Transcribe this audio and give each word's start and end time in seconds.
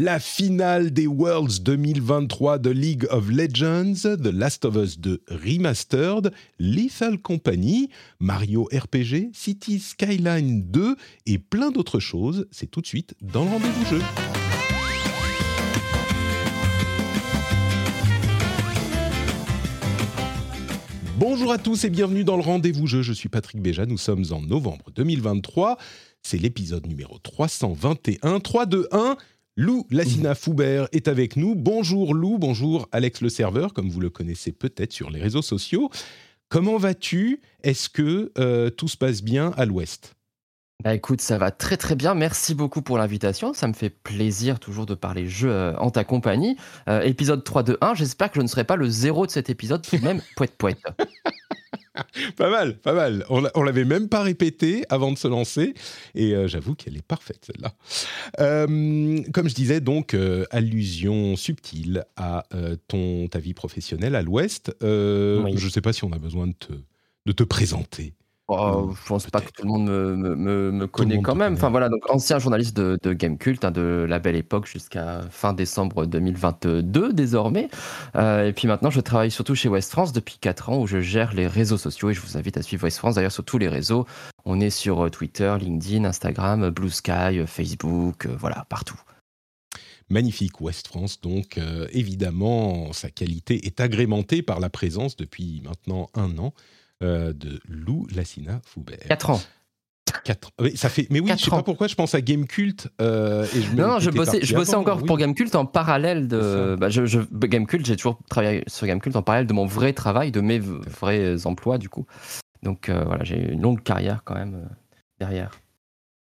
La 0.00 0.20
finale 0.20 0.92
des 0.92 1.08
Worlds 1.08 1.60
2023 1.60 2.58
de 2.58 2.70
League 2.70 3.08
of 3.10 3.28
Legends, 3.30 3.94
The 4.02 4.28
Last 4.32 4.64
of 4.64 4.76
Us 4.76 5.00
2 5.00 5.22
Remastered, 5.26 6.30
Lethal 6.60 7.18
Company, 7.18 7.90
Mario 8.20 8.68
RPG, 8.72 9.30
City 9.32 9.80
Skyline 9.80 10.62
2 10.70 10.94
et 11.26 11.38
plein 11.38 11.72
d'autres 11.72 11.98
choses. 11.98 12.46
C'est 12.52 12.70
tout 12.70 12.80
de 12.80 12.86
suite 12.86 13.16
dans 13.20 13.42
le 13.42 13.50
rendez-vous 13.50 13.86
jeu. 13.86 14.00
Bonjour 21.18 21.50
à 21.50 21.58
tous 21.58 21.82
et 21.82 21.90
bienvenue 21.90 22.22
dans 22.22 22.36
le 22.36 22.44
rendez-vous 22.44 22.86
jeu. 22.86 23.02
Je 23.02 23.12
suis 23.12 23.28
Patrick 23.28 23.60
Béja, 23.60 23.84
nous 23.84 23.98
sommes 23.98 24.26
en 24.30 24.40
novembre 24.40 24.92
2023. 24.94 25.76
C'est 26.22 26.38
l'épisode 26.38 26.86
numéro 26.86 27.18
321. 27.18 28.38
3, 28.38 28.66
2, 28.66 28.88
1. 28.92 29.16
Lou 29.58 29.88
Lassina 29.90 30.36
Foubert 30.36 30.86
est 30.92 31.08
avec 31.08 31.34
nous. 31.34 31.56
Bonjour 31.56 32.14
Lou, 32.14 32.38
bonjour 32.38 32.86
Alex 32.92 33.22
le 33.22 33.28
serveur, 33.28 33.74
comme 33.74 33.90
vous 33.90 33.98
le 33.98 34.08
connaissez 34.08 34.52
peut-être 34.52 34.92
sur 34.92 35.10
les 35.10 35.20
réseaux 35.20 35.42
sociaux. 35.42 35.90
Comment 36.48 36.76
vas-tu? 36.76 37.40
Est-ce 37.64 37.88
que 37.88 38.30
euh, 38.38 38.70
tout 38.70 38.86
se 38.86 38.96
passe 38.96 39.20
bien 39.20 39.52
à 39.56 39.64
l'ouest? 39.64 40.14
Bah 40.84 40.94
écoute, 40.94 41.20
ça 41.20 41.38
va 41.38 41.50
très 41.50 41.76
très 41.76 41.96
bien. 41.96 42.14
Merci 42.14 42.54
beaucoup 42.54 42.82
pour 42.82 42.98
l'invitation. 42.98 43.52
Ça 43.52 43.66
me 43.66 43.72
fait 43.72 43.90
plaisir 43.90 44.60
toujours 44.60 44.86
de 44.86 44.94
parler 44.94 45.26
jeu 45.26 45.50
euh, 45.50 45.76
en 45.78 45.90
ta 45.90 46.04
compagnie. 46.04 46.56
Euh, 46.88 47.00
épisode 47.00 47.42
3 47.42 47.64
de 47.64 47.78
1. 47.80 47.94
J'espère 47.94 48.30
que 48.30 48.36
je 48.36 48.42
ne 48.42 48.46
serai 48.46 48.62
pas 48.62 48.76
le 48.76 48.88
zéro 48.88 49.26
de 49.26 49.32
cet 49.32 49.50
épisode, 49.50 49.84
même 50.02 50.22
poète 50.36 50.56
poète. 50.56 50.78
pas 52.36 52.50
mal, 52.50 52.78
pas 52.78 52.92
mal. 52.92 53.24
On, 53.28 53.44
on 53.54 53.62
l'avait 53.62 53.84
même 53.84 54.08
pas 54.08 54.22
répété 54.22 54.84
avant 54.88 55.12
de 55.12 55.18
se 55.18 55.28
lancer, 55.28 55.74
et 56.14 56.34
euh, 56.34 56.48
j'avoue 56.48 56.74
qu'elle 56.74 56.96
est 56.96 57.06
parfaite 57.06 57.44
celle-là. 57.46 57.74
Euh, 58.40 59.22
comme 59.32 59.48
je 59.48 59.54
disais, 59.54 59.80
donc 59.80 60.14
euh, 60.14 60.44
allusion 60.50 61.36
subtile 61.36 62.04
à 62.16 62.44
ton 62.88 63.28
ta 63.28 63.38
vie 63.38 63.54
professionnelle 63.54 64.14
à 64.14 64.22
l'Ouest. 64.22 64.74
Oui. 64.82 64.88
Je 65.56 65.64
ne 65.64 65.70
sais 65.70 65.80
pas 65.80 65.92
si 65.92 66.04
on 66.04 66.12
a 66.12 66.18
besoin 66.18 66.46
de 66.46 66.52
te 66.52 66.72
de 67.26 67.32
te 67.32 67.44
présenter. 67.44 68.14
Oh, 68.50 68.94
je 68.98 69.06
pense 69.06 69.26
pas 69.26 69.42
que 69.42 69.50
tout 69.50 69.62
le 69.62 69.68
monde 69.68 69.88
me, 69.90 70.70
me, 70.70 70.86
connaît 70.86 71.20
quand 71.20 71.34
même. 71.34 71.48
connaît. 71.48 71.58
Enfin 71.58 71.68
voilà, 71.68 71.90
donc 71.90 72.08
ancien 72.08 72.38
journaliste 72.38 72.74
de, 72.74 72.98
de 73.02 73.12
Game 73.12 73.36
Cult, 73.36 73.62
hein, 73.62 73.70
de 73.70 74.06
la 74.08 74.18
belle 74.18 74.36
époque 74.36 74.66
jusqu'à 74.66 75.20
fin 75.30 75.52
décembre 75.52 76.06
2022 76.06 77.12
désormais. 77.12 77.68
Euh, 78.16 78.48
et 78.48 78.54
puis 78.54 78.66
maintenant, 78.66 78.88
je 78.88 79.02
travaille 79.02 79.30
surtout 79.30 79.54
chez 79.54 79.68
West 79.68 79.92
France 79.92 80.14
depuis 80.14 80.38
4 80.38 80.70
ans 80.70 80.78
où 80.80 80.86
je 80.86 81.00
gère 81.00 81.34
les 81.34 81.46
réseaux 81.46 81.76
sociaux 81.76 82.08
et 82.08 82.14
je 82.14 82.22
vous 82.22 82.38
invite 82.38 82.56
à 82.56 82.62
suivre 82.62 82.84
West 82.84 82.96
France 82.96 83.16
d'ailleurs 83.16 83.32
sur 83.32 83.44
tous 83.44 83.58
les 83.58 83.68
réseaux. 83.68 84.06
On 84.46 84.60
est 84.60 84.70
sur 84.70 85.04
euh, 85.04 85.10
Twitter, 85.10 85.54
LinkedIn, 85.60 86.06
Instagram, 86.06 86.70
Blue 86.70 86.90
Sky, 86.90 87.42
Facebook, 87.46 88.24
euh, 88.24 88.34
voilà, 88.38 88.64
partout. 88.70 88.98
Magnifique 90.10 90.62
Ouest 90.62 90.88
France, 90.88 91.20
donc 91.20 91.58
euh, 91.58 91.86
évidemment 91.92 92.94
sa 92.94 93.10
qualité 93.10 93.66
est 93.66 93.78
agrémentée 93.78 94.40
par 94.40 94.58
la 94.58 94.70
présence 94.70 95.16
depuis 95.16 95.60
maintenant 95.62 96.08
un 96.14 96.38
an 96.38 96.54
euh, 97.02 97.32
de 97.32 97.60
Lou 97.68 98.06
Lassina 98.14 98.60
Foubert. 98.64 98.98
4 99.08 99.30
ans. 99.30 99.40
Quatre- 100.24 100.50
oui, 100.60 100.74
ça 100.76 100.88
fait. 100.88 101.06
Mais 101.10 101.20
oui, 101.20 101.30
je 101.36 101.44
sais 101.44 101.50
pas 101.50 101.62
pourquoi 101.62 101.86
je 101.86 101.94
pense 101.94 102.14
à 102.14 102.20
Game 102.22 102.46
Cult. 102.46 102.88
euh, 103.00 103.46
et 103.54 103.60
je 103.60 103.74
Non, 103.74 103.98
je 103.98 104.10
bossais, 104.10 104.32
parti 104.32 104.46
je 104.46 104.54
bossais 104.54 104.70
avant, 104.72 104.80
encore 104.80 104.98
oui. 105.02 105.06
pour 105.06 105.18
Gamecult 105.18 105.54
en 105.54 105.66
parallèle 105.66 106.28
de. 106.28 106.76
Bah, 106.80 106.88
je, 106.88 107.04
je, 107.04 107.20
Gamecult, 107.20 107.84
j'ai 107.84 107.96
toujours 107.96 108.18
travaillé 108.30 108.64
sur 108.68 108.86
Gamecult 108.86 109.14
en 109.16 109.22
parallèle 109.22 109.46
de 109.46 109.52
mon 109.52 109.66
vrai 109.66 109.92
travail, 109.92 110.32
de 110.32 110.40
mes 110.40 110.58
vrais 110.58 111.46
emplois, 111.46 111.76
du 111.78 111.88
coup. 111.90 112.06
Donc 112.62 112.88
euh, 112.88 113.04
voilà, 113.04 113.22
j'ai 113.24 113.52
une 113.52 113.60
longue 113.60 113.82
carrière 113.82 114.22
quand 114.24 114.34
même 114.34 114.54
euh, 114.54 114.66
derrière. 115.20 115.60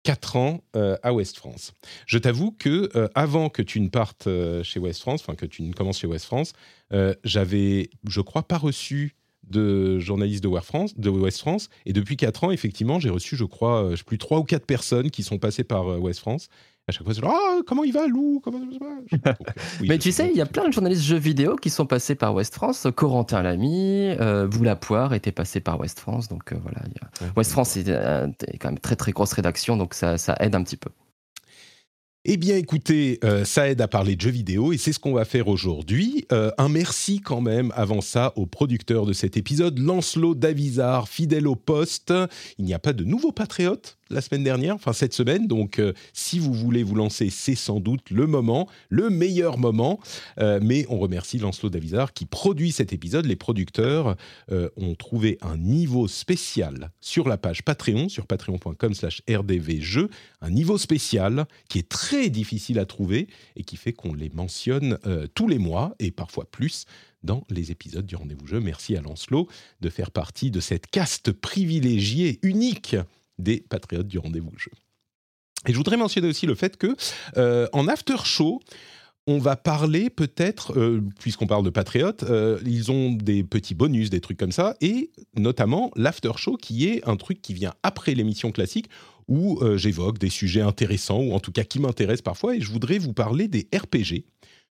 4 0.03 0.35
ans 0.35 0.61
euh, 0.75 0.97
à 1.01 1.13
West 1.13 1.37
France. 1.37 1.73
Je 2.05 2.17
t'avoue 2.17 2.51
que 2.51 2.89
avant 3.15 3.49
que 3.49 3.61
tu 3.61 3.79
ne 3.81 3.89
partes 3.89 4.27
chez 4.63 4.79
West 4.79 5.01
France, 5.01 5.21
enfin 5.21 5.35
que 5.35 5.45
tu 5.45 5.63
ne 5.63 5.73
commences 5.73 5.99
chez 5.99 6.07
West 6.07 6.25
France, 6.25 6.53
j'avais, 7.23 7.89
je 8.07 8.21
crois, 8.21 8.43
pas 8.43 8.57
reçu 8.57 9.15
de 9.49 9.99
journaliste 9.99 10.43
de 10.43 10.47
West 10.47 10.65
France, 10.67 10.97
de 10.97 11.09
West 11.09 11.39
France. 11.39 11.69
Et 11.85 11.93
depuis 11.93 12.17
4 12.17 12.43
ans, 12.45 12.51
effectivement, 12.51 12.99
j'ai 12.99 13.09
reçu, 13.09 13.35
je 13.35 13.45
crois, 13.45 13.83
euh, 13.83 13.95
je 13.95 14.03
plus 14.03 14.17
trois 14.17 14.39
ou 14.39 14.43
quatre 14.43 14.65
personnes 14.65 15.09
qui 15.11 15.23
sont 15.23 15.37
passées 15.37 15.63
par 15.63 15.91
euh, 15.91 15.97
West 15.97 16.19
France. 16.19 16.47
À 16.89 16.93
chaque 16.93 17.03
fois, 17.03 17.13
c'est 17.13 17.19
genre, 17.21 17.33
ah, 17.35 17.59
comment 17.67 17.83
il 17.83 17.91
va, 17.91 18.07
Lou? 18.07 18.39
Comment 18.41 18.59
Donc, 18.59 18.81
euh, 18.81 19.33
oui, 19.81 19.87
Mais 19.89 19.97
tu 19.97 20.13
sais 20.13 20.29
il 20.31 20.37
y 20.37 20.41
a 20.41 20.45
plein 20.45 20.67
de 20.69 20.71
journalistes 20.73 21.03
jeux 21.03 21.17
vidéo 21.17 21.57
qui 21.57 21.69
sont 21.69 21.85
passés 21.85 22.15
par 22.15 22.33
West 22.33 22.53
France. 22.55 22.87
Corentin 22.95 23.41
Lamy, 23.41 24.11
euh, 24.21 24.47
Boula 24.47 24.77
Poire 24.77 25.13
était 25.13 25.33
passé 25.33 25.59
par 25.59 25.79
West 25.81 25.99
France. 25.99 26.29
Donc 26.29 26.53
euh, 26.53 26.57
voilà, 26.61 26.79
il 26.85 26.93
y 26.93 26.97
a- 27.03 27.25
Ouais. 27.25 27.31
West 27.35 27.51
France 27.51 27.77
euh, 27.87 28.27
quand 28.59 28.69
même 28.69 28.79
très 28.79 28.95
très 28.95 29.11
grosse 29.11 29.33
rédaction, 29.33 29.75
donc 29.75 29.93
ça, 29.95 30.17
ça 30.17 30.37
aide 30.39 30.55
un 30.55 30.63
petit 30.63 30.77
peu. 30.77 30.89
Eh 32.29 32.35
bien, 32.35 32.57
écoutez, 32.57 33.19
euh, 33.23 33.45
ça 33.45 33.69
aide 33.69 33.79
à 33.79 33.87
parler 33.87 34.17
de 34.17 34.21
jeux 34.21 34.31
vidéo 34.31 34.73
et 34.73 34.77
c'est 34.77 34.91
ce 34.91 34.99
qu'on 34.99 35.13
va 35.13 35.23
faire 35.23 35.47
aujourd'hui. 35.47 36.27
Euh, 36.33 36.51
un 36.57 36.67
merci 36.67 37.21
quand 37.21 37.39
même 37.39 37.71
avant 37.73 38.01
ça 38.01 38.33
au 38.35 38.45
producteur 38.45 39.05
de 39.05 39.13
cet 39.13 39.37
épisode, 39.37 39.79
Lancelot 39.79 40.35
Davizard, 40.35 41.07
fidèle 41.07 41.47
au 41.47 41.55
poste. 41.55 42.13
Il 42.57 42.65
n'y 42.65 42.73
a 42.73 42.79
pas 42.79 42.91
de 42.91 43.05
nouveaux 43.05 43.31
patriotes? 43.31 43.96
La 44.09 44.21
semaine 44.21 44.43
dernière, 44.43 44.75
enfin 44.75 44.93
cette 44.93 45.13
semaine, 45.13 45.47
donc 45.47 45.79
euh, 45.79 45.93
si 46.13 46.39
vous 46.39 46.53
voulez 46.53 46.83
vous 46.83 46.95
lancer, 46.95 47.29
c'est 47.29 47.55
sans 47.55 47.79
doute 47.79 48.09
le 48.09 48.27
moment, 48.27 48.67
le 48.89 49.09
meilleur 49.09 49.57
moment. 49.57 49.99
Euh, 50.39 50.59
mais 50.61 50.85
on 50.89 50.97
remercie 50.97 51.37
Lancelot 51.37 51.69
Davizard 51.69 52.13
qui 52.13 52.25
produit 52.25 52.71
cet 52.71 52.93
épisode. 52.93 53.25
Les 53.25 53.35
producteurs 53.35 54.15
euh, 54.51 54.69
ont 54.77 54.95
trouvé 54.95 55.37
un 55.41 55.57
niveau 55.57 56.07
spécial 56.07 56.91
sur 57.01 57.27
la 57.27 57.37
page 57.37 57.63
Patreon, 57.63 58.09
sur 58.09 58.27
patreon.com 58.27 58.93
slash 58.93 59.21
rdvjeux, 59.29 60.09
un 60.41 60.49
niveau 60.49 60.77
spécial 60.77 61.45
qui 61.69 61.79
est 61.79 61.89
très 61.89 62.29
difficile 62.29 62.79
à 62.79 62.85
trouver 62.85 63.27
et 63.55 63.63
qui 63.63 63.77
fait 63.77 63.93
qu'on 63.93 64.13
les 64.13 64.29
mentionne 64.29 64.97
tous 65.33 65.47
les 65.47 65.57
mois 65.57 65.95
et 65.99 66.11
parfois 66.11 66.45
plus 66.49 66.85
dans 67.23 67.43
les 67.49 67.71
épisodes 67.71 68.05
du 68.05 68.15
Rendez-vous 68.15 68.47
Jeu. 68.47 68.59
Merci 68.59 68.95
à 68.95 69.01
Lancelot 69.01 69.47
de 69.81 69.89
faire 69.89 70.11
partie 70.11 70.51
de 70.51 70.59
cette 70.59 70.87
caste 70.87 71.31
privilégiée, 71.31 72.39
unique 72.41 72.95
des 73.37 73.61
patriotes 73.61 74.07
du 74.07 74.17
Rendez-vous 74.17 74.51
Jeu. 74.57 74.71
Et 75.67 75.71
je 75.71 75.77
voudrais 75.77 75.97
mentionner 75.97 76.27
aussi 76.27 76.45
le 76.45 76.55
fait 76.55 76.77
que 76.77 76.95
euh, 77.37 77.67
en 77.73 77.87
after 77.87 78.17
show, 78.23 78.61
on 79.25 79.39
va 79.39 79.57
parler 79.57 80.09
peut-être, 80.09 80.77
euh, 80.77 81.03
puisqu'on 81.19 81.47
parle 81.47 81.65
de 81.65 81.69
patriotes, 81.69 82.23
euh, 82.23 82.59
ils 82.65 82.91
ont 82.91 83.11
des 83.11 83.43
petits 83.43 83.75
bonus, 83.75 84.09
des 84.09 84.21
trucs 84.21 84.37
comme 84.37 84.53
ça, 84.53 84.75
et 84.79 85.11
notamment 85.35 85.91
l'after 85.95 86.31
show 86.37 86.55
qui 86.55 86.87
est 86.87 87.07
un 87.07 87.17
truc 87.17 87.41
qui 87.41 87.53
vient 87.53 87.73
après 87.83 88.13
l'émission 88.13 88.51
classique 88.51 88.87
où 89.27 89.59
j'évoque 89.75 90.19
des 90.19 90.29
sujets 90.29 90.61
intéressants 90.61 91.19
ou 91.19 91.33
en 91.33 91.41
tout 91.41 91.51
cas 91.51 91.65
qui 91.65 91.81
m'intéressent 91.81 92.21
parfois 92.21 92.55
et 92.55 92.61
je 92.61 92.71
voudrais 92.71 92.97
vous 92.97 93.11
parler 93.11 93.49
des 93.49 93.67
RPG, 93.75 94.23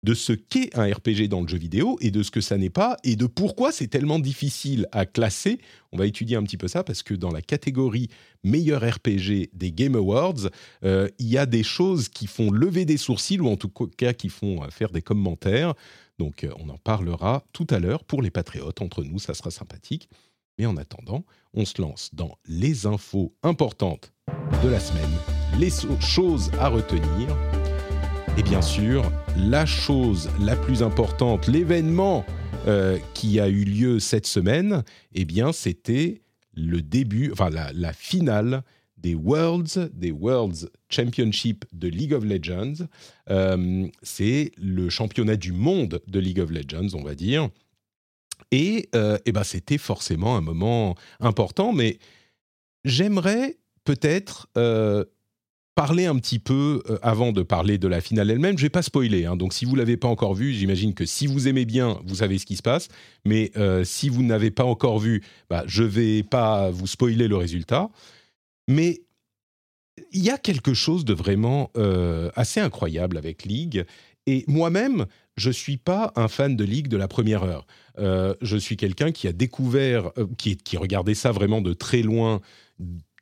de 0.04 0.14
ce 0.14 0.34
qu'est 0.34 0.78
un 0.78 0.92
RPG 0.92 1.28
dans 1.28 1.42
le 1.42 1.48
jeu 1.48 1.58
vidéo 1.58 1.98
et 2.02 2.12
de 2.12 2.24
ce 2.24 2.32
que 2.32 2.42
ça 2.42 2.58
n'est 2.58 2.70
pas 2.70 2.98
et 3.04 3.16
de 3.16 3.26
pourquoi 3.26 3.72
c'est 3.72 3.88
tellement 3.88 4.20
difficile 4.20 4.88
à 4.92 5.06
classer. 5.06 5.60
On 5.92 5.98
va 5.98 6.06
étudier 6.06 6.38
un 6.38 6.44
petit 6.44 6.58
peu 6.58 6.68
ça 6.68 6.84
parce 6.84 7.04
que 7.04 7.14
dans 7.14 7.32
la 7.32 7.42
catégorie 7.42 8.10
meilleur 8.44 8.82
RPG 8.82 9.50
des 9.54 9.72
Game 9.72 9.96
Awards, 9.96 10.50
euh, 10.84 11.10
il 11.20 11.28
y 11.28 11.38
a 11.38 11.46
des 11.46 11.64
choses 11.64 12.10
qui 12.10 12.28
font 12.28 12.52
lever 12.52 12.86
des 12.86 12.98
sourcils 12.98 13.40
ou 13.40 13.48
en 13.48 13.58
tout 13.58 13.70
cas 13.70 14.14
qui 14.14 14.30
font 14.30 14.64
euh, 14.64 14.70
faire 14.70 14.92
des 14.92 15.02
commentaires. 15.02 15.74
Donc 16.20 16.44
euh, 16.44 16.52
on 16.60 16.70
en 16.70 16.78
parlera 16.78 17.44
tout 17.52 17.68
à 17.70 17.80
l'heure 17.80 18.04
pour 18.04 18.22
les 18.22 18.32
patriotes 18.32 18.82
entre 18.82 19.04
nous, 19.04 19.20
ça 19.20 19.34
sera 19.34 19.52
sympathique. 19.52 20.10
Mais 20.60 20.66
en 20.66 20.78
attendant, 20.78 21.24
on 21.54 21.66
se 21.66 21.82
lance 21.82 22.14
dans 22.14 22.38
les 22.48 22.86
infos 22.86 23.36
importantes 23.44 24.12
de 24.64 24.70
la 24.70 24.80
semaine, 24.80 25.04
les 25.60 25.70
choses 26.00 26.52
à 26.60 26.70
retenir. 26.70 27.57
Et 28.38 28.44
bien 28.44 28.62
sûr, 28.62 29.12
la 29.36 29.66
chose 29.66 30.30
la 30.40 30.56
plus 30.56 30.84
importante, 30.84 31.48
l'événement 31.48 32.24
euh, 32.68 33.00
qui 33.16 33.40
a 33.40 33.48
eu 33.48 33.64
lieu 33.64 34.00
cette 34.00 34.28
semaine, 34.28 34.84
eh 35.16 35.26
bien, 35.26 35.52
c'était 35.52 36.22
le 36.54 36.84
début, 36.84 37.32
enfin 37.32 37.50
la, 37.50 37.94
finale 37.94 38.62
des 38.96 39.16
Worlds, 39.16 39.90
des 39.92 40.12
Worlds 40.12 40.70
Championship 40.88 41.66
de 41.74 41.88
League 41.88 42.14
of 42.14 42.24
Legends. 42.24 42.86
Euh, 43.32 43.88
c'est 44.04 44.52
le 44.58 44.90
championnat 44.90 45.36
du 45.36 45.52
monde 45.52 46.00
de 46.06 46.20
League 46.20 46.40
of 46.40 46.52
Legends, 46.52 46.94
on 46.94 47.04
va 47.04 47.16
dire. 47.16 47.50
Et, 48.52 48.88
euh, 48.94 49.18
eh 49.26 49.32
ben, 49.32 49.44
c'était 49.44 49.80
forcément 49.80 50.38
un 50.38 50.42
moment 50.42 50.94
important, 51.20 51.74
mais 51.74 51.98
j'aimerais 52.86 53.58
peut-être 53.84 54.48
parler 55.78 56.08
un 56.08 56.16
petit 56.16 56.40
peu 56.40 56.82
euh, 56.90 56.98
avant 57.04 57.32
de 57.32 57.44
parler 57.44 57.78
de 57.78 57.88
la 57.88 58.02
finale 58.02 58.32
elle-même. 58.32 58.58
Je 58.58 58.64
vais 58.64 58.70
pas 58.72 58.82
spoiler, 58.82 59.26
hein. 59.26 59.36
donc 59.36 59.54
si 59.54 59.64
vous 59.64 59.76
l'avez 59.76 59.96
pas 59.96 60.08
encore 60.08 60.34
vu, 60.34 60.52
j'imagine 60.52 60.96
que 60.96 61.06
si 61.06 61.28
vous 61.28 61.48
aimez 61.48 61.66
bien, 61.66 62.00
vous 62.04 62.16
savez 62.16 62.40
ce 62.40 62.48
qui 62.48 62.56
se 62.56 62.64
passe. 62.64 62.88
Mais 63.26 63.52
euh, 63.58 63.84
si 63.84 64.10
vous 64.10 64.24
n'avez 64.24 64.50
pas 64.50 64.64
encore 64.64 64.98
vu, 64.98 65.22
bah, 65.52 65.64
je 65.68 65.84
vais 65.84 66.24
pas 66.24 66.72
vous 66.72 66.88
spoiler 66.88 67.28
le 67.28 67.38
résultat. 67.38 67.92
Mais 68.68 69.04
il 70.12 70.24
y 70.24 70.32
a 70.32 70.40
quelque 70.40 70.74
chose 70.74 71.06
de 71.06 71.14
vraiment 71.14 71.70
euh, 71.78 72.32
assez 72.36 72.60
incroyable 72.60 73.16
avec 73.16 73.46
League. 73.46 73.86
Et 74.26 74.46
moi-même, 74.48 75.06
je 75.36 75.52
suis 75.52 75.78
pas 75.78 76.12
un 76.16 76.28
fan 76.28 76.56
de 76.56 76.64
League 76.64 76.88
de 76.88 76.98
la 76.98 77.08
première 77.08 77.44
heure. 77.44 77.68
Je 78.42 78.58
suis 78.58 78.78
quelqu'un 78.78 79.12
qui 79.12 79.28
a 79.28 79.32
découvert, 79.32 80.12
qui 80.38 80.78
regardait 80.78 81.16
ça 81.16 81.32
vraiment 81.32 81.62
de 81.62 81.74
très 81.74 82.02
loin 82.02 82.42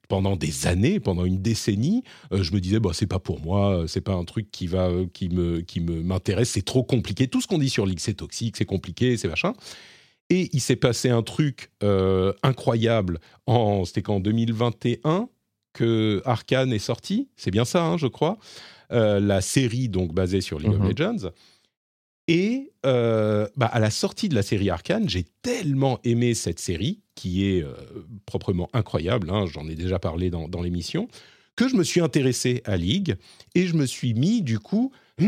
pendant 0.08 0.36
des 0.36 0.68
années, 0.68 1.00
pendant 1.00 1.26
une 1.26 1.42
décennie, 1.42 2.04
euh, 2.32 2.44
je 2.44 2.54
me 2.54 2.60
disais 2.60 2.80
bah 2.80 2.92
c'est 2.94 3.08
pas 3.08 3.20
pour 3.20 3.40
moi, 3.42 3.86
c'est 3.88 4.02
pas 4.02 4.14
un 4.14 4.24
truc 4.26 4.50
qui 4.52 4.68
va 4.68 4.88
euh, 4.90 5.06
qui 5.14 5.30
me 5.30 5.62
qui 5.62 5.80
me 5.80 6.02
m'intéresse, 6.04 6.50
c'est 6.52 6.66
trop 6.66 6.84
compliqué. 6.84 7.28
Tout 7.28 7.42
ce 7.42 7.48
qu'on 7.48 7.58
dit 7.58 7.70
sur 7.70 7.86
League, 7.86 8.00
c'est 8.00 8.14
toxique, 8.16 8.56
c'est 8.58 8.66
compliqué, 8.66 9.18
c'est 9.18 9.28
machin. 9.28 9.54
Et 10.30 10.50
il 10.54 10.60
s'est 10.62 10.76
passé 10.76 11.10
un 11.10 11.22
truc 11.22 11.72
euh, 11.84 12.34
incroyable 12.42 13.20
en 13.46 13.86
c'était 13.86 14.02
qu'en 14.02 14.20
2021 14.20 15.30
que 15.74 16.22
Arkane 16.26 16.72
est 16.74 16.80
sorti, 16.80 17.28
c'est 17.36 17.52
bien 17.52 17.66
ça, 17.66 17.86
hein, 17.86 17.98
je 17.98 18.08
crois, 18.08 18.38
Euh, 18.92 19.20
la 19.20 19.42
série 19.42 19.90
donc 19.90 20.14
basée 20.14 20.42
sur 20.42 20.60
League 20.60 20.72
Mhm. 20.72 20.82
of 20.84 20.88
Legends. 20.90 21.30
Et 22.28 22.72
euh, 22.86 23.48
bah, 23.56 23.68
à 23.68 23.80
la 23.80 23.92
sortie 23.92 24.30
de 24.30 24.36
la 24.36 24.42
série 24.42 24.70
Arkane, 24.70 25.08
j'ai 25.08 25.26
tellement 25.42 26.00
aimé 26.04 26.34
cette 26.34 26.60
série, 26.60 27.02
qui 27.14 27.46
est 27.48 27.64
euh, 27.64 27.74
proprement 28.26 28.70
incroyable, 28.74 29.30
hein, 29.30 29.46
j'en 29.46 29.68
ai 29.68 29.76
déjà 29.76 30.00
parlé 30.00 30.30
dans, 30.30 30.48
dans 30.48 30.62
l'émission, 30.62 31.08
que 31.56 31.68
je 31.68 31.76
me 31.76 31.84
suis 31.84 32.02
intéressé 32.02 32.62
à 32.66 32.78
League 32.78 33.16
et 33.54 33.68
je 33.68 33.76
me 33.76 33.86
suis 33.86 34.14
mis 34.14 34.42
du 34.42 34.60
coup 34.60 34.92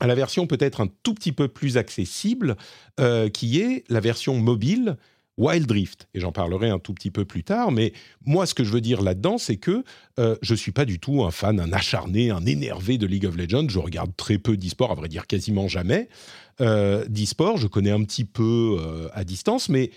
à 0.00 0.06
la 0.06 0.14
version 0.14 0.46
peut-être 0.46 0.80
un 0.80 0.88
tout 1.02 1.14
petit 1.14 1.30
peu 1.30 1.46
plus 1.46 1.76
accessible, 1.76 2.56
euh, 2.98 3.28
qui 3.28 3.60
est 3.60 3.84
la 3.88 4.00
version 4.00 4.36
mobile 4.36 4.96
Wild 5.38 5.70
Rift. 5.70 6.08
Et 6.14 6.20
j'en 6.20 6.32
parlerai 6.32 6.68
un 6.68 6.78
tout 6.78 6.94
petit 6.94 7.10
peu 7.10 7.24
plus 7.24 7.44
tard, 7.44 7.72
mais 7.72 7.92
moi 8.24 8.46
ce 8.46 8.54
que 8.54 8.64
je 8.64 8.70
veux 8.70 8.80
dire 8.80 9.02
là-dedans, 9.02 9.38
c'est 9.38 9.56
que 9.56 9.84
euh, 10.18 10.36
je 10.42 10.54
suis 10.54 10.72
pas 10.72 10.84
du 10.84 10.98
tout 10.98 11.24
un 11.24 11.30
fan, 11.30 11.58
un 11.58 11.72
acharné, 11.72 12.30
un 12.30 12.44
énervé 12.44 12.98
de 12.98 13.06
League 13.06 13.26
of 13.26 13.36
Legends. 13.36 13.68
Je 13.68 13.78
regarde 13.78 14.14
très 14.16 14.38
peu 14.38 14.56
d'e-sport, 14.56 14.92
à 14.92 14.94
vrai 14.94 15.08
dire 15.08 15.26
quasiment 15.26 15.68
jamais 15.68 16.08
euh, 16.60 17.04
d'e-sport. 17.08 17.56
Je 17.56 17.66
connais 17.66 17.90
un 17.90 18.04
petit 18.04 18.24
peu 18.24 18.76
euh, 18.78 19.08
à 19.12 19.24
distance, 19.24 19.68
mais 19.68 19.90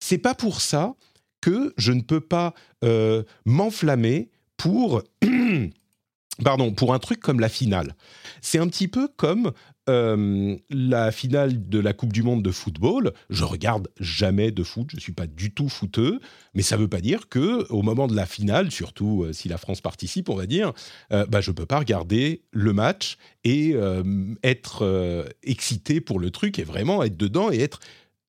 c'est 0.00 0.18
pas 0.18 0.34
pour 0.34 0.60
ça 0.60 0.94
que 1.40 1.72
je 1.76 1.92
ne 1.92 2.00
peux 2.00 2.20
pas 2.20 2.54
euh, 2.84 3.22
m'enflammer 3.44 4.30
pour 4.56 5.02
pardon 6.44 6.72
pour 6.72 6.94
un 6.94 6.98
truc 6.98 7.20
comme 7.20 7.40
la 7.40 7.48
finale. 7.48 7.94
C'est 8.40 8.58
un 8.58 8.68
petit 8.68 8.88
peu 8.88 9.08
comme 9.08 9.52
euh, 9.88 10.56
la 10.70 11.10
finale 11.10 11.68
de 11.68 11.78
la 11.78 11.92
Coupe 11.92 12.12
du 12.12 12.22
Monde 12.22 12.42
de 12.42 12.50
football. 12.50 13.12
Je 13.30 13.44
regarde 13.44 13.88
jamais 13.98 14.50
de 14.50 14.62
foot, 14.62 14.90
je 14.94 15.00
suis 15.00 15.12
pas 15.12 15.26
du 15.26 15.52
tout 15.52 15.68
footeux, 15.68 16.20
mais 16.54 16.62
ça 16.62 16.76
veut 16.76 16.88
pas 16.88 17.00
dire 17.00 17.28
que 17.28 17.66
au 17.70 17.82
moment 17.82 18.06
de 18.06 18.14
la 18.14 18.26
finale, 18.26 18.70
surtout 18.70 19.24
euh, 19.24 19.32
si 19.32 19.48
la 19.48 19.58
France 19.58 19.80
participe, 19.80 20.28
on 20.28 20.36
va 20.36 20.46
dire, 20.46 20.72
euh, 21.12 21.26
bah 21.26 21.40
je 21.40 21.50
peux 21.50 21.66
pas 21.66 21.78
regarder 21.78 22.42
le 22.52 22.72
match 22.72 23.16
et 23.44 23.72
euh, 23.74 24.02
être 24.42 25.26
excité 25.42 26.00
pour 26.00 26.18
le 26.20 26.30
truc 26.30 26.58
et 26.58 26.64
vraiment 26.64 27.02
être 27.02 27.16
dedans 27.16 27.50
et 27.50 27.60
être 27.60 27.80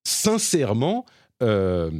sincèrement 0.04 1.04
euh, 1.42 1.90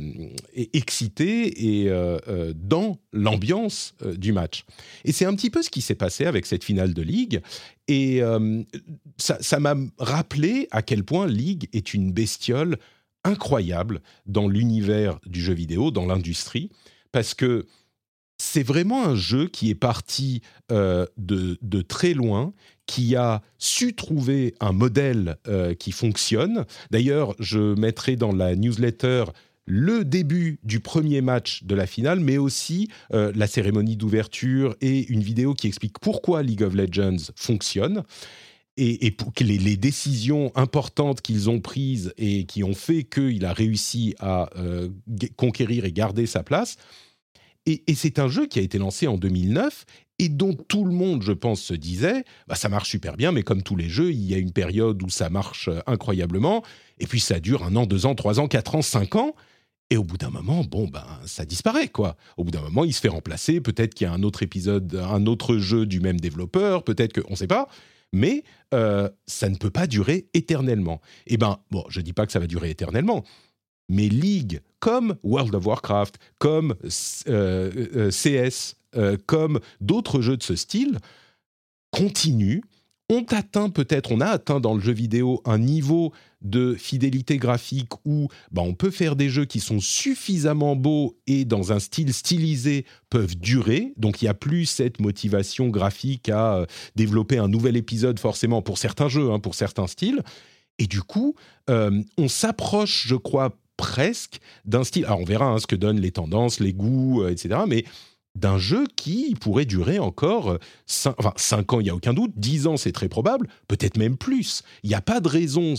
excité 0.55 1.81
et 1.83 1.89
euh, 1.89 2.19
euh, 2.29 2.53
dans 2.55 2.99
l'ambiance 3.15 3.95
du 4.17 4.33
match. 4.33 4.65
Et 5.07 5.13
c'est 5.13 5.25
un 5.25 5.35
petit 5.35 5.49
peu 5.49 5.63
ce 5.63 5.71
qui 5.71 5.81
s'est 5.81 5.95
passé 5.95 6.27
avec 6.27 6.45
cette 6.45 6.63
finale 6.63 6.93
de 6.93 7.01
Ligue. 7.01 7.41
Et 7.89 8.21
ça 9.17 9.59
m'a 9.59 9.75
rappelé 9.99 10.69
à 10.71 10.83
quel 10.83 11.05
point 11.05 11.27
League 11.27 11.69
est 11.73 11.95
une 11.95 12.13
bestiole 12.13 12.77
incroyable 13.25 14.03
dans 14.27 14.47
l'univers 14.47 15.19
du 15.25 15.41
jeu 15.41 15.55
vidéo, 15.55 15.91
dans 15.91 16.07
l'industrie, 16.07 16.71
parce 17.11 17.35
que 17.35 17.67
c'est 18.41 18.63
vraiment 18.63 19.05
un 19.05 19.17
jeu 19.17 19.49
qui 19.49 19.69
est 19.69 19.75
parti 19.75 20.41
euh, 20.73 21.05
de, 21.19 21.83
très 21.83 22.15
loin, 22.15 22.55
qui 22.87 23.15
a 23.15 23.43
su 23.59 23.95
trouver 23.95 24.55
un 24.61 24.73
modèle 24.73 25.37
euh, 25.47 25.75
qui 25.75 25.93
fonctionne. 25.93 26.65
D'ailleurs, 26.91 27.35
je 27.39 27.75
mettrai 27.79 28.17
dans 28.17 28.33
la 28.33 28.57
newsletter 28.57 29.25
le 29.67 30.07
début 30.07 30.59
du 30.65 30.81
premier 30.81 31.21
match 31.21 31.65
de 31.65 31.75
la 31.75 31.87
finale, 31.87 32.19
mais 32.21 32.39
aussi 32.39 32.89
euh, 33.13 33.31
la 33.37 33.47
cérémonie 33.47 33.99
d'ouverture 33.99 34.75
et 34.81 35.07
une 35.13 35.23
vidéo 35.23 35.53
qui 35.53 35.67
explique 35.67 35.99
pourquoi 35.99 36.43
League 36.43 36.63
of 36.63 36.75
Legends 36.75 37.33
fonctionne 37.37 38.05
et, 38.79 39.15
les, 39.41 39.59
les 39.59 39.77
décisions 39.77 40.51
importantes 40.55 41.21
qu'ils 41.21 41.51
ont 41.51 41.61
prises 41.61 42.15
et 42.17 42.47
qui 42.47 42.65
ont 42.65 42.75
fait 42.75 43.05
qu'il 43.05 43.45
a 43.45 43.53
réussi 43.53 44.15
à 44.19 44.49
conquérir 45.37 45.85
et 45.85 45.93
garder 45.93 46.25
sa 46.25 46.43
place. 46.43 46.79
Et, 47.71 47.85
et 47.87 47.95
c'est 47.95 48.19
un 48.19 48.27
jeu 48.27 48.47
qui 48.47 48.59
a 48.59 48.63
été 48.63 48.79
lancé 48.79 49.07
en 49.07 49.17
2009 49.17 49.85
et 50.19 50.29
dont 50.29 50.55
tout 50.55 50.85
le 50.85 50.93
monde, 50.93 51.23
je 51.23 51.33
pense, 51.33 51.63
se 51.63 51.73
disait, 51.73 52.25
bah, 52.49 52.57
ça 52.57 52.69
marche 52.69 52.91
super 52.91 53.17
bien, 53.17 53.31
mais 53.33 53.43
comme 53.43 53.63
tous 53.63 53.77
les 53.77 53.89
jeux, 53.89 54.11
il 54.11 54.21
y 54.23 54.35
a 54.35 54.39
une 54.39 54.53
période 54.53 55.03
où 55.03 55.09
ça 55.09 55.31
marche 55.31 55.69
euh, 55.69 55.81
incroyablement, 55.87 56.63
et 56.99 57.07
puis 57.07 57.21
ça 57.21 57.41
dure 57.41 57.65
un 57.65 57.77
an, 57.77 57.87
deux 57.87 58.07
ans, 58.07 58.15
trois 58.15 58.41
ans, 58.41 58.49
quatre 58.49 58.75
ans, 58.75 58.83
cinq 58.83 59.15
ans, 59.15 59.35
et 59.89 59.97
au 59.97 60.05
bout 60.05 60.19
d'un 60.19 60.31
moment, 60.31 60.63
bon, 60.63 60.89
ben, 60.89 61.07
ça 61.25 61.45
disparaît, 61.45 61.89
quoi. 61.89 62.17
Au 62.37 62.45
bout 62.45 62.51
d'un 62.51 62.61
moment, 62.61 62.85
il 62.85 62.93
se 62.93 63.01
fait 63.01 63.09
remplacer, 63.09 63.61
peut-être 63.61 63.95
qu'il 63.95 64.07
y 64.07 64.11
a 64.11 64.13
un 64.13 64.23
autre 64.23 64.43
épisode, 64.43 64.95
un 64.95 65.27
autre 65.27 65.57
jeu 65.57 65.87
du 65.87 66.01
même 66.01 66.21
développeur, 66.21 66.85
peut-être 66.85 67.13
que, 67.13 67.23
on 67.29 67.33
ne 67.33 67.37
sait 67.37 67.47
pas, 67.47 67.69
mais 68.13 68.45
euh, 68.75 69.09
ça 69.27 69.49
ne 69.49 69.57
peut 69.57 69.71
pas 69.71 69.87
durer 69.87 70.29
éternellement. 70.35 71.01
Eh 71.29 71.39
ben, 71.39 71.61
bon, 71.71 71.85
je 71.89 72.01
dis 72.03 72.13
pas 72.13 72.27
que 72.27 72.33
ça 72.33 72.41
va 72.41 72.47
durer 72.47 72.69
éternellement, 72.69 73.25
mais 73.91 74.09
League, 74.09 74.63
comme 74.79 75.17
World 75.23 75.55
of 75.55 75.67
Warcraft, 75.67 76.19
comme 76.39 76.75
euh, 77.29 77.71
euh, 77.95 78.11
CS, 78.11 78.77
euh, 78.97 79.19
comme 79.27 79.61
d'autres 79.81 80.23
jeux 80.23 80.37
de 80.37 80.43
ce 80.43 80.55
style, 80.57 80.99
continuent, 81.91 82.63
ont 83.11 83.27
atteint 83.31 83.69
peut-être, 83.69 84.13
on 84.13 84.21
a 84.21 84.27
atteint 84.27 84.61
dans 84.61 84.75
le 84.75 84.81
jeu 84.81 84.93
vidéo 84.93 85.43
un 85.45 85.59
niveau 85.59 86.13
de 86.41 86.75
fidélité 86.75 87.37
graphique 87.37 87.91
où 88.05 88.29
bah, 88.53 88.63
on 88.63 88.75
peut 88.75 88.93
faire 88.93 89.17
des 89.17 89.29
jeux 89.29 89.45
qui 89.45 89.59
sont 89.59 89.81
suffisamment 89.81 90.77
beaux 90.77 91.19
et 91.27 91.45
dans 91.45 91.73
un 91.73 91.81
style 91.81 92.15
stylisé 92.15 92.87
peuvent 93.11 93.37
durer. 93.37 93.93
Donc 93.97 94.23
il 94.23 94.27
n'y 94.27 94.31
a 94.31 94.35
plus 94.35 94.67
cette 94.67 95.01
motivation 95.01 95.69
graphique 95.69 96.29
à 96.29 96.65
développer 96.95 97.39
un 97.39 97.49
nouvel 97.49 97.77
épisode 97.77 98.21
forcément 98.21 98.63
pour 98.63 98.79
certains 98.79 99.09
jeux, 99.09 99.33
hein, 99.33 99.41
pour 99.41 99.57
certains 99.57 99.89
styles. 99.89 100.23
Et 100.79 100.87
du 100.87 101.03
coup, 101.03 101.35
on 101.69 102.29
s'approche, 102.29 103.07
je 103.07 103.17
crois, 103.17 103.55
presque 103.81 104.41
d'un 104.67 104.85
style. 104.85 105.07
Alors 105.07 105.21
on 105.21 105.25
verra 105.25 105.47
hein, 105.47 105.59
ce 105.59 105.67
que 105.67 105.75
donnent 105.75 106.01
les 106.01 106.13
tendances, 106.13 106.61
les 106.61 106.75
goûts, 106.75 107.23
euh, 107.23 107.31
etc. 107.31 107.61
Mais 107.67 107.85
d'un 108.35 108.59
jeu 108.59 108.87
qui 108.95 109.35
pourrait 109.41 109.65
durer 109.65 109.99
encore 109.99 110.59
5, 110.87 111.15
enfin, 111.19 111.33
cinq 111.37 111.73
ans, 111.73 111.81
il 111.81 111.85
n'y 111.85 111.91
a 111.91 111.95
aucun 111.95 112.13
doute, 112.13 112.33
10 112.37 112.67
ans, 112.67 112.77
c'est 112.77 112.93
très 112.93 113.09
probable, 113.09 113.49
peut-être 113.69 113.97
même 113.97 114.17
plus. 114.19 114.63
Il 114.83 114.91
n'y 114.91 114.95
a 114.95 115.01
pas 115.01 115.21
de 115.21 115.29
raison 115.29 115.75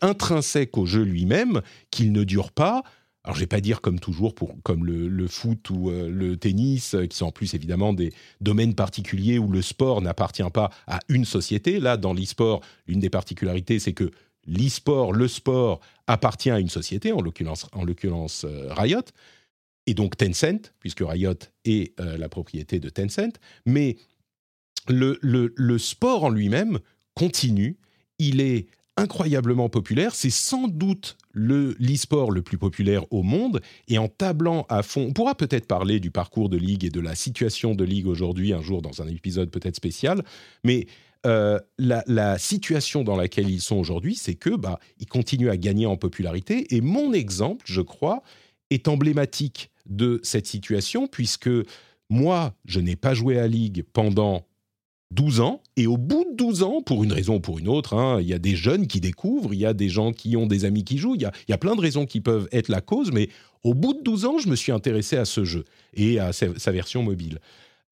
intrinsèque 0.00 0.76
au 0.78 0.86
jeu 0.86 1.02
lui-même 1.02 1.60
qu'il 1.90 2.10
ne 2.12 2.24
dure 2.24 2.52
pas. 2.52 2.82
Alors, 3.24 3.36
je 3.36 3.40
vais 3.40 3.46
pas 3.46 3.60
dire 3.60 3.82
comme 3.82 4.00
toujours, 4.00 4.34
pour, 4.34 4.56
comme 4.64 4.84
le, 4.84 5.28
foot 5.28 5.70
ou 5.70 5.90
euh, 5.90 6.08
le 6.08 6.36
tennis, 6.36 6.94
euh, 6.94 7.06
qui 7.06 7.16
sont 7.16 7.26
en 7.26 7.30
plus 7.30 7.54
évidemment 7.54 7.92
des 7.92 8.12
domaines 8.40 8.74
particuliers 8.74 9.38
où 9.38 9.48
le 9.48 9.62
sport 9.62 10.00
n'appartient 10.02 10.42
pas 10.52 10.70
à 10.88 10.98
une 11.08 11.24
société. 11.24 11.78
Là, 11.78 11.96
dans 11.96 12.14
l'e-sport, 12.14 12.62
l'une 12.88 12.98
des 12.98 13.10
particularités, 13.10 13.78
c'est 13.78 13.92
que 13.92 14.10
l'e-sport, 14.46 15.12
le 15.12 15.28
sport, 15.28 15.80
appartient 16.06 16.50
à 16.50 16.58
une 16.58 16.68
société, 16.68 17.12
en 17.12 17.20
l'occurrence, 17.20 17.66
en 17.72 17.84
l'occurrence 17.84 18.44
euh, 18.44 18.72
Riot. 18.74 19.02
Et 19.86 19.94
donc 19.94 20.16
Tencent, 20.16 20.72
puisque 20.78 21.00
Riot 21.04 21.34
est 21.64 21.98
euh, 22.00 22.16
la 22.16 22.28
propriété 22.28 22.78
de 22.78 22.88
Tencent. 22.88 23.38
Mais 23.66 23.96
le, 24.88 25.18
le- 25.22 25.52
le 25.56 25.78
sport 25.78 26.24
en 26.24 26.30
lui-même 26.30 26.78
continue, 27.14 27.76
il 28.18 28.40
est 28.40 28.66
incroyablement 28.96 29.70
populaire, 29.70 30.14
c'est 30.14 30.28
sans 30.30 30.68
doute 30.68 31.16
le 31.32 31.74
l'e-sport 31.78 32.30
le 32.30 32.42
plus 32.42 32.58
populaire 32.58 33.10
au 33.10 33.22
monde, 33.22 33.62
et 33.88 33.96
en 33.96 34.06
tablant 34.06 34.66
à 34.68 34.82
fond, 34.82 35.06
on 35.08 35.12
pourra 35.14 35.34
peut-être 35.34 35.66
parler 35.66 35.98
du 35.98 36.10
parcours 36.10 36.50
de 36.50 36.58
Ligue 36.58 36.84
et 36.84 36.90
de 36.90 37.00
la 37.00 37.14
situation 37.14 37.74
de 37.74 37.84
Ligue 37.84 38.06
aujourd'hui, 38.06 38.52
un 38.52 38.60
jour 38.60 38.82
dans 38.82 39.00
un 39.00 39.08
épisode 39.08 39.50
peut-être 39.50 39.76
spécial, 39.76 40.22
mais 40.62 40.86
euh, 41.24 41.58
la, 41.78 42.38
situation 42.38 43.04
dans 43.04 43.16
laquelle 43.16 43.48
ils 43.48 43.60
sont 43.60 43.76
aujourd'hui, 43.76 44.16
c'est 44.16 44.34
que 44.34 44.50
bah, 44.50 44.80
ils 44.98 45.06
continuent 45.06 45.50
à 45.50 45.56
gagner 45.56 45.86
en 45.86 45.96
popularité, 45.96 46.74
et 46.74 46.80
mon 46.80 47.12
exemple, 47.12 47.64
je 47.68 47.80
crois, 47.80 48.22
est 48.70 48.88
emblématique 48.88 49.70
de 49.86 50.20
cette 50.22 50.46
situation, 50.46 51.06
puisque 51.06 51.50
moi, 52.10 52.54
je 52.64 52.80
n'ai 52.80 52.96
pas 52.96 53.14
joué 53.14 53.38
à 53.38 53.46
Ligue 53.46 53.84
pendant 53.92 54.46
12 55.12 55.40
ans, 55.40 55.62
et 55.76 55.86
au 55.86 55.96
bout 55.96 56.24
de 56.30 56.36
12 56.36 56.62
ans, 56.64 56.82
pour 56.82 57.04
une 57.04 57.12
raison 57.12 57.36
ou 57.36 57.40
pour 57.40 57.58
une 57.58 57.68
autre, 57.68 57.94
hein, 57.94 58.20
il 58.20 58.26
y 58.26 58.34
a 58.34 58.38
des 58.38 58.56
jeunes 58.56 58.86
qui 58.86 59.00
découvrent, 59.00 59.54
il 59.54 59.60
y 59.60 59.66
a 59.66 59.74
des 59.74 59.88
gens 59.88 60.12
qui 60.12 60.36
ont 60.36 60.46
des 60.46 60.64
amis 60.64 60.84
qui 60.84 60.98
jouent, 60.98 61.14
il 61.14 61.22
y 61.22 61.52
a, 61.52 61.58
plein 61.58 61.76
de 61.76 61.80
raisons 61.80 62.06
qui 62.06 62.20
peuvent 62.20 62.48
être 62.50 62.68
la 62.68 62.80
cause, 62.80 63.12
mais 63.12 63.28
au 63.62 63.74
bout 63.74 63.94
de 63.94 64.02
12 64.02 64.24
ans, 64.24 64.38
je 64.38 64.48
me 64.48 64.56
suis 64.56 64.72
intéressé 64.72 65.16
à 65.16 65.24
ce 65.24 65.44
jeu 65.44 65.64
et 65.94 66.18
à 66.18 66.32
sa, 66.32 66.58
sa 66.58 66.72
version 66.72 67.02
mobile. 67.02 67.38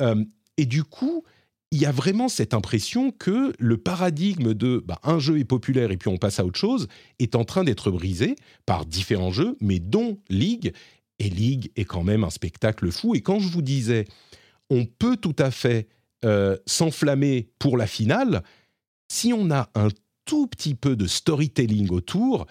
Euh, 0.00 0.24
Et 0.56 0.66
du 0.66 0.82
coup, 0.82 1.24
il 1.72 1.80
y 1.80 1.86
a 1.86 1.92
vraiment 1.92 2.28
cette 2.28 2.52
impression 2.52 3.12
que 3.12 3.52
le 3.58 3.76
paradigme 3.76 4.54
de 4.54 4.82
bah, 4.84 4.98
un 5.04 5.18
jeu 5.18 5.38
est 5.38 5.44
populaire 5.44 5.92
et 5.92 5.96
puis 5.96 6.08
on 6.08 6.16
passe 6.16 6.40
à 6.40 6.44
autre 6.44 6.58
chose 6.58 6.88
est 7.18 7.36
en 7.36 7.44
train 7.44 7.62
d'être 7.62 7.90
brisé 7.90 8.34
par 8.66 8.86
différents 8.86 9.30
jeux, 9.30 9.56
mais 9.60 9.78
dont 9.78 10.18
League. 10.28 10.72
Et 11.20 11.30
League 11.30 11.70
est 11.76 11.84
quand 11.84 12.02
même 12.02 12.24
un 12.24 12.30
spectacle 12.30 12.90
fou. 12.90 13.14
Et 13.14 13.20
quand 13.20 13.38
je 13.38 13.48
vous 13.48 13.62
disais, 13.62 14.06
on 14.68 14.84
peut 14.84 15.16
tout 15.16 15.36
à 15.38 15.50
fait 15.50 15.86
euh, 16.24 16.56
s'enflammer 16.66 17.50
pour 17.58 17.76
la 17.76 17.86
finale, 17.86 18.42
si 19.08 19.32
on 19.32 19.50
a 19.50 19.68
un 19.74 19.88
tout 20.24 20.46
petit 20.48 20.74
peu 20.74 20.96
de 20.96 21.06
storytelling 21.06 21.90
autour, 21.90 22.46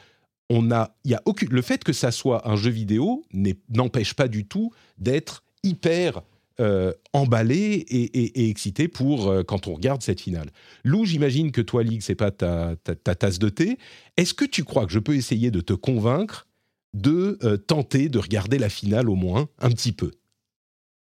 on 0.49 0.71
a, 0.71 0.95
y 1.03 1.13
a 1.13 1.21
le 1.49 1.61
fait 1.61 1.83
que 1.83 1.93
ça 1.93 2.11
soit 2.11 2.47
un 2.49 2.55
jeu 2.55 2.71
vidéo 2.71 3.23
n'empêche 3.69 4.13
pas 4.13 4.27
du 4.27 4.45
tout 4.45 4.71
d'être 4.97 5.43
hyper 5.63 6.21
euh, 6.59 6.93
emballé 7.13 7.85
et, 7.89 8.49
excité 8.49 8.87
pour 8.87 9.29
euh, 9.29 9.43
quand 9.43 9.67
on 9.67 9.73
regarde 9.73 10.01
cette 10.01 10.19
finale. 10.19 10.49
Lou, 10.83 11.05
j'imagine 11.05 11.51
que 11.51 11.61
toi, 11.61 11.83
Ligue, 11.83 12.01
c'est 12.01 12.15
pas 12.15 12.31
ta, 12.31 12.75
tasse 12.75 13.39
de 13.39 13.49
thé. 13.49 13.77
Est-ce 14.17 14.33
que 14.33 14.45
tu 14.45 14.63
crois 14.63 14.85
que 14.85 14.91
je 14.91 14.99
peux 14.99 15.15
essayer 15.15 15.51
de 15.51 15.61
te 15.61 15.73
convaincre 15.73 16.47
de 16.93 17.37
euh, 17.43 17.55
tenter 17.55 18.09
de 18.09 18.19
regarder 18.19 18.57
la 18.57 18.69
finale 18.69 19.09
au 19.09 19.15
moins 19.15 19.47
un 19.59 19.69
petit 19.69 19.93
peu? 19.93 20.11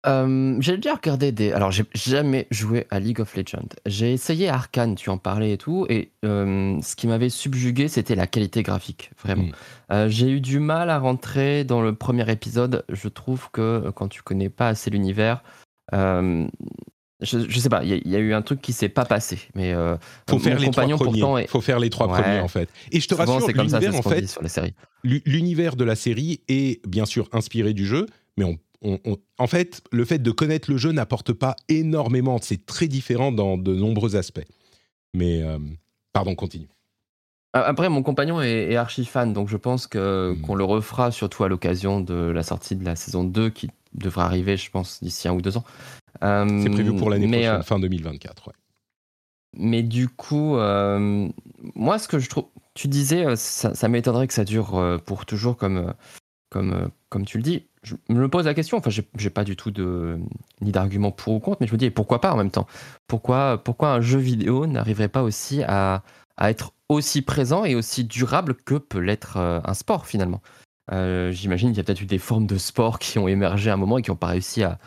Euh, 0.07 0.57
j'ai 0.59 0.77
déjà 0.77 0.95
regardé 0.95 1.31
des. 1.31 1.51
Alors, 1.51 1.71
j'ai 1.71 1.85
jamais 1.93 2.47
joué 2.49 2.87
à 2.89 2.99
League 2.99 3.19
of 3.19 3.35
Legends. 3.35 3.69
J'ai 3.85 4.13
essayé 4.13 4.49
Arkane, 4.49 4.95
tu 4.95 5.09
en 5.09 5.17
parlais 5.17 5.53
et 5.53 5.57
tout, 5.57 5.85
et 5.89 6.11
euh, 6.25 6.79
ce 6.81 6.95
qui 6.95 7.07
m'avait 7.07 7.29
subjugué, 7.29 7.87
c'était 7.87 8.15
la 8.15 8.25
qualité 8.25 8.63
graphique, 8.63 9.11
vraiment. 9.23 9.43
Hmm. 9.43 9.51
Euh, 9.91 10.09
j'ai 10.09 10.29
eu 10.29 10.41
du 10.41 10.59
mal 10.59 10.89
à 10.89 10.97
rentrer 10.97 11.63
dans 11.63 11.81
le 11.81 11.93
premier 11.93 12.29
épisode. 12.31 12.83
Je 12.89 13.07
trouve 13.09 13.49
que 13.51 13.91
quand 13.95 14.07
tu 14.07 14.23
connais 14.23 14.49
pas 14.49 14.69
assez 14.69 14.89
l'univers, 14.89 15.43
je, 15.91 16.47
je, 17.47 17.59
sais 17.59 17.69
pas, 17.69 17.83
il 17.83 18.07
y, 18.07 18.15
a 18.15 18.19
eu 18.19 18.33
un 18.33 18.41
truc 18.41 18.61
qui 18.61 18.73
s'est 18.73 18.89
pas 18.89 19.05
passé. 19.05 19.37
Mais 19.53 19.75
faut 20.27 20.39
faire 20.39 20.57
les 20.57 20.71
trois 20.71 20.87
premiers. 20.87 21.47
Faut 21.47 21.61
faire 21.61 21.77
les 21.77 21.91
trois 21.91 22.07
premiers 22.07 22.39
en 22.39 22.47
fait. 22.47 22.69
Et 22.91 22.99
je 22.99 23.07
te 23.07 23.13
rassure, 23.13 23.47
l'univers 23.47 23.95
en 23.95 24.01
fait, 24.01 24.39
l'univers 25.03 25.75
de 25.75 25.83
la 25.83 25.95
série 25.95 26.41
est 26.47 26.83
bien 26.87 27.05
sûr 27.05 27.29
inspiré 27.33 27.73
du 27.73 27.85
jeu, 27.85 28.07
mais 28.37 28.45
on 28.45 28.57
en 28.83 29.47
fait, 29.47 29.81
le 29.91 30.05
fait 30.05 30.19
de 30.19 30.31
connaître 30.31 30.71
le 30.71 30.77
jeu 30.77 30.91
n'apporte 30.91 31.33
pas 31.33 31.55
énormément. 31.69 32.39
C'est 32.41 32.65
très 32.65 32.87
différent 32.87 33.31
dans 33.31 33.57
de 33.57 33.73
nombreux 33.75 34.15
aspects. 34.15 34.45
Mais, 35.13 35.41
euh, 35.43 35.59
pardon, 36.13 36.35
continue. 36.35 36.67
Après, 37.53 37.89
mon 37.89 38.01
compagnon 38.01 38.41
est, 38.41 38.75
archi 38.77 39.03
fan, 39.05 39.33
donc 39.33 39.49
je 39.49 39.57
pense 39.57 39.85
que, 39.85 40.31
hmm. 40.31 40.41
qu'on 40.41 40.55
le 40.55 40.63
refera, 40.63 41.11
surtout 41.11 41.43
à 41.43 41.49
l'occasion 41.49 41.99
de 41.99 42.13
la 42.13 42.43
sortie 42.43 42.75
de 42.77 42.85
la 42.85 42.95
saison 42.95 43.25
2, 43.25 43.49
qui 43.49 43.69
devrait 43.93 44.23
arriver, 44.23 44.55
je 44.55 44.71
pense, 44.71 45.03
d'ici 45.03 45.27
un 45.27 45.33
ou 45.33 45.41
deux 45.41 45.57
ans. 45.57 45.65
C'est 46.21 46.69
prévu 46.71 46.95
pour 46.95 47.09
l'année 47.09 47.27
prochaine, 47.27 47.59
euh, 47.59 47.63
fin 47.63 47.79
2024. 47.79 48.51
Mais 49.57 49.83
du 49.83 50.07
coup, 50.07 50.55
euh, 50.55 51.27
moi, 51.75 51.99
ce 51.99 52.07
que 52.07 52.19
je 52.19 52.29
trouve. 52.29 52.45
Tu 52.73 52.87
disais, 52.87 53.35
ça, 53.35 53.75
ça 53.75 53.89
m'étonnerait 53.89 54.27
que 54.27 54.33
ça 54.33 54.45
dure 54.45 55.01
pour 55.05 55.25
toujours, 55.25 55.57
comme, 55.57 55.93
comme, 56.51 56.91
comme 57.09 57.25
tu 57.25 57.37
le 57.37 57.43
dis 57.43 57.65
je 57.83 57.95
me 58.09 58.29
pose 58.29 58.45
la 58.45 58.53
question, 58.53 58.77
enfin, 58.77 58.89
j'ai 58.89 59.29
pas 59.29 59.43
du 59.43 59.55
tout 59.55 59.71
ni 60.61 60.71
d'argument 60.71 61.11
pour 61.11 61.33
ou 61.33 61.39
contre, 61.39 61.57
mais 61.61 61.67
je 61.67 61.73
me 61.73 61.77
dis, 61.77 61.89
pourquoi 61.89 62.21
pas 62.21 62.31
en 62.31 62.37
même 62.37 62.51
temps? 62.51 62.67
Pourquoi, 63.07 63.61
un 63.81 64.01
jeu 64.01 64.19
vidéo 64.19 64.67
n'arriverait 64.67 65.07
pas 65.07 65.23
aussi 65.23 65.63
à, 65.63 66.03
être 66.39 66.73
aussi 66.89 67.21
présent 67.21 67.65
et 67.65 67.75
aussi 67.75 68.03
durable 68.03 68.55
que 68.55 68.75
peut 68.75 68.99
l'être 68.99 69.37
euh, 69.37 69.59
un 69.63 69.73
sport 69.73 70.05
finalement? 70.05 70.41
Euh, 70.91 71.31
J'imagine 71.31 71.69
qu'il 71.69 71.77
y 71.77 71.79
a 71.79 71.83
peut-être 71.83 72.01
eu 72.01 72.05
des 72.05 72.17
formes 72.17 72.47
de 72.47 72.57
sport 72.57 72.99
qui 72.99 73.17
ont 73.17 73.27
émergé 73.27 73.69
à 73.69 73.73
un 73.73 73.77
moment 73.77 73.97
et 73.97 74.01
qui 74.01 74.11
n'ont 74.11 74.17
pas 74.17 74.27
réussi 74.27 74.63
à, 74.63 74.77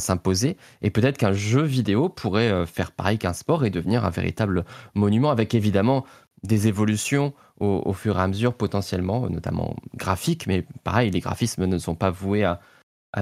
s'imposer. 0.00 0.56
Et 0.82 0.90
peut-être 0.90 1.16
qu'un 1.16 1.32
jeu 1.32 1.62
vidéo 1.62 2.08
pourrait 2.08 2.50
euh, 2.50 2.66
faire 2.66 2.90
pareil 2.90 3.18
qu'un 3.18 3.32
sport 3.32 3.64
et 3.64 3.70
devenir 3.70 4.04
un 4.04 4.10
véritable 4.10 4.64
monument 4.94 5.30
avec 5.30 5.54
évidemment 5.54 6.04
des 6.42 6.68
évolutions 6.68 7.32
au, 7.60 7.92
fur 7.94 8.18
et 8.18 8.22
à 8.22 8.28
mesure 8.28 8.54
potentiellement, 8.54 9.28
notamment 9.30 9.76
graphiques, 9.94 10.46
mais 10.46 10.66
pareil, 10.84 11.10
les 11.10 11.20
graphismes 11.20 11.64
ne 11.64 11.78
sont 11.78 11.94
pas 11.94 12.10
voués 12.10 12.44
à, 12.44 12.60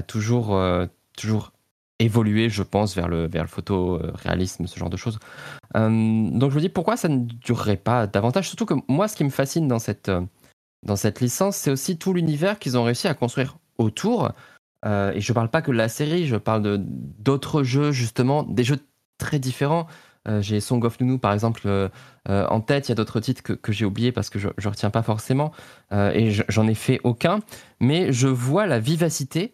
toujours, 0.02 0.56
euh, 0.56 0.86
toujours 1.16 1.52
évoluer, 2.00 2.48
je 2.48 2.64
pense, 2.64 2.96
vers 2.96 3.06
le, 3.06 3.28
vers 3.28 3.44
le 3.44 3.48
photoréalisme, 3.48 4.66
ce 4.66 4.78
genre 4.78 4.90
de 4.90 4.96
choses. 4.96 5.20
Euh, 5.76 5.88
donc 6.30 6.50
je 6.50 6.56
me 6.56 6.60
dis 6.60 6.68
pourquoi 6.68 6.96
ça 6.96 7.08
ne 7.08 7.18
durerait 7.18 7.76
pas 7.76 8.08
davantage, 8.08 8.48
surtout 8.48 8.66
que 8.66 8.74
moi, 8.88 9.06
ce 9.06 9.14
qui 9.14 9.22
me 9.22 9.30
fascine 9.30 9.68
dans 9.68 9.78
cette, 9.78 10.08
euh, 10.08 10.22
dans 10.84 10.96
cette 10.96 11.20
licence, 11.20 11.56
c'est 11.56 11.70
aussi 11.70 11.96
tout 11.96 12.12
l'univers 12.12 12.58
qu'ils 12.58 12.76
ont 12.76 12.82
réussi 12.82 13.06
à 13.06 13.14
construire 13.14 13.56
autour. 13.78 14.32
et 14.84 15.20
je 15.20 15.32
ne 15.32 15.34
parle 15.34 15.48
pas 15.48 15.62
que 15.62 15.70
de 15.70 15.76
la 15.76 15.88
série, 15.88 16.26
je 16.26 16.36
parle 16.36 16.78
d'autres 16.78 17.62
jeux, 17.62 17.92
justement, 17.92 18.42
des 18.42 18.64
jeux 18.64 18.80
très 19.18 19.38
différents. 19.38 19.86
Euh, 20.26 20.40
j'ai 20.40 20.60
Song 20.60 20.82
of 20.84 21.00
Nunu, 21.00 21.18
par 21.18 21.32
exemple, 21.32 21.62
euh, 21.66 21.88
euh, 22.28 22.46
en 22.48 22.60
tête. 22.60 22.88
Il 22.88 22.90
y 22.90 22.92
a 22.92 22.94
d'autres 22.94 23.20
titres 23.20 23.42
que, 23.42 23.72
j'ai 23.72 23.84
oubliés 23.84 24.12
parce 24.12 24.30
que 24.30 24.38
je 24.38 24.48
ne 24.48 24.68
retiens 24.68 24.90
pas 24.90 25.02
forcément. 25.02 25.52
et 25.92 26.30
j'en 26.48 26.66
ai 26.66 26.74
fait 26.74 27.00
aucun. 27.04 27.40
Mais 27.80 28.12
je 28.12 28.28
vois 28.28 28.66
la 28.66 28.78
vivacité. 28.78 29.52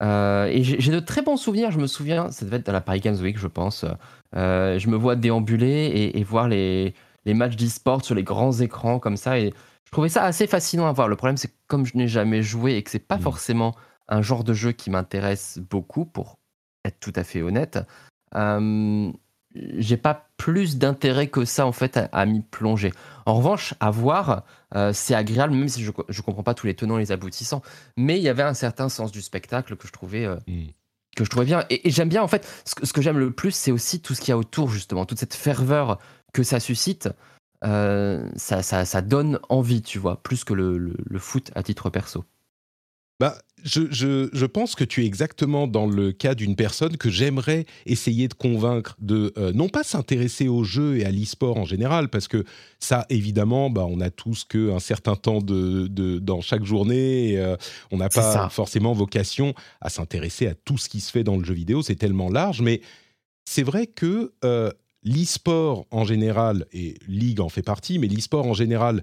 et 0.00 0.62
j'ai 0.62 0.92
de 0.92 1.00
très 1.00 1.22
bons 1.22 1.36
souvenirs. 1.36 1.70
Je 1.70 1.78
me 1.78 1.86
souviens, 1.86 2.30
ça 2.30 2.44
devait 2.44 2.58
être 2.58 2.68
à 2.68 2.72
la 2.72 2.80
Paris 2.80 3.00
Games 3.00 3.20
Week, 3.20 3.38
je 3.38 3.48
pense. 3.48 3.84
je 4.34 4.88
me 4.88 4.96
vois 4.96 5.16
déambuler 5.16 6.12
et, 6.14 6.24
voir 6.24 6.48
les, 6.48 6.94
les 7.24 7.34
matchs 7.34 7.56
d'e-sport 7.56 8.04
sur 8.04 8.14
les 8.14 8.24
grands 8.24 8.52
écrans 8.52 8.98
comme 8.98 9.16
ça. 9.16 9.38
Et 9.38 9.52
je 9.84 9.90
trouvais 9.90 10.08
ça 10.08 10.24
assez 10.24 10.46
fascinant 10.46 10.86
à 10.86 10.92
voir. 10.92 11.08
Le 11.08 11.16
problème, 11.16 11.36
c'est 11.36 11.48
que 11.48 11.58
comme 11.66 11.84
je 11.84 11.96
n'ai 11.96 12.08
jamais 12.08 12.42
joué 12.42 12.76
et 12.76 12.82
que 12.82 12.90
c'est 12.90 12.98
pas 12.98 13.18
mmh. 13.18 13.22
forcément 13.22 13.74
un 14.08 14.22
genre 14.22 14.44
de 14.44 14.52
jeu 14.52 14.72
qui 14.72 14.90
m'intéresse 14.90 15.58
beaucoup, 15.70 16.04
pour 16.04 16.38
être 16.84 16.98
tout 17.00 17.12
à 17.14 17.24
fait 17.24 17.42
honnête, 17.42 17.78
j'ai 19.54 19.96
pas 19.96 20.28
plus 20.36 20.78
d'intérêt 20.78 21.28
que 21.28 21.44
ça 21.44 21.66
en 21.66 21.72
fait 21.72 21.98
à, 22.12 22.26
m'y 22.26 22.40
plonger. 22.40 22.92
En 23.26 23.34
revanche, 23.34 23.74
à 23.80 23.90
voir, 23.90 24.44
euh, 24.74 24.92
c'est 24.92 25.14
agréable, 25.14 25.54
même 25.54 25.68
si 25.68 25.82
je, 25.82 25.92
je 26.08 26.22
comprends 26.22 26.42
pas 26.42 26.54
tous 26.54 26.66
les 26.66 26.74
tenants 26.74 26.98
et 26.98 27.00
les 27.00 27.12
aboutissants. 27.12 27.62
Mais 27.96 28.18
il 28.18 28.22
y 28.22 28.28
avait 28.28 28.42
un 28.42 28.54
certain 28.54 28.88
sens 28.88 29.12
du 29.12 29.22
spectacle 29.22 29.76
que 29.76 29.86
je 29.86 29.92
trouvais, 29.92 30.24
euh, 30.24 30.36
mm. 30.46 30.66
que 31.16 31.24
je 31.24 31.30
trouvais 31.30 31.46
bien. 31.46 31.64
Et, 31.70 31.90
j'aime 31.90 32.08
bien 32.08 32.22
en 32.22 32.28
fait, 32.28 32.48
ce, 32.64 32.92
que 32.92 33.02
j'aime 33.02 33.18
le 33.18 33.30
plus, 33.30 33.52
c'est 33.52 33.72
aussi 33.72 34.00
tout 34.00 34.14
ce 34.14 34.20
qu'il 34.20 34.30
y 34.30 34.32
a 34.32 34.38
autour 34.38 34.70
justement, 34.70 35.06
toute 35.06 35.18
cette 35.18 35.34
ferveur 35.34 35.98
que 36.32 36.42
ça 36.42 36.60
suscite. 36.60 37.08
Euh, 37.64 38.28
ça, 38.34 38.62
ça, 38.62 38.84
ça, 38.84 39.02
donne 39.02 39.38
envie, 39.48 39.82
tu 39.82 40.00
vois, 40.00 40.20
plus 40.20 40.42
que 40.42 40.52
le, 40.52 40.78
le 40.78 41.18
foot 41.20 41.52
à 41.54 41.62
titre 41.62 41.90
perso. 41.90 42.24
Bah, 43.20 43.38
je, 43.64 44.46
pense 44.46 44.74
que 44.74 44.84
tu 44.84 45.02
es 45.02 45.06
exactement 45.06 45.66
dans 45.66 45.86
le 45.86 46.12
cas 46.12 46.34
d'une 46.34 46.56
personne 46.56 46.96
que 46.96 47.10
j'aimerais 47.10 47.66
essayer 47.86 48.28
de 48.28 48.34
convaincre 48.34 48.96
de 49.00 49.32
euh, 49.36 49.52
non 49.52 49.68
pas 49.68 49.82
s'intéresser 49.82 50.48
au 50.48 50.64
jeu 50.64 50.98
et 50.98 51.04
à 51.04 51.10
l'e-sport 51.10 51.56
en 51.58 51.64
général, 51.64 52.08
parce 52.08 52.28
que 52.28 52.44
ça, 52.78 53.06
évidemment, 53.08 53.70
bah, 53.70 53.86
on 53.88 54.00
a 54.00 54.10
tous 54.10 54.44
qu'un 54.44 54.80
certain 54.80 55.16
temps 55.16 55.40
de, 55.40 55.88
dans 56.18 56.40
chaque 56.40 56.64
journée, 56.64 57.30
et, 57.30 57.38
euh, 57.38 57.56
on 57.90 57.98
n'a 57.98 58.08
pas 58.08 58.48
forcément 58.48 58.92
vocation 58.92 59.54
à 59.80 59.88
s'intéresser 59.88 60.46
à 60.46 60.54
tout 60.54 60.78
ce 60.78 60.88
qui 60.88 61.00
se 61.00 61.10
fait 61.10 61.24
dans 61.24 61.36
le 61.36 61.44
jeu 61.44 61.54
vidéo, 61.54 61.82
c'est 61.82 61.96
tellement 61.96 62.30
large, 62.30 62.60
mais 62.60 62.80
c'est 63.44 63.62
vrai 63.62 63.86
que 63.86 64.32
euh, 64.44 64.70
l'e-sport 65.04 65.86
en 65.90 66.04
général, 66.04 66.66
et 66.72 66.94
League 67.06 67.40
en 67.40 67.48
fait 67.48 67.62
partie, 67.62 67.98
mais 67.98 68.08
l'e-sport 68.08 68.46
en 68.46 68.54
général 68.54 69.02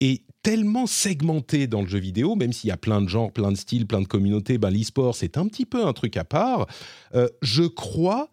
est 0.00 0.22
tellement 0.42 0.86
segmenté 0.86 1.66
dans 1.66 1.82
le 1.82 1.88
jeu 1.88 1.98
vidéo, 1.98 2.34
même 2.34 2.52
s'il 2.52 2.68
y 2.68 2.72
a 2.72 2.76
plein 2.76 3.02
de 3.02 3.08
genres, 3.08 3.32
plein 3.32 3.52
de 3.52 3.56
styles, 3.56 3.86
plein 3.86 4.00
de 4.00 4.06
communautés, 4.06 4.58
ben, 4.58 4.70
l'e-sport, 4.70 5.14
c'est 5.14 5.36
un 5.36 5.46
petit 5.46 5.66
peu 5.66 5.86
un 5.86 5.92
truc 5.92 6.16
à 6.16 6.24
part. 6.24 6.66
Euh, 7.14 7.28
je 7.42 7.64
crois 7.64 8.28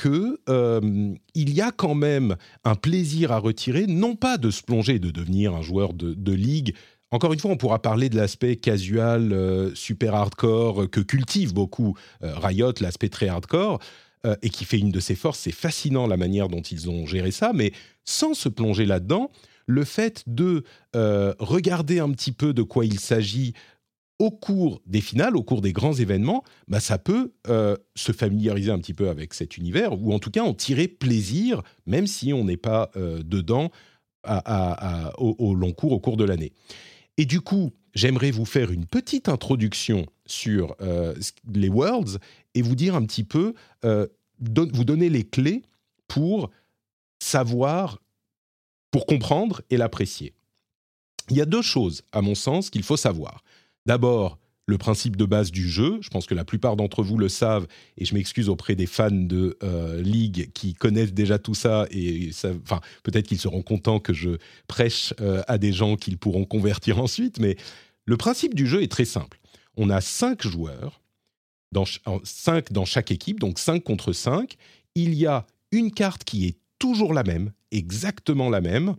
qu'il 0.00 0.38
euh, 0.48 1.14
y 1.34 1.60
a 1.60 1.70
quand 1.70 1.94
même 1.94 2.36
un 2.64 2.74
plaisir 2.74 3.30
à 3.32 3.38
retirer, 3.38 3.86
non 3.86 4.16
pas 4.16 4.38
de 4.38 4.50
se 4.50 4.62
plonger, 4.62 4.98
de 4.98 5.10
devenir 5.10 5.54
un 5.54 5.62
joueur 5.62 5.92
de, 5.92 6.32
ligue. 6.32 6.74
Encore 7.10 7.34
une 7.34 7.38
fois, 7.38 7.50
on 7.50 7.58
pourra 7.58 7.82
parler 7.82 8.08
de 8.08 8.16
l'aspect 8.16 8.56
casual, 8.56 9.32
euh, 9.32 9.74
super 9.74 10.14
hardcore, 10.14 10.88
que 10.90 11.00
cultive 11.00 11.52
beaucoup 11.52 11.94
Riot, 12.22 12.72
l'aspect 12.80 13.10
très 13.10 13.28
hardcore, 13.28 13.80
et 14.40 14.50
qui 14.50 14.64
fait 14.64 14.78
une 14.78 14.92
de 14.92 15.00
ses 15.00 15.16
forces. 15.16 15.40
C'est 15.40 15.50
fascinant 15.50 16.06
la 16.06 16.16
manière 16.16 16.48
dont 16.48 16.62
ils 16.62 16.88
ont 16.88 17.06
géré 17.06 17.32
ça, 17.32 17.52
mais 17.52 17.72
sans 18.04 18.34
se 18.34 18.48
plonger 18.48 18.86
là-dedans, 18.86 19.30
le 19.66 19.84
fait 19.84 20.22
de 20.26 20.64
euh, 20.96 21.34
regarder 21.38 21.98
un 21.98 22.10
petit 22.10 22.32
peu 22.32 22.52
de 22.52 22.62
quoi 22.62 22.84
il 22.84 23.00
s'agit 23.00 23.54
au 24.18 24.30
cours 24.30 24.80
des 24.86 25.00
finales, 25.00 25.36
au 25.36 25.42
cours 25.42 25.62
des 25.62 25.72
grands 25.72 25.94
événements, 25.94 26.44
bah, 26.68 26.78
ça 26.78 26.98
peut 26.98 27.32
euh, 27.48 27.76
se 27.96 28.12
familiariser 28.12 28.70
un 28.70 28.78
petit 28.78 28.94
peu 28.94 29.08
avec 29.08 29.34
cet 29.34 29.56
univers, 29.56 30.00
ou 30.00 30.12
en 30.12 30.20
tout 30.20 30.30
cas 30.30 30.42
en 30.42 30.54
tirer 30.54 30.86
plaisir, 30.86 31.62
même 31.86 32.06
si 32.06 32.32
on 32.32 32.44
n'est 32.44 32.56
pas 32.56 32.90
euh, 32.96 33.22
dedans 33.24 33.70
au, 35.18 35.54
long 35.56 35.72
cours, 35.72 35.90
au 35.90 35.98
cours 35.98 36.16
de 36.16 36.22
l'année. 36.22 36.52
Et 37.16 37.24
du 37.24 37.40
coup, 37.40 37.72
j'aimerais 37.92 38.30
vous 38.30 38.44
faire 38.44 38.70
une 38.70 38.86
petite 38.86 39.28
introduction 39.28 40.06
sur 40.26 40.76
les 41.52 41.68
Worlds 41.68 42.20
et 42.54 42.62
vous 42.62 42.76
dire 42.76 42.94
un 42.94 43.04
petit 43.04 43.24
peu, 43.24 43.54
vous 43.82 44.84
donner 44.84 45.08
les 45.08 45.24
clés 45.24 45.62
pour 46.06 46.50
savoir 47.18 48.01
pour 48.92 49.06
comprendre 49.06 49.62
et 49.70 49.76
l'apprécier. 49.76 50.34
Il 51.30 51.36
y 51.36 51.40
a 51.40 51.46
deux 51.46 51.62
choses, 51.62 52.02
à 52.12 52.22
mon 52.22 52.36
sens, 52.36 52.70
qu'il 52.70 52.84
faut 52.84 52.96
savoir. 52.96 53.42
D'abord, 53.86 54.38
le 54.66 54.78
principe 54.78 55.16
de 55.16 55.24
base 55.24 55.50
du 55.50 55.68
jeu. 55.68 55.98
Je 56.00 56.08
pense 56.08 56.26
que 56.26 56.34
la 56.34 56.44
plupart 56.44 56.76
d'entre 56.76 57.02
vous 57.02 57.18
le 57.18 57.28
savent, 57.28 57.66
et 57.98 58.04
je 58.04 58.14
m'excuse 58.14 58.48
auprès 58.48 58.74
des 58.74 58.86
fans 58.86 59.10
de 59.10 59.58
euh, 59.62 60.00
League 60.00 60.50
qui 60.54 60.74
connaissent 60.74 61.12
déjà 61.12 61.38
tout 61.38 61.54
ça, 61.54 61.86
et 61.90 62.30
enfin, 62.64 62.80
peut-être 63.02 63.26
qu'ils 63.26 63.40
seront 63.40 63.62
contents 63.62 63.98
que 63.98 64.12
je 64.12 64.30
prêche 64.68 65.14
euh, 65.20 65.42
à 65.48 65.58
des 65.58 65.72
gens 65.72 65.96
qu'ils 65.96 66.18
pourront 66.18 66.44
convertir 66.44 66.98
ensuite, 67.02 67.40
mais 67.40 67.56
le 68.04 68.16
principe 68.16 68.54
du 68.54 68.66
jeu 68.66 68.82
est 68.82 68.90
très 68.90 69.04
simple. 69.04 69.40
On 69.76 69.90
a 69.90 70.00
cinq 70.00 70.46
joueurs, 70.46 71.00
dans, 71.72 71.84
cinq 72.24 72.72
dans 72.72 72.84
chaque 72.84 73.10
équipe, 73.10 73.40
donc 73.40 73.58
cinq 73.58 73.82
contre 73.82 74.12
cinq. 74.12 74.56
Il 74.94 75.14
y 75.14 75.26
a 75.26 75.46
une 75.70 75.90
carte 75.90 76.24
qui 76.24 76.46
est 76.46 76.58
toujours 76.78 77.14
la 77.14 77.22
même, 77.22 77.52
exactement 77.72 78.48
la 78.48 78.60
même, 78.60 78.94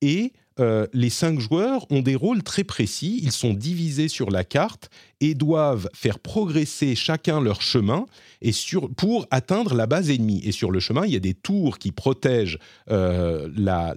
et 0.00 0.32
euh, 0.60 0.86
les 0.92 1.10
cinq 1.10 1.38
joueurs 1.38 1.86
ont 1.90 2.02
des 2.02 2.14
rôles 2.14 2.42
très 2.42 2.64
précis. 2.64 3.20
Ils 3.22 3.32
sont 3.32 3.54
divisés 3.54 4.08
sur 4.08 4.30
la 4.30 4.44
carte 4.44 4.90
et 5.20 5.34
doivent 5.34 5.88
faire 5.94 6.18
progresser 6.18 6.94
chacun 6.94 7.40
leur 7.40 7.60
chemin 7.60 8.06
et 8.40 8.52
pour 8.96 9.26
atteindre 9.30 9.74
la 9.74 9.86
base 9.86 10.10
ennemie. 10.10 10.40
Et 10.44 10.52
sur 10.52 10.70
le 10.70 10.80
chemin, 10.80 11.04
il 11.06 11.12
y 11.12 11.16
a 11.16 11.20
des 11.20 11.34
tours 11.34 11.78
qui 11.78 11.90
protègent, 11.90 12.58
euh, 12.90 13.48
la, 13.56 13.94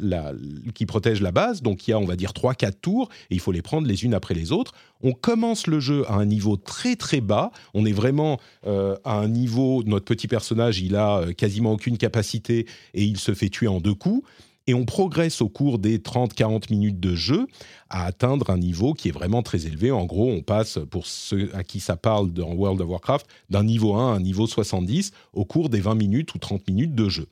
qui 0.73 0.85
protègent 0.85 1.21
la 1.21 1.31
base. 1.31 1.61
Donc 1.61 1.87
il 1.87 1.91
y 1.91 1.93
a, 1.93 1.99
on 1.99 2.05
va 2.05 2.15
dire, 2.15 2.33
trois, 2.33 2.55
quatre 2.55 2.79
tours 2.81 3.09
et 3.29 3.35
il 3.35 3.39
faut 3.39 3.51
les 3.51 3.61
prendre 3.61 3.87
les 3.87 4.03
unes 4.03 4.13
après 4.13 4.33
les 4.33 4.51
autres. 4.51 4.73
On 5.03 5.13
commence 5.13 5.67
le 5.67 5.79
jeu 5.79 6.05
à 6.07 6.13
un 6.13 6.25
niveau 6.25 6.57
très 6.57 6.95
très 6.95 7.21
bas. 7.21 7.51
On 7.73 7.85
est 7.85 7.91
vraiment 7.91 8.39
euh, 8.65 8.95
à 9.03 9.13
un 9.13 9.27
niveau. 9.27 9.83
Notre 9.83 10.05
petit 10.05 10.27
personnage, 10.27 10.79
il 10.79 10.95
a 10.95 11.33
quasiment 11.37 11.73
aucune 11.73 11.97
capacité 11.97 12.65
et 12.93 13.03
il 13.03 13.17
se 13.17 13.33
fait 13.33 13.49
tuer 13.49 13.67
en 13.67 13.79
deux 13.79 13.95
coups 13.95 14.23
et 14.67 14.73
on 14.73 14.85
progresse 14.85 15.41
au 15.41 15.49
cours 15.49 15.79
des 15.79 15.97
30-40 15.97 16.71
minutes 16.71 16.99
de 16.99 17.15
jeu 17.15 17.47
à 17.89 18.05
atteindre 18.05 18.49
un 18.49 18.57
niveau 18.57 18.93
qui 18.93 19.09
est 19.09 19.11
vraiment 19.11 19.41
très 19.41 19.65
élevé. 19.65 19.91
En 19.91 20.05
gros, 20.05 20.29
on 20.29 20.41
passe, 20.41 20.79
pour 20.89 21.07
ceux 21.07 21.49
à 21.53 21.63
qui 21.63 21.79
ça 21.79 21.97
parle 21.97 22.31
dans 22.31 22.53
World 22.53 22.81
of 22.81 22.89
Warcraft, 22.89 23.27
d'un 23.49 23.63
niveau 23.63 23.95
1 23.95 24.13
à 24.13 24.15
un 24.15 24.19
niveau 24.19 24.47
70 24.47 25.11
au 25.33 25.45
cours 25.45 25.69
des 25.69 25.79
20 25.79 25.95
minutes 25.95 26.35
ou 26.35 26.37
30 26.37 26.67
minutes 26.67 26.95
de 26.95 27.09
jeu. 27.09 27.27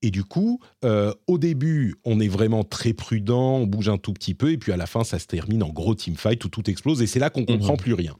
Et 0.00 0.12
du 0.12 0.22
coup, 0.22 0.60
euh, 0.84 1.12
au 1.26 1.38
début, 1.38 1.96
on 2.04 2.20
est 2.20 2.28
vraiment 2.28 2.62
très 2.62 2.92
prudent, 2.92 3.56
on 3.56 3.66
bouge 3.66 3.88
un 3.88 3.98
tout 3.98 4.12
petit 4.12 4.34
peu, 4.34 4.52
et 4.52 4.58
puis 4.58 4.70
à 4.70 4.76
la 4.76 4.86
fin, 4.86 5.02
ça 5.02 5.18
se 5.18 5.26
termine 5.26 5.62
en 5.64 5.70
gros 5.70 5.94
teamfight 5.96 6.44
où 6.44 6.48
tout 6.48 6.70
explose, 6.70 7.02
et 7.02 7.08
c'est 7.08 7.18
là 7.18 7.30
qu'on 7.30 7.44
comprend 7.44 7.72
mhm. 7.72 7.78
plus 7.78 7.94
rien. 7.94 8.14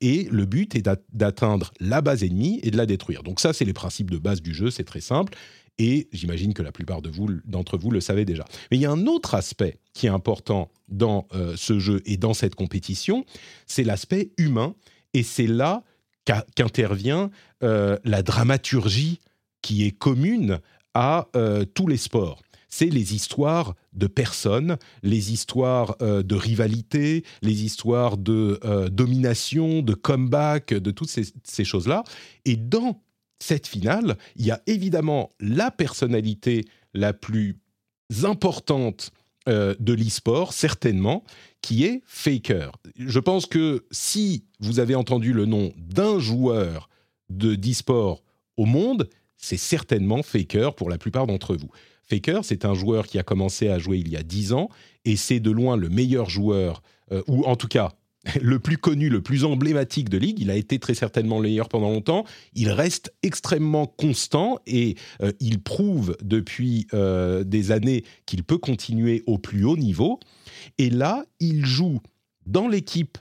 Et 0.00 0.26
le 0.30 0.44
but 0.44 0.74
est 0.74 0.88
d'atteindre 1.12 1.72
la 1.78 2.00
base 2.00 2.24
ennemie 2.24 2.58
et 2.64 2.72
de 2.72 2.76
la 2.76 2.86
détruire. 2.86 3.22
Donc 3.22 3.38
ça, 3.38 3.52
c'est 3.52 3.64
les 3.64 3.72
principes 3.72 4.10
de 4.10 4.18
base 4.18 4.42
du 4.42 4.52
jeu, 4.52 4.70
c'est 4.70 4.82
très 4.82 5.00
simple 5.00 5.32
et 5.80 6.08
j'imagine 6.12 6.52
que 6.52 6.62
la 6.62 6.72
plupart 6.72 7.00
d'entre 7.00 7.78
vous, 7.78 7.84
vous, 7.84 7.90
le 7.90 8.00
savez 8.00 8.26
déjà. 8.26 8.44
Mais 8.70 8.76
il 8.76 8.82
y 8.82 8.86
a 8.86 8.90
un 8.90 9.06
autre 9.06 9.34
aspect 9.34 9.78
qui 9.94 10.06
est 10.06 10.10
important 10.10 10.70
dans 10.88 11.26
euh, 11.34 11.54
ce 11.56 11.78
jeu 11.78 12.02
et 12.04 12.18
dans 12.18 12.34
cette 12.34 12.54
compétition, 12.54 13.24
c'est 13.66 13.82
l'aspect 13.82 14.30
humain, 14.36 14.74
et 15.14 15.22
c'est 15.22 15.46
là 15.46 15.82
qu'intervient 16.26 17.30
euh, 17.62 17.96
la 18.04 18.22
dramaturgie 18.22 19.20
qui 19.62 19.86
est 19.86 19.90
commune 19.90 20.60
à 20.92 21.28
euh, 21.34 21.64
tous 21.64 21.88
les 21.88 21.96
sports 21.96 22.42
c'est 22.72 22.86
les 22.86 23.16
histoires 23.16 23.74
de 23.94 24.06
personnes, 24.06 24.76
les 25.02 25.32
histoires 25.32 25.96
de 25.98 26.34
rivalité, 26.36 27.24
les 27.42 27.64
histoires 27.64 28.16
de 28.16 28.60
domination, 28.92 29.82
de 29.82 29.92
comeback, 29.92 30.72
de 30.72 30.92
toutes 30.92 31.08
ces, 31.08 31.24
ces 31.42 31.64
choses-là. 31.64 32.04
Et 32.44 32.54
dans 32.54 33.02
cette 33.40 33.66
finale, 33.66 34.16
il 34.36 34.46
y 34.46 34.50
a 34.50 34.60
évidemment 34.66 35.32
la 35.40 35.70
personnalité 35.70 36.64
la 36.94 37.12
plus 37.12 37.58
importante 38.22 39.12
euh, 39.48 39.74
de 39.80 39.94
l'e-sport, 39.94 40.52
certainement, 40.52 41.24
qui 41.62 41.84
est 41.84 42.02
Faker. 42.06 42.72
Je 42.96 43.18
pense 43.18 43.46
que 43.46 43.86
si 43.90 44.44
vous 44.60 44.80
avez 44.80 44.94
entendu 44.94 45.32
le 45.32 45.46
nom 45.46 45.72
d'un 45.76 46.18
joueur 46.18 46.88
de 47.30 47.54
d'e-sport 47.54 48.22
au 48.56 48.66
monde, 48.66 49.08
c'est 49.36 49.56
certainement 49.56 50.22
Faker 50.22 50.74
pour 50.74 50.90
la 50.90 50.98
plupart 50.98 51.26
d'entre 51.26 51.56
vous. 51.56 51.70
Faker, 52.02 52.44
c'est 52.44 52.64
un 52.64 52.74
joueur 52.74 53.06
qui 53.06 53.18
a 53.18 53.22
commencé 53.22 53.68
à 53.68 53.78
jouer 53.78 53.98
il 53.98 54.08
y 54.08 54.16
a 54.16 54.22
10 54.22 54.52
ans 54.52 54.68
et 55.04 55.16
c'est 55.16 55.40
de 55.40 55.50
loin 55.50 55.76
le 55.76 55.88
meilleur 55.88 56.28
joueur, 56.28 56.82
euh, 57.12 57.22
ou 57.26 57.44
en 57.44 57.56
tout 57.56 57.68
cas 57.68 57.92
le 58.40 58.58
plus 58.58 58.76
connu, 58.76 59.08
le 59.08 59.22
plus 59.22 59.44
emblématique 59.44 60.08
de 60.08 60.18
ligue. 60.18 60.40
Il 60.40 60.50
a 60.50 60.56
été 60.56 60.78
très 60.78 60.94
certainement 60.94 61.38
le 61.38 61.44
meilleur 61.44 61.68
pendant 61.68 61.90
longtemps. 61.90 62.24
Il 62.54 62.70
reste 62.70 63.14
extrêmement 63.22 63.86
constant 63.86 64.58
et 64.66 64.96
euh, 65.22 65.32
il 65.40 65.60
prouve 65.60 66.16
depuis 66.22 66.86
euh, 66.92 67.44
des 67.44 67.72
années 67.72 68.04
qu'il 68.26 68.44
peut 68.44 68.58
continuer 68.58 69.22
au 69.26 69.38
plus 69.38 69.64
haut 69.64 69.76
niveau. 69.76 70.20
Et 70.78 70.90
là, 70.90 71.24
il 71.40 71.64
joue 71.64 72.00
dans 72.46 72.68
l'équipe 72.68 73.18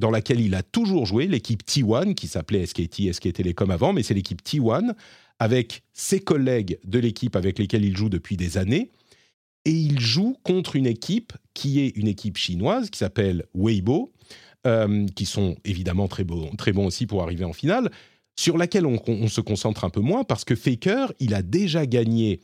dans 0.00 0.10
laquelle 0.10 0.40
il 0.40 0.56
a 0.56 0.62
toujours 0.62 1.06
joué, 1.06 1.28
l'équipe 1.28 1.62
T1, 1.62 2.14
qui 2.14 2.26
s'appelait 2.26 2.66
SKT, 2.66 3.12
SK 3.12 3.32
Telecom 3.32 3.70
avant, 3.70 3.92
mais 3.92 4.02
c'est 4.02 4.12
l'équipe 4.12 4.42
T1, 4.42 4.92
avec 5.38 5.82
ses 5.92 6.18
collègues 6.18 6.78
de 6.84 6.98
l'équipe 6.98 7.36
avec 7.36 7.60
lesquels 7.60 7.84
il 7.84 7.96
joue 7.96 8.08
depuis 8.08 8.36
des 8.36 8.58
années 8.58 8.90
et 9.64 9.72
il 9.72 9.98
joue 9.98 10.36
contre 10.42 10.76
une 10.76 10.86
équipe 10.86 11.32
qui 11.54 11.80
est 11.80 11.96
une 11.96 12.08
équipe 12.08 12.36
chinoise 12.36 12.90
qui 12.90 12.98
s'appelle 12.98 13.44
Weibo, 13.54 14.12
euh, 14.66 15.06
qui 15.14 15.26
sont 15.26 15.56
évidemment 15.64 16.08
très 16.08 16.24
bons, 16.24 16.50
aussi 16.86 17.06
pour 17.06 17.22
arriver 17.22 17.44
en 17.44 17.52
finale, 17.52 17.90
sur 18.36 18.56
laquelle 18.56 18.86
on, 18.86 19.28
se 19.28 19.40
concentre 19.40 19.84
un 19.84 19.90
peu 19.90 20.00
moins 20.00 20.24
parce 20.24 20.44
que 20.44 20.54
Faker, 20.54 21.12
il 21.20 21.34
a 21.34 21.42
déjà 21.42 21.86
gagné 21.86 22.40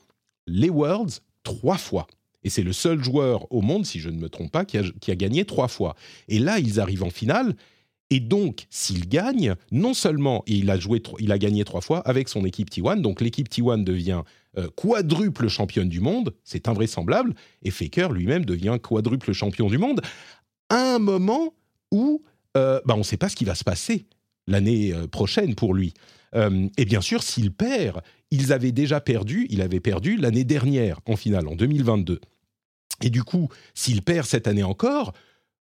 les 0.47 0.71
Worlds 0.71 1.21
trois 1.43 1.79
fois. 1.79 2.07
Et 2.43 2.49
c'est 2.49 2.63
le 2.63 2.73
seul 2.73 3.03
joueur 3.03 3.51
au 3.53 3.61
monde, 3.61 3.85
si 3.85 4.01
je 4.01 4.09
ne 4.09 4.19
me 4.19 4.29
trompe 4.29 4.53
pas, 4.53 4.65
qui 4.65 4.79
a, 4.79 4.83
qui 5.01 5.11
a 5.11 5.17
gagné 5.17 5.45
trois 5.45 5.69
fois. 5.69 5.95
Et 6.29 6.39
là, 6.39 6.59
ils 6.59 6.81
arrivent 6.81 7.03
en 7.03 7.11
finale. 7.11 7.55
Et 8.11 8.21
donc, 8.21 8.67
s'il 8.71 9.09
gagne, 9.09 9.55
non 9.71 9.95
seulement 9.95 10.43
il 10.47 10.69
a, 10.71 10.79
joué, 10.79 11.03
il 11.21 11.31
a 11.31 11.39
gagné 11.39 11.65
trois 11.65 11.81
fois 11.81 12.01
avec 12.01 12.29
son 12.29 12.45
équipe 12.45 12.71
T1, 12.71 13.01
donc 13.01 13.21
l'équipe 13.21 13.49
T1 13.49 13.85
devient 13.85 14.23
euh, 14.59 14.69
quadruple 14.75 15.47
championne 15.47 15.89
du 15.89 16.01
monde, 16.01 16.35
c'est 16.43 16.67
invraisemblable, 16.67 17.35
et 17.63 17.71
Faker 17.71 18.13
lui-même 18.13 18.45
devient 18.45 18.79
quadruple 18.83 19.33
champion 19.33 19.69
du 19.69 19.79
monde, 19.79 20.01
à 20.69 20.97
un 20.97 20.99
moment 20.99 21.55
où 21.91 22.23
euh, 22.57 22.81
bah, 22.85 22.95
on 22.95 22.99
ne 22.99 23.03
sait 23.03 23.17
pas 23.17 23.29
ce 23.29 23.37
qui 23.37 23.45
va 23.45 23.55
se 23.55 23.65
passer 23.65 24.07
l'année 24.47 24.93
euh, 24.93 25.07
prochaine 25.07 25.55
pour 25.55 25.75
lui. 25.75 25.95
et 26.35 26.85
bien 26.85 27.01
sûr, 27.01 27.25
s'il 27.25 27.51
perd, 27.53 28.03
ils 28.31 28.53
avaient 28.53 28.71
déjà 28.71 29.01
perdu, 29.01 29.49
il 29.51 29.63
avait 29.63 29.81
perdu 29.81 30.17
l'année 30.17 30.45
dernière 30.45 31.01
en 31.07 31.17
finale, 31.17 31.49
en 31.49 31.57
2022. 31.57 32.21
Et 33.03 33.11
du 33.11 33.25
coup, 33.25 33.49
s'il 33.75 34.03
perd 34.03 34.27
cette 34.27 34.47
année 34.47 34.63
encore, 34.63 35.13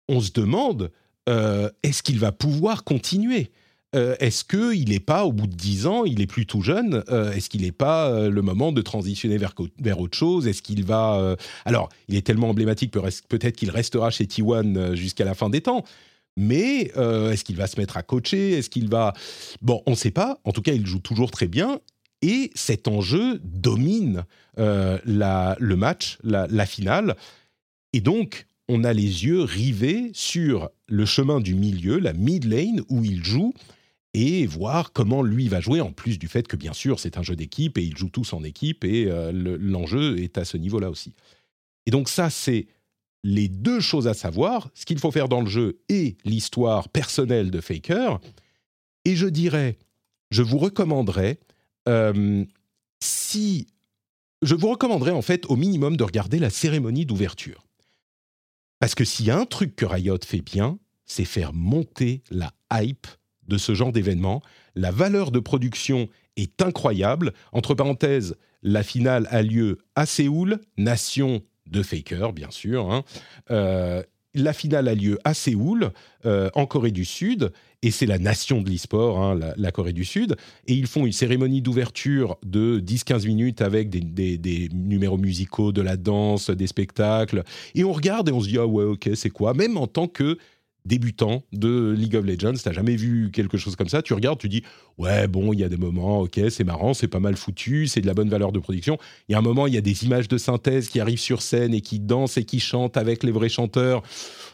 on 0.08 0.22
se 0.22 0.32
demande, 0.32 0.92
est-ce 1.26 2.04
qu'il 2.04 2.20
va 2.20 2.32
pouvoir 2.32 2.84
continuer? 2.84 3.52
Euh, 3.94 4.16
est-ce 4.20 4.46
qu'il 4.46 4.90
n'est 4.90 5.02
pas, 5.02 5.26
au 5.26 5.34
bout 5.34 5.48
de 5.48 5.56
10 5.56 5.86
ans, 5.88 6.06
il 6.06 6.22
est 6.22 6.28
plus 6.28 6.46
tout 6.46 6.62
jeune? 6.62 7.04
Euh, 7.10 7.32
Est-ce 7.34 7.50
qu'il 7.50 7.62
n'est 7.62 7.74
pas 7.74 8.10
euh, 8.10 8.30
le 8.30 8.42
moment 8.42 8.72
de 8.72 8.82
transitionner 8.82 9.38
vers, 9.38 9.54
vers 9.80 10.00
autre 10.00 10.18
chose? 10.18 10.48
Est-ce 10.48 10.62
qu'il 10.62 10.86
va... 10.86 11.36
Alors, 11.66 11.90
il 12.08 12.16
est 12.16 12.26
tellement 12.26 12.50
emblématique, 12.50 12.92
peut-être 12.92 13.56
qu'il 13.56 13.70
restera 13.70 14.10
chez 14.10 14.26
T1 14.26 14.96
jusqu'à 14.96 15.26
la 15.26 15.34
fin 15.34 15.50
des 15.50 15.62
temps. 15.62 15.84
Mais 16.38 16.92
est-ce 16.96 17.44
qu'il 17.44 17.58
va 17.58 17.68
se 17.68 17.80
mettre 17.80 17.98
à 17.98 18.04
coacher? 18.04 18.54
Est-ce 18.54 18.70
qu'il 18.70 18.90
va... 18.90 19.14
Bon, 19.62 19.84
on 19.86 19.92
ne 19.92 19.96
sait 19.96 20.12
pas. 20.12 20.40
En 20.44 20.52
tout 20.52 20.62
cas, 20.62 20.74
il 20.74 20.86
joue 20.86 21.00
toujours 21.00 21.30
très 21.30 21.48
bien. 21.48 21.80
Et 22.22 22.52
cet 22.56 22.88
enjeu 22.88 23.40
domine 23.44 24.24
la, 24.58 25.58
le 25.60 25.76
match, 25.76 26.18
la, 26.24 26.48
la 26.48 26.66
finale. 26.66 27.16
Et 27.94 28.00
donc, 28.00 28.46
on 28.70 28.86
a 28.86 28.94
les 28.94 29.26
yeux 29.26 29.42
rivés 29.42 30.12
sur 30.14 30.70
le 30.88 31.06
chemin 31.06 31.42
du 31.42 31.56
milieu, 31.56 32.00
la 32.00 32.14
mid 32.14 32.46
lane, 32.46 32.82
où 32.88 33.04
il 33.04 33.24
joue 33.24 33.54
et 34.14 34.46
voir 34.46 34.92
comment 34.92 35.24
lui 35.24 35.48
va 35.48 35.60
jouer, 35.62 35.82
en 35.82 35.92
plus 35.92 36.20
du 36.20 36.28
fait 36.28 36.48
que 36.48 36.58
bien 36.58 36.74
sûr 36.74 37.00
c'est 37.00 37.18
un 37.18 37.24
jeu 37.24 37.36
d'équipe 37.36 37.78
et 37.78 37.84
ils 37.84 37.98
jouent 37.98 38.10
tous 38.10 38.34
en 38.34 38.44
équipe 38.44 38.84
et 38.84 39.06
euh, 39.10 39.32
l'enjeu 39.34 40.20
est 40.20 40.38
à 40.38 40.46
ce 40.46 40.58
niveau-là 40.58 40.90
aussi. 40.90 41.14
Et 41.86 41.92
donc 41.92 42.10
ça 42.10 42.30
c'est 42.30 42.68
les 43.24 43.48
deux 43.48 43.80
choses 43.80 44.08
à 44.08 44.14
savoir, 44.14 44.70
ce 44.74 44.86
qu'il 44.86 45.00
faut 45.00 45.12
faire 45.12 45.30
dans 45.30 45.42
le 45.42 45.50
jeu 45.50 45.80
et 45.90 46.18
l'histoire 46.26 46.90
personnelle 46.90 47.52
de 47.52 47.62
Faker. 47.62 48.20
Et 49.06 49.16
je 49.16 49.28
dirais, 49.28 49.78
je 50.32 50.42
vous 50.42 50.58
recommanderais, 50.58 51.40
euh, 51.88 52.46
si... 53.00 53.68
Je 54.42 54.56
vous 54.56 54.70
recommanderais 54.70 55.12
en 55.12 55.22
fait 55.22 55.46
au 55.46 55.56
minimum 55.56 55.98
de 55.98 56.04
regarder 56.04 56.40
la 56.40 56.50
cérémonie 56.50 57.06
d'ouverture. 57.06 57.68
Parce 58.80 58.96
que 58.96 59.06
s'il 59.06 59.28
y 59.28 59.32
a 59.32 59.38
un 59.38 59.46
truc 59.46 59.76
que 59.76 59.86
Riot 59.86 60.18
fait 60.26 60.42
bien, 60.42 60.80
c'est 61.06 61.26
faire 61.26 61.54
monter 61.54 62.24
la 62.32 62.52
hype 62.74 63.06
de 63.48 63.60
ce 63.60 63.76
genre 63.76 63.92
d'événement. 63.92 64.42
La 64.74 64.90
valeur 64.90 65.30
de 65.30 65.40
production 65.40 66.10
est 66.38 66.60
incroyable. 66.64 67.34
Entre 67.52 67.76
parenthèses, 67.76 68.36
la 68.64 68.82
finale 68.82 69.28
a 69.30 69.44
lieu 69.44 69.78
à 69.94 70.08
Séoul, 70.08 70.60
nation 70.78 71.44
de 71.72 71.84
Faker, 71.84 72.34
bien 72.34 72.52
sûr. 72.52 72.92
Hein. 72.92 73.04
Euh, 73.50 74.04
la 74.34 74.54
finale 74.54 74.88
a 74.88 74.96
lieu 74.96 75.20
à 75.24 75.34
Séoul, 75.34 75.92
euh, 76.26 76.50
en 76.54 76.66
Corée 76.66 76.92
du 76.92 77.04
Sud, 77.04 77.52
et 77.82 77.92
c'est 77.92 78.06
la 78.06 78.18
nation 78.18 78.62
de 78.62 78.70
l'e-sport, 78.70 79.20
hein, 79.20 79.40
la, 79.58 79.72
Corée 79.72 79.92
du 79.92 80.06
Sud. 80.06 80.36
Et 80.68 80.74
ils 80.74 80.88
font 80.88 81.06
une 81.06 81.12
cérémonie 81.12 81.62
d'ouverture 81.62 82.38
de 82.46 82.80
10-15 82.80 83.26
minutes 83.26 83.62
avec 83.62 83.90
des, 83.90 84.38
des, 84.38 84.70
numéros 84.74 85.18
musicaux, 85.18 85.72
de 85.72 85.82
la 85.82 85.98
danse, 85.98 86.50
des 86.50 86.68
spectacles. 86.68 87.44
Et 87.76 87.84
on 87.84 87.92
regarde 87.92 88.30
et 88.30 88.32
on 88.32 88.40
se 88.40 88.48
dit, 88.48 88.58
ah 88.58 88.68
ouais, 88.68 88.86
ok, 88.86 89.10
c'est 89.16 89.32
quoi? 89.32 89.54
Même 89.54 89.78
en 89.78 89.88
tant 89.88 90.08
que 90.08 90.38
débutant 90.86 91.44
de 91.52 91.94
League 91.96 92.16
of 92.16 92.26
Legends, 92.26 92.54
t'as 92.64 92.72
jamais 92.72 92.96
vu 92.96 93.30
quelque 93.32 93.58
chose 93.58 93.76
comme 93.76 93.88
ça, 93.88 94.02
tu 94.02 94.14
regardes, 94.14 94.40
tu 94.40 94.50
dis 94.50 94.64
ouais 94.98 95.28
bon, 95.28 95.54
il 95.54 95.60
y 95.60 95.64
a 95.64 95.70
des 95.70 95.78
moments, 95.78 96.22
ok, 96.22 96.40
c'est 96.50 96.64
marrant, 96.64 96.94
c'est 96.94 97.08
pas 97.08 97.20
mal 97.20 97.36
foutu, 97.36 97.88
c'est 97.88 98.02
de 98.02 98.08
la 98.08 98.14
bonne 98.14 98.30
valeur 98.30 98.52
de 98.52 98.60
production. 98.60 98.98
Il 99.30 99.34
y 99.34 99.36
a 99.36 99.38
un 99.38 99.44
moment, 99.44 99.68
il 99.68 99.74
y 99.74 99.78
a 99.78 99.82
des 99.82 100.06
images 100.06 100.28
de 100.28 100.38
synthèse 100.38 100.90
qui 100.90 101.00
arrivent 101.00 101.20
sur 101.20 101.42
scène 101.42 101.74
et 101.74 101.82
qui 101.82 102.00
dansent 102.00 102.38
et 102.38 102.46
qui 102.46 102.60
chantent 102.60 102.98
avec 102.98 103.24
les 103.24 103.32
vrais 103.32 103.50
chanteurs. 103.50 104.02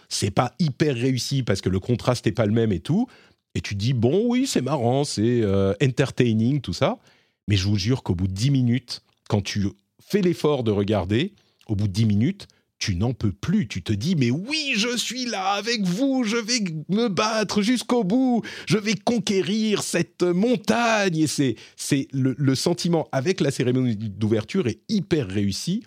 C'est 0.10 0.32
pas 0.32 0.54
hyper 0.60 0.96
réussi 0.96 1.44
parce 1.44 1.62
que 1.62 1.70
le 1.70 1.80
contraste 1.80 2.26
n'est 2.26 2.32
pas 2.32 2.46
le 2.46 2.54
même 2.54 2.72
et 2.72 2.80
tout. 2.80 3.08
Et 3.56 3.62
tu 3.62 3.76
dis 3.76 3.94
bon, 3.94 4.26
oui, 4.28 4.48
c'est 4.48 4.62
marrant, 4.62 5.04
c'est 5.04 5.42
euh, 5.42 5.74
entertaining, 5.82 6.62
tout 6.62 6.74
ça. 6.74 7.00
Mais 7.48 7.56
je 7.56 7.68
vous 7.68 7.78
jure 7.78 8.04
qu'au 8.04 8.16
bout 8.16 8.28
de 8.28 8.34
10 8.34 8.52
minutes, 8.52 9.02
quand 9.30 9.42
tu 9.42 9.68
fais 10.02 10.22
l'effort 10.22 10.64
de 10.64 10.72
regarder, 10.72 11.34
au 11.68 11.76
bout 11.76 11.88
de 11.88 11.94
10 11.94 12.06
minutes, 12.06 12.48
tu 12.80 12.96
n'en 12.96 13.14
peux 13.14 13.32
plus. 13.32 13.68
Tu 13.68 13.82
te 13.82 13.94
dis, 13.94 14.16
mais 14.16 14.32
oui, 14.32 14.74
je 14.76 14.96
suis 14.98 15.26
là 15.26 15.54
avec 15.54 15.84
vous, 15.84 16.24
je 16.24 16.38
vais 16.38 16.60
me 16.90 17.08
battre 17.08 17.62
jusqu'au 17.62 18.04
bout, 18.04 18.44
je 18.68 18.78
vais 18.78 18.96
conquérir 18.96 19.84
cette 19.84 20.24
montagne. 20.24 21.18
Et 21.18 21.28
c'est, 21.28 21.56
c'est 21.76 22.08
le, 22.12 22.56
sentiment 22.56 23.08
avec 23.12 23.42
la 23.42 23.52
cérémonie 23.52 23.96
d'ouverture 23.96 24.68
est 24.68 24.80
hyper 24.90 25.28
réussi. 25.28 25.84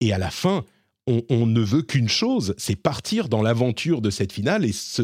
Et 0.00 0.12
à 0.12 0.18
la 0.18 0.30
fin, 0.30 0.64
on, 1.06 1.46
ne 1.46 1.60
veut 1.60 1.82
qu'une 1.82 2.08
chose, 2.08 2.54
c'est 2.58 2.76
partir 2.76 3.28
dans 3.28 3.42
l'aventure 3.42 4.02
de 4.02 4.10
cette 4.10 4.32
finale 4.32 4.64
et, 4.64 4.72
se, 4.72 5.02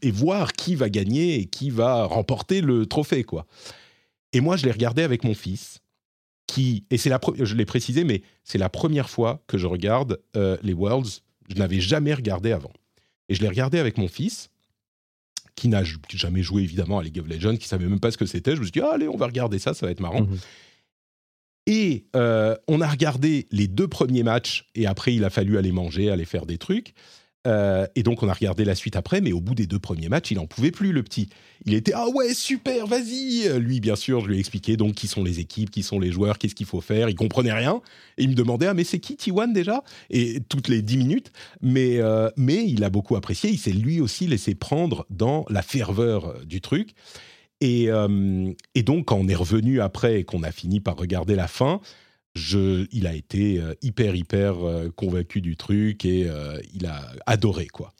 et 0.00 0.10
voir 0.12 0.52
qui 0.52 0.76
va 0.76 0.88
gagner 0.88 1.40
et 1.40 1.46
qui 1.46 1.70
va 1.70 2.04
remporter 2.04 2.60
le 2.60 2.86
trophée, 2.86 3.24
quoi. 3.24 3.46
Et 4.32 4.40
moi, 4.40 4.56
je 4.56 4.64
l'ai 4.64 4.72
regardé 4.72 5.02
avec 5.02 5.24
mon 5.24 5.34
fils 5.34 5.80
qui, 6.46 6.84
et 6.90 6.98
c'est 6.98 7.10
la, 7.10 7.20
je 7.38 7.54
l'ai 7.54 7.64
précisé, 7.64 8.04
mais 8.04 8.22
c'est 8.44 8.58
la 8.58 8.68
première 8.68 9.08
fois 9.08 9.42
que 9.46 9.58
je 9.58 9.66
regarde 9.66 10.20
euh, 10.36 10.56
les 10.62 10.74
Worlds. 10.74 11.22
Je 11.48 11.56
n'avais 11.56 11.80
jamais 11.80 12.14
regardé 12.14 12.52
avant. 12.52 12.72
Et 13.28 13.34
je 13.34 13.40
l'ai 13.40 13.48
regardé 13.48 13.78
avec 13.78 13.98
mon 13.98 14.08
fils, 14.08 14.50
qui 15.54 15.68
n'a 15.68 15.82
jamais 16.10 16.42
joué 16.42 16.62
évidemment 16.62 16.98
à 16.98 17.02
League 17.02 17.18
of 17.18 17.28
Legends, 17.28 17.56
qui 17.56 17.68
savait 17.68 17.86
même 17.86 18.00
pas 18.00 18.10
ce 18.10 18.18
que 18.18 18.26
c'était. 18.26 18.54
Je 18.54 18.60
me 18.60 18.64
suis 18.64 18.72
dit, 18.72 18.80
allez, 18.80 19.08
on 19.08 19.16
va 19.16 19.26
regarder 19.26 19.58
ça, 19.58 19.72
ça 19.72 19.86
va 19.86 19.92
être 19.92 20.00
marrant. 20.00 20.22
Mhm. 20.22 20.38
Et 21.66 22.04
euh, 22.14 22.56
on 22.68 22.80
a 22.80 22.88
regardé 22.88 23.46
les 23.50 23.68
deux 23.68 23.88
premiers 23.88 24.22
matchs, 24.22 24.66
et 24.74 24.86
après 24.86 25.14
il 25.14 25.24
a 25.24 25.30
fallu 25.30 25.56
aller 25.56 25.72
manger, 25.72 26.10
aller 26.10 26.26
faire 26.26 26.44
des 26.44 26.58
trucs. 26.58 26.92
Euh, 27.46 27.86
et 27.94 28.02
donc 28.02 28.22
on 28.22 28.28
a 28.28 28.32
regardé 28.32 28.64
la 28.64 28.74
suite 28.74 28.96
après, 28.96 29.20
mais 29.20 29.32
au 29.32 29.40
bout 29.40 29.54
des 29.54 29.66
deux 29.66 29.78
premiers 29.78 30.08
matchs, 30.08 30.30
il 30.30 30.38
en 30.38 30.46
pouvait 30.46 30.70
plus, 30.70 30.92
le 30.92 31.02
petit. 31.02 31.28
Il 31.66 31.74
était 31.74 31.92
ah 31.94 32.08
ouais 32.08 32.32
super, 32.34 32.86
vas-y. 32.86 33.48
Lui, 33.58 33.80
bien 33.80 33.96
sûr, 33.96 34.20
je 34.20 34.28
lui 34.28 34.36
ai 34.36 34.38
expliqué 34.40 34.76
donc 34.76 34.94
qui 34.94 35.08
sont 35.08 35.22
les 35.22 35.40
équipes, 35.40 35.70
qui 35.70 35.82
sont 35.82 35.98
les 35.98 36.10
joueurs, 36.10 36.38
qu'est-ce 36.38 36.54
qu'il 36.54 36.66
faut 36.66 36.80
faire. 36.80 37.08
Il 37.08 37.14
comprenait 37.14 37.52
rien 37.52 37.80
et 38.18 38.24
il 38.24 38.30
me 38.30 38.34
demandait 38.34 38.66
ah 38.66 38.74
mais 38.74 38.84
c'est 38.84 38.98
qui 38.98 39.14
T1 39.14 39.52
déjà? 39.52 39.82
Et 40.10 40.40
toutes 40.48 40.68
les 40.68 40.82
dix 40.82 40.96
minutes, 40.96 41.32
mais 41.60 41.98
euh, 41.98 42.30
mais 42.36 42.64
il 42.66 42.84
a 42.84 42.90
beaucoup 42.90 43.16
apprécié. 43.16 43.50
Il 43.50 43.58
s'est 43.58 43.72
lui 43.72 44.00
aussi 44.00 44.26
laissé 44.26 44.54
prendre 44.54 45.06
dans 45.10 45.44
la 45.48 45.62
ferveur 45.62 46.44
du 46.44 46.60
truc. 46.60 46.94
Et, 47.60 47.86
euh, 47.88 48.52
et 48.74 48.82
donc 48.82 49.06
quand 49.06 49.16
on 49.16 49.28
est 49.28 49.34
revenu 49.34 49.80
après 49.80 50.20
et 50.20 50.24
qu'on 50.24 50.42
a 50.42 50.52
fini 50.52 50.80
par 50.80 50.96
regarder 50.96 51.34
la 51.34 51.48
fin, 51.48 51.80
il 52.36 53.06
a 53.06 53.14
été 53.14 53.60
euh, 53.60 53.74
hyper, 53.82 54.14
hyper 54.14 54.66
euh, 54.66 54.90
convaincu 54.94 55.40
du 55.40 55.56
truc 55.56 56.04
et 56.04 56.28
euh, 56.28 56.58
il 56.72 56.86
a 56.86 57.12
adoré, 57.26 57.66
quoi. 57.66 57.94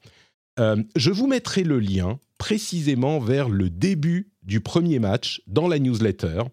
je 0.57 1.11
vous 1.11 1.27
mettrai 1.27 1.63
le 1.63 1.79
lien 1.79 2.19
précisément 2.37 3.19
vers 3.19 3.49
le 3.49 3.69
début 3.69 4.29
du 4.43 4.59
premier 4.59 4.99
match 4.99 5.41
dans 5.47 5.67
la 5.67 5.79
newsletter. 5.79 6.43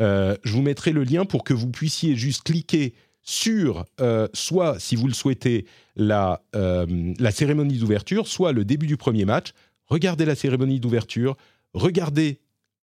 je 0.00 0.50
vous 0.52 0.62
mettrai 0.62 0.92
le 0.92 1.04
lien 1.04 1.24
pour 1.24 1.44
que 1.44 1.54
vous 1.54 1.70
puissiez 1.70 2.16
juste 2.16 2.44
cliquer 2.44 2.94
sur, 3.22 3.84
soit, 4.32 4.78
si 4.78 4.96
vous 4.96 5.06
le 5.06 5.14
souhaitez, 5.14 5.66
la, 5.96 6.42
la 6.52 7.30
cérémonie 7.30 7.78
d'ouverture, 7.78 8.26
soit 8.26 8.52
le 8.52 8.64
début 8.64 8.86
du 8.86 8.96
premier 8.96 9.24
match. 9.24 9.52
Regardez 9.86 10.24
la 10.24 10.34
cérémonie 10.34 10.80
d'ouverture, 10.80 11.36
regardez 11.74 12.40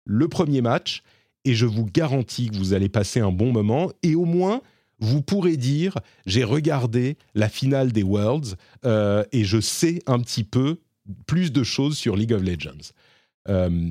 le 0.05 0.27
premier 0.27 0.61
match, 0.61 1.03
et 1.47 1.55
je 1.55 1.65
vous 1.65 1.85
garantis 1.85 2.49
que 2.49 2.57
vous 2.57 2.73
allez 2.73 2.89
passer 2.89 3.21
un 3.21 3.31
bon 3.31 3.53
moment 3.53 3.89
et 4.03 4.15
au 4.15 4.25
moins 4.25 4.61
vous 4.99 5.21
pourrez 5.21 5.55
dire 5.55 5.97
j'ai 6.25 6.43
regardé 6.43 7.17
la 7.35 7.47
finale 7.47 7.93
des 7.93 8.03
Worlds 8.03 8.57
euh, 8.85 9.23
et 9.31 9.45
je 9.45 9.61
sais 9.61 10.01
un 10.07 10.19
petit 10.19 10.43
peu 10.43 10.81
plus 11.25 11.53
de 11.53 11.63
choses 11.63 11.97
sur 11.97 12.17
League 12.17 12.33
of 12.33 12.43
Legends. 12.43 12.91
Euh, 13.47 13.89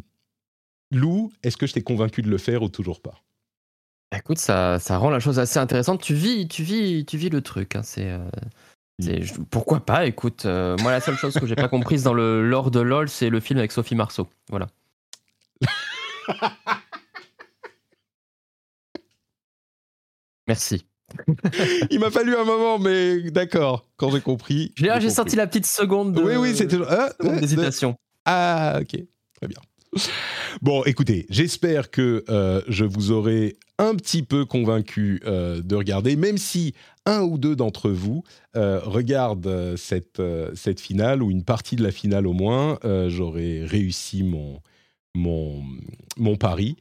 Lou, 0.91 1.33
est-ce 1.43 1.57
que 1.57 1.67
je 1.67 1.73
t'ai 1.73 1.83
convaincu 1.83 2.21
de 2.21 2.29
le 2.29 2.37
faire 2.37 2.63
ou 2.63 2.69
toujours 2.69 3.01
pas? 3.01 3.23
Écoute, 4.15 4.39
ça, 4.39 4.79
ça 4.79 4.99
rend 4.99 5.09
la 5.09 5.19
chose 5.19 5.39
assez 5.39 5.59
intéressante. 5.59 6.03
Tu 6.03 6.15
vis, 6.15 6.47
tu 6.49 6.63
vis, 6.63 7.07
tu 7.07 7.17
vis 7.17 7.31
le 7.31 7.41
truc. 7.41 7.75
Hein. 7.75 7.83
C'est, 7.83 8.11
euh, 8.11 9.25
pourquoi 9.51 9.81
pas? 9.81 10.05
Écoute, 10.05 10.45
moi 10.45 10.91
la 10.91 11.01
seule 11.01 11.17
chose 11.17 11.35
que 11.35 11.47
j'ai 11.47 11.57
pas 11.57 11.69
comprise 11.69 12.03
dans 12.03 12.15
le 12.15 12.47
lore 12.47 12.71
de 12.71 12.81
LoL, 12.81 13.09
c'est 13.09 13.31
le 13.31 13.41
film 13.41 13.59
avec 13.59 13.73
Sophie 13.73 13.95
Marceau. 13.95 14.29
Voilà. 14.51 14.69
Merci. 20.47 20.87
Il 21.91 22.01
m'a 22.01 22.11
fallu 22.11 22.35
un 22.37 22.45
moment, 22.45 22.79
mais 22.79 23.31
d'accord, 23.31 23.87
quand 23.97 24.11
j'ai 24.11 24.21
compris. 24.21 24.73
J'ai 24.77 25.11
senti 25.11 25.37
la 25.37 25.47
petite 25.47 25.67
seconde 25.67 26.13
de, 26.13 26.23
oui, 26.23 26.37
oui, 26.37 26.57
c'était 26.57 26.79
ah, 26.89 27.11
d'hésitation. 27.41 27.97
Ah, 28.25 28.81
ok, 28.81 29.01
très 29.35 29.49
bien. 29.49 29.59
Bon, 30.63 30.83
écoutez, 30.85 31.27
j'espère 31.31 31.91
que 31.91 32.25
euh, 32.29 32.61
je 32.69 32.85
vous 32.85 33.13
aurai 33.13 33.57
un 33.79 33.95
petit 33.95 34.23
peu 34.23 34.45
convaincu 34.45 35.21
euh, 35.27 35.63
de 35.63 35.75
regarder, 35.75 36.17
même 36.17 36.39
si 36.39 36.75
un 37.05 37.23
ou 37.23 37.39
deux 37.39 37.57
d'entre 37.57 37.91
vous 37.91 38.25
euh, 38.57 38.81
regardent 38.83 39.77
cette, 39.77 40.21
cette 40.55 40.81
finale, 40.81 41.23
ou 41.23 41.31
une 41.31 41.45
partie 41.45 41.77
de 41.77 41.83
la 41.83 41.93
finale 41.93 42.27
au 42.27 42.33
moins, 42.33 42.79
j'aurai 43.09 43.65
réussi 43.65 44.23
mon, 44.23 44.61
mon, 45.15 45.63
mon 46.17 46.37
pari. 46.37 46.77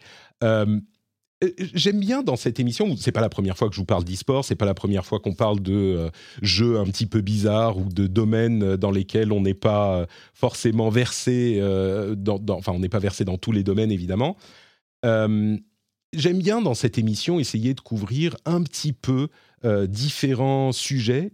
Euh, 1.44 1.50
j'aime 1.58 2.00
bien 2.00 2.24
dans 2.24 2.38
cette 2.38 2.60
émission, 2.60 2.96
c'est 2.96 3.12
pas 3.12 3.22
la 3.22 3.30
première 3.30 3.58
fois 3.58 3.68
que 3.68 3.76
je 3.76 3.80
vous 3.80 3.86
parle 3.86 4.06
d'e-sport, 4.06 4.46
c'est 4.46 4.56
pas 4.56 4.66
la 4.66 4.74
première 4.74 5.06
fois 5.06 5.20
qu'on 5.20 5.34
parle 5.34 5.60
de 5.60 5.74
euh, 5.74 6.10
jeux 6.42 6.80
un 6.80 6.86
petit 6.86 7.08
peu 7.08 7.22
bizarres 7.22 7.78
ou 7.78 7.90
de 7.90 8.08
domaines 8.08 8.78
dans 8.78 8.92
lesquels 8.92 9.34
on 9.34 9.42
n'est 9.42 9.54
pas 9.54 9.98
euh, 9.98 10.06
forcément 10.34 10.90
versé, 10.90 11.60
enfin 12.50 12.72
on 12.72 12.80
n'est 12.80 12.90
pas 12.90 13.00
versé 13.00 13.26
dans 13.26 13.38
tous 13.38 13.52
les 13.52 13.64
domaines 13.64 13.92
évidemment. 13.92 14.38
J'aime 15.04 16.40
bien 16.40 16.62
dans 16.62 16.74
cette 16.74 16.98
émission 16.98 17.40
essayer 17.40 17.74
de 17.74 17.82
couvrir 17.82 18.38
un 18.46 18.64
petit 18.64 18.94
peu 18.94 19.28
différents 19.88 20.72
sujets 20.72 21.32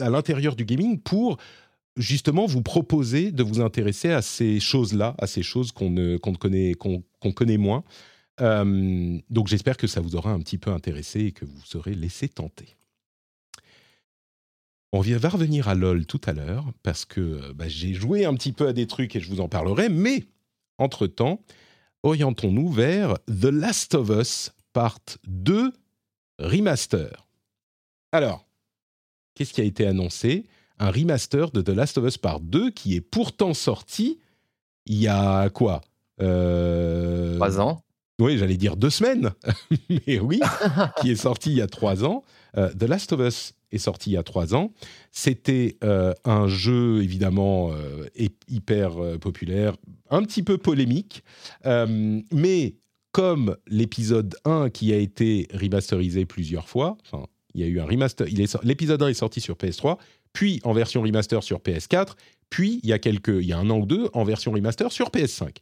à 0.00 0.10
l'intérieur 0.10 0.56
du 0.56 0.64
gaming 0.64 0.98
pour 0.98 1.36
justement 1.96 2.46
vous 2.46 2.62
proposer 2.62 3.30
de 3.30 3.42
vous 3.42 3.60
intéresser 3.60 4.10
à 4.10 4.22
ces 4.22 4.58
choses-là, 4.58 5.14
à 5.18 5.26
ces 5.26 5.42
choses 5.42 5.70
qu'on 5.70 6.18
connaît, 6.38 6.74
qu'on 6.74 7.32
connaît 7.32 7.58
moins. 7.58 7.84
Euh, 8.40 9.18
donc 9.28 9.48
j'espère 9.48 9.76
que 9.76 9.86
ça 9.86 10.00
vous 10.00 10.16
aura 10.16 10.30
un 10.30 10.40
petit 10.40 10.58
peu 10.58 10.70
intéressé 10.70 11.20
et 11.20 11.32
que 11.32 11.44
vous 11.44 11.60
serez 11.64 11.94
laissé 11.94 12.28
tenter. 12.28 12.76
On 14.92 15.00
va 15.00 15.28
revenir 15.28 15.68
à 15.68 15.74
LoL 15.74 16.04
tout 16.04 16.20
à 16.24 16.32
l'heure 16.32 16.72
parce 16.82 17.04
que 17.04 17.20
euh, 17.20 17.52
bah, 17.54 17.68
j'ai 17.68 17.94
joué 17.94 18.24
un 18.24 18.34
petit 18.34 18.52
peu 18.52 18.66
à 18.66 18.72
des 18.72 18.86
trucs 18.86 19.14
et 19.14 19.20
je 19.20 19.28
vous 19.28 19.40
en 19.40 19.48
parlerai, 19.48 19.88
mais 19.88 20.26
entre-temps, 20.78 21.42
orientons-nous 22.02 22.70
vers 22.70 23.14
The 23.26 23.44
Last 23.44 23.94
of 23.94 24.08
Us 24.08 24.52
Part 24.72 24.98
2 25.28 25.72
Remaster. 26.40 27.28
Alors, 28.12 28.48
qu'est-ce 29.34 29.52
qui 29.52 29.60
a 29.60 29.64
été 29.64 29.86
annoncé? 29.86 30.46
Un 30.78 30.90
remaster 30.90 31.50
de 31.50 31.60
The 31.60 31.68
Last 31.68 31.98
of 31.98 32.06
Us 32.06 32.18
Part 32.18 32.40
2 32.40 32.70
qui 32.70 32.96
est 32.96 33.00
pourtant 33.00 33.54
sorti 33.54 34.18
il 34.86 34.96
y 34.96 35.06
a 35.06 35.50
quoi? 35.50 35.82
Euh... 36.20 37.36
Trois 37.36 37.60
ans 37.60 37.84
oui, 38.20 38.38
j'allais 38.38 38.56
dire 38.56 38.76
deux 38.76 38.90
semaines, 38.90 39.30
mais 39.88 40.20
oui, 40.20 40.40
qui 41.00 41.10
est 41.10 41.16
sorti 41.16 41.50
il 41.50 41.58
y 41.58 41.62
a 41.62 41.66
trois 41.66 42.04
ans. 42.04 42.22
Euh, 42.56 42.70
The 42.72 42.84
Last 42.84 43.12
of 43.12 43.20
Us 43.20 43.54
est 43.72 43.78
sorti 43.78 44.10
il 44.10 44.12
y 44.14 44.16
a 44.16 44.22
trois 44.22 44.54
ans. 44.54 44.72
C'était 45.10 45.76
euh, 45.84 46.12
un 46.24 46.48
jeu 46.48 47.02
évidemment 47.02 47.72
euh, 47.72 48.06
hyper 48.48 48.92
populaire, 49.20 49.76
un 50.10 50.22
petit 50.22 50.42
peu 50.42 50.58
polémique, 50.58 51.24
mais 51.64 52.76
comme 53.12 53.56
l'épisode 53.66 54.36
1 54.44 54.70
qui 54.70 54.92
a 54.92 54.96
été 54.96 55.48
remasterisé 55.52 56.26
plusieurs 56.26 56.68
fois, 56.68 56.96
enfin, 57.04 57.26
il 57.54 57.60
y 57.60 57.64
a 57.64 57.66
eu 57.66 57.80
un 57.80 57.84
remaster, 57.84 58.26
l'épisode 58.62 59.02
1 59.02 59.08
est 59.08 59.14
sorti 59.14 59.40
sur 59.40 59.56
PS3, 59.56 59.98
puis 60.32 60.60
en 60.62 60.72
version 60.72 61.02
remaster 61.02 61.42
sur 61.42 61.58
PS4, 61.58 62.14
puis 62.50 62.80
il 62.82 62.88
y 62.88 62.92
a 62.92 62.98
quelques, 62.98 63.28
il 63.28 63.46
y 63.46 63.52
a 63.52 63.58
un 63.58 63.70
an 63.70 63.78
ou 63.78 63.86
deux 63.86 64.08
en 64.12 64.24
version 64.24 64.52
remaster 64.52 64.92
sur 64.92 65.10
PS5. 65.10 65.56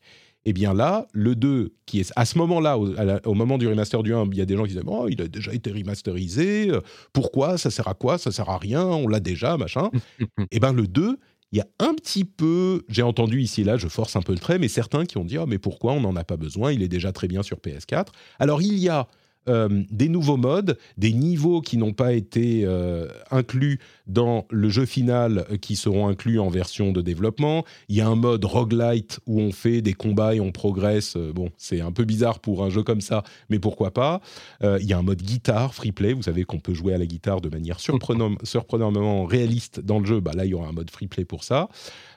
Et 0.48 0.50
eh 0.50 0.54
bien 0.54 0.72
là, 0.72 1.06
le 1.12 1.36
2, 1.36 1.74
qui 1.84 2.00
est 2.00 2.10
à 2.16 2.24
ce 2.24 2.38
moment-là, 2.38 2.78
au, 2.78 3.34
moment 3.34 3.58
du 3.58 3.68
remaster 3.68 4.02
du 4.02 4.14
1, 4.14 4.30
il 4.32 4.38
y 4.38 4.40
a 4.40 4.46
des 4.46 4.56
gens 4.56 4.62
qui 4.62 4.70
disaient 4.70 4.80
oh, 4.86 5.06
il 5.06 5.20
a 5.20 5.28
déjà 5.28 5.52
été 5.52 5.70
remasterisé, 5.70 6.70
euh, 6.70 6.80
pourquoi 7.12 7.58
Ça 7.58 7.70
sert 7.70 7.86
à 7.86 7.92
quoi 7.92 8.16
Ça 8.16 8.32
sert 8.32 8.48
à 8.48 8.56
rien, 8.56 8.82
on 8.82 9.08
l'a 9.08 9.20
déjà, 9.20 9.58
machin. 9.58 9.90
et 10.18 10.24
eh 10.52 10.58
bien 10.58 10.72
le 10.72 10.86
2, 10.86 11.18
il 11.52 11.58
y 11.58 11.60
a 11.60 11.66
un 11.78 11.92
petit 11.92 12.24
peu, 12.24 12.82
j'ai 12.88 13.02
entendu 13.02 13.42
ici 13.42 13.60
et 13.60 13.64
là, 13.64 13.76
je 13.76 13.88
force 13.88 14.16
un 14.16 14.22
peu 14.22 14.32
le 14.32 14.38
trait, 14.38 14.58
mais 14.58 14.68
certains 14.68 15.04
qui 15.04 15.18
ont 15.18 15.24
dit 15.26 15.36
oh, 15.36 15.44
mais 15.44 15.58
pourquoi 15.58 15.92
on 15.92 16.00
n'en 16.00 16.16
a 16.16 16.24
pas 16.24 16.38
besoin 16.38 16.72
Il 16.72 16.82
est 16.82 16.88
déjà 16.88 17.12
très 17.12 17.28
bien 17.28 17.42
sur 17.42 17.58
PS4. 17.58 18.06
Alors 18.38 18.62
il 18.62 18.78
y 18.78 18.88
a 18.88 19.06
euh, 19.48 19.84
des 19.90 20.08
nouveaux 20.08 20.36
modes, 20.36 20.78
des 20.96 21.12
niveaux 21.12 21.60
qui 21.60 21.76
n'ont 21.76 21.92
pas 21.92 22.12
été 22.12 22.62
euh, 22.64 23.08
inclus 23.30 23.78
dans 24.06 24.46
le 24.50 24.68
jeu 24.68 24.86
final, 24.86 25.46
euh, 25.50 25.56
qui 25.56 25.76
seront 25.76 26.08
inclus 26.08 26.38
en 26.38 26.48
version 26.48 26.92
de 26.92 27.00
développement. 27.00 27.64
Il 27.88 27.96
y 27.96 28.00
a 28.00 28.08
un 28.08 28.14
mode 28.14 28.44
roguelite 28.44 29.20
où 29.26 29.40
on 29.40 29.52
fait 29.52 29.82
des 29.82 29.94
combats 29.94 30.34
et 30.34 30.40
on 30.40 30.52
progresse. 30.52 31.16
Bon, 31.16 31.50
c'est 31.56 31.80
un 31.80 31.92
peu 31.92 32.04
bizarre 32.04 32.40
pour 32.40 32.64
un 32.64 32.70
jeu 32.70 32.82
comme 32.82 33.00
ça, 33.00 33.22
mais 33.48 33.58
pourquoi 33.58 33.92
pas. 33.92 34.20
il 34.62 34.84
y 34.84 34.92
a 34.92 34.98
un 34.98 35.02
mode 35.02 35.22
guitare, 35.22 35.74
free 35.74 35.92
play. 35.92 36.12
Vous 36.12 36.22
savez 36.22 36.44
qu'on 36.44 36.60
peut 36.60 36.74
jouer 36.74 36.94
à 36.94 36.98
la 36.98 37.06
guitare 37.06 37.40
de 37.40 37.48
manière 37.48 37.78
surprenamment 37.80 39.24
réaliste 39.24 39.80
dans 39.80 39.98
le 39.98 40.06
jeu. 40.06 40.20
Bah 40.20 40.32
là, 40.34 40.44
il 40.44 40.50
y 40.50 40.54
aura 40.54 40.68
un 40.68 40.72
mode 40.72 40.90
free 40.90 41.06
play 41.06 41.24
pour 41.24 41.44
ça. 41.44 41.68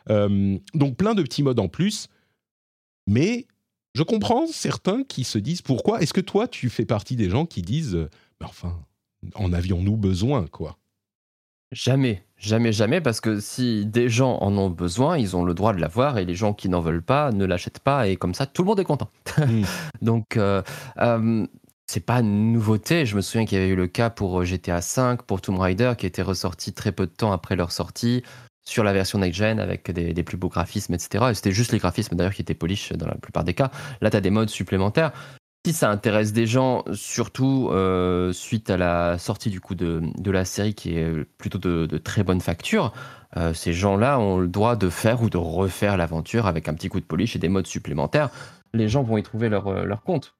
donc 0.07 0.95
plein 0.95 1.15
de 1.15 1.23
petits 1.23 1.43
modes 1.43 1.59
en 1.59 1.67
plus. 1.67 2.07
Mais 3.07 3.47
je 3.93 4.03
comprends 4.03 4.47
certains 4.47 5.03
qui 5.03 5.23
se 5.23 5.37
disent 5.37 5.61
pourquoi. 5.61 6.01
Est-ce 6.01 6.13
que 6.13 6.21
toi, 6.21 6.47
tu 6.47 6.69
fais 6.69 6.85
partie 6.85 7.15
des 7.15 7.29
gens 7.29 7.45
qui 7.45 7.61
disent, 7.61 7.95
euh, 7.95 8.09
bah, 8.39 8.47
enfin, 8.49 8.79
en 9.35 9.51
avions-nous 9.53 9.97
besoin, 9.97 10.47
quoi? 10.47 10.77
Jamais, 11.71 12.25
jamais, 12.37 12.73
jamais, 12.73 12.99
parce 12.99 13.21
que 13.21 13.39
si 13.39 13.85
des 13.85 14.09
gens 14.09 14.37
en 14.39 14.57
ont 14.57 14.69
besoin, 14.69 15.17
ils 15.17 15.37
ont 15.37 15.43
le 15.45 15.53
droit 15.53 15.73
de 15.73 15.79
l'avoir, 15.79 16.17
et 16.17 16.25
les 16.25 16.35
gens 16.35 16.53
qui 16.53 16.67
n'en 16.67 16.81
veulent 16.81 17.03
pas 17.03 17.31
ne 17.31 17.45
l'achètent 17.45 17.79
pas, 17.79 18.07
et 18.07 18.17
comme 18.17 18.33
ça, 18.33 18.45
tout 18.45 18.63
le 18.63 18.67
monde 18.67 18.79
est 18.79 18.85
content. 18.85 19.09
Hmm. 19.37 19.63
Donc, 20.01 20.35
euh, 20.35 20.61
euh, 20.99 21.47
c'est 21.87 22.05
pas 22.05 22.19
une 22.19 22.51
nouveauté. 22.51 23.05
Je 23.05 23.15
me 23.15 23.21
souviens 23.21 23.45
qu'il 23.45 23.57
y 23.57 23.61
avait 23.61 23.71
eu 23.71 23.75
le 23.75 23.87
cas 23.87 24.09
pour 24.09 24.43
GTA 24.43 24.79
V, 24.79 25.17
pour 25.27 25.41
Tomb 25.41 25.59
Raider, 25.59 25.93
qui 25.97 26.05
était 26.05 26.21
ressorti 26.21 26.73
très 26.73 26.91
peu 26.91 27.05
de 27.05 27.11
temps 27.11 27.31
après 27.31 27.55
leur 27.55 27.71
sortie 27.71 28.23
sur 28.71 28.83
la 28.83 28.93
version 28.93 29.19
next-gen 29.19 29.59
avec 29.59 29.91
des, 29.91 30.23
plus 30.23 30.37
beaux 30.37 30.49
graphismes, 30.49 30.93
etc. 30.93 31.25
Et 31.29 31.33
c'était 31.33 31.51
juste 31.51 31.73
les 31.73 31.77
graphismes 31.77 32.15
d'ailleurs 32.15 32.33
qui 32.33 32.41
étaient 32.41 32.53
polish 32.53 32.93
dans 32.93 33.07
la 33.07 33.15
plupart 33.15 33.43
des 33.43 33.53
cas. 33.53 33.69
Là, 33.99 34.09
tu 34.09 34.17
as 34.17 34.21
des 34.21 34.29
modes 34.29 34.49
supplémentaires. 34.49 35.11
Si 35.65 35.73
ça 35.73 35.91
intéresse 35.91 36.33
des 36.33 36.47
gens, 36.47 36.83
surtout 36.93 37.69
euh, 37.71 38.33
suite 38.33 38.69
à 38.71 38.77
la 38.77 39.19
sortie 39.19 39.51
du 39.51 39.59
coup 39.59 39.75
de, 39.75 40.01
la 40.25 40.45
série 40.45 40.73
qui 40.73 40.97
est 40.97 41.23
plutôt 41.37 41.59
de, 41.59 41.97
très 41.97 42.23
bonne 42.23 42.41
facture, 42.41 42.93
euh, 43.37 43.53
ces 43.53 43.73
gens-là 43.73 44.19
ont 44.19 44.39
le 44.39 44.47
droit 44.47 44.75
de 44.75 44.89
faire 44.89 45.21
ou 45.21 45.29
de 45.29 45.37
refaire 45.37 45.97
l'aventure 45.97 46.47
avec 46.47 46.67
un 46.67 46.73
petit 46.73 46.89
coup 46.89 46.99
de 46.99 47.05
polish 47.05 47.35
et 47.35 47.39
des 47.39 47.49
modes 47.49 47.67
supplémentaires. 47.67 48.29
Les 48.73 48.89
gens 48.89 49.03
vont 49.03 49.17
y 49.17 49.23
trouver 49.23 49.49
leur, 49.49 49.67
euh, 49.67 49.83
leur 49.83 50.01
compte. 50.01 50.35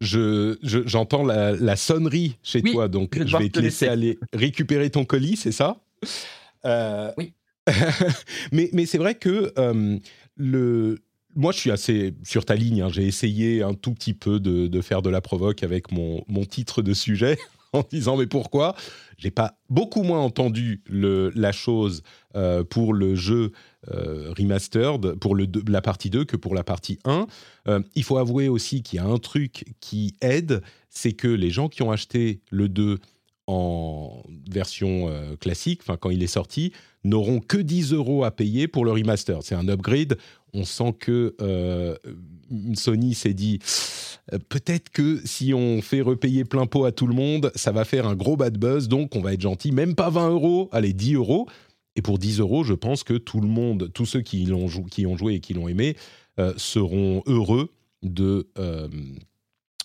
Je, 0.00 0.56
j'entends 0.62 1.24
la, 1.24 1.76
sonnerie 1.76 2.38
chez 2.44 2.62
toi, 2.62 2.86
donc 2.86 3.18
je 3.20 3.36
vais, 3.36 3.48
te 3.48 3.58
laisser 3.58 3.88
aller 3.88 4.16
récupérer 4.32 4.90
ton 4.90 5.04
colis, 5.04 5.36
c'est 5.36 5.50
ça? 5.50 5.78
Euh, 6.64 7.12
oui. 7.16 7.32
mais 8.52 8.70
mais 8.72 8.86
c'est 8.86 8.98
vrai 8.98 9.14
que 9.14 9.52
euh, 9.58 9.98
le, 10.36 10.98
moi, 11.34 11.52
je 11.52 11.58
suis 11.58 11.70
assez 11.70 12.14
sur 12.24 12.44
ta 12.44 12.54
ligne. 12.54 12.82
Hein. 12.82 12.88
J'ai 12.90 13.06
essayé 13.06 13.62
un 13.62 13.74
tout 13.74 13.92
petit 13.92 14.14
peu 14.14 14.40
de, 14.40 14.66
de, 14.66 14.80
faire 14.80 15.02
de 15.02 15.10
la 15.10 15.20
provoque 15.20 15.62
avec 15.62 15.92
mon, 15.92 16.24
mon 16.28 16.44
titre 16.44 16.80
de 16.82 16.94
sujet 16.94 17.38
en 17.72 17.84
disant 17.90 18.16
mais 18.16 18.26
pourquoi? 18.26 18.74
J'ai 19.18 19.30
pas 19.30 19.58
beaucoup 19.68 20.02
moins 20.02 20.20
entendu 20.20 20.82
le, 20.88 21.30
la 21.34 21.52
chose 21.52 22.02
euh, 22.36 22.64
pour 22.64 22.94
le 22.94 23.14
jeu 23.14 23.52
remastered, 23.86 25.14
pour 25.14 25.34
le, 25.34 25.46
la 25.66 25.80
partie 25.80 26.10
2 26.10 26.24
que 26.24 26.36
pour 26.36 26.54
la 26.54 26.62
partie 26.62 26.98
1. 27.04 27.26
il 27.94 28.04
faut 28.04 28.18
avouer 28.18 28.48
aussi 28.48 28.82
qu'il 28.82 28.98
y 28.98 29.00
a 29.00 29.06
un 29.06 29.18
truc 29.18 29.64
qui 29.80 30.14
aide, 30.20 30.62
c'est 30.90 31.12
que 31.12 31.28
les 31.28 31.50
gens 31.50 31.68
qui 31.68 31.82
ont 31.82 31.90
acheté 31.90 32.40
le 32.50 32.68
2 32.68 32.98
en 33.48 34.22
version 34.48 35.08
euh, 35.08 35.34
classique, 35.36 35.80
enfin 35.82 35.96
quand 35.96 36.10
il 36.10 36.22
est 36.22 36.28
sorti, 36.28 36.72
n'auront 37.02 37.40
que 37.40 37.56
10 37.56 37.94
euros 37.94 38.22
à 38.22 38.30
payer 38.30 38.68
pour 38.68 38.84
le 38.84 38.92
remaster. 38.92 39.38
C'est 39.42 39.54
un 39.54 39.66
upgrade. 39.68 40.18
On 40.52 40.64
sent 40.64 40.94
que 41.00 41.34
euh, 41.40 41.96
Sony 42.74 43.14
s'est 43.14 43.32
dit 43.32 43.58
euh, 44.32 44.38
peut-être 44.50 44.90
que 44.90 45.20
si 45.24 45.54
on 45.54 45.80
fait 45.80 46.02
repayer 46.02 46.44
plein 46.44 46.66
pot 46.66 46.84
à 46.84 46.92
tout 46.92 47.06
le 47.06 47.14
monde, 47.14 47.50
ça 47.54 47.72
va 47.72 47.86
faire 47.86 48.06
un 48.06 48.14
gros 48.14 48.36
bad 48.36 48.58
buzz. 48.58 48.86
Donc 48.86 49.16
on 49.16 49.22
va 49.22 49.32
être 49.32 49.40
gentil, 49.40 49.72
même 49.72 49.94
pas 49.94 50.10
20 50.10 50.28
euros, 50.28 50.68
allez 50.70 50.92
10 50.92 51.14
euros. 51.14 51.48
Et 51.96 52.02
pour 52.02 52.18
10 52.18 52.40
euros, 52.40 52.64
je 52.64 52.74
pense 52.74 53.02
que 53.02 53.14
tout 53.14 53.40
le 53.40 53.48
monde, 53.48 53.90
tous 53.94 54.06
ceux 54.06 54.20
qui, 54.20 54.44
l'ont 54.44 54.68
qui 54.68 55.06
ont 55.06 55.16
joué 55.16 55.34
et 55.34 55.40
qui 55.40 55.54
l'ont 55.54 55.68
aimé, 55.68 55.96
seront 56.56 57.24
heureux 57.26 57.70
de 58.04 58.48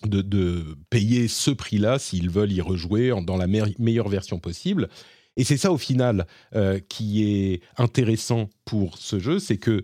de, 0.08 0.64
payer 0.90 1.28
ce 1.28 1.52
prix-là 1.52 2.00
s'ils 2.00 2.30
veulent 2.30 2.52
y 2.52 2.62
rejouer 2.62 3.14
dans 3.26 3.38
la 3.38 3.48
meilleure 3.48 4.10
version 4.10 4.40
possible. 4.40 4.90
Et 5.36 5.44
c'est 5.44 5.58
ça 5.58 5.72
au 5.72 5.78
final 5.78 6.28
euh, 6.56 6.80
qui 6.90 7.24
est 7.24 7.62
intéressant 7.78 8.50
pour 8.66 8.98
ce 8.98 9.20
jeu, 9.20 9.40
c'est 9.40 9.58
que 9.58 9.84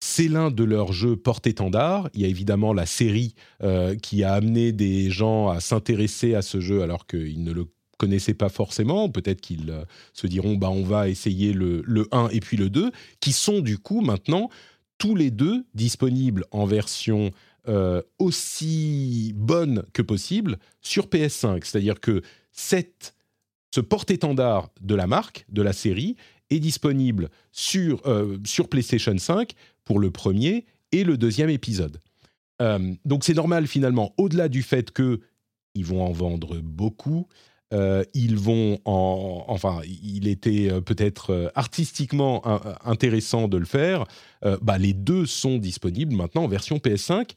c'est 0.00 0.28
l'un 0.28 0.50
de 0.50 0.64
leurs 0.64 0.92
jeux 0.92 1.16
porte-étendard. 1.16 2.08
Il 2.14 2.22
y 2.22 2.24
a 2.24 2.28
évidemment 2.28 2.72
la 2.72 2.86
série 2.86 3.34
euh, 3.62 3.96
qui 3.96 4.22
a 4.22 4.32
amené 4.32 4.72
des 4.72 5.10
gens 5.10 5.48
à 5.48 5.60
s'intéresser 5.60 6.34
à 6.34 6.42
ce 6.42 6.60
jeu 6.60 6.82
alors 6.82 7.06
qu'ils 7.06 7.42
ne 7.42 7.52
le 7.52 7.66
connaissaient 7.98 8.34
pas 8.34 8.48
forcément. 8.48 9.10
Peut-être 9.10 9.40
qu'ils 9.40 9.70
euh, 9.70 9.84
se 10.12 10.26
diront 10.26 10.54
bah, 10.54 10.70
on 10.70 10.84
va 10.84 11.08
essayer 11.08 11.52
le, 11.52 11.82
le 11.84 12.08
1 12.12 12.28
et 12.28 12.40
puis 12.40 12.56
le 12.56 12.70
2, 12.70 12.92
qui 13.20 13.32
sont 13.32 13.60
du 13.60 13.76
coup 13.76 14.00
maintenant 14.00 14.48
tous 14.98 15.14
les 15.14 15.30
deux 15.30 15.64
disponibles 15.74 16.44
en 16.50 16.64
version 16.64 17.30
euh, 17.68 18.00
aussi 18.18 19.32
bonne 19.36 19.84
que 19.92 20.00
possible 20.00 20.58
sur 20.80 21.06
PS5. 21.06 21.64
C'est-à-dire 21.64 22.00
que 22.00 22.22
cette, 22.50 23.14
ce 23.74 23.82
porte-étendard 23.82 24.70
de 24.80 24.94
la 24.94 25.06
marque, 25.06 25.44
de 25.50 25.60
la 25.60 25.74
série, 25.74 26.16
est 26.48 26.60
disponible 26.60 27.28
sur, 27.52 28.00
euh, 28.06 28.38
sur 28.46 28.68
PlayStation 28.68 29.18
5 29.18 29.52
pour 29.84 29.98
le 29.98 30.10
premier 30.10 30.64
et 30.92 31.04
le 31.04 31.18
deuxième 31.18 31.50
épisode. 31.50 32.00
Euh, 32.62 32.94
donc 33.04 33.22
c'est 33.22 33.34
normal 33.34 33.66
finalement, 33.66 34.14
au-delà 34.16 34.48
du 34.48 34.62
fait 34.62 34.90
qu'ils 34.90 35.84
vont 35.84 36.02
en 36.02 36.12
vendre 36.12 36.56
beaucoup, 36.60 37.26
ils 38.14 38.38
vont 38.38 38.78
en, 38.86 39.44
enfin, 39.48 39.82
il 39.84 40.26
était 40.26 40.70
peut-être 40.80 41.52
artistiquement 41.54 42.42
intéressant 42.82 43.46
de 43.46 43.58
le 43.58 43.66
faire. 43.66 44.06
bah, 44.62 44.78
les 44.78 44.94
deux 44.94 45.26
sont 45.26 45.58
disponibles 45.58 46.16
maintenant 46.16 46.44
en 46.44 46.48
version 46.48 46.78
PS5 46.78 47.34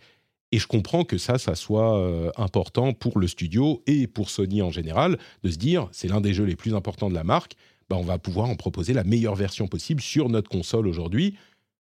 et 0.52 0.60
je 0.60 0.68
comprends 0.68 1.04
que 1.06 1.18
ça, 1.18 1.38
ça 1.38 1.56
soit 1.56 1.98
euh, 1.98 2.30
important 2.36 2.94
pour 2.94 3.20
le 3.20 3.28
studio 3.28 3.82
et 3.88 4.08
pour 4.08 4.30
Sony 4.30 4.62
en 4.62 4.72
général, 4.72 5.18
de 5.44 5.50
se 5.50 5.58
dire, 5.58 5.88
c'est 5.92 6.10
l'un 6.10 6.22
des 6.22 6.34
jeux 6.34 6.44
les 6.44 6.58
plus 6.58 6.76
importants 6.76 7.10
de 7.10 7.16
la 7.16 7.24
marque, 7.24 7.56
bah, 7.90 7.96
on 7.98 8.04
va 8.04 8.20
pouvoir 8.20 8.50
en 8.50 8.56
proposer 8.56 8.94
la 8.94 9.04
meilleure 9.04 9.36
version 9.36 9.68
possible 9.68 10.02
sur 10.02 10.30
notre 10.30 10.50
console 10.50 10.88
aujourd'hui. 10.88 11.36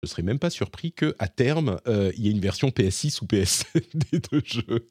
Je 0.04 0.08
ne 0.08 0.10
serais 0.10 0.24
même 0.24 0.40
pas 0.40 0.50
surpris 0.50 0.92
qu'à 0.92 1.28
terme, 1.28 1.80
euh, 1.88 2.12
il 2.18 2.26
y 2.26 2.28
ait 2.28 2.32
une 2.32 2.40
version 2.40 2.70
PS6 2.70 3.22
ou 3.24 3.26
PS7 3.26 3.66
des 4.12 4.20
deux 4.20 4.42
jeux. 4.46 4.90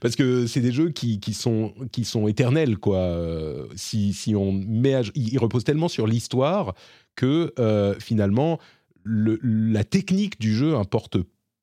Parce 0.00 0.14
que 0.14 0.46
c'est 0.46 0.60
des 0.60 0.70
jeux 0.70 0.90
qui, 0.90 1.18
qui, 1.18 1.34
sont, 1.34 1.74
qui 1.90 2.04
sont 2.04 2.28
éternels, 2.28 2.78
quoi. 2.78 2.98
Euh, 2.98 3.66
si, 3.74 4.12
si, 4.12 4.36
on 4.36 4.52
met 4.52 5.02
Ils 5.16 5.38
reposent 5.38 5.64
tellement 5.64 5.88
sur 5.88 6.06
l'histoire 6.06 6.74
que 7.16 7.52
finalement, 7.98 8.60
le, 9.02 9.40
la 9.42 9.82
technique 9.82 10.40
du 10.40 10.54
jeu 10.54 10.76
importe 10.76 11.16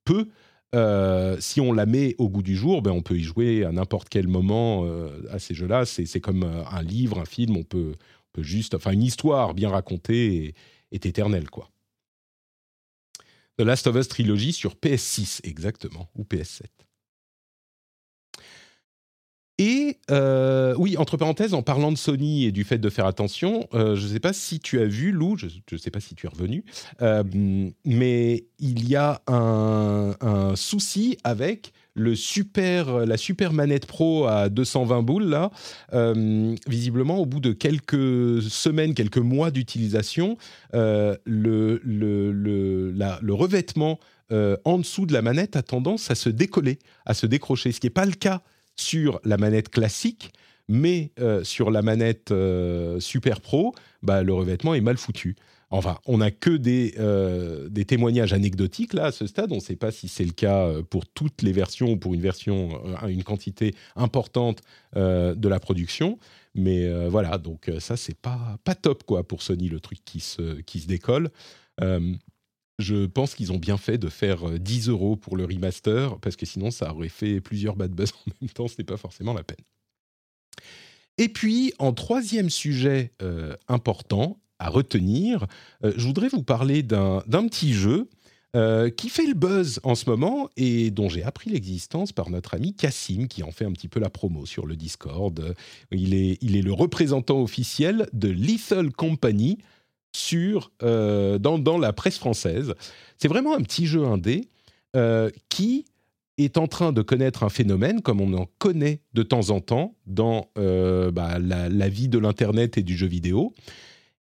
peu 0.03 0.27
euh, 0.73 1.37
si 1.39 1.61
on 1.61 1.71
la 1.71 1.85
met 1.85 2.15
au 2.17 2.29
goût 2.29 2.41
du 2.41 2.55
jour, 2.55 2.81
ben 2.81 2.91
on 2.91 3.01
peut 3.01 3.17
y 3.17 3.23
jouer 3.23 3.63
à 3.63 3.71
n'importe 3.71 4.09
quel 4.09 4.27
moment 4.27 4.85
euh, 4.85 5.21
à 5.29 5.39
ces 5.39 5.53
jeux-là. 5.53 5.85
C'est 5.85 6.19
comme 6.19 6.43
euh, 6.43 6.65
un 6.65 6.81
livre, 6.81 7.19
un 7.19 7.25
film, 7.25 7.55
on 7.55 7.63
peut, 7.63 7.93
peut 8.33 8.43
juste, 8.43 8.73
enfin 8.73 8.91
une 8.91 9.03
histoire 9.03 9.53
bien 9.53 9.69
racontée 9.69 10.55
est, 10.91 11.05
éternelle 11.05 11.49
quoi. 11.49 11.69
The 13.57 13.61
Last 13.61 13.87
of 13.87 13.95
Us 13.95 14.07
trilogie 14.07 14.53
sur 14.53 14.73
PS6 14.75 15.41
exactement 15.43 16.09
ou 16.15 16.23
PS7. 16.23 16.63
Et 19.57 19.99
euh, 20.11 20.75
oui, 20.77 20.97
entre 20.97 21.15
parenthèses, 21.15 21.53
en 21.53 21.61
parlant 21.61 21.91
de 21.91 21.97
Sony 21.97 22.43
et 22.43 22.51
du 22.51 22.65
fait 22.65 22.77
de 22.77 22.89
faire 22.89 23.05
attention, 23.05 23.67
euh, 23.73 23.95
je 23.95 24.05
ne 24.05 24.13
sais 24.13 24.19
pas 24.19 24.33
si 24.33 24.59
tu 24.59 24.81
as 24.81 24.85
vu, 24.85 25.13
Lou, 25.13 25.37
je 25.37 25.47
ne 25.71 25.77
sais 25.77 25.91
pas 25.91 26.01
si 26.01 26.13
tu 26.13 26.25
es 26.25 26.29
revenu, 26.29 26.65
euh, 27.01 27.23
mais 27.85 28.47
il 28.59 28.89
y 28.89 28.97
a 28.97 29.21
un, 29.27 30.13
souci 30.55 31.17
avec 31.23 31.71
le 31.93 32.15
super, 32.15 33.05
la 33.05 33.15
super 33.15 33.53
manette 33.53 33.85
pro 33.85 34.25
à 34.25 34.49
220 34.49 35.01
boules, 35.03 35.23
là. 35.23 35.51
visiblement, 36.67 37.19
au 37.19 37.25
bout 37.25 37.39
de 37.39 37.53
quelques 37.53 38.41
semaines, 38.41 38.93
quelques 38.93 39.17
mois 39.17 39.51
d'utilisation, 39.51 40.37
le, 40.73 41.79
revêtement 43.29 43.99
en 44.31 44.77
dessous 44.77 45.05
de 45.05 45.13
la 45.13 45.21
manette 45.21 45.55
a 45.55 45.61
tendance 45.61 46.11
à 46.11 46.15
se 46.15 46.27
décoller, 46.27 46.79
à 47.05 47.13
se 47.13 47.25
décrocher, 47.25 47.71
ce 47.71 47.79
qui 47.79 47.85
n'est 47.85 47.91
pas 47.91 48.05
le 48.05 48.11
cas 48.11 48.41
sur 48.75 49.19
la 49.23 49.37
manette 49.37 49.69
classique, 49.69 50.31
mais 50.67 51.11
euh, 51.19 51.43
sur 51.43 51.71
la 51.71 51.81
manette 51.81 52.31
euh, 52.31 52.99
Super 52.99 53.41
Pro, 53.41 53.73
bah, 54.01 54.23
le 54.23 54.33
revêtement 54.33 54.73
est 54.73 54.81
mal 54.81 54.97
foutu. 54.97 55.35
Enfin, 55.71 55.97
on 56.05 56.19
n'a 56.19 56.31
que 56.31 56.51
des, 56.51 56.93
euh, 56.99 57.67
des, 57.69 57.85
témoignages 57.85 58.33
anecdotiques 58.33 58.93
là 58.93 59.05
à 59.05 59.11
ce 59.11 59.27
stade. 59.27 59.51
On 59.51 59.55
ne 59.55 59.59
sait 59.61 59.75
pas 59.75 59.91
si 59.91 60.07
c'est 60.07 60.23
le 60.23 60.31
cas 60.31 60.71
pour 60.89 61.05
toutes 61.07 61.41
les 61.41 61.51
versions 61.51 61.91
ou 61.91 61.97
pour 61.97 62.13
une 62.13 62.21
version, 62.21 62.81
une 63.07 63.23
quantité 63.23 63.73
importante 63.95 64.61
de 64.95 65.47
la 65.47 65.59
production. 65.59 66.19
Mais 66.53 66.87
voilà, 67.09 67.39
donc 67.39 67.69
ça 67.79 67.97
c'est 67.97 68.17
pas 68.17 68.57
pas 68.63 68.75
top 68.75 69.03
quoi 69.03 69.27
pour 69.27 69.41
Sony 69.41 69.67
le 69.67 69.79
truc 69.79 69.99
qui 70.05 70.19
se 70.19 70.61
qui 70.61 70.79
se 70.79 70.87
décolle. 70.87 71.31
Je 72.79 73.05
pense 73.05 73.35
qu'ils 73.35 73.51
ont 73.51 73.57
bien 73.57 73.77
fait 73.77 73.97
de 73.97 74.09
faire 74.09 74.47
euh, 74.47 74.59
10 74.59 74.89
euros 74.89 75.15
pour 75.15 75.37
le 75.37 75.45
remaster, 75.45 76.19
parce 76.19 76.35
que 76.35 76.45
sinon 76.45 76.71
ça 76.71 76.93
aurait 76.93 77.09
fait 77.09 77.41
plusieurs 77.41 77.75
bad 77.75 77.91
buzz 77.91 78.11
en 78.27 78.31
même 78.41 78.49
temps, 78.49 78.67
ce 78.67 78.75
n'est 78.77 78.85
pas 78.85 78.97
forcément 78.97 79.33
la 79.33 79.43
peine. 79.43 79.63
Et 81.17 81.29
puis, 81.29 81.73
en 81.79 81.93
troisième 81.93 82.49
sujet 82.49 83.13
euh, 83.21 83.55
important 83.67 84.37
à 84.59 84.69
retenir, 84.69 85.45
euh, 85.83 85.93
je 85.95 86.05
voudrais 86.05 86.27
vous 86.27 86.43
parler 86.43 86.83
d'un 86.83 87.21
petit 87.47 87.73
jeu 87.73 88.09
euh, 88.55 88.89
qui 88.89 89.09
fait 89.09 89.25
le 89.25 89.33
buzz 89.33 89.81
en 89.83 89.95
ce 89.95 90.09
moment 90.09 90.49
et 90.55 90.89
dont 90.89 91.09
j'ai 91.09 91.23
appris 91.23 91.49
l'existence 91.49 92.13
par 92.13 92.29
notre 92.29 92.53
ami 92.53 92.73
Cassim, 92.73 93.27
qui 93.27 93.43
en 93.43 93.51
fait 93.51 93.65
un 93.65 93.73
petit 93.73 93.89
peu 93.89 93.99
la 93.99 94.09
promo 94.09 94.45
sur 94.45 94.65
le 94.65 94.77
Discord. 94.77 95.37
Euh, 95.41 95.53
Il 95.91 96.13
est, 96.13 96.37
il 96.39 96.55
est 96.55 96.61
le 96.61 96.71
représentant 96.71 97.41
officiel 97.41 98.07
de 98.13 98.29
Lethal 98.29 98.91
Company 98.93 99.57
sur, 100.15 100.71
euh, 100.81 101.37
dans, 101.37 101.59
dans 101.59 101.77
la 101.77 101.93
presse 101.93 102.17
française. 102.17 102.73
C'est 103.17 103.27
vraiment 103.27 103.55
un 103.55 103.61
petit 103.61 103.85
jeu 103.85 104.05
indé 104.05 104.49
euh, 104.95 105.29
qui 105.49 105.85
est 106.37 106.57
en 106.57 106.67
train 106.67 106.91
de 106.91 107.01
connaître 107.01 107.43
un 107.43 107.49
phénomène 107.49 108.01
comme 108.01 108.21
on 108.21 108.33
en 108.33 108.47
connaît 108.57 109.01
de 109.13 109.23
temps 109.23 109.49
en 109.49 109.59
temps 109.59 109.95
dans 110.05 110.49
euh, 110.57 111.11
bah, 111.11 111.37
la, 111.39 111.69
la 111.69 111.89
vie 111.89 112.07
de 112.07 112.17
l'Internet 112.17 112.77
et 112.77 112.83
du 112.83 112.97
jeu 112.97 113.07
vidéo, 113.07 113.53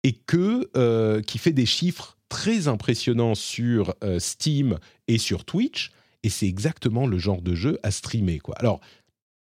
et 0.02 0.12
que, 0.12 1.20
qui 1.20 1.36
fait 1.36 1.52
des 1.52 1.66
chiffres 1.66 2.16
très 2.30 2.68
impressionnants 2.68 3.34
sur 3.34 3.94
Steam 4.18 4.78
et 5.08 5.18
sur 5.18 5.44
Twitch, 5.44 5.92
et 6.22 6.30
c'est 6.30 6.46
exactement 6.46 7.06
le 7.06 7.18
genre 7.18 7.42
de 7.42 7.54
jeu 7.54 7.78
à 7.82 7.90
streamer. 7.90 8.38
Quoi. 8.38 8.54
Alors, 8.58 8.80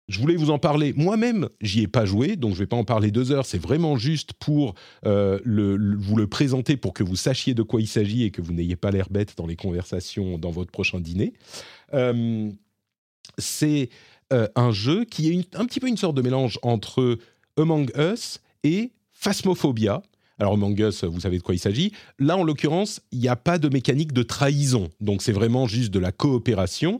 je 0.08 0.20
voulais 0.20 0.36
vous 0.36 0.50
en 0.50 0.58
parler. 0.58 0.92
Moi-même, 0.96 1.48
j'y 1.60 1.82
ai 1.82 1.88
pas 1.88 2.04
joué, 2.04 2.36
donc 2.36 2.52
je 2.54 2.58
vais 2.58 2.66
pas 2.66 2.76
en 2.76 2.84
parler 2.84 3.10
deux 3.10 3.32
heures. 3.32 3.46
C'est 3.46 3.58
vraiment 3.60 3.96
juste 3.96 4.34
pour 4.34 4.74
euh, 5.06 5.38
le- 5.44 5.96
vous 5.96 6.16
le 6.16 6.26
présenter, 6.26 6.76
pour 6.76 6.92
que 6.92 7.02
vous 7.02 7.16
sachiez 7.16 7.54
de 7.54 7.62
quoi 7.62 7.80
il 7.80 7.86
s'agit 7.86 8.24
et 8.24 8.30
que 8.30 8.42
vous 8.42 8.52
n'ayez 8.52 8.76
pas 8.76 8.90
l'air 8.90 9.08
bête 9.10 9.34
dans 9.36 9.46
les 9.46 9.56
conversations 9.56 10.36
dans 10.38 10.50
votre 10.50 10.70
prochain 10.70 11.00
dîner. 11.00 11.32
Euh, 11.94 12.50
c'est 13.38 13.88
euh, 14.32 14.46
un 14.56 14.72
jeu 14.72 15.04
qui 15.04 15.30
est 15.30 15.56
un 15.56 15.64
petit 15.64 15.80
peu 15.80 15.88
une 15.88 15.96
sorte 15.96 16.16
de 16.16 16.22
mélange 16.22 16.58
entre 16.62 17.18
Among 17.56 17.90
Us 17.96 18.40
et 18.62 18.92
Phasmophobia. 19.12 20.02
Alors 20.38 20.54
Among 20.54 20.78
Us, 20.80 21.04
vous 21.04 21.20
savez 21.20 21.38
de 21.38 21.42
quoi 21.42 21.54
il 21.54 21.58
s'agit. 21.60 21.92
Là, 22.18 22.36
en 22.36 22.42
l'occurrence, 22.42 23.00
il 23.12 23.20
n'y 23.20 23.28
a 23.28 23.36
pas 23.36 23.58
de 23.58 23.68
mécanique 23.68 24.12
de 24.12 24.22
trahison, 24.22 24.90
donc 25.00 25.22
c'est 25.22 25.32
vraiment 25.32 25.66
juste 25.66 25.92
de 25.92 25.98
la 25.98 26.12
coopération. 26.12 26.98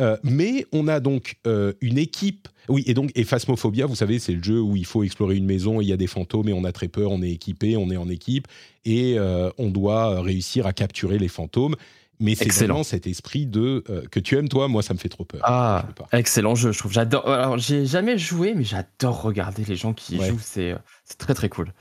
Euh, 0.00 0.16
mais 0.22 0.66
on 0.72 0.88
a 0.88 1.00
donc 1.00 1.36
euh, 1.46 1.72
une 1.80 1.98
équipe. 1.98 2.48
Oui, 2.68 2.82
et 2.86 2.94
donc, 2.94 3.10
et 3.14 3.24
Phasmophobia, 3.24 3.86
vous 3.86 3.96
savez, 3.96 4.18
c'est 4.18 4.32
le 4.32 4.42
jeu 4.42 4.60
où 4.60 4.76
il 4.76 4.86
faut 4.86 5.02
explorer 5.02 5.36
une 5.36 5.44
maison, 5.46 5.80
il 5.80 5.88
y 5.88 5.92
a 5.92 5.96
des 5.96 6.06
fantômes 6.06 6.48
et 6.48 6.52
on 6.52 6.64
a 6.64 6.72
très 6.72 6.88
peur, 6.88 7.10
on 7.10 7.22
est 7.22 7.30
équipé, 7.30 7.76
on 7.76 7.90
est 7.90 7.96
en 7.96 8.08
équipe 8.08 8.46
et 8.84 9.14
euh, 9.18 9.50
on 9.58 9.68
doit 9.70 10.20
réussir 10.22 10.66
à 10.66 10.72
capturer 10.72 11.18
les 11.18 11.28
fantômes. 11.28 11.74
Mais 12.20 12.36
c'est 12.36 12.44
Excellent. 12.44 12.74
vraiment 12.74 12.84
cet 12.84 13.08
esprit 13.08 13.46
de 13.46 13.82
que 14.12 14.20
tu 14.20 14.36
aimes 14.36 14.48
toi, 14.48 14.68
moi 14.68 14.82
ça 14.82 14.94
me 14.94 14.98
fait 14.98 15.08
trop 15.08 15.24
peur. 15.24 15.40
Ah, 15.42 15.86
Je 16.12 16.18
excellent 16.18 16.54
jeu, 16.54 16.70
je 16.70 16.78
trouve. 16.78 16.92
J'adore. 16.92 17.28
Alors, 17.28 17.58
j'ai 17.58 17.84
jamais 17.84 18.16
joué, 18.16 18.54
mais 18.54 18.62
j'adore 18.62 19.22
regarder 19.22 19.64
les 19.64 19.74
gens 19.74 19.92
qui 19.92 20.18
Ouais. 20.18 20.28
jouent. 20.28 20.38
C'est 20.40 20.76
très 21.18 21.34
très 21.34 21.48
cool. 21.48 21.72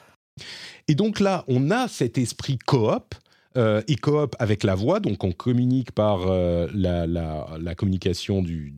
Et 0.88 0.96
donc 0.96 1.20
là, 1.20 1.44
on 1.48 1.70
a 1.70 1.88
cet 1.88 2.18
esprit 2.18 2.58
coop. 2.58 3.14
Euh, 3.58 3.82
et 3.90 3.98
coop 3.98 4.36
avec 4.40 4.64
la 4.64 4.76
voix, 4.76 5.02
donc 5.02 5.26
on 5.26 5.34
communique 5.34 5.92
par 5.92 6.22
euh, 6.28 6.68
la, 6.74 7.76
communication 7.76 8.42
du, 8.42 8.74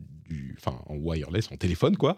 en 0.66 0.96
wireless, 0.96 1.52
en 1.52 1.56
téléphone 1.56 1.96
quoi, 1.96 2.16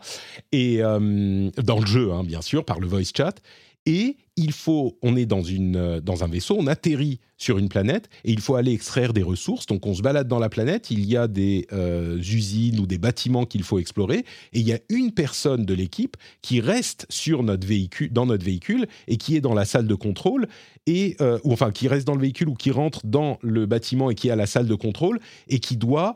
et 0.53 0.83
euh, 0.83 1.51
dans 1.63 1.79
le 1.79 1.87
jeu 1.87 2.13
hein, 2.13 2.25
bien 2.25 2.41
sûr 2.41 2.65
par 2.65 2.81
le 2.81 2.87
voice 2.87 3.13
chat. 3.15 3.43
Et 3.85 4.17
il 4.37 4.53
faut, 4.53 4.99
on 5.03 5.17
est 5.17 5.27
dans 5.27 5.43
une 5.43 5.77
euh, 5.77 6.01
dans 6.01 6.23
un 6.23 6.29
vaisseau, 6.29 6.57
on 6.59 6.67
atterrit 6.67 7.21
sur 7.39 7.59
une 7.59 7.69
planète 7.69 8.09
et 8.25 8.33
il 8.33 8.41
faut 8.41 8.55
aller 8.55 8.73
extraire 8.73 9.13
des 9.13 9.23
ressources. 9.23 9.67
Donc 9.67 9.87
on 9.87 9.95
se 9.95 10.03
balade 10.03 10.29
dans 10.29 10.39
la 10.39 10.49
planète, 10.49 10.91
il 10.91 11.05
y 11.05 11.17
a 11.17 11.27
des 11.27 11.67
euh, 11.73 12.19
usines 12.19 12.79
ou 12.79 12.87
des 12.87 12.99
bâtiments 12.99 13.47
qu'il 13.47 13.63
faut 13.63 13.79
explorer 13.79 14.19
et 14.53 14.61
il 14.61 14.67
y 14.67 14.73
a 14.73 14.79
une 14.91 15.13
personne 15.13 15.65
de 15.65 15.75
l'équipe 15.75 16.17
qui 16.43 16.61
reste 16.61 17.07
sur 17.09 17.43
notre 17.43 17.67
véhicule, 17.67 18.13
dans 18.13 18.27
notre 18.27 18.45
véhicule 18.45 18.87
et 19.09 19.17
qui 19.17 19.37
est 19.37 19.41
dans 19.41 19.55
la 19.55 19.65
salle 19.65 19.87
de 19.87 19.95
contrôle 19.95 20.49
et 20.87 21.17
euh, 21.21 21.39
ou 21.45 21.53
enfin 21.53 21.73
qui 21.73 21.89
reste 21.89 22.07
dans 22.07 22.15
le 22.15 22.21
véhicule 22.21 22.49
ou 22.49 22.55
qui 22.55 22.71
rentre 22.71 23.01
dans 23.05 23.39
le 23.43 23.67
bâtiment 23.67 24.11
et 24.11 24.15
qui 24.15 24.29
est 24.29 24.33
à 24.33 24.37
la 24.37 24.47
salle 24.47 24.67
de 24.67 24.75
contrôle 24.75 25.19
et 25.49 25.59
qui 25.61 25.77
doit 25.77 26.15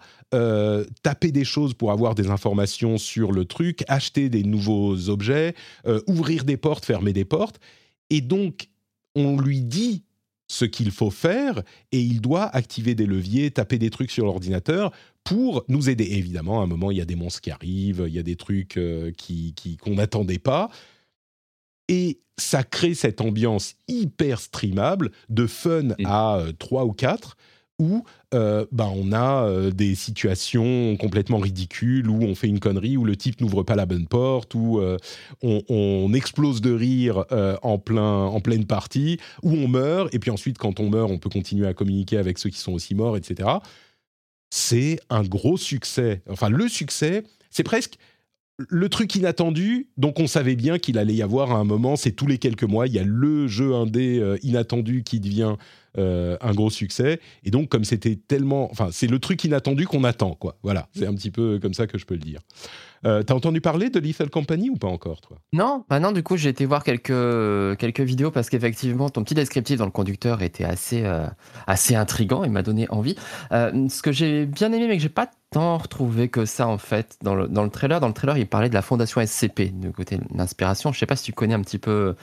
taper 1.02 1.32
des 1.32 1.42
choses 1.42 1.74
pour 1.74 1.90
avoir 1.90 2.14
des 2.14 2.28
informations 2.28 2.98
sur 2.98 3.32
le 3.32 3.46
truc, 3.46 3.82
acheter 3.88 4.28
des 4.28 4.44
nouveaux 4.44 5.08
objets, 5.08 5.56
ouvrir 6.06 6.44
des 6.44 6.56
portes, 6.56 6.84
fermer 6.84 7.12
des 7.12 7.24
portes. 7.24 7.58
Et 8.10 8.20
donc, 8.20 8.68
on 9.14 9.38
lui 9.40 9.60
dit 9.62 10.04
ce 10.48 10.64
qu'il 10.64 10.90
faut 10.90 11.10
faire 11.10 11.62
et 11.92 12.00
il 12.00 12.20
doit 12.20 12.44
activer 12.54 12.94
des 12.96 13.06
leviers, 13.06 13.50
taper 13.52 13.78
des 13.78 13.90
trucs 13.90 14.10
sur 14.10 14.24
l'ordinateur 14.24 14.90
pour 15.22 15.64
nous 15.68 15.88
aider. 15.88 16.04
Et 16.04 16.18
évidemment, 16.18 16.60
à 16.60 16.64
un 16.64 16.66
moment, 16.66 16.90
il 16.90 16.98
y 16.98 17.00
a 17.00 17.04
des 17.04 17.14
monstres 17.14 17.40
qui 17.40 17.50
arrivent, 17.52 18.04
il 18.08 18.12
y 18.14 18.18
a 18.18 18.22
des 18.24 18.36
trucs 18.36 18.76
euh, 18.76 19.12
qui 19.12 19.54
qui- 19.54 19.76
qu'on 19.76 19.94
n'attendait 19.94 20.38
pas. 20.40 20.68
Et 21.88 22.20
ça 22.38 22.62
crée 22.62 22.94
cette 22.94 23.20
ambiance 23.20 23.74
hyper 23.88 24.40
streamable, 24.40 25.10
de 25.28 25.46
fun 25.46 25.88
à 26.04 26.42
3 26.58 26.84
ou 26.84 26.92
4, 26.92 27.36
où 27.80 28.04
euh, 28.34 28.66
bah, 28.70 28.88
on 28.94 29.10
a 29.10 29.44
euh, 29.44 29.70
des 29.70 29.94
situations 29.94 30.96
complètement 30.98 31.38
ridicules, 31.38 32.08
où 32.08 32.22
on 32.22 32.34
fait 32.34 32.46
une 32.46 32.60
connerie, 32.60 32.98
où 32.98 33.04
le 33.04 33.16
type 33.16 33.40
n'ouvre 33.40 33.62
pas 33.62 33.74
la 33.74 33.86
bonne 33.86 34.06
porte, 34.06 34.54
où 34.54 34.78
euh, 34.78 34.98
on, 35.42 35.62
on 35.68 36.12
explose 36.12 36.60
de 36.60 36.72
rire 36.72 37.24
en, 37.62 37.78
plein, 37.78 38.26
en 38.26 38.40
pleine 38.40 38.66
partie, 38.66 39.18
où 39.42 39.52
on 39.52 39.66
meurt, 39.66 40.14
et 40.14 40.18
puis 40.18 40.30
ensuite, 40.30 40.58
quand 40.58 40.78
on 40.78 40.90
meurt, 40.90 41.10
on 41.10 41.18
peut 41.18 41.30
continuer 41.30 41.66
à 41.66 41.74
communiquer 41.74 42.18
avec 42.18 42.38
ceux 42.38 42.50
qui 42.50 42.58
sont 42.58 42.72
aussi 42.72 42.94
morts, 42.94 43.16
etc. 43.16 43.48
C'est 44.50 45.00
un 45.08 45.22
gros 45.22 45.56
succès. 45.56 46.22
Enfin, 46.28 46.50
le 46.50 46.68
succès, 46.68 47.24
c'est 47.50 47.62
presque 47.62 47.96
le 48.68 48.88
truc 48.88 49.14
inattendu, 49.14 49.88
donc 49.96 50.20
on 50.20 50.26
savait 50.26 50.56
bien 50.56 50.78
qu'il 50.78 50.98
allait 50.98 51.14
y 51.14 51.22
avoir 51.22 51.52
à 51.52 51.56
un 51.56 51.64
moment, 51.64 51.96
c'est 51.96 52.12
tous 52.12 52.26
les 52.26 52.38
quelques 52.38 52.64
mois, 52.64 52.86
il 52.86 52.92
y 52.92 52.98
a 52.98 53.04
le 53.04 53.46
jeu 53.46 53.74
indé 53.74 54.18
euh, 54.18 54.38
inattendu 54.42 55.02
qui 55.02 55.20
devient 55.20 55.56
euh, 55.98 56.36
un 56.40 56.52
gros 56.52 56.70
succès. 56.70 57.20
Et 57.44 57.50
donc, 57.50 57.68
comme 57.68 57.84
c'était 57.84 58.16
tellement. 58.16 58.70
Enfin, 58.70 58.90
c'est 58.92 59.08
le 59.08 59.18
truc 59.18 59.42
inattendu 59.44 59.86
qu'on 59.86 60.04
attend, 60.04 60.34
quoi. 60.34 60.56
Voilà, 60.62 60.88
c'est 60.94 61.06
un 61.06 61.14
petit 61.14 61.30
peu 61.30 61.58
comme 61.60 61.74
ça 61.74 61.86
que 61.86 61.98
je 61.98 62.06
peux 62.06 62.14
le 62.14 62.20
dire. 62.20 62.40
Euh, 63.06 63.22
T'as 63.22 63.34
entendu 63.34 63.60
parler 63.60 63.88
de 63.88 63.98
Lethal 63.98 64.28
Company 64.28 64.70
ou 64.70 64.76
pas 64.76 64.88
encore, 64.88 65.20
toi? 65.20 65.38
Non, 65.52 65.84
bah 65.88 66.00
du 66.12 66.22
coup, 66.22 66.36
j'ai 66.36 66.50
été 66.50 66.66
voir 66.66 66.84
quelques, 66.84 67.78
quelques 67.78 68.00
vidéos 68.00 68.30
parce 68.30 68.50
qu'effectivement, 68.50 69.08
ton 69.08 69.24
petit 69.24 69.34
descriptif 69.34 69.78
dans 69.78 69.86
le 69.86 69.90
conducteur 69.90 70.42
était 70.42 70.64
assez, 70.64 71.04
euh, 71.04 71.26
assez 71.66 71.94
intrigant 71.94 72.44
et 72.44 72.48
m'a 72.48 72.62
donné 72.62 72.88
envie. 72.90 73.16
Euh, 73.52 73.88
ce 73.88 74.02
que 74.02 74.12
j'ai 74.12 74.46
bien 74.46 74.72
aimé, 74.72 74.86
mais 74.88 74.96
que 74.96 75.02
j'ai 75.02 75.08
pas 75.08 75.30
tant 75.50 75.78
retrouvé 75.78 76.28
que 76.28 76.44
ça, 76.44 76.68
en 76.68 76.78
fait, 76.78 77.16
dans 77.22 77.34
le, 77.34 77.48
dans 77.48 77.64
le 77.64 77.70
trailer. 77.70 78.00
Dans 78.00 78.08
le 78.08 78.14
trailer, 78.14 78.36
il 78.36 78.46
parlait 78.46 78.68
de 78.68 78.74
la 78.74 78.82
fondation 78.82 79.24
SCP, 79.24 79.70
du 79.72 79.92
côté 79.92 80.18
de 80.18 80.24
l'inspiration. 80.34 80.92
Je 80.92 80.98
sais 80.98 81.06
pas 81.06 81.16
si 81.16 81.24
tu 81.24 81.32
connais 81.32 81.54
un 81.54 81.62
petit 81.62 81.78
peu 81.78 82.14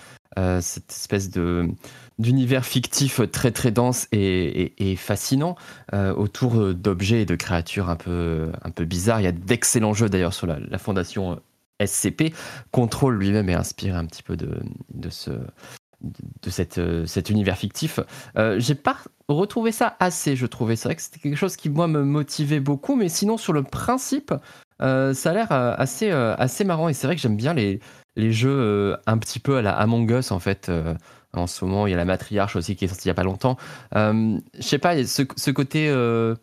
cette 0.62 0.92
espèce 0.92 1.32
de 1.32 1.68
d'univers 2.20 2.66
fictif 2.66 3.22
très 3.32 3.52
très 3.52 3.72
dense 3.72 4.08
et, 4.12 4.96
fascinant 4.98 5.56
euh, 5.94 6.14
autour 6.14 6.74
d'objets 6.74 7.22
et 7.22 7.26
de 7.26 7.36
créatures 7.36 7.90
un 7.90 7.96
peu, 7.96 8.52
un 8.64 8.72
peu 8.72 8.86
bizarres. 8.86 9.22
Il 9.22 9.26
y 9.26 9.28
a 9.28 9.32
d'excellents 9.32 9.94
jeux 9.94 10.10
d'ailleurs 10.10 10.34
sur 10.34 10.48
la, 10.48 10.78
fondation 10.78 11.34
euh, 11.82 11.86
SCP. 11.86 12.34
Control 12.72 13.18
lui-même 13.18 13.50
est 13.50 13.56
inspiré 13.56 13.96
un 13.96 14.06
petit 14.06 14.24
peu 14.24 14.36
de, 14.36 14.60
de 14.94 15.10
ce 15.10 15.32
de 16.02 16.50
cette, 16.50 16.78
euh, 16.78 17.06
cet 17.06 17.30
univers 17.30 17.58
fictif. 17.58 18.00
Euh, 18.38 18.60
J'ai 18.60 18.76
pas 18.76 18.98
retrouvé 19.28 19.72
ça 19.72 19.96
assez, 20.00 20.36
je 20.36 20.46
trouvais. 20.46 20.76
C'est 20.76 20.88
vrai 20.88 20.96
que 20.96 21.02
c'était 21.02 21.20
quelque 21.20 21.36
chose 21.38 21.56
qui, 21.56 21.70
moi, 21.70 21.88
me 21.88 22.04
motivait 22.04 22.60
beaucoup, 22.60 22.96
mais 22.96 23.10
sinon, 23.10 23.38
sur 23.38 23.54
le 23.54 23.64
principe, 23.64 24.34
euh, 24.82 25.14
ça 25.14 25.32
a 25.32 25.34
l'air 25.34 25.52
euh, 25.52 25.74
assez, 25.78 26.12
euh, 26.12 26.36
assez 26.38 26.64
marrant. 26.64 26.90
Et 26.90 26.94
c'est 26.94 27.08
vrai 27.08 27.16
que 27.16 27.22
j'aime 27.22 27.38
bien 27.38 27.54
les, 27.54 27.80
les 28.16 28.32
jeux 28.32 28.50
euh, 28.50 28.98
un 29.08 29.18
petit 29.18 29.40
peu 29.40 29.58
à 29.58 29.62
la 29.62 29.72
Among 29.72 30.10
Us, 30.12 30.32
en 30.32 30.40
fait. 30.40 30.72
Euh, 31.36 31.40
en 31.40 31.48
ce 31.48 31.64
moment, 31.66 31.88
il 31.88 31.92
y 31.92 31.94
a 31.94 31.98
la 31.98 32.06
matriarche 32.06 32.56
aussi 32.56 32.76
qui 32.76 32.86
est 32.86 32.88
sortie 32.88 33.06
il 33.06 33.10
y 33.10 33.12
a 33.12 33.16
pas 33.16 33.24
longtemps. 33.24 33.58
Euh, 33.96 34.38
je 34.58 34.62
sais 34.62 34.80
pas, 34.80 35.04
ce, 35.06 35.52
côté. 35.52 35.88
euh, 35.90 36.36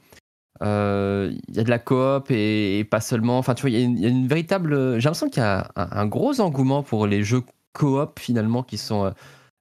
euh, 0.62 1.32
il 1.48 1.56
y 1.56 1.60
a 1.60 1.64
de 1.64 1.70
la 1.70 1.78
coop 1.78 2.30
et, 2.30 2.84
pas 2.90 3.00
seulement. 3.00 3.38
Enfin, 3.38 3.54
tu 3.54 3.62
vois, 3.62 3.70
il 3.70 4.00
y, 4.00 4.06
a 4.06 4.08
une- 4.08 4.28
véritable. 4.28 4.98
J'ai 5.00 5.04
l'impression 5.04 5.28
qu'il 5.28 5.42
y 5.42 5.46
a 5.46 5.70
un, 5.76 6.06
gros 6.06 6.40
engouement 6.40 6.82
pour 6.82 7.06
les 7.06 7.22
jeux 7.24 7.42
coop 7.72 8.20
finalement 8.20 8.62
qui 8.62 8.78
sont 8.78 9.06
euh, 9.06 9.10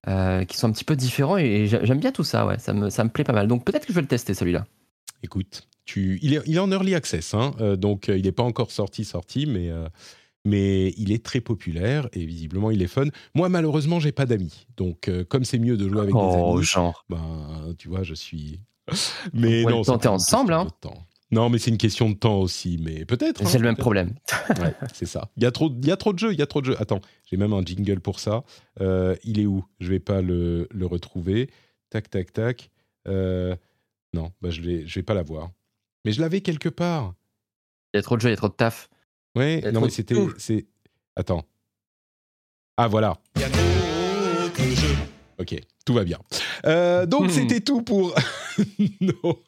euh, 0.07 0.45
qui 0.45 0.57
sont 0.57 0.67
un 0.67 0.71
petit 0.71 0.83
peu 0.83 0.95
différents 0.95 1.37
et, 1.37 1.45
et 1.45 1.67
j'a- 1.67 1.83
j'aime 1.83 1.99
bien 1.99 2.11
tout 2.11 2.23
ça. 2.23 2.45
Ouais, 2.45 2.59
ça 2.59 2.73
me 2.73 2.89
ça 2.89 3.03
me 3.03 3.09
plaît 3.09 3.23
pas 3.23 3.33
mal. 3.33 3.47
Donc 3.47 3.65
peut-être 3.65 3.85
que 3.85 3.91
je 3.93 3.95
vais 3.95 4.01
le 4.01 4.07
tester 4.07 4.33
celui-là. 4.33 4.65
Écoute, 5.23 5.67
tu, 5.85 6.19
il, 6.21 6.33
est, 6.35 6.41
il 6.45 6.55
est 6.57 6.59
en 6.59 6.71
early 6.71 6.95
access, 6.95 7.33
hein, 7.33 7.53
euh, 7.61 7.75
donc 7.77 8.09
euh, 8.09 8.17
il 8.17 8.25
n'est 8.25 8.31
pas 8.33 8.43
encore 8.43 8.71
sorti, 8.71 9.05
sorti, 9.05 9.45
mais, 9.45 9.69
euh, 9.69 9.87
mais 10.45 10.93
il 10.97 11.11
est 11.11 11.23
très 11.23 11.41
populaire 11.41 12.07
et 12.13 12.25
visiblement 12.25 12.71
il 12.71 12.81
est 12.81 12.87
fun. 12.87 13.05
Moi, 13.35 13.49
malheureusement, 13.49 13.99
j'ai 13.99 14.11
pas 14.11 14.25
d'amis, 14.25 14.67
donc 14.77 15.07
euh, 15.07 15.23
comme 15.23 15.45
c'est 15.45 15.59
mieux 15.59 15.77
de 15.77 15.87
jouer 15.87 16.01
avec 16.01 16.13
des 16.13 16.19
Oh, 16.21 16.55
amis, 16.57 16.63
genre. 16.65 17.05
ben, 17.09 17.73
tu 17.77 17.87
vois, 17.87 18.03
je 18.03 18.13
suis. 18.13 18.59
Mais 19.33 19.63
non, 19.63 19.83
c'est 19.83 19.91
tenter 19.91 20.07
ensemble, 20.09 20.49
question 20.49 20.61
hein. 20.61 20.65
de 20.65 20.71
temps. 20.89 21.07
Non, 21.31 21.49
mais 21.49 21.57
c'est 21.57 21.71
une 21.71 21.79
question 21.79 22.11
de 22.11 22.15
temps 22.15 22.37
aussi, 22.41 22.77
mais 22.79 23.05
peut-être. 23.05 23.41
hein, 23.41 23.49
J'ai 23.51 23.57
le 23.57 23.63
même 23.63 23.75
problème. 23.75 24.13
Ouais, 24.61 24.75
c'est 24.93 25.07
ça. 25.07 25.31
Il 25.35 25.41
y, 25.41 25.47
a 25.47 25.51
trop, 25.51 25.71
il 25.81 25.87
y 25.87 25.91
a 25.91 25.97
trop 25.97 26.13
de 26.13 26.19
jeux, 26.19 26.31
il 26.31 26.37
y 26.37 26.43
a 26.43 26.45
trop 26.45 26.61
de 26.61 26.67
jeux. 26.67 26.75
Attends, 26.79 27.01
j'ai 27.25 27.37
même 27.37 27.53
un 27.53 27.63
jingle 27.63 28.01
pour 28.01 28.19
ça. 28.19 28.43
Euh, 28.81 29.15
il 29.23 29.39
est 29.39 29.47
où? 29.47 29.65
Je 29.79 29.89
vais 29.89 29.99
pas 29.99 30.21
le, 30.21 30.67
le 30.69 30.85
retrouver. 30.85 31.49
Tac, 31.89 32.07
tac, 32.11 32.33
tac. 32.33 32.69
Euh, 33.07 33.55
Non, 34.13 34.31
bah 34.43 34.51
je 34.51 34.61
ne 34.61 34.83
vais 34.85 35.01
pas 35.01 35.15
la 35.15 35.23
voir. 35.23 35.49
Mais 36.05 36.11
je 36.11 36.21
l'avais 36.21 36.41
quelque 36.41 36.69
part. 36.69 37.15
Il 37.95 37.97
y 37.97 37.99
a 37.99 38.03
trop 38.03 38.15
de 38.15 38.21
jeux, 38.21 38.29
il 38.29 38.33
y 38.33 38.35
a 38.35 38.37
trop 38.37 38.49
de 38.49 38.53
taf. 38.53 38.87
Ouais, 39.35 39.71
non, 39.71 39.81
mais 39.81 39.89
c'était. 39.89 40.15
c'est 40.37 40.65
Attends. 41.15 41.45
Ah, 42.77 42.87
voilà. 42.87 43.17
Ok, 45.39 45.55
tout 45.85 45.93
va 45.93 46.03
bien. 46.03 46.19
Euh, 46.65 47.05
donc, 47.05 47.25
hmm. 47.25 47.29
c'était 47.29 47.61
tout 47.61 47.81
pour 47.81 48.15
nos 49.01 49.43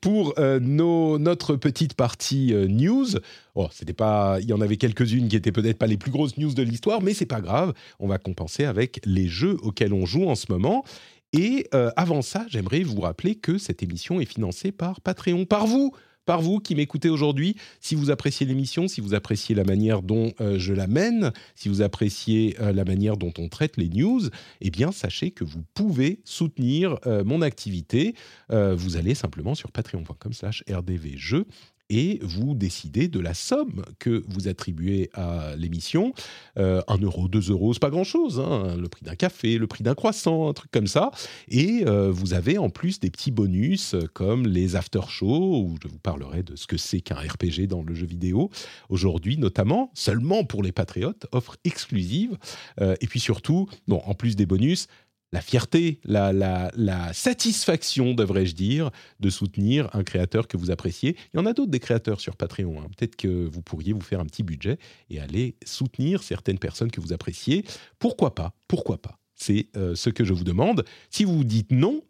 pour 0.00 0.34
euh, 0.38 0.58
nos, 0.60 1.18
notre 1.18 1.56
petite 1.56 1.94
partie 1.94 2.52
euh, 2.52 2.66
news. 2.66 3.06
Oh, 3.54 3.68
c'était 3.70 3.92
pas, 3.92 4.38
il 4.40 4.48
y 4.48 4.52
en 4.52 4.60
avait 4.60 4.76
quelques-unes 4.76 5.28
qui 5.28 5.36
étaient 5.36 5.52
peut-être 5.52 5.78
pas 5.78 5.86
les 5.86 5.96
plus 5.96 6.10
grosses 6.10 6.36
news 6.38 6.54
de 6.54 6.62
l'histoire, 6.62 7.02
mais 7.02 7.14
c'est 7.14 7.26
pas 7.26 7.40
grave. 7.40 7.72
On 7.98 8.08
va 8.08 8.18
compenser 8.18 8.64
avec 8.64 9.00
les 9.04 9.28
jeux 9.28 9.56
auxquels 9.62 9.92
on 9.92 10.06
joue 10.06 10.28
en 10.28 10.34
ce 10.34 10.46
moment. 10.50 10.84
Et 11.32 11.66
euh, 11.74 11.90
avant 11.96 12.20
ça, 12.20 12.44
j'aimerais 12.48 12.82
vous 12.82 13.00
rappeler 13.00 13.36
que 13.36 13.58
cette 13.58 13.82
émission 13.82 14.20
est 14.20 14.26
financée 14.26 14.72
par 14.72 15.00
Patreon, 15.00 15.46
par 15.46 15.66
vous 15.66 15.92
par 16.24 16.40
vous 16.40 16.60
qui 16.60 16.74
m'écoutez 16.74 17.08
aujourd'hui. 17.08 17.56
Si 17.80 17.94
vous 17.94 18.10
appréciez 18.10 18.46
l'émission, 18.46 18.88
si 18.88 19.00
vous 19.00 19.14
appréciez 19.14 19.54
la 19.54 19.64
manière 19.64 20.02
dont 20.02 20.32
euh, 20.40 20.58
je 20.58 20.72
la 20.72 20.86
mène, 20.86 21.32
si 21.54 21.68
vous 21.68 21.82
appréciez 21.82 22.56
euh, 22.60 22.72
la 22.72 22.84
manière 22.84 23.16
dont 23.16 23.32
on 23.38 23.48
traite 23.48 23.76
les 23.76 23.88
news, 23.88 24.22
eh 24.60 24.70
bien, 24.70 24.92
sachez 24.92 25.30
que 25.30 25.44
vous 25.44 25.62
pouvez 25.74 26.20
soutenir 26.24 26.98
euh, 27.06 27.24
mon 27.24 27.42
activité. 27.42 28.14
vous 28.50 28.96
allez 28.96 29.14
simplement 29.14 29.54
sur 29.54 29.72
patreon.com 29.72 30.32
slash 30.32 30.62
rdvjeux 30.70 31.46
et 31.90 32.18
vous 32.22 32.54
décidez 32.54 33.08
de 33.08 33.20
la 33.20 33.34
somme 33.34 33.84
que 33.98 34.24
vous 34.28 34.48
attribuez 34.48 35.10
à 35.14 35.54
l'émission. 35.56 36.14
Euh, 36.58 36.82
un 36.88 36.98
euro, 36.98 37.28
deux 37.28 37.50
euros, 37.50 37.72
c'est 37.74 37.80
pas 37.80 37.90
grand-chose, 37.90 38.40
hein. 38.40 38.76
le 38.76 38.88
prix 38.88 39.04
d'un 39.04 39.14
café, 39.14 39.58
le 39.58 39.66
prix 39.66 39.84
d'un 39.84 39.94
croissant, 39.94 40.48
un 40.48 40.52
truc 40.52 40.70
comme 40.70 40.86
ça. 40.86 41.10
Et 41.48 41.84
euh, 41.86 42.10
vous 42.10 42.34
avez 42.34 42.58
en 42.58 42.70
plus 42.70 43.00
des 43.00 43.10
petits 43.10 43.30
bonus 43.30 43.94
comme 44.14 44.46
les 44.46 44.76
after-shows, 44.76 45.66
où 45.66 45.76
je 45.82 45.88
vous 45.88 45.98
parlerai 45.98 46.42
de 46.42 46.56
ce 46.56 46.66
que 46.66 46.76
c'est 46.76 47.00
qu'un 47.00 47.16
RPG 47.16 47.66
dans 47.68 47.82
le 47.82 47.94
jeu 47.94 48.06
vidéo. 48.06 48.50
Aujourd'hui, 48.88 49.36
notamment, 49.36 49.90
seulement 49.94 50.44
pour 50.44 50.62
les 50.62 50.72
patriotes, 50.72 51.26
offre 51.32 51.56
exclusive. 51.64 52.38
Euh, 52.80 52.94
et 53.00 53.06
puis 53.06 53.20
surtout, 53.20 53.68
bon, 53.88 54.02
en 54.04 54.14
plus 54.14 54.36
des 54.36 54.46
bonus, 54.46 54.86
la 55.32 55.40
fierté, 55.40 55.98
la, 56.04 56.70
satisfaction, 57.12 58.14
devrais-je 58.14 58.54
dire, 58.54 58.90
de 59.20 59.30
soutenir 59.30 59.88
un 59.94 60.04
créateur 60.04 60.46
que 60.46 60.56
vous 60.56 60.70
appréciez. 60.70 61.16
Il 61.32 61.38
y 61.38 61.40
en 61.40 61.46
a 61.46 61.54
d'autres 61.54 61.70
des 61.70 61.80
créateurs 61.80 62.20
sur 62.20 62.36
Patreon. 62.36 62.80
Hein. 62.80 62.88
Peut-être 62.96 63.16
que 63.16 63.46
vous 63.46 63.62
pourriez 63.62 63.92
vous 63.92 64.00
faire 64.00 64.20
un 64.20 64.26
petit 64.26 64.42
budget 64.42 64.78
et 65.08 65.20
aller 65.20 65.56
soutenir 65.64 66.22
certaines 66.22 66.58
personnes 66.58 66.90
que 66.90 67.00
vous 67.00 67.12
appréciez. 67.12 67.64
Pourquoi 67.98 68.34
pas 68.34 68.54
Pourquoi 68.68 69.00
pas 69.00 69.18
C'est 69.34 69.68
euh, 69.76 69.94
ce 69.94 70.10
que 70.10 70.24
je 70.24 70.34
vous 70.34 70.44
demande. 70.44 70.84
Si 71.10 71.24
vous 71.24 71.44
dites 71.44 71.72
non, 71.72 72.02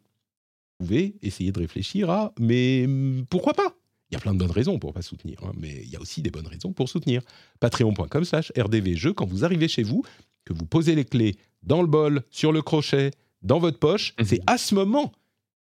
vous 0.81 0.87
pouvez 0.87 1.14
essayer 1.23 1.53
de 1.53 1.61
réfléchir 1.61 2.11
à 2.11 2.33
mais 2.41 2.85
hum, 2.87 3.25
pourquoi 3.31 3.55
pas? 3.55 3.77
Il 4.13 4.17
y 4.17 4.19
a 4.19 4.21
plein 4.21 4.35
de 4.35 4.39
bonnes 4.39 4.51
raisons 4.51 4.79
pour 4.79 4.91
ne 4.91 4.95
pas 4.95 5.03
soutenir, 5.03 5.39
hein, 5.43 5.53
mais 5.57 5.81
il 5.83 5.89
y 5.89 5.97
a 5.97 6.01
aussi 6.01 6.21
des 6.21 6.31
bonnes 6.31 6.47
raisons 6.47 6.75
pour 6.75 6.89
soutenir. 6.91 7.23
Patreon.com 7.61 8.25
slash 8.25 8.53
rdvjeux, 8.59 9.15
quand 9.15 9.25
vous 9.25 9.43
arrivez 9.43 9.69
chez 9.69 9.83
vous, 9.83 10.05
que 10.45 10.53
vous 10.53 10.67
posez 10.67 10.95
les 10.95 11.07
clés 11.07 11.37
dans 11.63 11.81
le 11.81 11.89
bol, 11.89 12.23
sur 12.31 12.53
le 12.53 12.61
crochet, 12.61 13.13
dans 13.41 13.59
votre 13.59 13.79
poche, 13.79 14.15
mhm. 14.19 14.27
c'est 14.27 14.41
à 14.47 14.59
ce 14.59 14.75
moment 14.75 15.13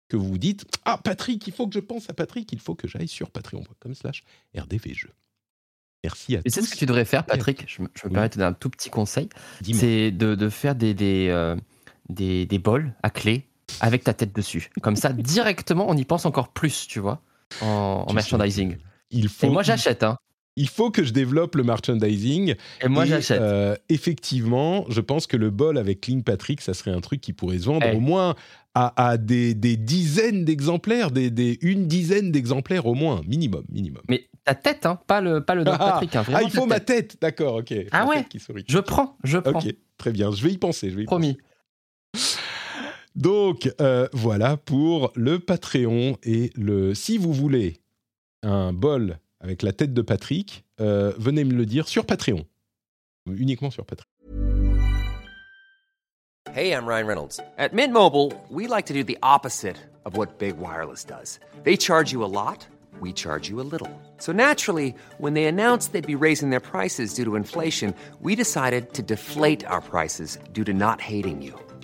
que 0.08 0.18
vous 0.18 0.28
vous 0.28 0.38
dites 0.38 0.66
Ah, 0.84 1.00
Patrick, 1.02 1.46
il 1.46 1.54
faut 1.54 1.66
que 1.66 1.74
je 1.74 1.80
pense 1.80 2.10
à 2.10 2.12
Patrick, 2.12 2.52
il 2.52 2.58
faut 2.58 2.74
que 2.74 2.86
j'aille 2.86 3.08
sur 3.08 3.30
patreon.com 3.30 3.94
slash 3.94 4.22
rdvjeux. 4.54 5.12
Merci 6.02 6.36
à 6.36 6.40
Et 6.44 6.50
c'est 6.50 6.60
ce 6.60 6.70
que 6.70 6.76
tu 6.76 6.84
devrais 6.84 7.06
faire, 7.06 7.24
Patrick. 7.24 7.64
Je 7.66 7.80
me, 7.80 7.88
permets 7.88 8.28
de 8.28 8.34
donner 8.34 8.44
un 8.44 8.52
tout 8.52 8.68
petit 8.68 8.90
conseil. 8.90 9.30
C'est 9.62 10.10
de, 10.10 10.48
faire 10.50 10.74
des, 10.74 10.94
euh, 11.30 11.56
des, 12.10 12.44
des, 12.44 12.58
bols 12.58 12.92
à 13.02 13.08
clés 13.08 13.48
avec 13.80 14.04
ta 14.04 14.12
tête 14.12 14.34
dessus. 14.34 14.68
Comme 14.82 14.96
ça, 14.96 15.12
directement, 15.14 15.86
on 15.88 15.96
y 15.96 16.04
pense 16.04 16.26
encore 16.26 16.48
plus, 16.48 16.86
tu 16.86 17.00
vois, 17.00 17.22
en, 17.60 18.12
merchandising. 18.12 18.76
Il 19.10 19.28
faut 19.28 19.46
Et 19.46 19.50
moi, 19.50 19.62
j'achète. 19.62 20.02
Hein 20.02 20.18
il 20.56 20.68
faut 20.68 20.90
que 20.90 21.02
je 21.02 21.12
développe 21.12 21.56
le 21.56 21.64
merchandising. 21.64 22.54
Et 22.80 22.88
moi, 22.88 23.04
j'achète. 23.04 23.40
Euh, 23.40 23.76
effectivement, 23.88 24.84
je 24.88 25.00
pense 25.00 25.26
que 25.26 25.36
le 25.36 25.50
bol 25.50 25.78
avec 25.78 26.02
Clean 26.02 26.20
Patrick, 26.20 26.60
ça 26.60 26.74
serait 26.74 26.92
un 26.92 27.00
truc 27.00 27.20
qui 27.20 27.32
pourrait 27.32 27.58
se 27.58 27.64
vendre 27.64 27.86
au 27.94 28.00
moins 28.00 28.34
à, 28.74 29.16
des, 29.18 29.54
dizaines 29.54 30.44
d'exemplaires, 30.44 31.10
des, 31.10 31.58
une 31.62 31.86
dizaine 31.86 32.32
d'exemplaires 32.32 32.86
au 32.86 32.94
moins, 32.94 33.20
minimum, 33.26 33.64
minimum. 33.70 34.02
Mais 34.08 34.28
ta 34.44 34.54
tête, 34.54 34.86
hein, 34.86 34.98
pas 35.06 35.20
le, 35.20 35.40
pas 35.40 35.54
le 35.54 35.64
ah, 35.66 35.78
Patrick. 35.78 36.14
Hein, 36.16 36.24
ah, 36.32 36.42
il 36.42 36.50
faut 36.50 36.66
ma 36.66 36.80
tête, 36.80 37.16
d'accord, 37.20 37.56
ok. 37.56 37.72
Ah 37.92 38.06
ouais, 38.06 38.24
je 38.68 38.78
prends, 38.78 39.16
je 39.24 39.38
prends. 39.38 39.58
Ok, 39.58 39.74
très 39.96 40.12
bien, 40.12 40.30
je 40.32 40.42
vais 40.42 40.52
y 40.52 40.58
penser. 40.58 40.90
Je 40.90 40.96
vais 40.96 41.02
y 41.02 41.06
Promis. 41.06 41.36
Donc, 43.14 43.72
euh, 43.80 44.08
voilà 44.12 44.56
pour 44.56 45.12
le 45.14 45.38
Patreon 45.38 46.18
et 46.24 46.50
le... 46.56 46.94
Si 46.94 47.16
vous 47.16 47.32
voulez 47.32 47.80
un 48.42 48.72
bol 48.72 49.18
avec 49.40 49.62
la 49.62 49.72
tête 49.72 49.94
de 49.94 50.02
Patrick, 50.02 50.64
euh, 50.80 51.12
venez 51.16 51.44
me 51.44 51.52
le 51.54 51.64
dire 51.64 51.86
sur 51.86 52.06
Patreon. 52.06 52.44
Uniquement 53.30 53.70
sur 53.70 53.86
Patreon. 53.86 54.08
Hey, 56.52 56.72
I'm 56.72 56.86
Ryan 56.86 57.06
Reynolds. 57.06 57.40
At 57.58 57.72
Mint 57.72 57.92
Mobile, 57.92 58.32
we 58.50 58.68
like 58.68 58.86
to 58.86 58.92
do 58.92 59.02
the 59.02 59.18
opposite 59.22 59.76
of 60.04 60.16
what 60.16 60.38
Big 60.38 60.56
Wireless 60.58 61.04
does. 61.04 61.40
They 61.64 61.76
charge 61.76 62.12
you 62.12 62.22
a 62.22 62.26
lot, 62.26 62.66
we 63.00 63.12
charge 63.12 63.48
you 63.48 63.60
a 63.60 63.66
little. 63.66 63.88
So 64.18 64.30
naturally, 64.32 64.94
when 65.18 65.34
they 65.34 65.46
announced 65.46 65.92
they'd 65.92 66.06
be 66.06 66.14
raising 66.14 66.50
their 66.50 66.60
prices 66.60 67.14
due 67.14 67.24
to 67.24 67.34
inflation, 67.34 67.94
we 68.20 68.36
decided 68.36 68.92
to 68.94 69.02
deflate 69.02 69.64
our 69.66 69.80
prices 69.80 70.38
due 70.52 70.64
to 70.64 70.72
not 70.72 71.00
hating 71.00 71.42
you. 71.42 71.58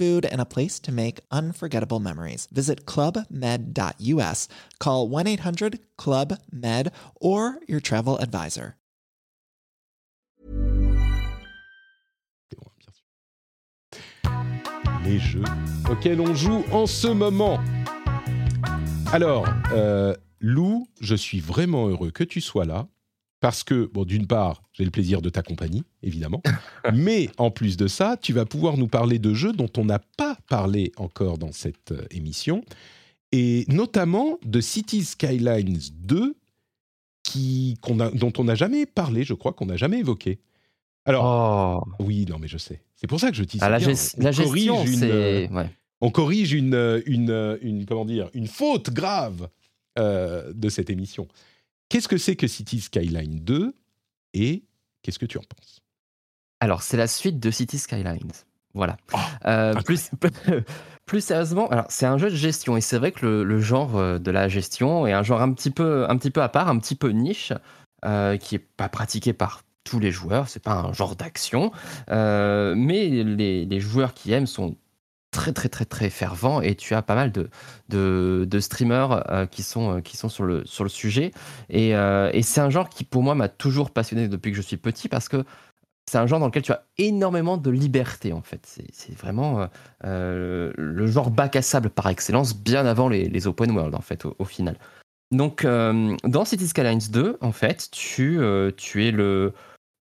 food, 0.00 0.24
and 0.24 0.40
a 0.40 0.46
place 0.46 0.80
to 0.80 0.90
make 0.90 1.20
unforgettable 1.30 2.00
memories. 2.00 2.48
Visit 2.50 2.86
clubmed.us, 2.86 4.48
call 4.78 5.08
1 5.08 5.26
800 5.26 5.78
Club 5.98 6.38
Med, 6.50 6.90
or 7.20 7.58
your 7.68 7.80
travel 7.80 8.18
advisor. 8.18 8.76
Les 15.04 15.18
jeux 15.18 15.44
auxquels 15.90 16.20
on 16.20 16.34
joue 16.34 16.62
en 16.72 16.86
ce 16.86 17.08
moment. 17.08 17.58
Alors, 19.12 19.46
euh, 19.72 20.14
Lou, 20.40 20.86
je 21.00 21.14
suis 21.14 21.40
vraiment 21.40 21.88
heureux 21.88 22.10
que 22.10 22.24
tu 22.24 22.40
sois 22.40 22.64
là 22.64 22.88
parce 23.40 23.64
que, 23.64 23.90
bon, 23.92 24.04
d'une 24.04 24.26
part, 24.26 24.62
j'ai 24.72 24.84
le 24.84 24.90
plaisir 24.90 25.22
de 25.22 25.30
ta 25.30 25.42
compagnie, 25.42 25.82
évidemment, 26.02 26.42
mais 26.94 27.30
en 27.38 27.50
plus 27.50 27.76
de 27.76 27.86
ça, 27.86 28.16
tu 28.20 28.32
vas 28.32 28.44
pouvoir 28.44 28.76
nous 28.76 28.88
parler 28.88 29.18
de 29.18 29.34
jeux 29.34 29.52
dont 29.52 29.70
on 29.76 29.84
n'a 29.84 29.98
pas 29.98 30.36
parlé 30.48 30.92
encore 30.96 31.38
dans 31.38 31.52
cette 31.52 31.92
euh, 31.92 32.04
émission, 32.10 32.62
et 33.32 33.64
notamment 33.68 34.38
de 34.44 34.60
Cities 34.60 35.04
Skylines 35.04 35.78
2, 36.00 36.34
qui, 37.22 37.78
a, 38.00 38.10
dont 38.10 38.32
on 38.38 38.44
n'a 38.44 38.54
jamais 38.54 38.86
parlé, 38.86 39.24
je 39.24 39.34
crois 39.34 39.52
qu'on 39.52 39.66
n'a 39.66 39.76
jamais 39.76 40.00
évoqué. 40.00 40.40
Alors, 41.04 41.86
oh. 41.86 42.04
oui, 42.04 42.26
non, 42.28 42.38
mais 42.38 42.48
je 42.48 42.58
sais. 42.58 42.82
C'est 42.94 43.06
pour 43.06 43.20
ça 43.20 43.30
que 43.30 43.36
je 43.36 43.44
dis 43.44 43.58
ah, 43.60 43.70
la, 43.70 43.78
la 43.78 44.32
gestion, 44.32 44.84
c'est... 44.86 45.48
On 46.02 46.10
corrige 46.10 46.52
une, 46.52 47.02
une, 47.06 47.58
une, 47.60 47.84
comment 47.84 48.06
dire, 48.06 48.30
une 48.32 48.46
faute 48.46 48.90
grave 48.90 49.48
euh, 49.98 50.52
de 50.54 50.68
cette 50.68 50.88
émission. 50.88 51.28
Qu'est-ce 51.90 52.06
que 52.06 52.18
c'est 52.18 52.36
que 52.36 52.46
City 52.46 52.80
Skyline 52.80 53.40
2 53.40 53.74
et 54.34 54.64
qu'est-ce 55.02 55.18
que 55.18 55.26
tu 55.26 55.38
en 55.38 55.42
penses? 55.42 55.80
Alors, 56.60 56.82
c'est 56.82 56.96
la 56.96 57.08
suite 57.08 57.40
de 57.40 57.50
City 57.50 57.78
Skylines. 57.78 58.30
Voilà. 58.74 58.96
Oh, 59.12 59.18
euh, 59.46 59.74
plus, 59.82 60.10
plus 61.06 61.20
sérieusement, 61.20 61.68
c'est 61.88 62.06
un 62.06 62.16
jeu 62.16 62.30
de 62.30 62.36
gestion 62.36 62.76
et 62.76 62.80
c'est 62.80 62.96
vrai 62.96 63.10
que 63.10 63.26
le, 63.26 63.60
genre 63.60 63.96
euh, 63.96 64.18
de 64.20 64.30
la 64.30 64.48
gestion 64.48 65.04
est 65.08 65.12
un 65.12 65.24
genre 65.24 65.42
un 65.42 65.52
petit 65.52 65.72
peu, 65.72 66.08
un 66.08 66.16
petit 66.16 66.30
peu 66.30 66.42
à 66.42 66.48
part, 66.48 66.68
un 66.68 66.78
petit 66.78 66.94
peu 66.94 67.08
niche, 67.08 67.52
euh, 68.04 68.36
qui 68.36 68.54
est 68.54 68.60
pas 68.60 68.88
pratiqué 68.88 69.32
par 69.32 69.64
tous 69.82 69.98
les 69.98 70.12
joueurs. 70.12 70.48
C'est 70.48 70.62
pas 70.62 70.74
un 70.74 70.92
genre 70.92 71.16
d'action, 71.16 71.72
mais 72.08 73.08
les, 73.08 73.64
les, 73.64 73.80
joueurs 73.80 74.14
qui 74.14 74.30
aiment 74.30 74.46
sont 74.46 74.76
très 75.30 75.52
très 75.52 75.68
très 75.68 75.84
très 75.84 76.10
fervent 76.10 76.60
et 76.60 76.74
tu 76.74 76.94
as 76.94 77.02
pas 77.02 77.14
mal 77.14 77.32
de, 77.32 77.48
de, 77.88 78.60
streamers 78.60 79.48
qui, 79.50 79.62
sont, 79.62 80.00
qui 80.02 80.16
sont 80.16 80.28
sur 80.28 80.44
le, 80.44 80.64
sur 80.66 80.84
le 80.84 80.90
sujet. 80.90 81.32
Et, 81.68 81.90
et 81.90 82.42
c'est 82.42 82.60
un 82.60 82.70
genre 82.70 82.88
qui 82.88 83.04
pour 83.04 83.22
moi 83.22 83.34
m'a 83.34 83.48
toujours 83.48 83.90
passionné 83.90 84.28
depuis 84.28 84.50
que 84.50 84.56
je 84.56 84.62
suis 84.62 84.76
petit 84.76 85.08
parce 85.08 85.28
que 85.28 85.44
c'est 86.10 86.18
un 86.18 86.26
genre 86.26 86.40
dans 86.40 86.46
lequel 86.46 86.62
tu 86.62 86.72
as 86.72 86.84
énormément 86.98 87.56
de 87.56 87.70
liberté 87.70 88.32
en 88.32 88.42
fait. 88.42 88.66
C'est 88.92 89.16
vraiment 89.16 89.68
le 90.02 91.06
genre 91.06 91.30
bac 91.30 91.54
à 91.54 91.62
sable 91.62 91.90
par 91.90 92.08
excellence, 92.08 92.56
bien 92.56 92.84
avant 92.86 93.08
les, 93.08 93.46
open 93.46 93.70
world 93.70 93.94
en 93.94 94.00
fait 94.00 94.24
au 94.24 94.44
final. 94.44 94.76
Donc, 95.30 95.64
euh, 95.64 96.16
dans 96.24 96.44
City 96.44 96.66
Skylines 96.66 97.10
2, 97.10 97.38
en 97.40 97.52
fait, 97.52 97.88
tu, 97.92 98.40
euh, 98.40 98.72
tu 98.76 99.06
es 99.06 99.12
le, 99.12 99.52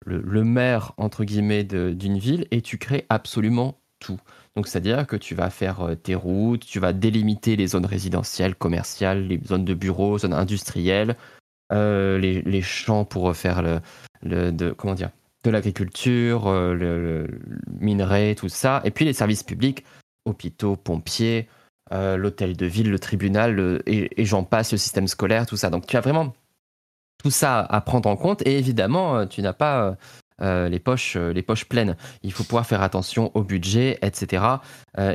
le, 0.06 0.44
maire, 0.44 0.94
entre 0.98 1.24
guillemets, 1.24 1.64
d'une 1.64 2.18
ville 2.18 2.48
et 2.50 2.62
tu 2.62 2.78
crées 2.78 3.06
absolument 3.10 3.80
tout. 4.00 4.20
Donc, 4.56 4.68
c'est-à-dire 4.68 5.08
que 5.08 5.16
tu 5.16 5.36
vas 5.36 5.50
faire 5.50 5.82
euh, 5.82 5.96
tes 5.96 6.16
routes, 6.16 6.66
tu 6.66 6.80
vas 6.80 6.94
délimiter 6.94 7.56
les 7.56 7.68
zones 7.68 7.86
résidentielles, 7.86 8.56
commerciales, 8.56 9.28
les 9.28 9.40
zones 9.46 9.66
de 9.66 9.74
bureaux, 9.74 10.18
zones 10.18 10.34
industrielles, 10.34 11.16
les, 11.72 12.42
les, 12.42 12.62
champs 12.64 13.06
pour 13.06 13.36
faire 13.36 13.62
le, 13.62 14.52
de, 14.52 14.76
l'agriculture, 15.46 16.52
le, 16.52 16.76
le 16.76 17.40
minerai, 17.80 18.34
tout 18.36 18.50
ça, 18.50 18.82
et 18.86 18.92
puis 18.92 19.06
les 19.06 19.14
services 19.14 19.44
publics, 19.44 19.86
hôpitaux, 20.26 20.76
pompiers, 20.76 21.48
euh, 21.92 22.18
l'hôtel 22.18 22.56
de 22.56 22.68
ville, 22.68 22.92
le 22.92 23.00
tribunal, 23.00 23.82
et, 23.88 24.24
j'en 24.24 24.44
passe, 24.44 24.72
le 24.72 24.78
système 24.78 25.08
scolaire, 25.08 25.48
tout 25.48 25.58
ça. 25.58 25.72
Donc 25.72 25.88
tu 25.88 25.98
as 25.98 26.02
vraiment 26.02 26.36
tout 27.18 27.32
ça 27.32 27.62
à 27.62 27.82
prendre 27.82 28.08
en 28.08 28.16
compte, 28.16 28.46
et 28.46 28.60
évidemment, 28.60 29.18
euh, 29.18 29.26
tu 29.26 29.42
n'as 29.42 29.54
pas 29.54 29.98
euh, 30.42 30.70
les, 30.70 30.80
poches, 30.80 31.16
les 31.16 31.42
poches 31.42 31.66
pleines. 31.66 31.96
Il 32.24 32.32
faut 32.32 32.44
pouvoir 32.44 32.66
faire 32.66 32.82
attention 32.82 33.32
au 33.36 33.44
budget, 33.44 33.98
etc., 34.02 34.44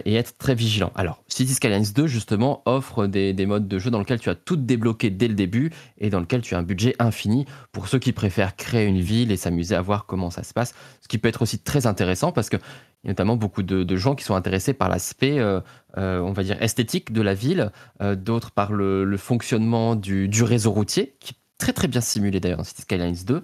et 0.07 0.15
être 0.15 0.39
très 0.39 0.55
vigilant. 0.55 0.93
Alors, 0.95 1.23
City 1.29 1.53
Skylines 1.53 1.93
2, 1.95 2.07
justement, 2.07 2.63
offre 2.65 3.07
des, 3.07 3.35
des, 3.35 3.45
modes 3.45 3.69
de 3.69 3.79
jeu 3.79 3.91
dans 3.91 3.99
lesquels 3.99 4.21
tu 4.21 4.31
as 4.31 4.35
tout 4.35 4.57
débloqué 4.57 5.11
dès 5.11 5.29
le 5.29 5.35
début, 5.35 5.71
et 5.99 6.09
dans 6.09 6.21
lequel 6.21 6.41
tu 6.41 6.55
as 6.55 6.59
un 6.59 6.63
budget 6.63 6.95
infini 6.99 7.45
pour 7.71 7.89
ceux 7.89 7.99
qui 7.99 8.13
préfèrent 8.13 8.57
créer 8.57 8.87
une 8.87 9.01
ville 9.01 9.31
et 9.31 9.37
s'amuser 9.37 9.75
à 9.75 9.83
voir 9.83 10.07
comment 10.07 10.31
ça 10.31 10.43
se 10.43 10.55
passe, 10.55 10.75
ce 11.03 11.09
qui 11.09 11.19
peut 11.19 11.29
être 11.29 11.43
aussi 11.43 11.59
très 11.59 11.87
intéressant 11.87 12.33
parce 12.33 12.49
que 12.49 12.57
il 13.05 13.09
y 13.09 13.11
a 13.11 13.13
notamment 13.13 13.37
beaucoup 13.37 13.63
de, 13.63 13.97
gens 13.97 14.15
qui 14.15 14.25
sont 14.25 14.35
intéressés 14.35 14.73
par 14.73 14.89
l'aspect, 14.89 15.39
euh, 15.39 15.61
euh, 15.99 16.21
on 16.21 16.33
va 16.33 16.43
dire, 16.43 16.61
esthétique 16.63 17.13
de 17.13 17.21
la 17.21 17.35
ville, 17.35 17.71
euh, 18.01 18.15
d'autres 18.17 18.51
par 18.51 18.73
le, 18.73 19.17
fonctionnement 19.19 19.95
du, 19.95 20.43
réseau 20.43 20.71
routier, 20.71 21.15
qui 21.21 21.35
très 21.59 21.73
très 21.73 21.89
bien 21.89 22.01
simulé 22.01 22.41
d'ailleurs 22.41 22.59
dans 22.59 22.65
City 22.65 22.83
Skylines 22.83 23.17
2. 23.27 23.43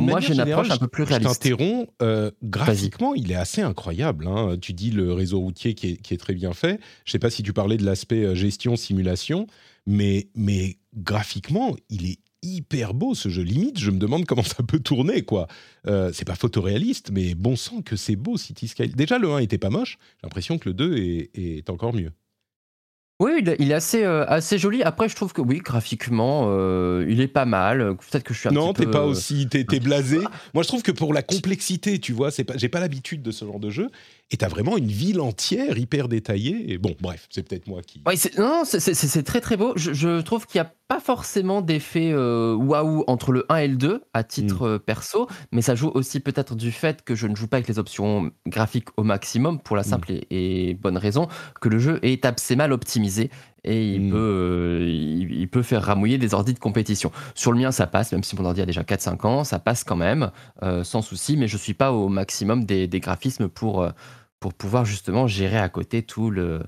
moi, 0.00 0.20
j'ai 0.20 0.34
une 0.34 0.40
approche 0.40 0.70
un 0.70 0.78
peu 0.78 0.88
plus 0.88 1.04
réaliste. 1.04 1.44
Je 1.44 1.50
t'interromps. 1.50 1.88
graphiquement, 2.42 3.14
il 3.14 3.32
est 3.32 3.36
assez 3.36 3.62
incroyable. 3.62 4.26
Hein. 4.26 4.56
Tu 4.60 4.72
dis 4.72 4.90
le 4.90 5.12
réseau 5.12 5.40
routier 5.40 5.74
qui 5.74 5.92
est, 5.92 5.96
qui 5.96 6.14
est, 6.14 6.18
très 6.18 6.34
bien 6.34 6.52
fait. 6.52 6.80
Je 7.04 7.10
ne 7.10 7.12
sais 7.12 7.18
pas 7.18 7.30
si 7.30 7.42
tu 7.42 7.52
parlais 7.52 7.76
de 7.76 7.84
l'aspect 7.84 8.34
gestion 8.34 8.76
simulation, 8.76 9.46
mais 9.86 10.28
mais 10.34 10.78
graphiquement, 10.94 11.76
il 11.90 12.06
est 12.10 12.18
hyper 12.42 12.94
beau 12.94 13.14
ce 13.14 13.28
jeu. 13.28 13.42
Limite, 13.42 13.78
je 13.78 13.90
me 13.90 13.98
demande 13.98 14.24
comment 14.26 14.42
ça 14.42 14.62
peut 14.62 14.80
tourner, 14.80 15.22
quoi. 15.22 15.48
Euh, 15.86 16.10
c'est 16.12 16.24
pas 16.24 16.34
photoréaliste, 16.34 17.10
mais 17.12 17.34
bon 17.34 17.56
sang 17.56 17.82
que 17.82 17.96
c'est 17.96 18.16
beau 18.16 18.36
City 18.36 18.68
Sky. 18.68 18.88
Déjà, 18.88 19.18
le 19.18 19.30
1 19.30 19.38
était 19.38 19.58
pas 19.58 19.70
moche. 19.70 19.98
J'ai 20.16 20.26
l'impression 20.26 20.58
que 20.58 20.68
le 20.68 20.74
2 20.74 20.96
est 21.34 21.70
encore 21.70 21.94
mieux. 21.94 22.12
Oui, 23.20 23.44
il 23.58 23.72
est 23.72 23.74
assez, 23.74 24.04
euh, 24.04 24.24
assez 24.28 24.58
joli. 24.58 24.84
Après, 24.84 25.08
je 25.08 25.16
trouve 25.16 25.32
que 25.32 25.40
oui, 25.40 25.58
graphiquement, 25.58 26.46
euh, 26.50 27.04
il 27.08 27.20
est 27.20 27.26
pas 27.26 27.46
mal. 27.46 27.96
Peut-être 27.96 28.22
que 28.22 28.32
je 28.32 28.38
suis 28.38 28.48
un 28.48 28.52
non, 28.52 28.72
petit 28.72 28.82
peu... 28.82 28.84
Non, 28.84 28.90
t'es 28.92 28.98
pas 28.98 29.04
aussi, 29.04 29.48
t'es, 29.48 29.64
blasé. 29.80 30.20
Moi, 30.54 30.62
je 30.62 30.68
trouve 30.68 30.82
que 30.82 30.92
pour 30.92 31.12
la 31.12 31.22
complexité, 31.22 31.98
tu 31.98 32.12
vois, 32.12 32.30
c'est 32.30 32.44
pas, 32.44 32.56
j'ai 32.56 32.68
pas 32.68 32.78
l'habitude 32.78 33.22
de 33.22 33.32
ce 33.32 33.44
genre 33.44 33.58
de 33.58 33.70
jeu. 33.70 33.88
Et 34.30 34.36
t'as 34.36 34.48
vraiment 34.48 34.76
une 34.76 34.88
ville 34.88 35.20
entière 35.20 35.78
hyper 35.78 36.08
détaillée. 36.08 36.72
Et 36.72 36.76
bon, 36.76 36.94
bref, 37.00 37.26
c'est 37.30 37.48
peut-être 37.48 37.66
moi 37.66 37.80
qui. 37.82 38.02
Oui, 38.06 38.20
non, 38.36 38.62
c'est, 38.64 39.22
très 39.22 39.40
très 39.40 39.56
beau. 39.56 39.72
Je, 39.76 40.20
trouve 40.20 40.46
qu'il 40.46 40.58
y 40.58 40.60
a 40.60 40.70
pas 40.86 41.00
forcément 41.00 41.62
d'effet 41.62 42.10
euh, 42.12 42.54
waouh 42.54 43.04
entre 43.06 43.32
le 43.32 43.46
1 43.48 43.56
et 43.56 43.68
le 43.68 43.76
2 43.76 44.02
à 44.12 44.24
titre 44.24 44.68
mm. 44.68 44.78
perso, 44.80 45.28
mais 45.52 45.62
ça 45.62 45.74
joue 45.74 45.88
aussi 45.88 46.20
peut-être 46.20 46.56
du 46.56 46.72
fait 46.72 47.02
que 47.02 47.14
je 47.14 47.26
ne 47.26 47.34
joue 47.34 47.46
pas 47.46 47.58
avec 47.58 47.68
les 47.68 47.78
options 47.78 48.30
graphiques 48.46 48.88
au 48.96 49.02
maximum 49.02 49.60
pour 49.60 49.76
la 49.76 49.82
mm. 49.82 49.86
simple 49.86 50.12
et, 50.12 50.26
et 50.70 50.74
bonne 50.74 50.98
raison 50.98 51.28
que 51.60 51.68
le 51.68 51.78
jeu 51.78 51.98
est 52.02 52.24
assez 52.24 52.56
mal 52.56 52.72
optimisé 52.72 53.30
et 53.64 53.94
il, 53.94 54.06
hmm. 54.06 54.10
peut, 54.10 54.16
euh, 54.16 54.86
il, 54.88 55.48
peut 55.48 55.62
faire 55.62 55.82
ramouiller 55.82 56.18
des 56.18 56.34
ordi 56.34 56.54
de 56.54 56.58
compétition. 56.58 57.10
Sur 57.34 57.52
le 57.52 57.58
mien, 57.58 57.72
ça 57.72 57.86
passe, 57.86 58.12
même 58.12 58.22
si 58.22 58.36
mon 58.36 58.44
ordi 58.44 58.60
a 58.60 58.66
déjà 58.66 58.82
4-5 58.82 59.26
ans, 59.26 59.44
ça 59.44 59.58
passe 59.58 59.84
quand 59.84 59.96
même, 59.96 60.30
euh, 60.62 60.84
sans 60.84 61.02
souci, 61.02 61.36
mais 61.36 61.48
je 61.48 61.56
ne 61.56 61.60
suis 61.60 61.74
pas 61.74 61.92
au 61.92 62.08
maximum 62.08 62.64
des, 62.64 62.86
des 62.86 63.00
graphismes 63.00 63.48
pour, 63.48 63.82
euh, 63.82 63.90
pour 64.40 64.54
pouvoir 64.54 64.84
justement 64.84 65.26
gérer 65.26 65.58
à 65.58 65.68
côté 65.68 66.02
tout 66.02 66.30
le, 66.30 66.62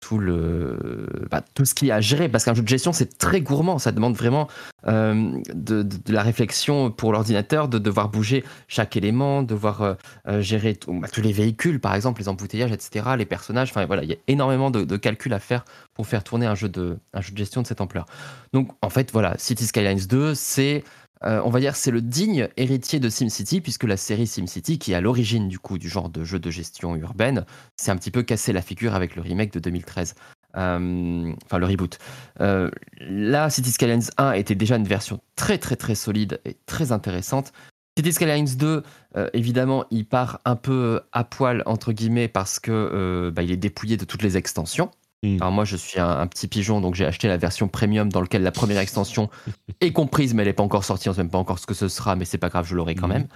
tout 0.00 0.18
le 0.18 1.06
bah, 1.30 1.42
tout 1.54 1.64
ce 1.64 1.74
qu'il 1.74 1.88
y 1.88 1.90
a 1.90 1.96
à 1.96 2.00
gérer. 2.00 2.28
Parce 2.28 2.44
qu'un 2.44 2.54
jeu 2.54 2.62
de 2.62 2.68
gestion 2.68 2.92
c'est 2.92 3.18
très 3.18 3.40
gourmand. 3.40 3.78
Ça 3.78 3.92
demande 3.92 4.14
vraiment 4.14 4.48
euh, 4.86 5.32
de, 5.54 5.86
la 6.12 6.22
réflexion 6.22 6.90
pour 6.90 7.12
l'ordinateur 7.12 7.68
de 7.68 7.78
devoir 7.78 8.08
bouger 8.08 8.44
chaque 8.68 8.96
élément 8.96 9.42
devoir 9.42 9.82
euh, 9.82 9.94
euh, 10.28 10.40
gérer 10.40 10.78
bah, 10.86 11.08
tous 11.12 11.20
les 11.20 11.32
véhicules 11.32 11.80
par 11.80 11.94
exemple 11.94 12.20
les 12.20 12.28
embouteillages 12.28 12.72
etc 12.72 13.10
les 13.16 13.26
personnages. 13.26 13.70
Enfin 13.70 13.86
voilà 13.86 14.04
il 14.04 14.10
y 14.10 14.14
a 14.14 14.18
énormément 14.28 14.70
de, 14.70 14.84
de 14.84 14.96
calculs 14.96 15.34
à 15.34 15.40
faire 15.40 15.64
pour 15.94 16.06
faire 16.06 16.24
tourner 16.24 16.46
un 16.46 16.54
jeu 16.54 16.68
de 16.68 16.98
un 17.12 17.20
jeu 17.20 17.32
de 17.32 17.38
gestion 17.38 17.62
de 17.62 17.66
cette 17.66 17.80
ampleur. 17.80 18.06
Donc 18.52 18.70
en 18.82 18.90
fait 18.90 19.10
voilà 19.12 19.34
City 19.38 19.66
Skylines 19.66 20.06
2 20.08 20.34
c'est 20.34 20.84
euh, 21.24 21.40
on 21.44 21.50
va 21.50 21.60
dire 21.60 21.76
c'est 21.76 21.90
le 21.90 22.00
digne 22.00 22.48
héritier 22.56 23.00
de 23.00 23.08
SimCity, 23.08 23.60
puisque 23.60 23.84
la 23.84 23.96
série 23.96 24.26
SimCity, 24.26 24.78
qui 24.78 24.92
est 24.92 24.94
à 24.94 25.00
l'origine 25.00 25.48
du 25.48 25.58
coup 25.58 25.78
du 25.78 25.88
genre 25.88 26.08
de 26.08 26.24
jeu 26.24 26.38
de 26.38 26.50
gestion 26.50 26.94
urbaine, 26.96 27.44
s'est 27.76 27.90
un 27.90 27.96
petit 27.96 28.10
peu 28.10 28.22
cassé 28.22 28.52
la 28.52 28.62
figure 28.62 28.94
avec 28.94 29.16
le 29.16 29.22
remake 29.22 29.52
de 29.52 29.60
2013. 29.60 30.14
Euh, 30.56 31.32
enfin, 31.44 31.58
le 31.58 31.66
reboot. 31.66 31.98
Euh, 32.40 32.70
là, 33.00 33.50
City 33.50 33.70
Skylines 33.70 34.10
1 34.16 34.32
était 34.32 34.54
déjà 34.54 34.76
une 34.76 34.88
version 34.88 35.20
très 35.36 35.58
très 35.58 35.76
très 35.76 35.94
solide 35.94 36.40
et 36.44 36.56
très 36.66 36.92
intéressante. 36.92 37.52
City 37.96 38.12
Skylines 38.12 38.56
2, 38.56 38.84
évidemment, 39.32 39.84
il 39.90 40.06
part 40.06 40.38
un 40.44 40.54
peu 40.54 41.00
à 41.10 41.24
poil, 41.24 41.64
entre 41.66 41.90
guillemets, 41.92 42.28
parce 42.28 42.60
que 42.60 43.32
bah, 43.34 43.42
est 43.42 43.56
dépouillé 43.56 43.96
de 43.96 44.04
toutes 44.04 44.22
les 44.22 44.36
extensions. 44.36 44.92
Hmm. 45.22 45.36
Alors 45.40 45.52
moi, 45.52 45.64
je 45.64 45.76
suis 45.76 45.98
un, 45.98 46.26
petit 46.26 46.46
pigeon, 46.46 46.80
donc 46.80 46.94
j'ai 46.94 47.04
acheté 47.04 47.28
la 47.28 47.36
version 47.36 47.68
premium 47.68 48.08
dans 48.08 48.20
laquelle 48.20 48.42
la 48.42 48.52
première 48.52 48.78
extension 48.78 49.30
est 49.80 49.92
comprise, 49.92 50.34
mais 50.34 50.42
elle 50.42 50.48
n'est 50.48 50.54
pas 50.54 50.62
encore 50.62 50.84
sortie. 50.84 51.08
On 51.08 51.12
ne 51.12 51.16
sait 51.16 51.22
même 51.22 51.30
pas 51.30 51.38
encore 51.38 51.58
ce 51.58 51.66
que 51.66 51.74
ce 51.74 51.88
sera, 51.88 52.14
mais 52.16 52.24
c'est 52.24 52.38
pas 52.38 52.48
grave, 52.48 52.66
je 52.66 52.76
l'aurai 52.76 52.94
quand 52.94 53.08
hmm. 53.08 53.12
même. 53.12 53.28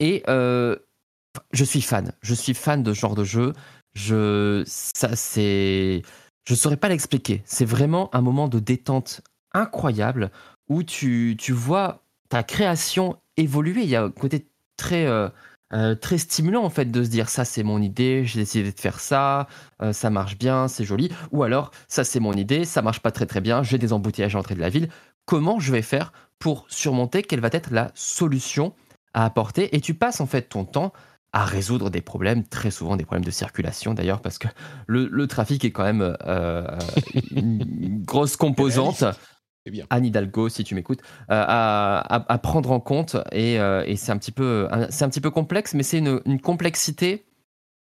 Et 0.00 0.22
euh, 0.28 0.76
je 1.52 1.64
suis 1.64 1.82
fan. 1.82 2.12
Je 2.22 2.34
suis 2.34 2.54
fan 2.54 2.82
de 2.82 2.94
ce 2.94 3.00
genre 3.00 3.14
de 3.14 3.24
jeu. 3.24 3.52
Je, 3.94 4.62
ça, 4.66 5.16
c'est, 5.16 6.02
je 6.46 6.54
saurais 6.54 6.76
pas 6.76 6.88
l'expliquer. 6.88 7.42
C'est 7.44 7.64
vraiment 7.64 8.14
un 8.14 8.20
moment 8.20 8.48
de 8.48 8.58
détente 8.58 9.22
incroyable 9.52 10.30
où 10.68 10.82
tu, 10.82 11.36
tu 11.38 11.52
vois 11.52 12.04
ta 12.28 12.42
création 12.42 13.16
évoluer. 13.36 13.82
Il 13.82 13.88
y 13.88 13.96
a 13.96 14.04
un 14.04 14.10
côté 14.10 14.46
très 14.76 15.06
euh, 15.06 15.28
euh, 15.74 15.94
très 15.94 16.18
stimulant 16.18 16.64
en 16.64 16.70
fait 16.70 16.86
de 16.86 17.04
se 17.04 17.08
dire 17.10 17.28
ça 17.28 17.44
c'est 17.44 17.62
mon 17.62 17.82
idée, 17.82 18.24
j'ai 18.24 18.40
décidé 18.40 18.72
de 18.72 18.80
faire 18.80 19.00
ça, 19.00 19.48
euh, 19.82 19.92
ça 19.92 20.10
marche 20.10 20.38
bien, 20.38 20.68
c'est 20.68 20.84
joli. 20.84 21.10
Ou 21.30 21.42
alors 21.42 21.70
ça 21.88 22.04
c'est 22.04 22.20
mon 22.20 22.32
idée, 22.32 22.64
ça 22.64 22.82
marche 22.82 23.00
pas 23.00 23.10
très 23.10 23.26
très 23.26 23.40
bien, 23.40 23.62
j'ai 23.62 23.78
des 23.78 23.92
embouteillages 23.92 24.34
à 24.34 24.38
l'entrée 24.38 24.54
de 24.54 24.60
la 24.60 24.70
ville. 24.70 24.88
Comment 25.26 25.60
je 25.60 25.72
vais 25.72 25.82
faire 25.82 26.12
pour 26.38 26.66
surmonter 26.68 27.22
Quelle 27.22 27.40
va 27.40 27.50
être 27.52 27.70
la 27.70 27.90
solution 27.94 28.74
à 29.12 29.24
apporter? 29.24 29.74
Et 29.76 29.80
tu 29.80 29.94
passes 29.94 30.20
en 30.20 30.26
fait 30.26 30.42
ton 30.48 30.64
temps 30.64 30.92
à 31.32 31.44
résoudre 31.44 31.90
des 31.90 32.00
problèmes, 32.00 32.44
très 32.44 32.70
souvent 32.70 32.96
des 32.96 33.04
problèmes 33.04 33.24
de 33.24 33.30
circulation 33.30 33.92
d'ailleurs, 33.92 34.22
parce 34.22 34.38
que 34.38 34.48
le, 34.86 35.26
trafic 35.26 35.64
est 35.64 35.70
quand 35.70 35.84
même 35.84 36.16
euh, 36.26 36.66
une 37.30 38.02
grosse 38.04 38.36
composante. 38.36 39.04
Anne 39.90 40.06
Hidalgo, 40.06 40.48
si 40.48 40.64
tu 40.64 40.74
m'écoutes, 40.74 41.00
euh, 41.30 41.44
à, 41.46 42.40
prendre 42.42 42.70
en 42.70 42.80
compte. 42.80 43.16
Et, 43.32 43.58
euh, 43.58 43.84
c'est 43.96 44.12
un, 44.12 44.18
petit 44.18 44.32
peu, 44.32 44.68
c'est 44.90 45.04
un 45.04 45.08
petit 45.08 45.20
peu 45.20 45.30
complexe, 45.30 45.74
mais 45.74 45.82
c'est 45.82 45.98
une, 45.98 46.40
complexité 46.40 47.24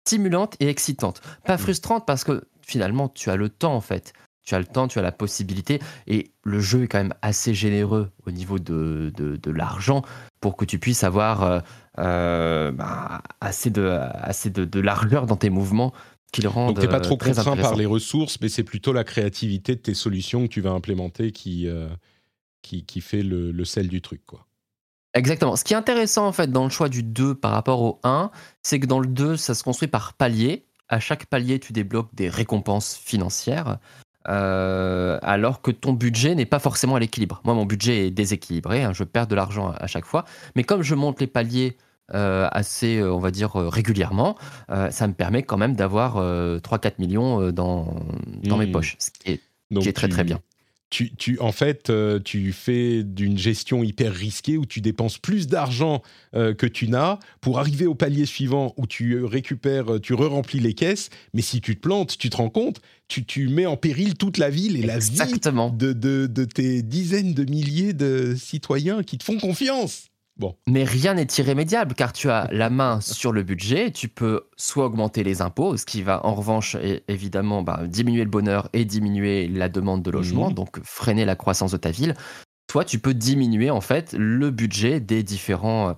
stimulante 0.05 0.55
et 0.59 0.69
excitante. 0.69 1.21
Pas 1.45 1.55
mm. 1.55 1.59
frustrante 1.59 2.05
parce 2.05 2.23
que 2.23 2.43
finalement, 2.61 3.09
tu 3.09 3.29
as 3.29 3.35
le 3.35 3.49
temps 3.49 3.75
en 3.75 3.81
fait. 3.81 4.13
Tu 4.43 4.55
as 4.55 4.59
le 4.59 4.65
temps, 4.65 4.87
tu 4.87 4.97
as 4.97 5.03
la 5.03 5.11
possibilité. 5.11 5.79
Et 6.07 6.31
le 6.43 6.59
jeu 6.59 6.83
est 6.83 6.87
quand 6.87 6.97
même 6.97 7.13
assez 7.21 7.53
généreux 7.53 8.11
au 8.25 8.31
niveau 8.31 8.57
de, 8.57 9.11
de, 9.15 9.51
l'argent 9.51 10.01
pour 10.41 10.55
que 10.55 10.65
tu 10.65 10.79
puisses 10.79 11.03
avoir 11.03 11.61
euh, 11.99 12.71
bah, 12.71 13.21
assez, 13.41 13.69
de, 13.69 13.87
assez 14.13 14.49
de, 14.49 14.65
de 14.65 14.79
largeur 14.79 15.27
dans 15.27 15.35
tes 15.35 15.51
mouvements 15.51 15.93
qui 16.31 16.41
le 16.41 16.49
Donc 16.49 16.79
t'es 16.79 16.87
pas 16.87 16.99
trop 16.99 17.17
contraint 17.17 17.57
par 17.57 17.75
les 17.75 17.85
ressources, 17.85 18.39
mais 18.41 18.49
c'est 18.49 18.63
plutôt 18.63 18.93
la 18.93 19.03
créativité 19.03 19.75
de 19.75 19.81
tes 19.81 19.93
solutions 19.93 20.43
que 20.43 20.53
tu 20.53 20.61
vas 20.61 20.71
implémenter 20.71 21.31
qui, 21.31 21.67
euh, 21.67 21.89
qui, 22.61 22.85
qui, 22.85 23.01
fait 23.01 23.23
le, 23.23 23.51
le, 23.51 23.65
sel 23.65 23.87
du 23.87 24.01
truc. 24.01 24.25
quoi. 24.25 24.45
Exactement. 25.13 25.55
Ce 25.55 25.63
qui 25.63 25.73
est 25.73 25.77
intéressant 25.77 26.27
en 26.27 26.31
fait 26.31 26.51
dans 26.51 26.63
le 26.63 26.69
choix 26.69 26.89
du 26.89 27.03
2 27.03 27.35
par 27.35 27.51
rapport 27.51 27.81
au 27.81 27.99
1, 28.03 28.31
c'est 28.61 28.79
que 28.79 28.85
dans 28.85 28.99
le 28.99 29.07
2, 29.07 29.37
ça 29.37 29.55
se 29.55 29.63
construit 29.63 29.87
par 29.87 30.13
palier. 30.13 30.65
À 30.87 30.99
chaque 30.99 31.25
palier, 31.25 31.59
tu 31.59 31.73
débloques 31.73 32.13
des 32.13 32.29
récompenses 32.29 32.95
financières. 32.95 33.77
Euh, 34.27 35.17
alors 35.23 35.61
que 35.61 35.71
ton 35.71 35.93
budget 35.93 36.35
n'est 36.35 36.45
pas 36.45 36.59
forcément 36.59 36.95
à 36.95 36.99
l'équilibre. 36.99 37.41
Moi, 37.45 37.53
mon 37.55 37.65
budget 37.65 38.07
est 38.07 38.11
déséquilibré, 38.11 38.83
hein, 38.83 38.91
je 38.93 39.03
perds 39.03 39.27
de 39.27 39.35
l'argent 39.35 39.71
à 39.71 39.87
chaque 39.87 40.05
fois. 40.05 40.25
Mais 40.55 40.63
comme 40.63 40.83
je 40.83 40.93
monte 40.93 41.21
les 41.21 41.27
paliers 41.27 41.77
assez, 42.11 43.03
on 43.03 43.19
va 43.19 43.31
dire, 43.31 43.53
régulièrement, 43.55 44.37
ça 44.89 45.07
me 45.07 45.13
permet 45.13 45.43
quand 45.43 45.57
même 45.57 45.75
d'avoir 45.75 46.17
3-4 46.17 46.93
millions 46.99 47.51
dans, 47.51 47.95
dans 48.43 48.57
mes 48.57 48.67
mmh. 48.67 48.71
poches, 48.71 48.95
ce 48.99 49.09
qui 49.11 49.31
est, 49.31 49.41
qui 49.79 49.89
est 49.89 49.93
très 49.93 50.07
très 50.07 50.23
bien 50.23 50.41
tu, 50.89 51.15
tu, 51.15 51.39
en 51.39 51.51
fait, 51.51 51.89
euh, 51.89 52.19
tu 52.19 52.51
fais 52.51 53.03
d'une 53.03 53.37
gestion 53.37 53.83
hyper 53.83 54.13
risquée 54.13 54.57
où 54.57 54.65
tu 54.65 54.81
dépenses 54.81 55.17
plus 55.17 55.47
d'argent 55.47 56.01
euh, 56.35 56.53
que 56.53 56.65
tu 56.65 56.87
n'as 56.87 57.19
pour 57.41 57.59
arriver 57.59 57.85
au 57.85 57.93
palier 57.93 58.25
suivant 58.25 58.73
où 58.75 58.87
tu 58.87 59.23
récupères, 59.23 59.99
tu 60.01 60.13
re-remplis 60.13 60.59
les 60.59 60.73
caisses. 60.73 61.09
Mais 61.33 61.41
si 61.41 61.61
tu 61.61 61.75
te 61.75 61.81
plantes, 61.81 62.17
tu 62.17 62.29
te 62.29 62.37
rends 62.37 62.49
compte, 62.49 62.81
tu, 63.07 63.23
tu 63.23 63.49
mets 63.49 63.67
en 63.67 63.77
péril 63.77 64.15
toute 64.15 64.37
la 64.37 64.49
ville 64.49 64.77
et 64.77 64.81
la 64.81 64.97
vie 64.97 65.17
de, 65.17 65.93
de, 65.93 66.27
de 66.27 66.45
tes 66.45 66.81
dizaines 66.81 67.33
de 67.33 67.43
milliers 67.43 67.93
de 67.93 68.35
citoyens 68.35 69.03
qui 69.03 69.17
te 69.17 69.23
font 69.23 69.37
confiance. 69.37 70.08
Mais 70.67 70.83
rien 70.83 71.15
n'est 71.15 71.27
irrémédiable 71.37 71.93
car 71.95 72.13
tu 72.13 72.29
as 72.29 72.47
la 72.51 72.69
main 72.69 73.01
sur 73.01 73.31
le 73.31 73.43
budget. 73.43 73.91
Tu 73.91 74.07
peux 74.07 74.47
soit 74.55 74.85
augmenter 74.85 75.23
les 75.23 75.41
impôts, 75.41 75.77
ce 75.77 75.85
qui 75.85 76.01
va 76.01 76.25
en 76.25 76.33
revanche 76.33 76.77
évidemment 77.07 77.61
bah, 77.61 77.81
diminuer 77.85 78.23
le 78.23 78.29
bonheur 78.29 78.69
et 78.73 78.85
diminuer 78.85 79.47
la 79.47 79.69
demande 79.69 80.01
de 80.01 80.11
logement, 80.11 80.49
mmh. 80.49 80.53
donc 80.53 80.79
freiner 80.83 81.25
la 81.25 81.35
croissance 81.35 81.71
de 81.71 81.77
ta 81.77 81.91
ville. 81.91 82.15
Soit 82.71 82.85
tu 82.85 82.99
peux 82.99 83.15
diminuer 83.15 83.71
en 83.71 83.81
fait 83.81 84.13
le 84.17 84.51
budget 84.51 84.99
des 84.99 85.23
différents 85.23 85.89
euh, 85.89 85.93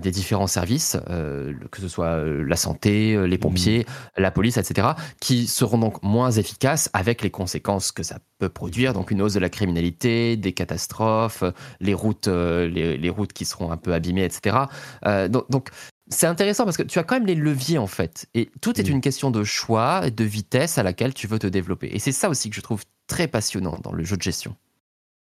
des 0.00 0.10
différents 0.10 0.46
services, 0.46 0.96
euh, 1.10 1.52
que 1.70 1.80
ce 1.80 1.88
soit 1.88 2.06
euh, 2.06 2.44
la 2.46 2.56
santé, 2.56 3.16
les 3.26 3.38
pompiers, 3.38 3.80
mmh. 3.80 4.20
la 4.22 4.30
police, 4.30 4.56
etc., 4.56 4.88
qui 5.20 5.46
seront 5.46 5.78
donc 5.78 6.02
moins 6.02 6.30
efficaces 6.30 6.90
avec 6.92 7.22
les 7.22 7.30
conséquences 7.30 7.92
que 7.92 8.02
ça 8.02 8.18
peut 8.38 8.48
produire, 8.48 8.92
donc 8.92 9.10
une 9.10 9.20
hausse 9.22 9.34
de 9.34 9.40
la 9.40 9.50
criminalité, 9.50 10.36
des 10.36 10.52
catastrophes, 10.52 11.44
les 11.80 11.94
routes, 11.94 12.28
les, 12.28 13.10
routes 13.10 13.32
qui 13.32 13.44
seront 13.44 13.70
un 13.70 13.76
peu 13.76 13.92
abîmées, 13.92 14.24
etc. 14.24 14.56
donc, 15.28 15.70
c'est 16.08 16.26
intéressant 16.26 16.64
parce 16.64 16.76
que 16.76 16.82
tu 16.82 16.98
as 16.98 17.02
quand 17.02 17.14
même 17.14 17.26
les 17.26 17.34
leviers 17.34 17.78
en 17.78 17.86
fait, 17.86 18.26
et 18.34 18.50
tout 18.60 18.78
est 18.78 18.88
mmh. 18.88 18.92
une 18.92 19.00
question 19.00 19.30
de 19.30 19.44
choix 19.44 20.06
et 20.06 20.10
de 20.10 20.24
vitesse 20.24 20.78
à 20.78 20.82
laquelle 20.82 21.14
tu 21.14 21.26
veux 21.26 21.38
te 21.38 21.46
développer. 21.46 21.88
Et 21.92 21.98
c'est 21.98 22.12
ça 22.12 22.28
aussi 22.28 22.50
que 22.50 22.56
je 22.56 22.60
trouve 22.60 22.84
très 23.06 23.28
passionnant 23.28 23.78
dans 23.82 23.92
le 23.92 24.04
jeu 24.04 24.16
de 24.16 24.22
gestion. 24.22 24.56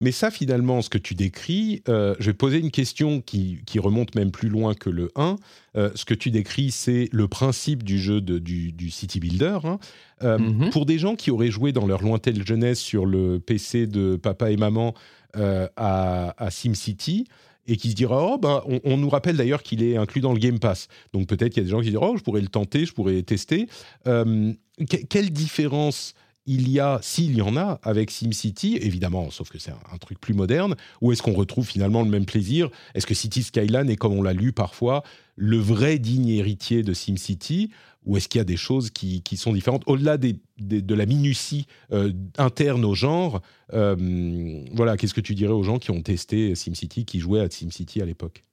Mais 0.03 0.11
ça, 0.11 0.31
finalement, 0.31 0.81
ce 0.81 0.89
que 0.89 0.97
tu 0.97 1.15
décris, 1.15 1.81
euh, 1.87 2.13
je 2.19 2.25
vais 2.25 2.33
poser 2.33 2.59
une 2.59 2.71
question 2.71 3.21
qui, 3.21 3.63
remonte 3.77 4.15
même 4.15 4.31
plus 4.31 4.49
loin 4.49 4.73
que 4.73 4.89
le 4.89 5.09
1. 5.15 5.37
Euh, 5.77 5.91
ce 5.95 6.03
que 6.03 6.13
tu 6.13 6.29
décris, 6.29 6.71
c'est 6.71 7.07
le 7.13 7.29
principe 7.29 7.83
du 7.83 7.99
jeu 7.99 8.19
du, 8.19 8.91
City 8.91 9.21
Builder. 9.21 9.59
Hein. 9.63 9.79
Euh, 10.21 10.37
mhm. 10.37 10.71
Pour 10.71 10.85
des 10.85 10.99
gens 10.99 11.15
qui 11.15 11.31
auraient 11.31 11.51
joué 11.51 11.71
dans 11.71 11.87
leur 11.87 12.01
lointaine 12.01 12.45
jeunesse 12.45 12.81
sur 12.81 13.05
le 13.05 13.39
PC 13.39 13.87
de 13.87 14.17
papa 14.17 14.51
et 14.51 14.57
maman 14.57 14.93
à, 15.35 16.35
à 16.37 16.51
SimCity, 16.51 17.25
et 17.65 17.77
qui 17.77 17.91
se 17.91 17.95
dira 17.95 18.21
oh 18.21 18.37
ben 18.37 18.61
on, 18.83 18.97
nous 18.97 19.09
rappelle 19.09 19.37
d'ailleurs 19.37 19.63
qu'il 19.63 19.81
est 19.83 19.95
inclus 19.95 20.19
dans 20.19 20.33
le 20.33 20.37
Game 20.37 20.59
Pass 20.59 20.89
donc 21.13 21.27
peut-être 21.27 21.53
qu'il 21.53 21.63
y 21.63 21.65
a 21.65 21.65
des 21.65 21.71
gens 21.71 21.79
qui 21.79 21.91
diront 21.91 22.11
oh 22.11 22.17
je 22.17 22.21
pourrais 22.21 22.41
le 22.41 22.49
tenter 22.49 22.85
je 22.85 22.93
pourrais 22.93 23.21
tester 23.23 23.67
quelle 24.03 25.29
différence 25.31 26.13
il 26.45 26.69
y 26.69 26.79
a, 26.79 26.99
s'il 27.01 27.35
y 27.35 27.41
en 27.41 27.55
a, 27.55 27.79
avec 27.83 28.11
SimCity, 28.11 28.77
évidemment, 28.81 29.31
sauf 29.31 29.49
que 29.49 29.57
c'est 29.57 29.71
un, 29.71 29.97
truc 29.97 30.19
plus 30.19 30.33
moderne, 30.33 30.75
ou 31.01 31.11
est-ce 31.11 31.21
qu'on 31.21 31.33
retrouve 31.33 31.65
finalement 31.65 32.03
le 32.03 32.09
même 32.09 32.25
plaisir? 32.25 32.69
Est-ce 32.95 33.07
que 33.07 33.13
City 33.13 33.43
Skyline 33.43 33.89
est, 33.89 33.95
comme 33.95 34.13
on 34.13 34.21
l'a 34.21 34.33
lu 34.33 34.51
parfois, 34.51 35.03
le 35.35 35.57
vrai 35.57 35.99
digne 35.99 36.29
héritier 36.29 36.83
de 36.83 36.93
SimCity 36.93 37.71
ou 38.05 38.17
est-ce 38.17 38.27
qu'il 38.27 38.39
y 38.39 38.41
a 38.41 38.45
des 38.45 38.57
choses 38.57 38.89
qui, 38.89 39.23
sont 39.37 39.53
différentes? 39.53 39.83
Au-delà 39.85 40.17
de 40.17 40.93
la 40.93 41.05
minutie 41.05 41.67
euh, 41.93 42.11
interne 42.37 42.83
au 42.83 42.93
genre 42.93 43.41
euh, 43.71 44.65
Voilà, 44.73 44.97
qu'est-ce 44.97 45.13
que 45.13 45.21
tu 45.21 45.35
dirais 45.35 45.53
aux 45.53 45.63
gens 45.63 45.79
qui 45.79 45.91
ont 45.91 46.01
testé 46.01 46.53
SimCity, 46.53 47.05
qui 47.05 47.19
jouaient 47.19 47.39
à 47.39 47.49
SimCity 47.49 48.01
à 48.01 48.05
l'époque? 48.05 48.43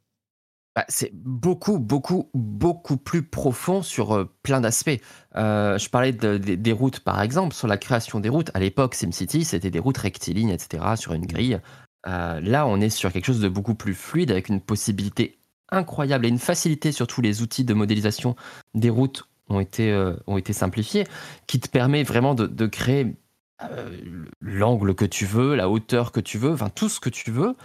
Bah, 0.76 0.84
c'est 0.88 1.10
beaucoup, 1.12 1.80
beaucoup, 1.80 2.30
beaucoup 2.32 2.96
plus 2.96 3.24
profond 3.24 3.82
sur 3.82 4.12
euh, 4.12 4.32
plein 4.44 4.60
d'aspects. 4.60 5.00
Euh, 5.34 5.78
je 5.78 5.90
parlais 5.90 6.12
des 6.12 6.72
routes, 6.72 7.00
par 7.00 7.20
exemple, 7.20 7.54
sur 7.54 7.66
la 7.66 7.76
création 7.76 8.20
des 8.20 8.28
routes. 8.28 8.52
À 8.54 8.60
l'époque, 8.60 8.94
SimCity, 8.94 9.44
c'était 9.44 9.70
des 9.70 9.80
routes 9.80 9.98
rectilignes, 9.98 10.50
etc., 10.50 10.84
sur 10.94 11.12
une 11.12 11.26
grille. 11.26 11.58
Euh, 12.06 12.40
là, 12.40 12.68
on 12.68 12.80
est 12.80 12.88
sur 12.88 13.12
quelque 13.12 13.24
chose 13.24 13.40
de 13.40 13.48
beaucoup 13.48 13.74
plus 13.74 13.94
fluide, 13.94 14.30
avec 14.30 14.48
une 14.48 14.60
possibilité 14.60 15.40
incroyable 15.70 16.26
et 16.26 16.28
une 16.28 16.38
facilité 16.38 16.92
sur 16.92 17.08
tous 17.08 17.20
les 17.20 17.42
outils 17.42 17.64
de 17.64 17.74
modélisation 17.74 18.36
des 18.74 18.90
routes 18.90 19.24
ont 19.48 19.58
été, 19.58 20.12
ont 20.28 20.38
été 20.38 20.52
simplifiés, 20.52 21.04
qui 21.48 21.58
te 21.58 21.68
permet 21.68 22.04
vraiment 22.04 22.36
de, 22.36 22.46
de 22.46 22.66
créer 22.66 23.16
l'angle 24.40 24.94
que 24.94 25.04
tu 25.04 25.26
veux, 25.26 25.56
la 25.56 25.68
hauteur 25.68 26.12
que 26.12 26.20
tu 26.20 26.38
veux, 26.38 26.52
enfin 26.52 26.70
tout 26.70 26.88
ce 26.88 27.00
que 27.00 27.10
tu 27.10 27.32
veux. 27.32 27.56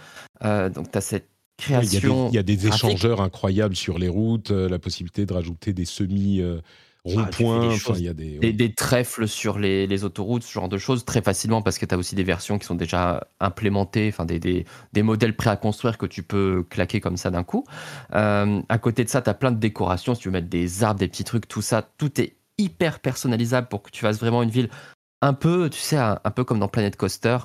donc, 0.42 0.90
tu 0.90 0.98
as 0.98 1.00
cette 1.00 1.35
il 1.68 2.34
y 2.34 2.38
a 2.38 2.42
des, 2.42 2.66
échangeurs 2.66 3.20
incroyables 3.20 3.76
sur 3.76 3.98
les 3.98 4.08
routes, 4.08 4.50
euh, 4.50 4.68
la 4.68 4.78
possibilité 4.78 5.26
de 5.26 5.32
rajouter 5.32 5.72
des 5.72 5.84
semi 5.84 6.40
euh, 6.40 6.60
ah, 7.06 7.10
ronds-points. 7.10 7.74
il 7.96 8.02
y 8.02 8.08
a 8.08 8.14
des, 8.14 8.74
trèfles 8.74 9.26
sur 9.26 9.58
les, 9.58 10.04
autoroutes, 10.04 10.42
ce 10.42 10.52
genre 10.52 10.68
de 10.68 10.78
choses, 10.78 11.04
très 11.04 11.22
facilement 11.22 11.62
parce 11.62 11.78
que 11.78 11.86
tu 11.86 11.94
as 11.94 11.98
aussi 11.98 12.14
des 12.14 12.24
versions 12.24 12.58
qui 12.58 12.66
sont 12.66 12.74
déjà 12.74 13.26
implémentées, 13.40 14.08
enfin 14.12 14.24
des, 14.24 14.66
modèles 15.02 15.34
prêts 15.34 15.50
à 15.50 15.56
construire 15.56 15.98
que 15.98 16.06
tu 16.06 16.22
peux 16.22 16.64
claquer 16.68 17.00
comme 17.00 17.16
ça 17.16 17.30
d'un 17.30 17.44
coup. 17.44 17.64
Euh, 18.14 18.60
à 18.68 18.78
côté 18.78 19.04
de 19.04 19.08
ça, 19.08 19.22
tu 19.22 19.30
as 19.30 19.34
plein 19.34 19.52
de 19.52 19.58
décorations. 19.58 20.14
Si 20.14 20.22
tu 20.22 20.28
veux 20.28 20.32
mettre 20.32 20.48
des 20.48 20.84
arbres, 20.84 21.00
des 21.00 21.08
petits 21.08 21.24
trucs, 21.24 21.48
tout 21.48 21.62
ça, 21.62 21.88
tout 21.96 22.20
est 22.20 22.36
hyper 22.58 23.00
personnalisable 23.00 23.68
pour 23.68 23.82
que 23.82 23.90
tu 23.90 24.00
fasses 24.00 24.18
vraiment 24.18 24.42
une 24.42 24.50
ville 24.50 24.68
un 25.22 25.32
peu, 25.32 25.70
tu 25.70 25.80
sais, 25.80 25.96
un 25.96 26.30
peu 26.34 26.44
comme 26.44 26.58
dans 26.58 26.68
Planet 26.68 26.96
Coaster. 26.96 27.38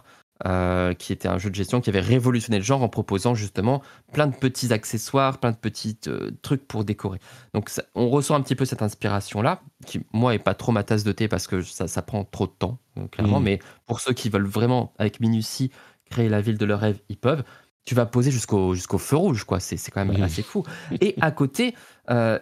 Euh, 0.48 0.96
qui 0.96 1.14
était 1.14 1.28
un 1.28 1.38
jeu 1.38 1.52
de 1.52 1.56
gestion 1.56 1.82
qui 1.82 1.92
avait 1.92 2.00
révolutionné 2.00 2.58
le 2.58 2.64
genre 2.64 2.82
en 2.82 2.90
proposant 2.90 3.36
justement 3.36 3.84
plein 4.12 4.26
de 4.26 4.36
petits 4.36 4.74
accessoires, 4.74 5.38
plein 5.38 5.52
de 5.52 5.58
petits 5.58 6.00
euh, 6.08 6.32
trucs 6.42 6.68
pour 6.68 6.84
décorer. 6.84 7.20
Donc 7.54 7.70
on 7.94 8.10
ressent 8.10 8.34
un 8.34 8.42
petit 8.42 8.56
peu 8.56 8.66
cette 8.66 8.82
inspiration-là, 8.82 9.62
qui 9.86 10.02
moi 10.14 10.34
est 10.34 10.40
pas 10.40 10.56
trop 10.56 10.72
ma 10.72 10.84
tasse 10.84 11.04
de 11.04 11.12
thé 11.12 11.28
parce 11.28 11.46
que 11.46 11.62
ça, 11.62 11.88
ça 11.88 12.02
prend 12.02 12.24
trop 12.24 12.48
de 12.48 12.54
temps, 12.58 12.80
euh, 12.98 13.08
clairement, 13.08 13.40
mmh. 13.40 13.44
mais 13.44 13.60
pour 13.86 14.00
ceux 14.00 14.14
qui 14.14 14.30
veulent 14.30 14.48
vraiment, 14.48 14.94
avec 14.98 15.20
minutie, 15.20 15.70
créer 16.10 16.28
la 16.28 16.42
ville 16.42 16.58
de 16.58 16.66
leur 16.66 16.80
rêve, 16.80 17.00
ils 17.10 17.18
peuvent. 17.18 17.44
Tu 17.86 17.94
vas 17.94 18.08
poser 18.08 18.32
jusqu'au 18.32 18.74
jusqu'au 18.74 18.98
feu 18.98 19.18
rouge, 19.18 19.44
quoi. 19.44 19.60
C'est 19.60 19.78
quand 19.92 20.04
même 20.04 20.18
mmh. 20.18 20.24
assez 20.24 20.42
fou. 20.42 20.64
Et 21.02 21.16
à 21.22 21.30
côté, 21.32 21.76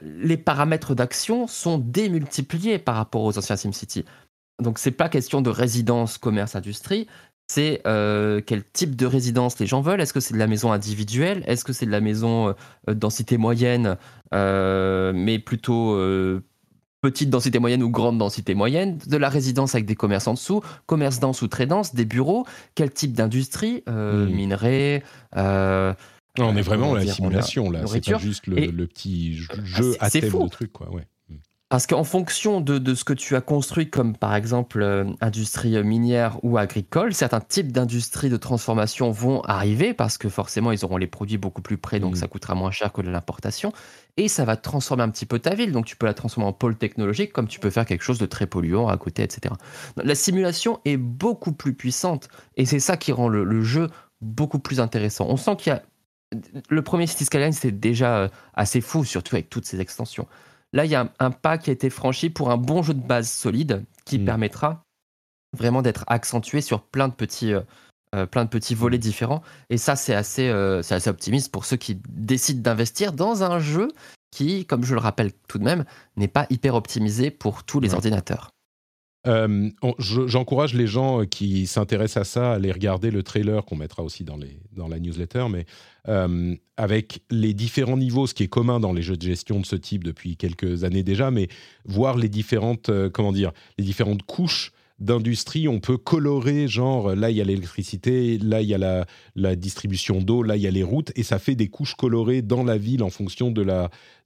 les 0.02 0.38
paramètres 0.38 0.96
d'action 0.96 1.48
sont 1.48 1.78
démultipliés 1.78 2.78
par 2.80 2.96
rapport 2.96 3.24
aux 3.24 3.38
anciens 3.38 3.58
SimCity. 3.58 4.06
Donc 4.60 4.78
c'est 4.78 4.92
pas 4.92 5.10
question 5.10 5.42
de 5.42 5.50
résidence, 5.50 6.18
commerce, 6.18 6.56
industrie, 6.56 7.08
c'est 7.50 7.82
euh, 7.88 8.42
quel 8.46 8.64
type 8.64 8.96
de 8.96 9.08
résidence 9.08 9.60
les 9.60 9.66
gens 9.66 9.82
veulent? 9.82 10.00
Est-ce 10.00 10.14
que 10.14 10.20
c'est 10.20 10.36
de 10.36 10.40
la 10.40 10.46
maison 10.46 10.72
individuelle? 10.72 11.44
Est-ce 11.48 11.66
que 11.66 11.74
c'est 11.74 11.88
de 11.88 11.92
la 11.92 12.00
maison 12.00 12.56
euh, 12.88 12.94
densité 12.94 13.38
moyenne, 13.38 13.98
euh, 14.36 15.12
mais 15.16 15.40
plutôt 15.40 15.98
petite 17.02 17.32
densité 17.32 17.58
moyenne 17.58 17.82
ou 17.82 17.90
grande 17.90 18.20
densité 18.20 18.54
moyenne? 18.54 19.00
De 19.08 19.18
la 19.18 19.30
résidence 19.30 19.74
avec 19.74 19.88
des 19.88 19.96
commerces 19.96 20.28
en 20.28 20.36
dessous, 20.36 20.62
commerce 20.86 21.20
dense 21.20 21.42
ou 21.42 21.48
très 21.48 21.66
dense, 21.66 21.96
des 21.96 22.06
bureaux 22.06 22.46
Quel 22.76 22.92
type 22.92 23.14
d'industrie 23.14 23.84
hmm. 23.88 24.26
Minerais 24.26 25.04
on 26.42 26.56
est 26.56 26.62
vraiment 26.62 26.90
dans 26.90 26.96
la 26.96 27.06
simulation 27.06 27.70
là, 27.70 27.82
c'est 27.88 28.06
pas 28.06 28.18
juste 28.18 28.48
le, 28.48 28.86
petit 28.86 29.34
jeu 29.36 29.98
à 30.00 30.10
thème 30.10 30.30
de 30.30 30.48
truc 30.48 30.72
quoi. 30.72 30.90
Ouais. 30.94 31.06
Parce 31.70 31.86
qu'en 31.86 32.04
fonction 32.04 32.62
de, 32.62 32.96
ce 32.96 33.04
que 33.04 33.14
tu 33.14 33.36
as 33.36 33.42
construit, 33.42 33.92
comme 33.92 34.18
par 34.18 34.34
exemple 34.34 34.82
euh, 34.82 35.06
industrie 35.22 35.82
minière 35.84 36.44
ou 36.44 36.58
agricole, 36.58 37.14
certains 37.14 37.42
types 37.42 37.72
d'industries 37.72 38.32
de 38.32 38.38
transformation 38.38 39.12
vont 39.12 39.42
arriver 39.44 39.94
parce 39.94 40.18
que 40.18 40.30
forcément 40.30 40.72
ils 40.72 40.84
auront 40.84 40.98
les 40.98 41.06
produits 41.06 41.38
beaucoup 41.38 41.62
plus 41.62 41.78
près, 41.78 42.00
donc 42.00 42.14
mmh. 42.14 42.22
ça 42.22 42.28
coûtera 42.28 42.56
moins 42.56 42.72
cher 42.72 42.92
que 42.92 43.04
de 43.04 43.12
l'importation. 43.12 43.72
Et 44.18 44.28
ça 44.28 44.46
va 44.46 44.58
transformer 44.58 45.04
un 45.04 45.10
petit 45.10 45.28
peu 45.28 45.38
ta 45.38 45.54
ville. 45.54 45.72
Donc 45.72 45.86
tu 45.86 45.96
peux 45.96 46.08
la 46.08 46.16
transformer 46.16 46.50
en 46.50 46.54
pôle 46.54 46.76
technologique 46.76 47.32
comme 47.32 47.48
tu 47.48 47.60
peux 47.60 47.70
faire 47.70 47.86
quelque 47.86 48.04
chose 48.04 48.18
de 48.18 48.26
très 48.26 48.48
polluant 48.48 48.88
à 48.88 48.98
côté, 48.98 49.22
etc. 49.22 49.54
La 49.96 50.16
simulation 50.16 50.80
est 50.86 50.98
beaucoup 50.98 51.52
plus 51.52 51.76
puissante 51.76 52.30
et 52.58 52.66
c'est 52.66 52.80
ça 52.80 52.98
qui 52.98 53.12
rend 53.12 53.28
le, 53.28 53.62
jeu 53.62 53.92
beaucoup 54.22 54.58
plus 54.58 54.80
intéressant. 54.80 55.28
On 55.30 55.38
sent 55.38 55.56
qu'il 55.58 55.72
y 55.72 55.76
a. 55.76 55.84
Le 56.70 56.82
premier 56.84 57.08
City 57.08 57.26
Skyline, 57.26 57.54
c'était 57.54 57.72
déjà 57.72 58.18
euh, 58.18 58.28
assez 58.54 58.82
fou, 58.82 59.04
surtout 59.04 59.36
avec 59.36 59.50
toutes 59.50 59.66
ces 59.66 59.82
extensions. 59.82 60.28
Là, 60.74 60.86
il 60.86 60.92
y 60.92 60.96
a 60.96 61.12
un, 61.20 61.32
pas 61.32 61.58
qui 61.58 61.70
a 61.70 61.74
été 61.74 61.90
franchi 61.90 62.30
pour 62.30 62.52
un 62.52 62.58
bon 62.58 62.84
jeu 62.84 62.94
de 62.94 63.02
base 63.02 63.30
solide 63.30 63.86
qui 64.06 64.20
mm. 64.20 64.26
permettra 64.26 64.84
vraiment 65.58 65.82
d'être 65.82 66.04
accentué 66.08 66.62
sur 66.62 66.82
plein 66.82 67.08
de 67.08 67.14
petits, 67.14 67.54
euh, 67.54 67.62
euh, 68.16 68.26
plein 68.26 68.46
de 68.46 68.50
petits 68.50 68.76
volets 68.76 69.00
différents. 69.00 69.42
Et 69.70 69.78
ça, 69.78 69.96
c'est 69.96 70.14
assez, 70.14 70.48
euh, 70.50 70.82
c'est 70.82 70.96
assez 70.96 71.10
optimiste 71.10 71.52
pour 71.52 71.66
ceux 71.66 71.78
qui 71.78 72.00
décident 72.10 72.62
d'investir 72.62 73.14
dans 73.14 73.44
un 73.44 73.60
jeu 73.60 73.90
qui, 74.32 74.66
comme 74.66 74.84
je 74.84 74.94
le 74.94 75.02
rappelle 75.02 75.34
tout 75.48 75.58
de 75.58 75.64
même, 75.64 75.86
n'est 76.16 76.28
pas 76.28 76.46
hyper 76.50 76.76
optimisé 76.76 77.32
pour 77.32 77.64
tous 77.64 77.80
les 77.80 77.96
ordinateurs. 77.96 78.52
J'encourage 79.26 80.74
les 80.74 80.88
gens 80.88 81.26
qui 81.26 81.68
s'intéressent 81.68 82.22
à 82.22 82.24
ça 82.24 82.52
à 82.52 82.56
aller 82.56 82.72
regarder 82.72 83.12
le 83.12 83.22
trailer 83.22 83.66
qu'on 83.66 83.76
mettra 83.76 84.04
aussi 84.04 84.24
dans, 84.24 84.38
la 84.88 85.00
newsletter, 85.00 85.48
mais 85.50 85.66
euh, 86.08 86.56
avec 86.78 87.22
les 87.30 87.54
différents 87.54 87.98
niveaux, 87.98 88.28
ce 88.28 88.34
qui 88.34 88.44
est 88.44 88.48
commun 88.48 88.80
dans 88.80 88.94
les 88.94 89.02
jeux 89.02 89.18
de 89.18 89.22
gestion 89.22 89.60
de 89.60 89.66
ce 89.66 89.76
type 89.76 90.04
depuis 90.04 90.38
quelques 90.38 90.84
années 90.86 91.04
déjà, 91.04 91.32
mais 91.32 91.50
voir 91.86 92.18
les 92.18 92.30
différentes, 92.30 92.90
euh, 92.90 93.10
comment 93.10 93.34
dire, 93.34 93.52
les 93.78 93.84
différentes 93.84 94.24
couches 94.24 94.72
d'industrie, 95.00 95.68
on 95.68 95.80
peut 95.80 95.98
colorer, 95.98 96.68
genre 96.68 97.16
là 97.16 97.30
il 97.30 97.38
y 97.38 97.42
a 97.42 97.46
l'électricité, 97.46 98.38
là 98.38 98.62
il 98.62 98.68
y 98.68 98.74
a 98.74 99.06
la, 99.36 99.56
distribution 99.56 100.20
d'eau, 100.20 100.44
là 100.44 100.58
il 100.58 100.62
y 100.62 100.68
a 100.68 100.72
les 100.72 100.84
routes, 100.84 101.12
et 101.16 101.24
ça 101.24 101.40
fait 101.40 101.56
des 101.56 101.68
couches 101.68 101.96
colorées 101.96 102.42
dans 102.42 102.64
la 102.64 102.78
ville 102.78 103.04
en 103.04 103.10
fonction 103.10 103.52
de 103.52 103.64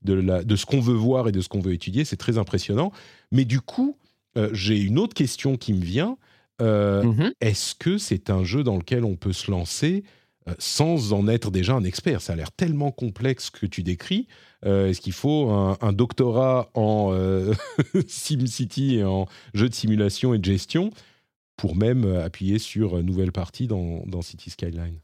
ce 0.07 0.65
qu'on 0.65 0.79
veut 0.79 0.95
voir 0.95 1.27
et 1.27 1.31
de 1.31 1.41
ce 1.41 1.49
qu'on 1.49 1.59
veut 1.59 1.73
étudier. 1.73 2.05
C'est 2.05 2.17
très 2.17 2.37
impressionnant. 2.39 2.91
Mais 3.31 3.45
du 3.45 3.61
coup, 3.61 3.97
euh, 4.37 4.49
j'ai 4.53 4.79
une 4.79 4.99
autre 4.99 5.13
question 5.13 5.57
qui 5.57 5.73
me 5.73 5.83
vient. 5.83 6.17
Euh, 6.61 7.03
Mhm. 7.03 7.33
Est-ce 7.41 7.75
que 7.75 7.97
c'est 7.97 8.29
un 8.29 8.43
jeu 8.43 8.63
dans 8.63 8.77
lequel 8.77 9.03
on 9.03 9.15
peut 9.15 9.33
se 9.33 9.49
lancer 9.49 10.03
euh, 10.47 10.53
sans 10.59 11.11
en 11.13 11.27
être 11.27 11.51
déjà 11.51 11.73
un 11.73 11.83
expert? 11.83 12.21
Ça 12.21 12.33
a 12.33 12.35
l'air 12.35 12.51
tellement 12.51 12.91
complexe 12.91 13.49
que 13.49 13.65
tu 13.65 13.81
décris. 13.83 14.27
Euh, 14.65 14.87
Est-ce 14.89 15.01
qu'il 15.01 15.13
faut 15.13 15.49
un, 15.49 15.77
un 15.81 15.93
doctorat 15.93 16.69
en 16.75 17.11
SimCity 18.07 18.95
et 18.97 19.03
en 19.03 19.27
jeu 19.53 19.69
de 19.69 19.73
simulation 19.73 20.33
et 20.33 20.39
de 20.39 20.45
gestion 20.45 20.91
pour 21.57 21.75
même 21.75 22.05
appuyer 22.17 22.59
sur 22.59 23.01
nouvelle 23.03 23.31
partie 23.31 23.67
dans, 23.67 24.03
dans 24.05 24.21
City 24.21 24.49
Skyline? 24.49 24.99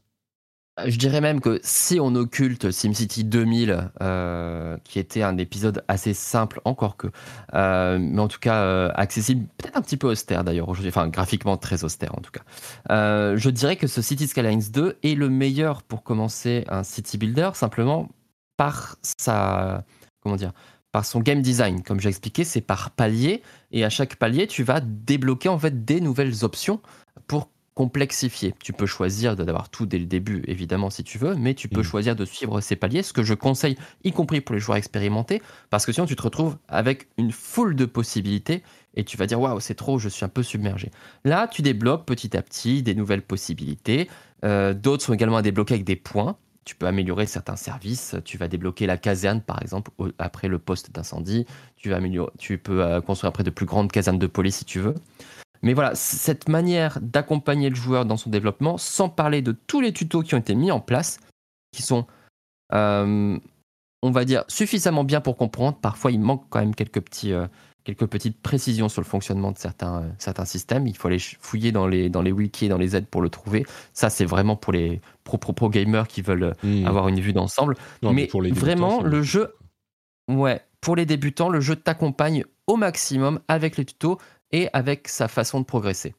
Je 0.86 0.96
dirais 0.96 1.20
même 1.20 1.40
que 1.40 1.60
si 1.62 2.00
on 2.00 2.14
occulte 2.14 2.70
SimCity 2.70 3.24
2000, 3.24 3.90
euh, 4.02 4.76
qui 4.84 4.98
était 4.98 5.22
un 5.22 5.36
épisode 5.38 5.84
assez 5.88 6.14
simple, 6.14 6.60
encore 6.64 6.96
que, 6.96 7.08
euh, 7.54 7.98
mais 8.00 8.20
en 8.20 8.28
tout 8.28 8.38
cas 8.38 8.62
euh, 8.62 8.90
accessible, 8.94 9.46
peut-être 9.58 9.76
un 9.76 9.82
petit 9.82 9.96
peu 9.96 10.08
austère 10.08 10.44
d'ailleurs 10.44 10.68
aujourd'hui, 10.68 10.90
enfin 10.90 11.08
graphiquement 11.08 11.56
très 11.56 11.84
austère 11.84 12.16
en 12.16 12.20
tout 12.20 12.30
cas, 12.30 12.42
je 13.36 13.50
dirais 13.50 13.76
que 13.76 13.86
ce 13.86 14.02
City 14.02 14.26
Skylines 14.26 14.70
2 14.72 14.98
est 15.02 15.14
le 15.14 15.28
meilleur 15.28 15.82
pour 15.82 16.02
commencer 16.02 16.64
un 16.68 16.82
city 16.82 17.18
builder, 17.18 17.50
simplement 17.54 18.08
par 18.56 18.96
sa, 19.02 19.84
comment 20.22 20.36
dire, 20.36 20.52
par 20.92 21.04
son 21.04 21.20
game 21.20 21.40
design. 21.40 21.82
Comme 21.82 22.00
j'ai 22.00 22.08
expliqué, 22.08 22.44
c'est 22.44 22.60
par 22.60 22.90
palier, 22.90 23.42
et 23.70 23.84
à 23.84 23.90
chaque 23.90 24.16
palier, 24.16 24.46
tu 24.46 24.64
vas 24.64 24.80
débloquer 24.80 25.48
en 25.48 25.58
fait 25.58 25.84
des 25.84 26.00
nouvelles 26.00 26.44
options 26.44 26.80
Tu 28.62 28.72
peux 28.72 28.86
choisir 28.86 29.36
d'avoir 29.36 29.68
tout 29.68 29.86
dès 29.86 29.98
le 29.98 30.04
début, 30.06 30.42
évidemment, 30.46 30.90
si 30.90 31.02
tu 31.04 31.18
veux, 31.18 31.34
mais 31.34 31.54
tu 31.54 31.68
peux 31.68 31.78
Mhm. 31.80 31.84
choisir 31.84 32.16
de 32.16 32.24
suivre 32.24 32.60
ces 32.60 32.76
paliers, 32.76 33.02
ce 33.02 33.12
que 33.12 33.22
je 33.22 33.34
conseille, 33.34 33.76
y 34.04 34.12
compris 34.12 34.40
pour 34.40 34.54
les 34.54 34.60
joueurs 34.60 34.76
expérimentés, 34.76 35.40
parce 35.70 35.86
que 35.86 35.92
sinon 35.92 36.06
tu 36.06 36.16
te 36.16 36.22
retrouves 36.22 36.56
avec 36.68 37.08
une 37.16 37.32
foule 37.32 37.74
de 37.76 37.84
possibilités 37.86 38.62
et 38.94 39.04
tu 39.04 39.16
vas 39.16 39.26
dire 39.26 39.40
waouh, 39.40 39.60
c'est 39.60 39.74
trop, 39.74 39.98
je 39.98 40.08
suis 40.08 40.24
un 40.24 40.28
peu 40.28 40.42
submergé. 40.42 40.90
Là, 41.24 41.46
tu 41.48 41.62
débloques 41.62 42.04
petit 42.06 42.36
à 42.36 42.42
petit 42.42 42.82
des 42.82 42.94
nouvelles 42.94 43.22
possibilités. 43.22 44.08
Euh, 44.44 44.74
D'autres 44.74 45.04
sont 45.04 45.12
également 45.14 45.36
à 45.36 45.42
débloquer 45.42 45.74
avec 45.74 45.84
des 45.84 45.96
points. 45.96 46.36
Tu 46.64 46.74
peux 46.74 46.86
améliorer 46.86 47.26
certains 47.26 47.56
services. 47.56 48.16
Tu 48.24 48.36
vas 48.36 48.46
débloquer 48.48 48.86
la 48.86 48.96
caserne, 48.96 49.40
par 49.40 49.60
exemple, 49.62 49.90
au- 49.98 50.08
après 50.18 50.48
le 50.48 50.58
poste 50.58 50.92
d'incendie. 50.92 51.46
Tu, 51.76 51.88
vas 51.90 51.96
améliorer, 51.96 52.30
tu 52.38 52.58
peux 52.58 52.82
euh, 52.82 53.00
construire 53.00 53.28
après 53.30 53.44
de 53.44 53.50
plus 53.50 53.66
grandes 53.66 53.90
casernes 53.90 54.18
de 54.18 54.26
police 54.26 54.56
si 54.58 54.64
tu 54.64 54.78
veux. 54.80 54.94
Mais 55.62 55.74
voilà, 55.74 55.94
cette 55.94 56.48
manière 56.48 56.98
d'accompagner 57.00 57.68
le 57.68 57.76
joueur 57.76 58.06
dans 58.06 58.16
son 58.16 58.30
développement, 58.30 58.78
sans 58.78 59.08
parler 59.08 59.42
de 59.42 59.52
tous 59.52 59.80
les 59.80 59.92
tutos 59.92 60.22
qui 60.22 60.34
ont 60.34 60.38
été 60.38 60.54
mis 60.54 60.70
en 60.70 60.80
place, 60.80 61.18
qui 61.72 61.82
sont, 61.82 62.06
euh, 62.72 63.38
on 64.02 64.10
va 64.10 64.24
dire, 64.24 64.44
suffisamment 64.48 65.04
bien 65.04 65.20
pour 65.20 65.36
comprendre. 65.36 65.76
Parfois, 65.78 66.12
il 66.12 66.20
manque 66.20 66.44
quand 66.48 66.60
même 66.60 66.74
quelques, 66.74 67.02
petits, 67.02 67.32
euh, 67.32 67.46
quelques 67.84 68.06
petites 68.06 68.40
précisions 68.40 68.88
sur 68.88 69.02
le 69.02 69.06
fonctionnement 69.06 69.52
de 69.52 69.58
certains, 69.58 70.02
euh, 70.02 70.08
certains 70.18 70.46
systèmes. 70.46 70.86
Il 70.86 70.96
faut 70.96 71.08
aller 71.08 71.18
fouiller 71.18 71.72
dans 71.72 71.86
les, 71.86 72.08
dans 72.08 72.22
les 72.22 72.32
wikis 72.32 72.66
et 72.66 72.68
dans 72.68 72.78
les 72.78 72.96
aides 72.96 73.06
pour 73.06 73.20
le 73.20 73.28
trouver. 73.28 73.66
Ça, 73.92 74.08
c'est 74.08 74.24
vraiment 74.24 74.56
pour 74.56 74.72
les 74.72 75.02
pro, 75.24 75.36
pro, 75.36 75.52
pro 75.52 75.68
gamers 75.68 76.08
qui 76.08 76.22
veulent 76.22 76.54
Hmm. 76.62 76.86
avoir 76.86 77.08
une 77.08 77.20
vue 77.20 77.34
d'ensemble. 77.34 77.76
Mais 78.02 78.26
pour 78.28 78.40
les 78.40 78.50
débutants, 78.50 78.66
vraiment, 78.66 79.02
le 79.02 79.22
jeu, 79.22 79.54
ouais, 80.28 80.62
pour 80.80 80.96
les 80.96 81.04
débutants, 81.04 81.50
le 81.50 81.60
jeu 81.60 81.76
t'accompagne 81.76 82.44
au 82.66 82.76
maximum 82.76 83.40
avec 83.48 83.76
les 83.76 83.84
tutos 83.84 84.18
et 84.52 84.68
avec 84.72 85.08
sa 85.08 85.28
façon 85.28 85.60
de 85.60 85.64
progresser. 85.64 86.14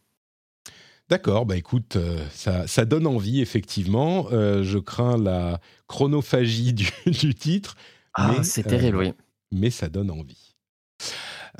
D'accord, 1.12 1.46
bah 1.46 1.58
écoute, 1.58 1.98
euh, 1.98 2.26
ça, 2.32 2.68
ça 2.68 2.86
donne 2.86 3.06
envie, 3.06 3.42
effectivement. 3.42 4.28
Euh, 4.32 4.64
je 4.64 4.78
crains 4.78 5.18
la 5.18 5.60
chronophagie 5.88 6.72
du, 6.74 6.90
du 7.06 7.36
titre. 7.36 7.76
Ah, 8.14 8.32
mais, 8.38 8.44
c'est 8.44 8.66
euh, 8.66 8.70
terrible, 8.70 8.98
oui. 8.98 9.14
mais 9.52 9.72
ça 9.72 9.90
donne 9.90 10.10
envie. 10.10 10.56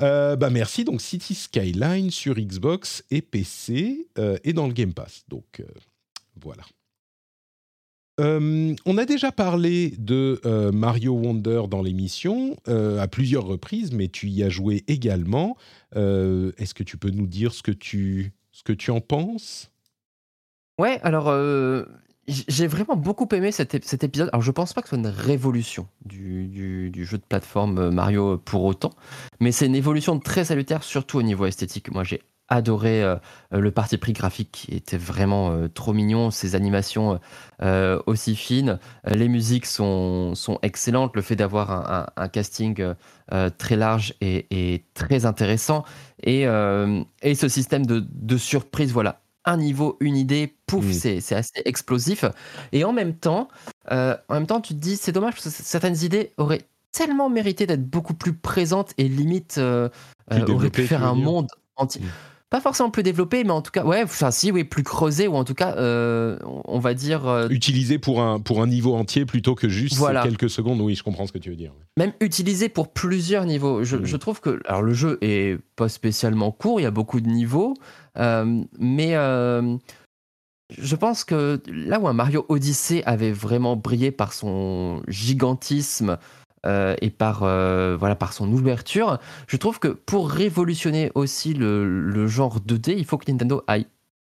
Euh, 0.00 0.36
bah 0.36 0.48
merci, 0.48 0.84
donc 0.84 1.02
City 1.02 1.34
Skyline 1.34 2.10
sur 2.10 2.36
Xbox 2.36 3.04
et 3.10 3.20
PC 3.20 4.08
et 4.42 4.52
dans 4.54 4.66
le 4.66 4.72
Game 4.72 4.94
Pass. 4.94 5.24
Donc 5.28 5.62
voilà. 6.40 6.62
Euh, 8.20 8.74
on 8.84 8.98
a 8.98 9.04
déjà 9.04 9.32
parlé 9.32 9.94
de 9.98 10.40
euh, 10.44 10.70
Mario 10.70 11.14
Wonder 11.14 11.62
dans 11.68 11.82
l'émission 11.82 12.56
euh, 12.68 13.00
à 13.00 13.08
plusieurs 13.08 13.44
reprises, 13.44 13.92
mais 13.92 14.08
tu 14.08 14.28
y 14.28 14.42
as 14.42 14.50
joué 14.50 14.84
également. 14.86 15.56
Est-ce 15.94 16.74
que 16.74 16.82
tu 16.82 16.96
peux 16.96 17.10
nous 17.10 17.26
dire 17.26 17.52
ce 17.54 17.62
que 17.62 17.72
tu, 17.72 18.32
ce 18.50 18.62
que 18.62 18.72
tu 18.72 18.90
en 18.90 19.00
penses? 19.00 19.70
Ouais, 20.78 21.00
alors 21.02 21.30
j'ai 22.28 22.66
vraiment 22.66 22.96
beaucoup 22.96 23.28
aimé 23.32 23.52
cet, 23.52 23.74
ép- 23.74 23.84
cet 23.84 24.04
épisode. 24.04 24.30
Alors 24.32 24.42
je 24.42 24.50
pense 24.52 24.72
pas 24.72 24.80
que 24.80 24.88
ce 24.88 24.96
soit 24.96 24.98
une 24.98 25.06
révolution 25.14 25.88
du, 26.04 26.46
du- 26.48 27.04
jeu 27.04 27.18
de 27.18 27.24
plateforme 27.28 27.90
Mario 27.90 28.38
pour 28.38 28.64
autant, 28.64 28.90
mais 29.40 29.52
c'est 29.52 29.66
une 29.66 29.74
évolution 29.74 30.18
très 30.18 30.44
salutaire, 30.46 30.82
surtout 30.82 31.18
au 31.18 31.22
niveau 31.22 31.44
esthétique. 31.46 31.90
Moi 31.90 32.04
j'ai 32.04 32.22
adoré 32.52 33.02
euh, 33.02 33.16
le 33.50 33.70
parti 33.70 33.98
pris 33.98 34.12
graphique 34.12 34.50
qui 34.52 34.74
était 34.74 34.96
vraiment 34.98 35.50
euh, 35.50 35.68
trop 35.68 35.92
mignon, 35.92 36.30
ces 36.30 36.54
animations 36.54 37.18
euh, 37.62 38.00
aussi 38.06 38.36
fines, 38.36 38.78
Euh, 39.06 39.14
les 39.14 39.28
musiques 39.28 39.66
sont, 39.66 40.34
sont 40.34 40.58
excellentes, 40.62 41.16
le 41.16 41.22
fait 41.22 41.36
d'avoir 41.36 41.70
un, 41.70 42.06
un- 42.16 42.22
un 42.24 42.28
casting 42.28 42.80
euh, 42.80 42.94
euh, 43.32 43.50
très 43.50 43.76
large 43.76 44.14
et, 44.20 44.46
et 44.50 44.84
très 44.94 45.24
intéressant, 45.26 45.84
et, 46.22 46.46
euh, 46.46 47.02
et 47.22 47.34
ce 47.34 47.48
système 47.48 47.86
de, 47.86 48.04
de 48.08 48.36
surprise, 48.36 48.92
voilà, 48.92 49.20
un 49.44 49.56
niveau, 49.56 49.96
une 50.00 50.16
idée, 50.16 50.54
pouf, 50.66 50.84
c'est 51.20 51.34
assez 51.34 51.62
explosif. 51.64 52.24
Et 52.70 52.84
en 52.84 52.92
même 52.92 53.14
temps, 53.14 53.48
euh, 53.90 54.16
en 54.28 54.34
même 54.34 54.46
temps, 54.46 54.60
tu 54.60 54.74
te 54.74 54.78
dis, 54.78 54.96
c'est 54.96 55.10
dommage 55.12 55.34
parce 55.34 55.44
que 55.44 55.50
certaines 55.50 56.02
idées 56.04 56.32
auraient 56.36 56.62
tellement 56.92 57.28
mérité 57.28 57.66
d'être 57.66 57.84
beaucoup 57.88 58.14
plus 58.14 58.34
présentes 58.34 58.92
et 58.98 59.08
limite 59.08 59.56
euh, 59.58 59.88
euh, 60.30 60.46
auraient 60.54 60.70
pu 60.70 60.82
faire 60.88 61.02
un 61.04 61.14
monde 61.24 61.48
entier. 61.76 62.02
Pas 62.52 62.60
forcément 62.60 62.90
plus 62.90 63.02
développé, 63.02 63.44
mais 63.44 63.50
en 63.50 63.62
tout 63.62 63.70
cas, 63.70 63.82
ouais, 63.82 64.02
enfin 64.04 64.30
si, 64.30 64.52
oui, 64.52 64.62
plus 64.62 64.82
creusé 64.82 65.26
ou 65.26 65.34
en 65.36 65.44
tout 65.44 65.54
cas, 65.54 65.74
euh, 65.78 66.38
on 66.66 66.78
va 66.78 66.92
dire 66.92 67.26
euh, 67.26 67.48
Utilisé 67.48 67.98
pour 67.98 68.20
un, 68.22 68.40
pour 68.40 68.60
un 68.60 68.66
niveau 68.66 68.94
entier 68.94 69.24
plutôt 69.24 69.54
que 69.54 69.70
juste 69.70 69.96
Voilà. 69.96 70.22
quelques 70.22 70.50
secondes. 70.50 70.80
Oui, 70.82 70.94
je 70.94 71.02
comprends 71.02 71.26
ce 71.26 71.32
que 71.32 71.38
tu 71.38 71.48
veux 71.48 71.56
dire. 71.56 71.72
même 71.96 72.12
utilisé 72.20 72.68
pour 72.68 72.92
plusieurs 72.92 73.46
niveaux. 73.46 73.84
Je, 73.84 73.96
Mhm. 73.96 74.04
je 74.04 74.16
trouve 74.18 74.40
que 74.40 74.60
alors 74.66 74.82
le 74.82 74.92
jeu 74.92 75.16
est 75.22 75.58
pas 75.76 75.88
spécialement 75.88 76.52
court, 76.52 76.78
il 76.78 76.82
y 76.82 76.86
a 76.86 76.90
beaucoup 76.90 77.20
de 77.22 77.28
niveaux, 77.28 77.72
euh, 78.18 78.62
mais 78.78 79.16
euh, 79.16 79.76
je 80.78 80.96
pense 80.96 81.24
que 81.24 81.60
là 81.66 82.00
où 82.00 82.06
un 82.08 82.12
Mario 82.12 82.44
Odyssey 82.50 83.02
avait 83.06 83.32
vraiment 83.32 83.76
brillé 83.76 84.10
par 84.10 84.32
son 84.34 85.02
gigantisme 85.08 86.18
euh, 86.66 86.94
et 87.00 87.10
par 87.10 87.42
euh, 87.42 87.96
voilà 87.98 88.14
par 88.14 88.32
son 88.32 88.50
ouverture, 88.52 89.18
je 89.46 89.56
trouve 89.56 89.78
que 89.78 89.88
pour 89.88 90.30
révolutionner 90.30 91.10
aussi 91.14 91.54
le, 91.54 92.00
le 92.00 92.26
genre 92.26 92.60
2D, 92.60 92.94
il 92.96 93.04
faut 93.04 93.18
que 93.18 93.30
Nintendo 93.30 93.62
aille 93.66 93.86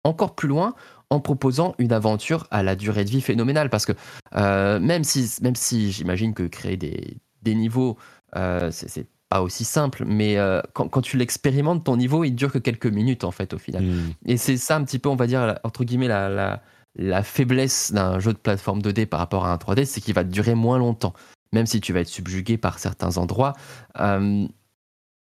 encore 0.05 0.35
plus 0.35 0.49
loin 0.49 0.75
en 1.11 1.21
proposant 1.21 1.75
une 1.79 1.93
aventure 1.93 2.47
à 2.51 2.63
la 2.63 2.77
durée 2.77 3.05
de 3.05 3.11
vie 3.11 3.21
phénoménale 3.21 3.71
parce 3.71 3.87
que 3.87 3.93
euh, 4.37 4.79
même 4.79 5.05
si 5.05 5.29
même 5.43 5.57
si 5.57 5.91
j'imagine 5.91 6.35
que 6.35 6.43
créer 6.45 6.77
des, 6.77 7.17
des 7.43 7.55
niveaux 7.55 7.97
c'est 8.71 9.07
pas 9.31 9.43
aussi 9.43 9.65
simple 9.65 10.05
mais 10.07 10.39
euh, 10.39 10.61
quand, 10.75 10.89
quand 10.89 11.01
tu 11.01 11.17
l'expérimentes 11.17 11.85
ton 11.85 11.97
niveau 11.97 12.25
il 12.25 12.35
dure 12.35 12.53
que 12.53 12.59
quelques 12.59 12.87
minutes 12.87 13.25
en 13.25 13.31
fait 13.31 13.53
au 13.53 13.59
final 13.59 13.85
Mm. 13.85 14.11
et 14.27 14.37
c'est 14.37 14.57
ça 14.57 14.77
un 14.77 14.85
petit 14.85 14.99
peu, 14.99 15.09
on 15.09 15.17
va 15.17 15.27
dire, 15.27 15.59
entre 15.65 15.85
guillemets, 15.85 16.09
la, 16.09 16.29
la, 16.29 16.63
la 16.97 17.23
faiblesse 17.23 17.93
d'un 17.93 18.19
jeu 18.19 18.33
de 18.33 18.39
plateforme 18.39 18.81
2D 18.81 19.07
par 19.07 19.21
rapport 19.21 19.47
à 19.47 19.53
un 19.53 19.57
3D, 19.57 19.85
c'est 19.85 20.01
qu'il 20.01 20.15
va 20.15 20.25
durer 20.25 20.55
moins 20.55 20.79
longtemps. 20.79 21.15
Même 21.53 21.67
si 21.67 21.81
tu 21.81 21.93
vas 21.93 22.01
être 22.01 22.09
subjugué 22.09 22.59
par 22.59 22.79
certains 22.79 23.17
endroits, 23.17 23.55
euh, 23.99 24.47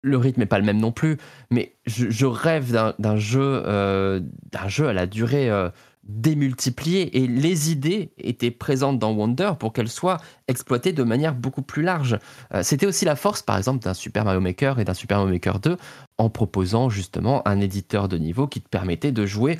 le 0.01 0.17
rythme 0.17 0.41
n'est 0.41 0.45
pas 0.45 0.59
le 0.59 0.65
même 0.65 0.79
non 0.79 0.91
plus. 0.91 1.17
Mais 1.51 1.75
je, 1.85 2.25
rêve 2.25 2.71
d'un 2.71 3.17
jeu, 3.17 3.63
euh, 3.65 4.21
d'un 4.51 4.67
jeu 4.67 4.87
à 4.87 4.93
la 4.93 5.07
durée 5.07 5.49
euh, 5.49 5.69
démultipliée. 6.03 7.17
Et 7.17 7.27
les 7.27 7.71
idées 7.71 8.11
étaient 8.17 8.51
présentes 8.51 8.99
dans 8.99 9.11
Wonder 9.13 9.53
pour 9.59 9.73
qu'elles 9.73 9.89
soient 9.89 10.17
exploitées 10.47 10.93
de 10.93 11.03
manière 11.03 11.33
beaucoup 11.33 11.63
plus 11.63 11.81
large. 11.81 12.19
C'était 12.61 12.85
aussi 12.85 13.05
la 13.05 13.15
force, 13.15 13.41
par 13.41 13.57
exemple, 13.57 13.83
d'un 13.83 13.95
Super 13.95 14.25
Mario 14.25 14.41
Maker 14.41 14.79
et 14.79 14.85
d'un 14.85 14.93
Super 14.93 15.17
Mario 15.17 15.33
Maker 15.33 15.59
2 15.59 15.77
en 16.17 16.29
proposant 16.29 16.89
justement 16.89 17.47
un 17.47 17.59
éditeur 17.59 18.07
de 18.07 18.17
niveau 18.17 18.47
qui 18.47 18.61
te 18.61 18.69
permettait 18.69 19.11
de 19.11 19.25
jouer 19.25 19.59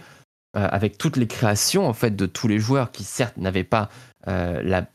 avec 0.53 0.97
toutes 0.97 1.17
les 1.17 1.27
créations 1.27 1.85
en 1.85 1.91
fait 1.91 2.15
de 2.15 2.25
tous 2.25 2.47
les 2.47 2.59
joueurs 2.59 2.91
qui 2.91 3.03
certes 3.03 3.35
n'avaient 3.35 3.65
pas 3.65 3.89
la, 4.25 4.87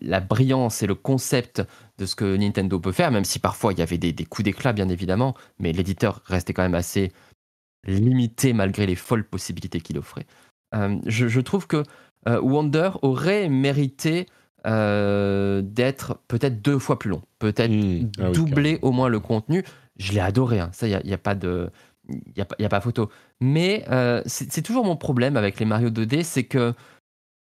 la 0.00 0.20
brillance 0.20 0.82
et 0.82 0.86
le 0.86 0.94
concept 0.94 1.62
de 1.98 2.06
ce 2.06 2.16
que 2.16 2.36
Nintendo 2.36 2.78
peut 2.78 2.92
faire, 2.92 3.10
même 3.10 3.24
si 3.24 3.38
parfois 3.38 3.72
il 3.72 3.78
y 3.78 3.82
avait 3.82 3.98
des, 3.98 4.12
des 4.12 4.24
coups 4.24 4.44
d'éclat 4.44 4.72
bien 4.72 4.88
évidemment, 4.88 5.34
mais 5.58 5.72
l'éditeur 5.72 6.22
restait 6.26 6.52
quand 6.52 6.62
même 6.62 6.74
assez 6.74 7.12
limité 7.86 8.52
malgré 8.52 8.86
les 8.86 8.94
folles 8.94 9.24
possibilités 9.24 9.80
qu'il 9.80 9.98
offrait. 9.98 10.26
Euh, 10.74 10.98
je, 11.06 11.28
je 11.28 11.40
trouve 11.40 11.66
que 11.66 11.82
euh, 12.28 12.40
Wonder 12.40 12.90
aurait 13.02 13.48
mérité 13.48 14.26
euh, 14.66 15.62
d'être 15.62 16.18
peut-être 16.28 16.60
deux 16.62 16.78
fois 16.78 16.98
plus 16.98 17.10
long, 17.10 17.22
peut-être 17.38 17.70
Mm. 17.70 18.10
Ah 18.18 18.26
oui, 18.28 18.32
doubler 18.32 18.78
au 18.82 18.92
moins 18.92 19.08
le 19.08 19.20
contenu. 19.20 19.64
Je 19.96 20.12
l'ai 20.12 20.20
adoré, 20.20 20.60
hein. 20.60 20.70
ça, 20.72 20.86
il 20.86 20.90
n'y 20.90 20.96
a, 20.96 21.06
y 21.06 21.12
a 21.12 21.18
pas 21.18 21.34
de. 21.34 21.70
a, 22.38 22.64
a, 22.64 22.68
pas 22.68 22.80
photo. 22.80 23.10
Mais 23.40 23.84
c'est 24.26 24.62
toujours 24.62 24.84
mon 24.84 24.96
problème 24.96 25.36
avec 25.36 25.58
les 25.60 25.66
Mario 25.66 25.90
2D, 25.90 26.22
c'est 26.22 26.44
que 26.44 26.74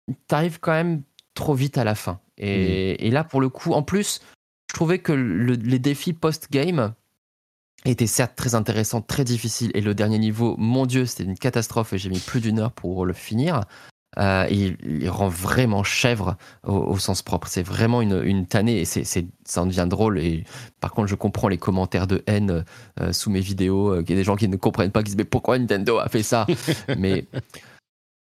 tu 0.09 0.35
arrives 0.35 0.61
quand 0.61 0.73
même 0.73 1.03
trop 1.35 1.55
vite 1.55 1.79
à 1.79 1.85
la 1.85 1.95
fin. 1.95 2.21
Et, 2.39 2.95
mm. 2.95 3.07
et, 3.07 3.11
là, 3.11 3.25
pour 3.25 3.41
le 3.41 3.49
coup, 3.49 3.73
en 3.73 3.83
plus, 3.83 4.21
je 4.71 4.75
trouvais 4.75 4.99
que 4.99 5.13
les 5.13 5.79
défis 5.79 6.13
post-game 6.13 6.95
étaient 7.85 8.07
certes 8.07 8.35
très 8.37 8.55
intéressants, 8.55 9.01
très 9.01 9.25
difficiles. 9.25 9.71
Et 9.75 9.81
le 9.81 9.95
dernier 9.95 10.19
niveau, 10.19 10.57
mon 10.59 10.87
Dieu, 10.87 11.07
c'était 11.07 11.25
une 11.25 11.39
catastrophe 11.39 11.93
et 11.93 11.99
j'ai 11.99 12.11
mis 12.11 12.19
plus 12.19 12.41
d'une 12.41 12.59
heure 12.59 12.73
pour 12.73 13.07
le 13.07 13.13
finir. 13.13 13.61
Euh, 14.19 14.47
il, 14.51 15.11
rend 15.11 15.29
vraiment 15.29 15.83
chèvre 15.83 16.37
au, 16.65 16.99
sens 16.99 17.23
propre. 17.23 17.49
C'est 17.49 17.63
vraiment 17.63 18.01
une, 18.01 18.23
une 18.25 18.47
tannée 18.47 18.81
et 18.81 18.85
c'est, 18.85 19.05
ça 19.45 19.63
en 19.63 19.67
devient 19.67 19.87
drôle. 19.89 20.19
Et 20.19 20.45
par 20.81 20.93
contre, 20.93 21.09
je 21.09 21.15
comprends 21.15 21.49
les 21.49 21.59
commentaires 21.59 22.07
de 22.07 22.23
haine 22.27 22.65
euh, 23.01 23.13
sous 23.13 23.31
mes 23.31 23.41
vidéos. 23.41 23.93
Euh, 23.93 24.03
il 24.03 24.11
y 24.11 24.13
a 24.15 24.17
des 24.17 24.25
gens 24.25 24.37
qui 24.37 24.49
ne 24.49 24.57
comprennent 24.57 24.91
pas, 24.91 25.03
qui 25.03 25.11
se 25.11 25.17
disent 25.17 25.25
mais 25.25 25.29
pourquoi 25.29 25.59
Nintendo 25.59 25.99
a 25.99 26.09
fait 26.09 26.23
ça? 26.23 26.47
Mais 26.99 27.27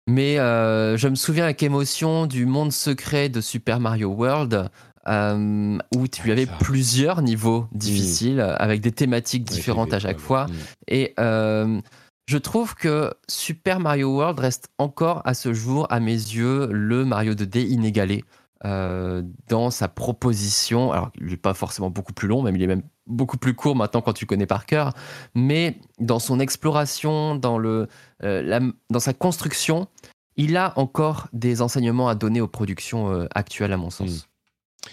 mais 0.09 0.35
je 0.35 1.07
me 1.07 1.15
souviens 1.15 1.45
avec 1.45 1.63
émotion 1.63 2.25
du 2.25 2.45
monde 2.45 2.71
secret 2.71 3.29
de 3.29 3.41
Super 3.41 3.79
Mario 3.79 4.09
World. 4.09 4.69
où 5.07 6.07
tu 6.07 6.31
avais 6.31 6.47
plusieurs 6.59 7.21
niveaux 7.21 7.67
difficiles 7.71 8.41
avec 8.41 8.81
des 8.81 8.91
thématiques 8.91 9.45
différentes 9.45 9.93
à 9.93 9.99
chaque 9.99 10.19
fois. 10.19 10.47
Et 10.87 11.13
je 11.17 12.37
trouve 12.37 12.75
que 12.75 13.11
Super 13.27 13.79
Mario 13.79 14.15
World 14.15 14.39
reste 14.39 14.69
encore 14.77 15.21
à 15.25 15.33
ce 15.33 15.51
jour, 15.53 15.87
à 15.89 15.99
mes 15.99 16.11
yeux, 16.11 16.67
le 16.71 17.03
Mario 17.05 17.33
2D 17.33 17.67
inégalé 17.67 18.23
euh, 18.65 19.23
dans 19.47 19.71
sa 19.71 19.87
proposition. 19.87 20.91
Alors, 20.91 21.11
il 21.19 21.27
n'est 21.27 21.37
pas 21.37 21.53
forcément 21.53 21.89
beaucoup 21.89 22.11
plus 22.11 22.27
long, 22.27 22.41
même 22.41 22.57
il 22.57 22.61
est 22.61 22.67
même 22.67 22.83
beaucoup 23.07 23.37
plus 23.37 23.53
court 23.53 23.73
maintenant 23.73 24.01
quand 24.01 24.11
tu 24.11 24.25
connais 24.25 24.47
par 24.47 24.65
cœur, 24.65 24.93
mais 25.33 25.79
dans 25.99 26.19
son 26.19 26.41
exploration, 26.41 27.35
dans, 27.35 27.57
le, 27.57 27.87
euh, 28.21 28.71
dans 28.89 28.99
sa 28.99 29.13
construction, 29.13 29.87
il 30.35 30.57
a 30.57 30.77
encore 30.77 31.29
des 31.31 31.61
enseignements 31.61 32.09
à 32.09 32.15
donner 32.15 32.41
aux 32.41 32.49
productions 32.49 33.09
euh, 33.09 33.27
actuelles, 33.33 33.71
à 33.71 33.77
mon 33.77 33.89
sens. 33.89 34.09
Hmm. 34.09 34.89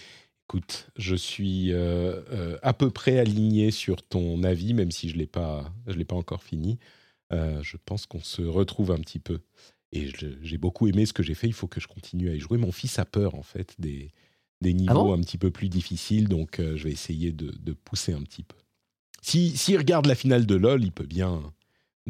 Écoute, 0.49 0.89
je 0.97 1.17
suis 1.17 1.75
à 2.63 2.73
peu 2.73 2.91
près 2.91 3.19
aligné 3.19 3.73
sur 3.73 4.07
ton 4.07 4.45
avis, 4.45 4.75
même 4.75 4.93
si 4.93 5.09
je 5.09 5.15
ne 5.15 5.19
l'ai 5.19 5.27
pas, 5.27 5.73
encore 6.11 6.45
fini. 6.45 6.79
Je 7.33 7.77
pense 7.85 8.07
qu'on 8.07 8.23
se 8.23 8.43
retrouve 8.43 8.93
un 8.93 8.99
petit 8.99 9.19
peu. 9.19 9.41
Et 9.97 10.13
j'ai 10.43 10.59
beaucoup 10.59 10.87
aimé 10.89 11.07
ce 11.07 11.13
que 11.13 11.23
j'ai 11.23 11.35
fait. 11.35 11.47
Il 11.47 11.53
faut 11.53 11.69
que 11.69 11.81
je 11.81 11.89
continue 11.89 12.31
à 12.31 12.35
y 12.35 12.41
jouer. 12.41 12.59
Mon 12.59 12.73
fils 12.73 12.99
a 12.99 13.05
peur, 13.05 13.35
en 13.35 13.43
fait, 13.43 13.75
des, 13.79 14.11
des 14.61 14.71
ah 14.71 14.73
niveaux 14.73 15.13
un 15.13 15.21
petit 15.21 15.39
peu 15.39 15.51
plus 15.51 15.69
difficiles. 15.69 16.29
Donc, 16.29 16.61
euh, 16.61 16.77
je 16.77 16.85
vais 16.85 16.93
essayer 16.93 17.33
de, 17.33 17.53
de, 17.59 17.73
pousser 17.73 18.13
un 18.13 18.23
petit 18.23 18.43
peu. 18.43 18.57
S'il 19.23 19.57
si, 19.57 19.77
regarde 19.77 20.07
la 20.07 20.15
finale 20.15 20.47
de 20.47 20.55
LoL, 20.55 20.85
il 20.85 20.93
peut 20.93 21.07
bien. 21.07 21.43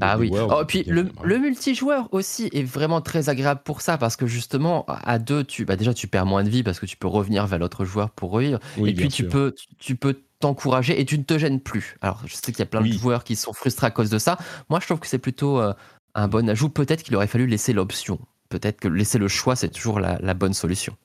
Ah 0.00 0.18
oui. 0.18 0.30
oh, 0.30 0.62
puis 0.68 0.84
le, 0.84 1.08
le, 1.24 1.38
multijoueur 1.38 2.12
aussi 2.12 2.50
est 2.52 2.62
vraiment 2.62 3.00
très 3.00 3.30
agréable 3.30 3.62
pour 3.64 3.80
ça 3.80 3.96
parce 3.96 4.14
que 4.16 4.26
justement 4.26 4.84
à 4.86 5.18
deux, 5.18 5.42
tu 5.42 5.64
bah 5.64 5.76
déjà 5.76 5.94
tu 5.94 6.06
perds 6.06 6.26
moins 6.26 6.44
de 6.44 6.50
vie 6.50 6.62
parce 6.62 6.78
que 6.78 6.84
tu 6.84 6.98
peux 6.98 7.06
revenir 7.06 7.46
vers 7.46 7.58
l'autre 7.58 7.86
joueur 7.86 8.10
pour 8.10 8.30
revivre. 8.30 8.58
et 8.84 8.92
puis 8.92 9.08
tu 9.08 9.26
peux 9.26 9.54
tu 9.78 9.96
peux 9.96 10.20
t'encourager 10.38 11.00
et 11.00 11.04
tu 11.04 11.18
ne 11.18 11.22
te 11.22 11.38
gênes 11.38 11.60
plus. 11.60 11.96
Alors, 12.00 12.22
je 12.26 12.34
sais 12.34 12.52
qu'il 12.52 12.58
y 12.58 12.62
a 12.62 12.66
plein 12.66 12.82
de 12.82 12.92
joueurs 12.92 13.24
qui 13.24 13.36
sont 13.36 13.52
frustrés 13.52 13.86
à 13.86 13.90
cause 13.90 14.10
de 14.10 14.18
ça. 14.18 14.36
Moi, 14.68 14.80
je 14.80 14.86
trouve 14.86 15.00
que 15.00 15.06
c'est 15.06 15.18
plutôt 15.18 15.60
euh, 15.60 15.72
un 16.16 16.28
bon 16.28 16.48
ajout. 16.48 16.68
Peut-être 16.68 17.02
qu'il 17.02 17.14
aurait 17.14 17.26
fallu 17.26 17.46
laisser 17.46 17.72
l'option. 17.72 18.18
Peut-être 18.48 18.80
que 18.80 18.88
laisser 18.88 19.18
le 19.18 19.28
choix, 19.28 19.54
c'est 19.56 19.68
toujours 19.68 20.00
la, 20.00 20.34
bonne 20.34 20.54
solution. 20.54 20.96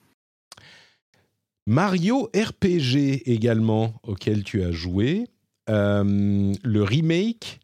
Mario 1.66 2.30
RPG 2.34 3.22
également, 3.26 3.94
auquel 4.02 4.42
tu 4.42 4.62
as 4.64 4.72
joué. 4.72 5.28
Euh, 5.68 6.52
le 6.62 6.82
remake 6.82 7.60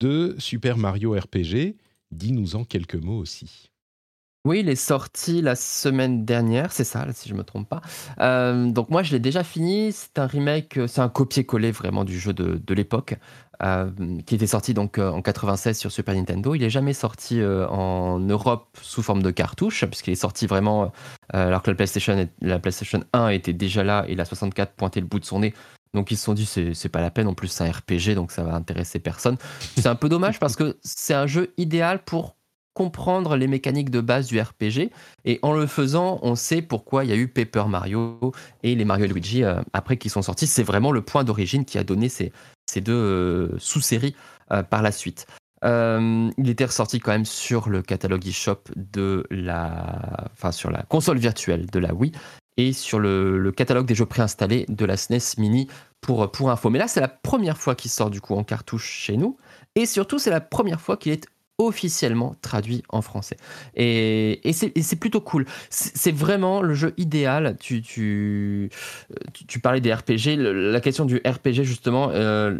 de 0.00 0.34
Super 0.38 0.76
Mario 0.78 1.12
RPG. 1.12 1.76
Dis-nous 2.10 2.56
en 2.56 2.64
quelques 2.64 2.94
mots 2.94 3.18
aussi. 3.18 3.70
Oui, 4.46 4.60
il 4.60 4.68
est 4.68 4.76
sorti 4.76 5.40
la 5.40 5.56
semaine 5.56 6.26
dernière, 6.26 6.70
c'est 6.70 6.84
ça, 6.84 7.06
si 7.14 7.30
je 7.30 7.32
ne 7.32 7.38
me 7.38 7.44
trompe 7.44 7.66
pas. 7.66 7.80
Euh, 8.20 8.70
donc 8.70 8.90
moi, 8.90 9.02
je 9.02 9.12
l'ai 9.12 9.18
déjà 9.18 9.42
fini. 9.42 9.90
C'est 9.90 10.18
un 10.18 10.26
remake, 10.26 10.78
c'est 10.86 11.00
un 11.00 11.08
copier-coller 11.08 11.70
vraiment 11.70 12.04
du 12.04 12.18
jeu 12.20 12.34
de, 12.34 12.74
l'époque, 12.74 13.14
euh, 13.62 13.90
qui 14.26 14.34
était 14.34 14.46
sorti 14.46 14.74
donc 14.74 14.98
euh, 14.98 15.10
en 15.10 15.22
96 15.22 15.78
sur 15.78 15.92
Super 15.92 16.14
Nintendo. 16.14 16.54
Il 16.54 16.62
n'est 16.62 16.70
jamais 16.70 16.94
sorti 16.94 17.40
en 17.42 18.18
Europe 18.18 18.76
sous 18.80 19.02
forme 19.02 19.22
de 19.22 19.30
cartouche, 19.30 19.84
puisqu'il 19.86 20.12
est 20.12 20.16
sorti 20.16 20.46
vraiment 20.46 20.92
alors 21.32 21.62
que 21.62 21.70
la 21.70 21.76
PlayStation, 21.76 22.28
la 22.40 22.58
PlayStation 22.58 23.02
1 23.12 23.28
était 23.28 23.52
déjà 23.52 23.84
là 23.84 24.04
et 24.08 24.14
la 24.14 24.24
64 24.24 24.72
pointait 24.72 25.00
le 25.00 25.06
bout 25.06 25.20
de 25.20 25.24
son 25.24 25.40
nez. 25.40 25.54
Donc 25.94 26.10
ils 26.10 26.16
se 26.16 26.24
sont 26.24 26.34
dit 26.34 26.46
c'est 26.46 26.88
pas 26.88 27.00
la 27.00 27.10
peine. 27.10 27.28
En 27.28 27.34
plus 27.34 27.48
c'est 27.48 27.64
un 27.64 27.70
RPG, 27.70 28.14
donc 28.14 28.32
ça 28.32 28.42
va 28.42 28.54
intéresser 28.54 28.98
personne. 28.98 29.36
C'est 29.76 29.86
un 29.86 29.94
peu 29.94 30.08
dommage 30.08 30.38
parce 30.38 30.56
que 30.56 30.76
c'est 30.82 31.14
un 31.14 31.26
jeu 31.26 31.52
idéal 31.56 32.02
pour 32.04 32.36
comprendre 32.74 33.36
les 33.36 33.46
mécaniques 33.46 33.90
de 33.90 34.00
base 34.00 34.26
du 34.26 34.40
RPG. 34.40 34.90
Et 35.24 35.38
en 35.42 35.52
le 35.52 35.66
faisant, 35.66 36.18
on 36.22 36.34
sait 36.34 36.60
pourquoi 36.60 37.04
il 37.04 37.10
y 37.10 37.12
a 37.12 37.16
eu 37.16 37.28
Paper 37.28 37.64
Mario 37.68 38.32
et 38.62 38.74
les 38.74 38.84
Mario 38.84 39.06
Luigi 39.06 39.44
euh, 39.44 39.62
après 39.72 39.96
qui 39.96 40.10
sont 40.10 40.22
sortis. 40.22 40.46
C'est 40.46 40.64
vraiment 40.64 40.92
le 40.92 41.00
point 41.00 41.24
d'origine 41.24 41.64
qui 41.64 41.78
a 41.78 41.84
donné 41.84 42.08
ces, 42.08 42.32
deux 42.80 42.92
euh, 42.92 43.58
sous-séries 43.58 44.14
euh, 44.52 44.62
par 44.62 44.82
la 44.82 44.92
suite. 44.92 45.26
il 45.62 46.48
était 46.48 46.66
ressorti 46.66 47.00
quand 47.00 47.12
même 47.12 47.24
sur 47.24 47.68
le 47.68 47.82
catalogue 47.82 48.26
eShop 48.26 48.64
de 48.76 49.26
la, 49.30 50.28
enfin 50.32 50.52
sur 50.52 50.70
la 50.70 50.82
console 50.82 51.18
virtuelle 51.18 51.66
de 51.66 51.78
la 51.78 51.94
Wii 51.94 52.12
et 52.56 52.72
sur 52.72 52.98
le, 52.98 53.50
catalogue 53.50 53.86
des 53.86 53.94
jeux 53.94 54.06
préinstallés 54.06 54.66
de 54.68 54.84
la 54.84 54.96
SNES 54.96 55.18
e 55.18 55.40
Mini 55.40 55.68
pour, 56.00 56.30
pour 56.30 56.50
info. 56.50 56.70
Mais 56.70 56.78
là, 56.78 56.86
c'est 56.86 57.00
la 57.00 57.08
première 57.08 57.58
fois 57.58 57.74
qu'il 57.74 57.90
sort 57.90 58.10
du 58.10 58.20
coup 58.20 58.34
en 58.34 58.44
cartouche 58.44 58.88
chez 58.88 59.16
nous. 59.16 59.38
Et 59.74 59.86
surtout, 59.86 60.18
c'est 60.18 60.30
la 60.30 60.40
première 60.40 60.80
fois 60.80 60.96
qu'il 60.96 61.12
est 61.12 61.26
officiellement 61.58 62.34
traduit 62.42 62.82
en 62.88 63.00
français. 63.02 63.36
Et, 63.76 64.40
c'est 64.52 64.96
plutôt 64.96 65.20
cool. 65.20 65.46
C'est 65.70 66.12
vraiment 66.12 66.62
le 66.62 66.74
jeu 66.74 66.94
idéal. 66.96 67.56
Tu, 67.60 67.82
tu, 67.82 68.70
tu, 69.46 69.60
parlais 69.60 69.80
des 69.80 69.92
RPG. 69.92 70.36
La 70.36 70.80
question 70.80 71.04
du 71.04 71.20
RPG, 71.24 71.62
justement, 71.62 72.10
euh, 72.10 72.58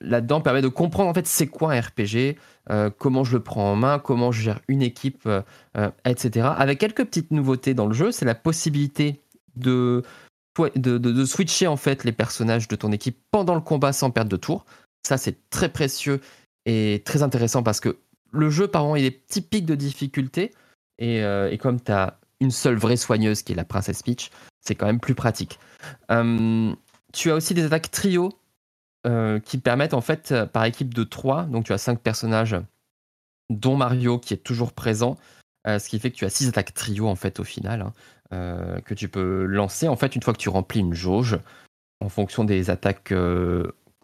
là-dedans 0.00 0.40
permet 0.40 0.62
de 0.62 0.68
comprendre 0.68 1.08
en 1.08 1.14
fait 1.14 1.26
c'est 1.26 1.46
quoi 1.46 1.72
un 1.72 1.80
RPG, 1.80 2.36
euh, 2.70 2.90
comment 2.96 3.24
je 3.24 3.36
le 3.36 3.42
prends 3.42 3.72
en 3.72 3.76
main, 3.76 3.98
comment 3.98 4.32
je 4.32 4.42
gère 4.42 4.60
une 4.68 4.82
équipe, 4.82 5.26
euh, 5.26 5.90
etc. 6.04 6.48
Avec 6.56 6.78
quelques 6.78 7.04
petites 7.04 7.30
nouveautés 7.30 7.74
dans 7.74 7.86
le 7.86 7.94
jeu, 7.94 8.12
c'est 8.12 8.24
la 8.24 8.34
possibilité 8.34 9.20
de 9.56 10.02
de, 10.76 10.98
de, 10.98 11.24
switcher 11.24 11.66
en 11.66 11.78
fait 11.78 12.04
les 12.04 12.12
personnages 12.12 12.68
de 12.68 12.76
ton 12.76 12.92
équipe 12.92 13.16
pendant 13.30 13.54
le 13.54 13.62
combat 13.62 13.94
sans 13.94 14.10
perdre 14.10 14.30
de 14.30 14.36
tour. 14.36 14.66
Ça, 15.02 15.16
c'est 15.16 15.48
très 15.48 15.70
précieux 15.70 16.20
et 16.66 17.00
très 17.06 17.22
intéressant 17.22 17.62
parce 17.62 17.80
que 17.80 17.96
le 18.32 18.50
jeu, 18.50 18.66
par 18.66 18.82
contre, 18.82 18.98
il 18.98 19.04
est 19.04 19.26
typique 19.26 19.66
de 19.66 19.74
difficulté. 19.74 20.52
Euh, 21.00 21.50
et, 21.50 21.58
comme 21.58 21.80
tu 21.80 21.92
as 21.92 22.18
une 22.40 22.50
seule 22.50 22.76
vraie 22.76 22.96
soigneuse 22.96 23.42
qui 23.42 23.52
est 23.52 23.56
la 23.56 23.64
princesse 23.64 24.02
Peach, 24.02 24.30
c'est 24.60 24.74
quand 24.74 24.86
même 24.86 25.00
plus 25.00 25.14
pratique. 25.14 25.58
Euh, 26.10 26.72
tu 27.12 27.30
as 27.30 27.34
aussi 27.34 27.54
des 27.54 27.64
attaques 27.64 27.90
trio 27.90 28.32
euh, 29.06 29.38
qui 29.40 29.58
permettent, 29.58 29.94
en 29.94 30.00
fait, 30.00 30.34
par 30.52 30.64
équipe 30.64 30.94
de 30.94 31.04
3, 31.04 31.44
donc 31.44 31.64
tu 31.64 31.72
as 31.72 31.78
5 31.78 32.00
personnages, 32.00 32.56
dont 33.50 33.76
Mario 33.76 34.18
qui 34.18 34.34
est 34.34 34.38
toujours 34.38 34.72
présent, 34.72 35.16
ce 35.66 35.88
qui 35.88 35.98
fait 35.98 36.10
que 36.10 36.16
tu 36.16 36.24
as 36.24 36.30
6 36.30 36.48
attaques 36.48 36.74
trio, 36.74 37.08
en 37.08 37.16
fait, 37.16 37.38
au 37.38 37.44
final, 37.44 37.92
hein, 38.30 38.80
que 38.84 38.94
tu 38.94 39.08
peux 39.08 39.44
lancer, 39.44 39.88
en 39.88 39.96
fait, 39.96 40.16
une 40.16 40.22
fois 40.22 40.32
que 40.32 40.38
tu 40.38 40.48
remplis 40.48 40.80
une 40.80 40.94
jauge, 40.94 41.38
en 42.00 42.08
fonction 42.08 42.44
des 42.44 42.70
attaques 42.70 43.12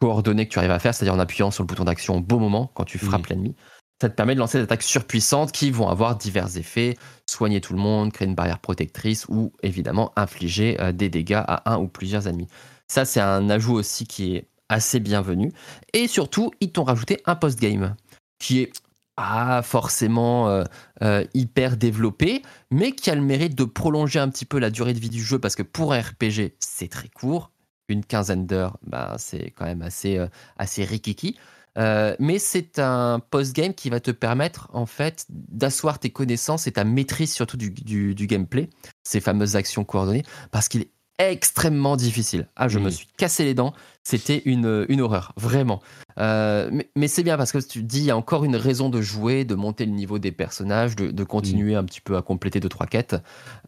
coordonnées 0.00 0.46
que 0.46 0.52
tu 0.52 0.58
arrives 0.58 0.70
à 0.70 0.78
faire, 0.78 0.94
c'est-à-dire 0.94 1.14
en 1.14 1.18
appuyant 1.18 1.50
sur 1.50 1.62
le 1.62 1.68
bouton 1.68 1.84
d'action 1.84 2.16
au 2.16 2.20
bon 2.20 2.38
moment 2.38 2.70
quand 2.74 2.84
tu 2.84 2.98
frappes 2.98 3.22
mmh. 3.22 3.30
l'ennemi 3.30 3.56
ça 4.00 4.08
te 4.08 4.14
permet 4.14 4.34
de 4.34 4.40
lancer 4.40 4.58
des 4.58 4.64
attaques 4.64 4.82
surpuissantes 4.82 5.52
qui 5.52 5.70
vont 5.70 5.88
avoir 5.88 6.16
divers 6.16 6.56
effets, 6.56 6.96
soigner 7.26 7.60
tout 7.60 7.72
le 7.72 7.80
monde, 7.80 8.12
créer 8.12 8.28
une 8.28 8.34
barrière 8.34 8.60
protectrice 8.60 9.26
ou 9.28 9.52
évidemment 9.62 10.12
infliger 10.16 10.80
euh, 10.80 10.92
des 10.92 11.08
dégâts 11.08 11.42
à 11.46 11.72
un 11.72 11.78
ou 11.78 11.88
plusieurs 11.88 12.28
ennemis. 12.28 12.48
Ça, 12.86 13.04
c'est 13.04 13.20
un 13.20 13.50
ajout 13.50 13.74
aussi 13.74 14.06
qui 14.06 14.36
est 14.36 14.48
assez 14.68 15.00
bienvenu. 15.00 15.52
Et 15.94 16.06
surtout, 16.06 16.52
ils 16.60 16.70
t'ont 16.70 16.84
rajouté 16.84 17.20
un 17.26 17.34
post-game 17.34 17.96
qui 18.38 18.60
est 18.60 18.72
pas 19.16 19.62
forcément 19.62 20.48
euh, 20.48 20.62
euh, 21.02 21.24
hyper 21.34 21.76
développé, 21.76 22.42
mais 22.70 22.92
qui 22.92 23.10
a 23.10 23.16
le 23.16 23.20
mérite 23.20 23.56
de 23.56 23.64
prolonger 23.64 24.20
un 24.20 24.28
petit 24.28 24.44
peu 24.44 24.60
la 24.60 24.70
durée 24.70 24.94
de 24.94 25.00
vie 25.00 25.10
du 25.10 25.22
jeu 25.22 25.40
parce 25.40 25.56
que 25.56 25.64
pour 25.64 25.92
un 25.92 26.00
RPG, 26.00 26.54
c'est 26.60 26.88
très 26.88 27.08
court. 27.08 27.50
Une 27.88 28.04
quinzaine 28.04 28.46
d'heures, 28.46 28.78
bah, 28.86 29.16
c'est 29.18 29.50
quand 29.50 29.64
même 29.64 29.82
assez, 29.82 30.24
assez 30.56 30.84
rikiki. 30.84 31.36
Euh, 31.78 32.14
mais 32.18 32.38
c'est 32.38 32.78
un 32.78 33.20
post-game 33.20 33.74
qui 33.74 33.90
va 33.90 34.00
te 34.00 34.10
permettre 34.10 34.68
en 34.72 34.86
fait 34.86 35.26
d'asseoir 35.28 35.98
tes 35.98 36.10
connaissances 36.10 36.66
et 36.66 36.72
ta 36.72 36.84
maîtrise 36.84 37.32
surtout 37.32 37.56
du, 37.56 38.14
gameplay, 38.26 38.68
ces 39.04 39.20
fameuses 39.20 39.56
actions 39.56 39.84
coordonnées, 39.84 40.24
parce 40.50 40.68
qu'il 40.68 40.82
est 40.82 40.90
extrêmement 41.20 41.96
difficile. 41.96 42.46
Ah, 42.54 42.68
je 42.68 42.78
me 42.78 42.90
suis 42.90 43.08
cassé 43.16 43.44
les 43.44 43.54
dents, 43.54 43.72
c'était 44.04 44.40
une, 44.44 44.86
une 44.88 45.00
horreur, 45.00 45.32
vraiment. 45.36 45.82
Euh, 46.20 46.70
mais, 46.94 47.08
c'est 47.08 47.24
bien 47.24 47.36
parce 47.36 47.50
que 47.50 47.58
tu 47.58 47.82
dis, 47.82 47.98
il 47.98 48.04
y 48.04 48.10
a 48.12 48.16
encore 48.16 48.44
une 48.44 48.54
raison 48.54 48.88
de 48.88 49.00
jouer, 49.00 49.44
de 49.44 49.56
monter 49.56 49.84
le 49.84 49.92
niveau 49.92 50.20
des 50.20 50.30
personnages, 50.30 50.94
de, 50.94 51.24
continuer 51.24 51.74
un 51.74 51.84
petit 51.84 52.00
peu 52.00 52.16
à 52.16 52.22
compléter 52.22 52.60
deux, 52.60 52.68
trois 52.68 52.86
quêtes. 52.86 53.16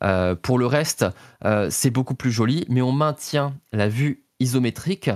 Euh, 0.04 0.36
pour 0.36 0.58
le 0.58 0.66
reste, 0.66 1.06
c'est 1.70 1.90
beaucoup 1.90 2.14
plus 2.14 2.30
joli, 2.30 2.66
mais 2.68 2.82
on 2.82 2.92
maintient 2.92 3.54
la 3.72 3.88
vue 3.88 4.24
isométrique 4.40 5.10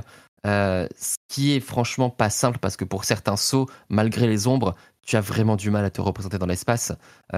ce 0.45 1.17
qui 1.29 1.53
est 1.53 1.61
franchement 1.61 2.11
pas 2.11 2.31
simple 2.31 2.59
parce 2.59 2.77
que 2.77 2.85
pour 2.85 3.05
certains 3.05 3.37
sauts, 3.37 3.67
malgré 3.89 4.27
les 4.27 4.47
ombres, 4.47 4.75
tu 5.07 5.17
as 5.17 5.21
vraiment 5.21 5.57
du 5.57 5.71
mal 5.71 5.85
à 5.85 5.91
te 5.91 6.01
représenter 6.01 6.39
dans 6.39 6.47
l'espace. 6.47 6.93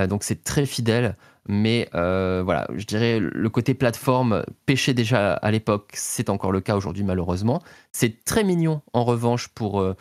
donc 0.09 0.23
c'est 0.23 0.45
très 0.45 0.67
fidèle, 0.67 1.17
mais 1.49 1.89
voilà, 1.93 2.67
je 2.75 2.85
dirais 2.85 3.19
le 3.21 3.49
côté 3.49 3.75
plateforme 3.75 4.45
pêchait 4.67 4.95
déjà 4.95 5.35
à 5.35 5.51
l'époque, 5.51 5.93
c'est 5.95 6.31
encore 6.31 6.53
le 6.53 6.61
cas 6.61 6.77
aujourd'hui 6.77 7.05
malheureusement. 7.05 7.63
C'est 7.93 8.25
très 8.25 8.45
mignon 8.45 8.83
en 8.93 9.05
revanche 9.05 9.49
pour 9.49 9.95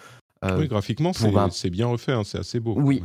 oui, 0.43 0.67
graphiquement, 0.67 1.11
c'est 1.13 1.69
bien 1.69 1.87
refait, 1.87 2.11
hein, 2.11 2.23
c'est 2.23 2.37
assez 2.39 2.59
beau. 2.59 2.75
Oui, 2.77 3.01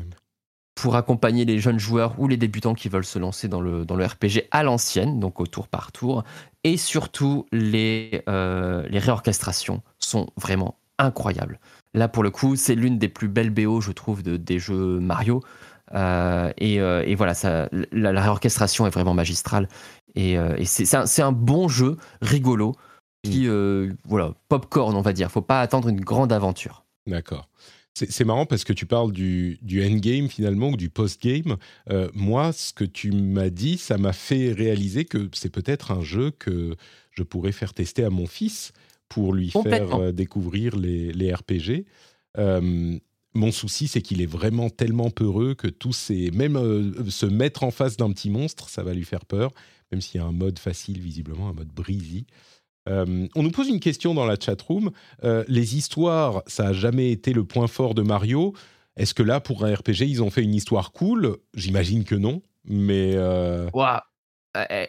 pour 0.80 0.96
accompagner 0.96 1.44
les 1.44 1.58
jeunes 1.58 1.78
joueurs 1.78 2.14
ou 2.18 2.26
les 2.26 2.38
débutants 2.38 2.72
qui 2.72 2.88
veulent 2.88 3.04
se 3.04 3.18
lancer 3.18 3.48
dans 3.48 3.60
le, 3.60 3.84
dans 3.84 3.96
le 3.96 4.06
RPG 4.06 4.48
à 4.50 4.62
l'ancienne, 4.62 5.20
donc 5.20 5.38
au 5.38 5.46
tour 5.46 5.68
par 5.68 5.92
tour. 5.92 6.24
Et 6.64 6.78
surtout, 6.78 7.46
les, 7.52 8.22
euh, 8.30 8.86
les 8.88 8.98
réorchestrations 8.98 9.82
sont 9.98 10.30
vraiment 10.38 10.78
incroyables. 10.98 11.60
Là, 11.92 12.08
pour 12.08 12.22
le 12.22 12.30
coup, 12.30 12.56
c'est 12.56 12.74
l'une 12.74 12.98
des 12.98 13.08
plus 13.08 13.28
belles 13.28 13.50
BO, 13.50 13.82
je 13.82 13.92
trouve, 13.92 14.22
de, 14.22 14.38
des 14.38 14.58
jeux 14.58 15.00
Mario. 15.00 15.42
Euh, 15.92 16.50
euh, 16.62 17.04
et, 17.06 17.14
voilà, 17.14 17.34
ça, 17.34 17.68
la, 17.92 18.22
réorchestration 18.22 18.86
est 18.86 18.90
vraiment 18.90 19.14
magistrale. 19.14 19.68
Et, 20.14 20.38
c'est 20.64 20.94
un, 20.94 21.04
un, 21.18 21.32
bon 21.32 21.68
jeu, 21.68 21.98
rigolo, 22.22 22.74
qui, 23.22 23.46
mm. 23.46 23.96
voilà, 24.06 24.32
popcorn, 24.48 24.96
on 24.96 25.02
va 25.02 25.12
dire. 25.12 25.30
Faut 25.30 25.42
pas 25.42 25.60
attendre 25.60 25.88
une 25.88 26.00
grande 26.00 26.32
aventure. 26.32 26.84
D'accord. 27.06 27.50
C'est 28.08 28.24
marrant 28.24 28.46
parce 28.46 28.64
que 28.64 28.72
tu 28.72 28.86
parles 28.86 29.12
du, 29.12 29.58
du 29.62 29.84
endgame 29.84 30.28
finalement 30.28 30.70
ou 30.70 30.76
du 30.76 30.88
post-game. 30.88 31.56
Euh, 31.90 32.08
moi, 32.14 32.52
ce 32.52 32.72
que 32.72 32.84
tu 32.84 33.12
m'as 33.12 33.50
dit, 33.50 33.78
ça 33.78 33.98
m'a 33.98 34.12
fait 34.12 34.52
réaliser 34.52 35.04
que 35.04 35.28
c'est 35.34 35.50
peut-être 35.50 35.90
un 35.90 36.02
jeu 36.02 36.30
que 36.30 36.76
je 37.10 37.22
pourrais 37.22 37.52
faire 37.52 37.74
tester 37.74 38.04
à 38.04 38.10
mon 38.10 38.26
fils 38.26 38.72
pour 39.08 39.34
lui 39.34 39.50
faire 39.50 39.94
euh, 39.96 40.12
découvrir 40.12 40.76
les, 40.76 41.12
les 41.12 41.34
RPG. 41.34 41.84
Euh, 42.38 42.98
mon 43.34 43.52
souci, 43.52 43.88
c'est 43.88 44.02
qu'il 44.02 44.22
est 44.22 44.26
vraiment 44.26 44.70
tellement 44.70 45.10
peureux 45.10 45.54
que 45.54 45.68
tous 45.68 45.92
ces. 45.92 46.30
Même 46.30 47.08
se 47.10 47.26
mettre 47.26 47.62
en 47.62 47.70
face 47.70 47.96
d'un 47.96 48.10
petit 48.12 48.30
monstre, 48.30 48.68
ça 48.68 48.82
va 48.82 48.94
lui 48.94 49.04
faire 49.04 49.24
peur, 49.24 49.52
même 49.92 50.00
s'il 50.00 50.20
y 50.20 50.24
a 50.24 50.26
un 50.26 50.32
mode 50.32 50.58
facile, 50.58 51.00
visiblement, 51.00 51.48
un 51.48 51.52
mode 51.52 51.68
breezy. 51.68 52.26
Euh, 52.90 53.26
on 53.34 53.42
nous 53.42 53.50
pose 53.50 53.68
une 53.68 53.80
question 53.80 54.14
dans 54.14 54.26
la 54.26 54.36
chatroom. 54.38 54.90
Euh, 55.24 55.44
les 55.48 55.76
histoires, 55.76 56.42
ça 56.46 56.64
n'a 56.64 56.72
jamais 56.72 57.10
été 57.10 57.32
le 57.32 57.44
point 57.44 57.68
fort 57.68 57.94
de 57.94 58.02
Mario. 58.02 58.54
Est-ce 58.96 59.14
que 59.14 59.22
là, 59.22 59.40
pour 59.40 59.64
un 59.64 59.74
RPG, 59.74 60.02
ils 60.02 60.22
ont 60.22 60.30
fait 60.30 60.42
une 60.42 60.54
histoire 60.54 60.92
cool? 60.92 61.36
J'imagine 61.54 62.04
que 62.04 62.14
non, 62.14 62.42
mais... 62.64 63.12
Euh... 63.14 63.68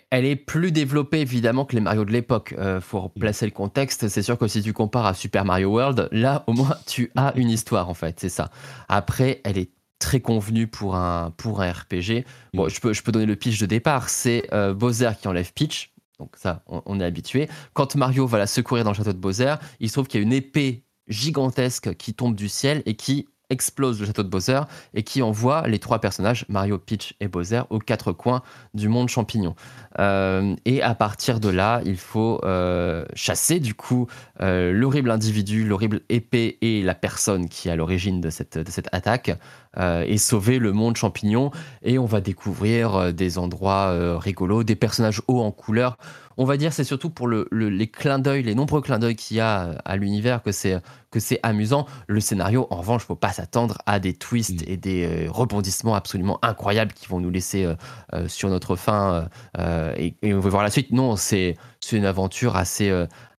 Elle 0.10 0.26
est 0.26 0.36
plus 0.36 0.72
développée 0.72 1.22
évidemment 1.22 1.66
que 1.66 1.76
les 1.76 1.82
Mario 1.82 2.04
de 2.04 2.12
l'époque. 2.12 2.56
Euh, 2.58 2.82
faut 2.82 3.10
placer 3.10 3.46
le 3.46 3.52
contexte. 3.52 4.08
C'est 4.08 4.24
sûr 4.24 4.36
que 4.36 4.48
si 4.48 4.64
tu 4.64 4.74
compares 4.74 5.06
à 5.06 5.14
Super 5.14 5.46
Mario 5.46 5.70
World, 5.70 6.10
là 6.12 6.44
au 6.48 6.54
moins 6.54 6.76
tu 6.88 7.12
as 7.16 7.32
une 7.36 7.52
histoire 7.52 7.88
en 7.88 7.94
fait. 7.94 8.20
C'est 8.20 8.30
ça. 8.30 8.50
Après, 8.90 9.40
elle 9.44 9.60
est 9.60 9.70
très 10.00 10.20
convenue 10.20 10.66
pour 10.66 10.96
un 10.96 11.30
pour 11.38 11.62
un 11.62 11.72
RPG. 11.72 12.26
Bon, 12.56 12.70
je 12.70 12.82
peux 12.82 12.92
je 12.92 13.04
peux 13.04 13.12
donner 13.12 13.28
le 13.28 13.36
pitch 13.36 13.60
de 13.60 13.68
départ. 13.68 14.10
C'est 14.10 14.50
Bowser 14.74 15.12
qui 15.22 15.28
enlève 15.28 15.54
Peach 15.54 15.91
donc 16.22 16.36
ça, 16.38 16.64
on, 16.68 17.00
est 17.00 17.04
habitué. 17.04 17.50
Quand 17.74 17.96
Mario 17.96 18.28
va 18.28 18.38
la 18.38 18.46
secourir 18.46 18.84
dans 18.84 18.92
le 18.92 18.96
château 18.96 19.12
de 19.12 19.18
Bowser, 19.18 19.56
il 19.80 19.90
se 19.90 19.94
trouve 19.94 20.08
qu'il 20.08 20.20
y 20.20 20.24
a 20.24 20.26
une 20.26 20.34
épée 20.34 20.86
gigantesque 21.08 21.96
qui 21.96 22.14
tombe 22.14 22.36
du 22.36 22.48
ciel 22.48 22.84
et 22.86 22.96
qui 22.96 23.28
explose 23.52 24.00
le 24.00 24.08
château 24.08 24.24
de 24.24 24.30
Bowser 24.30 24.62
et 24.94 25.04
qui 25.04 25.22
envoie 25.22 25.68
les 25.68 25.78
trois 25.78 26.00
personnages, 26.00 26.46
Mario, 26.50 26.78
Peach 26.80 27.14
et 27.20 27.28
Bowser, 27.28 27.62
aux 27.70 27.80
quatre 27.80 28.12
coins 28.12 28.42
du 28.74 28.90
monde 28.90 29.10
champignon. 29.10 29.56
Euh, 30.00 30.56
et 30.66 30.82
à 30.82 30.96
partir 30.96 31.40
de 31.40 31.50
là, 31.50 31.82
il 31.86 31.98
faut 31.98 32.40
euh, 32.44 33.06
chasser 33.14 33.60
du 33.60 33.76
coup 33.76 34.08
euh, 34.42 34.72
l'horrible 34.72 35.12
individu, 35.12 35.66
l'horrible 35.66 36.02
épée 36.10 36.58
et 36.62 36.82
la 36.82 36.96
personne 36.96 37.50
qui 37.50 37.68
est 37.68 37.72
à 37.72 37.76
l'origine 37.76 38.22
de 38.22 38.30
cette, 38.30 38.58
de 38.58 38.72
cette 38.72 38.88
attaque 38.92 39.32
et 39.78 40.18
sauver 40.18 40.60
le 40.60 40.74
monde 40.74 40.98
champignon. 40.98 41.50
Et 41.82 41.98
on 41.98 42.06
va 42.06 42.20
découvrir 42.20 43.14
des 43.14 43.38
endroits 43.38 44.20
rigolos, 44.20 44.64
des 44.64 44.76
personnages 44.76 45.22
hauts 45.30 45.40
en 45.40 45.52
couleur 45.52 45.98
on 46.38 46.46
va 46.46 46.58
dire 46.58 46.74
c'est 46.74 46.84
surtout 46.84 47.10
pour 47.10 47.28
les 47.28 47.88
clins 47.88 48.20
d'œil, 48.20 48.44
les 48.44 48.56
nombreux 48.56 48.82
clins 48.82 49.00
d'œil 49.00 49.16
qu'il 49.16 49.38
y 49.38 49.40
a 49.40 49.82
à 49.86 49.96
l'univers 49.96 50.44
que 50.44 50.52
c'est 50.52 50.82
que 51.12 51.20
c'est 51.20 51.40
amusant. 51.44 51.86
Le 52.08 52.20
scénario, 52.20 52.68
en 52.70 52.78
revanche, 52.78 53.04
faut 53.04 53.16
pas 53.16 53.34
s'attendre 53.34 53.78
à 53.86 54.00
des 54.00 54.14
twists 54.14 54.62
mm. 54.62 54.72
et 54.72 54.78
des 54.78 55.06
euh, 55.06 55.32
rebondissements 55.32 55.94
absolument 55.94 56.40
incroyables 56.42 56.94
qui 56.94 57.08
vont 57.08 57.20
nous 57.20 57.30
laisser 57.30 57.66
euh, 57.66 57.76
euh, 58.14 58.28
sur 58.28 58.50
notre 58.50 58.76
fin 58.76 59.28
et, 59.58 60.16
on 60.24 60.40
va 60.40 60.50
voir 60.50 60.64
la 60.64 60.72
suite. 60.72 60.92
Non, 60.92 61.16
c'est 61.16 61.58
une 61.92 62.06
aventure 62.06 62.56
assez 62.56 62.92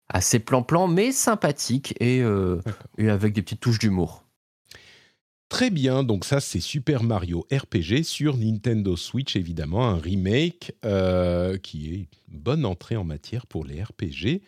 assez 0.09 0.39
plan-plan, 0.39 0.89
mais 0.89 1.11
sympathique 1.11 1.95
et, 2.01 2.23
et 2.99 3.09
avec 3.09 3.33
des 3.33 3.41
petites 3.41 3.61
touches 3.61 3.79
d'humour. 3.79 4.25
Très 5.53 5.69
bien, 5.69 6.03
donc 6.03 6.25
ça 6.25 6.41
c'est 6.41 6.61
Super 6.61 7.03
Mario 7.03 7.47
RPG 7.53 8.05
sur 8.05 8.39
Nintendo 8.39 8.97
Switch 8.97 9.37
évidemment, 9.37 9.87
un 9.87 9.99
remake 9.99 10.73
euh, 10.87 11.59
qui 11.59 11.93
est 11.93 11.97
une 12.33 12.39
bonne 12.41 12.65
entrée 12.65 12.97
en 12.97 13.05
matière 13.05 13.47
pour 13.47 13.67
les 13.67 13.83
RPG, 13.83 14.41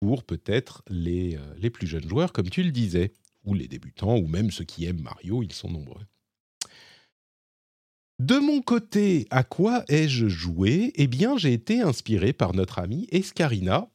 pour 0.00 0.24
peut-être 0.24 0.82
les, 0.88 1.36
euh, 1.36 1.54
les 1.60 1.70
plus 1.70 1.86
jeunes 1.86 2.08
joueurs 2.08 2.32
comme 2.32 2.50
tu 2.50 2.64
le 2.64 2.72
disais, 2.72 3.12
ou 3.44 3.54
les 3.54 3.68
débutants, 3.68 4.16
ou 4.16 4.26
même 4.26 4.50
ceux 4.50 4.64
qui 4.64 4.86
aiment 4.86 5.02
Mario, 5.02 5.44
ils 5.44 5.52
sont 5.52 5.70
nombreux. 5.70 6.02
De 8.18 8.40
mon 8.40 8.60
côté, 8.60 9.28
à 9.30 9.44
quoi 9.44 9.84
ai-je 9.88 10.26
joué? 10.26 10.90
Eh 10.96 11.06
bien 11.06 11.38
j'ai 11.38 11.52
été 11.52 11.80
inspiré 11.80 12.32
par 12.32 12.54
notre 12.54 12.80
ami 12.80 13.06
Escarina, 13.12 13.88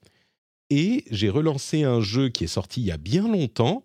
et 0.70 1.04
j'ai 1.12 1.30
relancé 1.30 1.84
un 1.84 2.00
jeu 2.00 2.30
qui 2.30 2.46
est 2.46 2.48
sorti 2.48 2.80
il 2.80 2.86
y 2.86 2.92
a 2.92 2.98
bien 2.98 3.28
longtemps, 3.28 3.84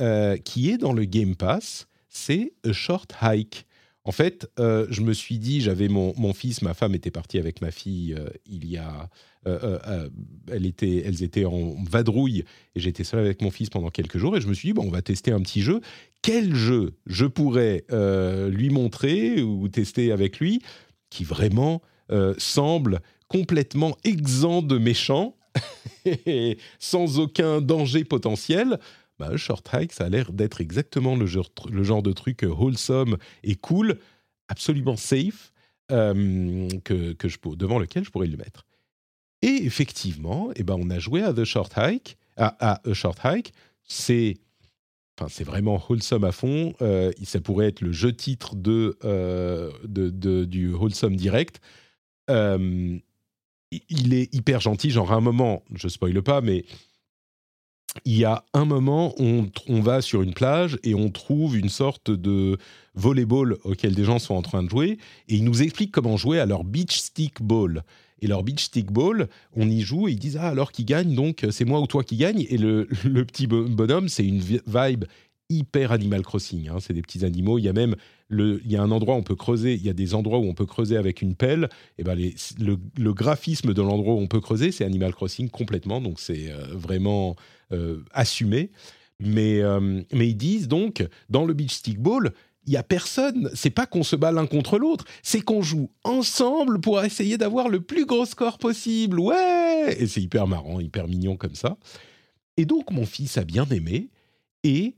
euh, 0.00 0.38
qui 0.38 0.70
est 0.70 0.78
dans 0.78 0.94
le 0.94 1.04
Game 1.04 1.36
Pass, 1.36 1.86
c'est 2.16 2.54
A 2.64 2.72
Short 2.72 3.12
Hike. 3.20 3.66
En 4.04 4.12
fait, 4.12 4.48
euh, 4.58 4.86
je 4.88 5.02
me 5.02 5.12
suis 5.12 5.38
dit, 5.38 5.60
j'avais 5.60 5.88
mon, 5.88 6.32
fils, 6.32 6.62
ma 6.62 6.74
femme 6.74 6.94
était 6.94 7.10
partie 7.10 7.38
avec 7.38 7.60
ma 7.60 7.70
fille 7.70 8.14
euh, 8.18 8.28
il 8.46 8.66
y 8.66 8.78
a. 8.78 9.08
Euh, 9.46 10.08
elles 10.50 11.22
étaient 11.22 11.44
en 11.44 11.76
vadrouille 11.88 12.44
et 12.74 12.80
j'étais 12.80 13.04
seul 13.04 13.20
avec 13.20 13.42
mon 13.42 13.52
fils 13.52 13.70
pendant 13.70 13.90
quelques 13.90 14.18
jours 14.18 14.36
et 14.36 14.40
je 14.40 14.48
me 14.48 14.54
suis 14.54 14.70
dit, 14.70 14.72
bon, 14.72 14.86
on 14.86 14.90
va 14.90 15.02
tester 15.02 15.30
un 15.30 15.40
petit 15.40 15.62
jeu. 15.62 15.80
Quel 16.20 16.52
jeu 16.56 16.94
je 17.06 17.26
pourrais 17.26 17.84
lui 18.50 18.70
montrer 18.70 19.40
ou 19.42 19.68
tester 19.68 20.10
avec 20.10 20.40
lui 20.40 20.62
qui 21.10 21.22
vraiment 21.22 21.80
semble 22.38 23.02
complètement 23.28 23.96
exempt 24.02 24.62
de 24.62 24.78
méchants 24.78 25.36
et 26.04 26.58
sans 26.80 27.20
aucun 27.20 27.60
danger 27.60 28.02
potentiel? 28.02 28.80
Bah, 29.18 29.36
Short 29.36 29.66
Hike, 29.72 29.92
ça 29.92 30.04
a 30.04 30.08
l'air 30.08 30.32
d'être 30.32 30.60
exactement 30.60 31.16
le 31.16 31.26
genre, 31.26 32.02
de 32.02 32.12
truc 32.12 32.44
euh, 32.44 32.48
wholesome 32.48 33.16
et 33.42 33.54
cool, 33.54 33.98
absolument 34.48 34.96
safe, 34.96 35.52
euh, 35.92 36.68
que, 36.84 37.12
que 37.12 37.28
je, 37.28 37.38
devant 37.54 37.78
lequel 37.78 38.04
je 38.04 38.10
pourrais 38.10 38.26
le 38.26 38.36
mettre. 38.36 38.66
Et 39.42 39.64
effectivement, 39.64 40.50
eh 40.56 40.62
ben, 40.62 40.76
on 40.78 40.90
a 40.90 40.98
joué 40.98 41.22
à 41.22 41.32
The 41.32 41.44
Short 41.44 41.72
Hike, 41.76 42.16
à, 42.36 42.56
A 42.72 42.92
Short 42.92 43.18
Hike. 43.24 43.52
C'est 43.84 44.38
Enfin, 45.18 45.30
c'est 45.30 45.44
vraiment 45.44 45.82
wholesome 45.88 46.24
à 46.24 46.32
fond. 46.32 46.74
Euh, 46.82 47.10
ça 47.24 47.40
pourrait 47.40 47.68
être 47.68 47.80
le 47.80 47.90
jeu 47.90 48.12
titre 48.12 48.54
de, 48.54 48.98
du 50.44 50.74
wholesome 50.74 51.16
direct. 51.16 51.62
il 52.28 53.02
est 53.70 54.34
hyper 54.34 54.60
gentil. 54.60 54.90
Genre, 54.90 55.10
à 55.10 55.14
un 55.14 55.22
moment, 55.22 55.62
je 55.74 55.88
spoile 55.88 56.20
pas, 56.22 56.42
mais 56.42 56.66
il 58.04 58.16
y 58.16 58.24
a 58.24 58.44
un 58.54 58.64
moment, 58.64 59.14
on, 59.18 59.48
va 59.80 60.00
sur 60.00 60.22
une 60.22 60.34
plage 60.34 60.78
et 60.82 60.94
on 60.94 61.10
trouve 61.10 61.56
une 61.56 61.68
sorte 61.68 62.10
de 62.10 62.58
volleyball 62.94 63.56
auquel 63.64 63.94
des 63.94 64.04
gens 64.04 64.18
sont 64.18 64.34
en 64.34 64.42
train 64.42 64.62
de 64.62 64.70
jouer 64.70 64.98
et 65.28 65.36
ils 65.36 65.44
nous 65.44 65.62
expliquent 65.62 65.92
comment 65.92 66.16
jouer 66.16 66.40
à 66.40 66.46
leur 66.46 66.64
beach 66.64 66.98
stick 66.98 67.42
ball. 67.42 67.82
Et 68.22 68.26
leur 68.26 68.42
beach 68.42 68.64
stick 68.64 68.90
ball, 68.90 69.28
on 69.54 69.68
y 69.68 69.82
joue 69.82 70.08
et 70.08 70.12
ils 70.12 70.18
disent 70.18 70.38
Ah, 70.38 70.48
alors 70.48 70.72
qui 70.72 70.84
gagne 70.84 71.14
Donc 71.14 71.46
c'est 71.50 71.66
moi 71.66 71.80
ou 71.80 71.86
toi 71.86 72.02
qui 72.02 72.16
gagne. 72.16 72.46
Et 72.48 72.56
le, 72.56 72.88
le 73.04 73.24
petit 73.24 73.46
bonhomme, 73.46 74.08
c'est 74.08 74.26
une 74.26 74.40
vibe 74.40 75.04
hyper 75.50 75.92
Animal 75.92 76.22
Crossing. 76.22 76.68
Hein. 76.68 76.76
C'est 76.80 76.94
des 76.94 77.02
petits 77.02 77.24
animaux. 77.24 77.58
Il 77.58 77.64
y 77.64 77.68
a 77.68 77.72
même 77.72 77.94
il 78.30 78.60
y 78.70 78.76
a 78.76 78.82
un 78.82 78.90
endroit 78.90 79.14
où 79.14 79.18
on 79.18 79.22
peut 79.22 79.36
creuser. 79.36 79.74
Il 79.74 79.84
y 79.84 79.88
a 79.88 79.92
des 79.92 80.14
endroits 80.14 80.38
où 80.38 80.44
on 80.44 80.54
peut 80.54 80.66
creuser 80.66 80.96
avec 80.96 81.22
une 81.22 81.34
pelle. 81.34 81.68
Et 81.98 82.04
ben 82.04 82.18
le, 82.58 83.12
graphisme 83.12 83.72
de 83.72 83.82
l'endroit 83.82 84.14
où 84.14 84.18
on 84.18 84.26
peut 84.26 84.40
creuser, 84.40 84.72
c'est 84.72 84.84
Animal 84.84 85.14
Crossing 85.14 85.48
complètement. 85.48 86.00
Donc 86.00 86.20
c'est 86.20 86.50
euh, 86.50 86.66
vraiment 86.72 87.36
euh, 87.72 88.02
assumé. 88.12 88.70
Mais, 89.18 89.60
euh, 89.60 90.02
mais 90.12 90.28
ils 90.28 90.36
disent 90.36 90.68
donc 90.68 91.06
dans 91.30 91.44
le 91.44 91.54
beach 91.54 91.74
stick 91.74 91.98
ball. 91.98 92.32
Il 92.68 92.72
y 92.72 92.76
a 92.76 92.82
personne, 92.82 93.48
c'est 93.54 93.70
pas 93.70 93.86
qu'on 93.86 94.02
se 94.02 94.16
bat 94.16 94.32
l'un 94.32 94.46
contre 94.46 94.76
l'autre, 94.76 95.04
c'est 95.22 95.40
qu'on 95.40 95.62
joue 95.62 95.88
ensemble 96.02 96.80
pour 96.80 97.00
essayer 97.00 97.38
d'avoir 97.38 97.68
le 97.68 97.80
plus 97.80 98.06
gros 98.06 98.26
score 98.26 98.58
possible. 98.58 99.20
Ouais 99.20 99.96
Et 99.96 100.08
c'est 100.08 100.20
hyper 100.20 100.48
marrant, 100.48 100.80
hyper 100.80 101.06
mignon 101.06 101.36
comme 101.36 101.54
ça. 101.54 101.76
Et 102.56 102.64
donc 102.64 102.90
mon 102.90 103.06
fils 103.06 103.38
a 103.38 103.44
bien 103.44 103.66
aimé 103.66 104.10
et 104.64 104.96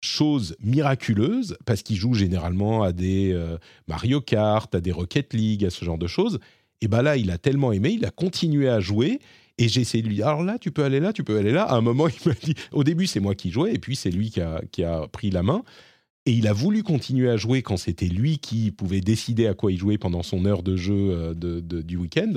chose 0.00 0.56
miraculeuse, 0.60 1.56
parce 1.64 1.82
qu'il 1.82 1.96
joue 1.96 2.14
généralement 2.14 2.82
à 2.82 2.92
des 2.92 3.32
euh, 3.32 3.58
Mario 3.88 4.20
Kart, 4.20 4.72
à 4.74 4.80
des 4.80 4.92
Rocket 4.92 5.34
League, 5.34 5.64
à 5.64 5.70
ce 5.70 5.84
genre 5.84 5.98
de 5.98 6.06
choses, 6.06 6.38
et 6.80 6.88
bien 6.88 7.02
là, 7.02 7.16
il 7.16 7.30
a 7.30 7.38
tellement 7.38 7.72
aimé, 7.72 7.90
il 7.90 8.04
a 8.04 8.10
continué 8.10 8.68
à 8.68 8.80
jouer, 8.80 9.20
Et 9.58 9.68
j'ai 9.68 9.80
essayé 9.80 10.02
de 10.02 10.08
lui 10.08 10.16
dire, 10.16 10.28
alors 10.28 10.44
là, 10.44 10.58
tu 10.58 10.70
peux 10.70 10.84
aller 10.84 11.00
là, 11.00 11.14
tu 11.14 11.24
peux 11.24 11.38
aller 11.38 11.52
là. 11.52 11.62
À 11.62 11.76
un 11.76 11.80
moment, 11.80 12.08
il 12.26 12.28
m'a 12.28 12.34
dit, 12.34 12.54
au 12.72 12.84
début, 12.84 13.06
c'est 13.06 13.20
moi 13.20 13.34
qui 13.34 13.50
jouais, 13.50 13.74
et 13.74 13.78
puis 13.78 13.96
c'est 13.96 14.10
lui 14.10 14.30
qui 14.30 14.40
a, 14.40 14.60
qui 14.70 14.84
a 14.84 15.06
pris 15.08 15.30
la 15.30 15.42
main. 15.42 15.62
Et 16.26 16.32
il 16.32 16.48
a 16.48 16.52
voulu 16.52 16.82
continuer 16.82 17.30
à 17.30 17.36
jouer 17.36 17.62
quand 17.62 17.76
c'était 17.76 18.08
lui 18.08 18.38
qui 18.38 18.72
pouvait 18.72 19.00
décider 19.00 19.46
à 19.46 19.54
quoi 19.54 19.70
il 19.70 19.78
jouait 19.78 19.96
pendant 19.96 20.24
son 20.24 20.44
heure 20.44 20.64
de 20.64 20.76
jeu 20.76 21.34
euh, 21.38 21.60
du 21.60 21.96
week-end. 21.96 22.34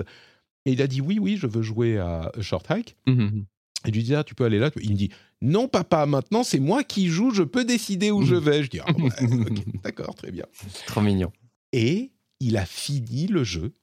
Et 0.65 0.73
il 0.73 0.81
a 0.81 0.87
dit, 0.87 1.01
oui, 1.01 1.17
oui, 1.19 1.37
je 1.37 1.47
veux 1.47 1.63
jouer 1.63 1.97
à 1.97 2.31
Short 2.39 2.69
Hike. 2.69 2.95
Mhm. 3.07 3.45
Et 3.85 3.89
je 3.89 3.93
lui 3.93 4.03
dis, 4.03 4.15
ah, 4.15 4.23
tu 4.23 4.35
peux 4.35 4.45
aller 4.45 4.59
là. 4.59 4.71
Il 4.81 4.91
me 4.91 4.95
dit, 4.95 5.09
non, 5.41 5.67
papa, 5.67 6.05
maintenant 6.05 6.43
c'est 6.43 6.59
moi 6.59 6.83
qui 6.83 7.07
joue, 7.07 7.31
je 7.31 7.43
peux 7.43 7.63
décider 7.63 8.11
où 8.11 8.23
je 8.23 8.35
vais. 8.35 8.63
Je 8.63 8.69
dis, 8.69 8.79
ah, 8.85 8.91
ouais, 8.91 9.09
d'accord, 9.83 10.15
très 10.15 10.31
bien. 10.31 10.45
Trop 10.87 11.01
mignon. 11.01 11.31
Et 11.71 12.11
il 12.39 12.57
a 12.57 12.65
fini 12.65 13.27
le 13.27 13.43
jeu. 13.43 13.73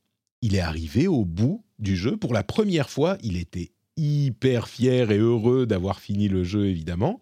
Il 0.43 0.55
est 0.55 0.61
arrivé 0.61 1.09
au 1.09 1.25
bout 1.25 1.65
du 1.79 1.97
jeu. 1.97 2.17
Pour 2.17 2.35
la 2.35 2.43
première 2.43 2.91
fois, 2.91 3.17
il 3.23 3.37
était 3.37 3.73
hyper 3.97 4.69
fier 4.69 5.11
et 5.11 5.19
heureux 5.19 5.67
d'avoir 5.67 6.01
fini 6.01 6.29
le 6.29 6.45
jeu, 6.45 6.67
évidemment. 6.67 7.21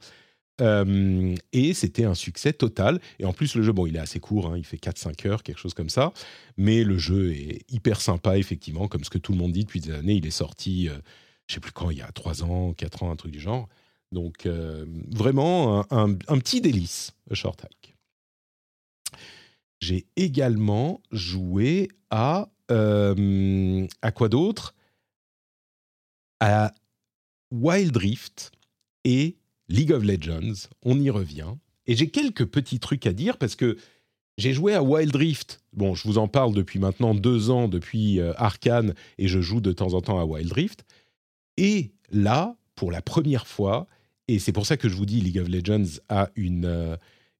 Euh, 0.61 1.35
et 1.53 1.75
c'était 1.75 2.05
un 2.05 2.15
succès 2.15 2.53
total. 2.53 3.01
Et 3.19 3.25
en 3.25 3.33
plus, 3.33 3.55
le 3.55 3.63
jeu, 3.63 3.73
bon, 3.73 3.87
il 3.87 3.97
est 3.97 4.01
assez 4.01 4.21
court, 4.21 4.49
hein, 4.49 4.59
il 4.59 4.65
fait 4.65 4.77
4-5 4.77 5.29
heures, 5.29 5.43
quelque 5.43 5.59
chose 5.59 5.75
comme 5.75 5.89
ça. 5.89 6.13
Mais 6.57 6.85
le 6.85 6.99
jeu 6.99 7.33
est 7.33 7.65
hyper 7.73 8.01
sympa, 8.01 8.39
effectivement, 8.39 8.89
comme 8.89 9.05
ce 9.05 9.11
que 9.11 9.19
tout 9.19 9.33
le 9.33 9.39
monde 9.39 9.53
dit 9.53 9.65
depuis 9.65 9.81
des 9.81 9.93
années. 9.93 10.15
Il 10.15 10.27
est 10.27 10.31
sorti, 10.31 10.89
euh, 10.89 10.99
je 11.47 11.55
sais 11.55 11.61
plus 11.61 11.73
quand, 11.73 11.91
il 11.91 11.99
y 11.99 12.03
a 12.03 12.11
3 12.11 12.43
ans, 12.45 12.73
4 12.73 13.03
ans, 13.03 13.11
un 13.11 13.17
truc 13.17 13.33
du 13.33 13.41
genre. 13.41 13.69
Donc, 14.13 14.47
euh, 14.47 14.87
vraiment, 15.11 15.85
un, 15.91 16.15
petit 16.15 16.61
délice, 16.61 17.13
Short 17.33 17.65
Hack. 17.65 17.97
J'ai 19.81 20.07
également 20.17 21.01
joué 21.11 21.89
à. 22.11 22.49
euh, 22.71 23.87
à 24.03 24.13
quoi 24.13 24.29
d'autre? 24.29 24.75
À 26.41 26.73
Wild 27.51 27.97
Rift 27.97 28.53
et 29.05 29.37
League 29.69 29.93
of 29.93 30.03
Legends. 30.03 30.69
On 30.83 30.99
y 31.01 31.11
revient. 31.11 31.55
Et 31.87 31.97
j'ai 31.97 32.09
quelques 32.09 32.47
petits 32.47 32.81
trucs 32.81 33.07
à 33.07 33.13
dire 33.13 33.37
parce 33.37 33.57
que 33.57 33.77
j'ai 34.39 34.53
joué 34.53 34.75
à 34.75 34.83
Wild 34.83 35.15
Rift. 35.15 35.63
Bon, 35.73 35.95
je 35.95 36.07
vous 36.09 36.19
en 36.19 36.29
parle 36.29 36.55
depuis 36.55 36.79
maintenant 36.79 37.15
deux 37.15 37.51
ans, 37.51 37.69
depuis 37.69 38.21
euh, 38.21 38.33
Arcane, 38.37 38.95
et 39.19 39.29
je 39.29 39.41
joue 39.41 39.61
de 39.61 39.73
temps 39.73 39.95
en 39.95 40.01
temps 40.01 40.19
à 40.19 40.25
Wild 40.25 40.53
Rift. 40.53 40.85
Et 41.57 41.93
là, 42.11 42.57
pour 42.75 42.91
la 42.91 43.03
première 43.03 43.47
fois, 43.47 43.87
et 44.29 44.39
c'est 44.39 44.53
pour 44.53 44.67
ça 44.67 44.77
que 44.77 44.89
je 44.89 44.95
vous 44.97 45.07
dis 45.07 45.21
League 45.21 45.39
of 45.39 45.49
Legends 45.49 46.01
a 46.09 46.31
une, 46.37 46.65
euh, 46.65 46.97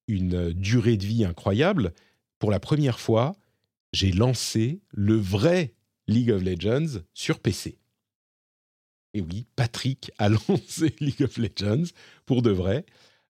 une 0.09 0.53
durée 0.53 0.97
de 0.97 1.05
vie 1.05 1.25
incroyable, 1.25 1.93
pour 2.39 2.51
la 2.51 2.61
première 2.61 3.01
fois, 3.01 3.35
j'ai 3.93 4.13
lancé 4.13 4.81
le 4.91 5.15
vrai 5.15 5.75
League 6.09 6.31
of 6.31 6.43
Legends 6.43 7.01
sur 7.15 7.39
PC. 7.39 7.79
Et 9.15 9.21
oui, 9.21 9.47
Patrick 9.57 10.11
a 10.19 10.29
lancé 10.49 10.95
League 11.01 11.23
of 11.23 11.39
Legends 11.39 11.85
pour 12.27 12.43
de 12.43 12.51
vrai. 12.51 12.85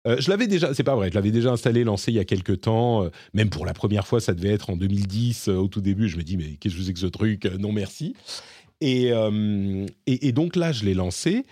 Euh, 0.06 0.20
je 0.20 0.28
l'avais 0.30 0.46
déjà, 0.46 0.74
c'est 0.74 0.84
pas 0.84 0.96
vrai, 0.96 1.08
je 1.08 1.14
l'avais 1.14 1.30
déjà 1.30 1.50
installé, 1.50 1.82
lancé 1.82 2.12
il 2.12 2.16
y 2.16 2.18
a 2.18 2.24
quelques 2.24 2.62
temps. 2.62 3.04
euh, 3.04 3.10
même 3.32 3.48
pour 3.48 3.64
la 3.64 3.72
première 3.72 4.06
fois, 4.06 4.20
ça 4.20 4.34
devait 4.34 4.50
être 4.50 4.70
en 4.70 4.76
2010 4.76 5.48
euh, 5.48 5.56
au 5.56 5.68
tout 5.68 5.80
début. 5.80 6.08
Je 6.08 6.16
me 6.18 6.22
dis, 6.22 6.36
mais 6.36 6.56
qu'est-ce 6.56 6.76
que 6.76 6.82
c'est 6.82 6.92
que 6.92 6.98
ce 6.98 7.06
truc? 7.06 7.46
Non, 7.58 7.72
merci. 7.72 8.14
Et, 8.80 9.12
euh, 9.12 9.86
et, 10.06 10.32
donc 10.32 10.56
là, 10.56 10.72
je 10.72 10.84
l'ai 10.84 10.94
lancé. 10.94 11.44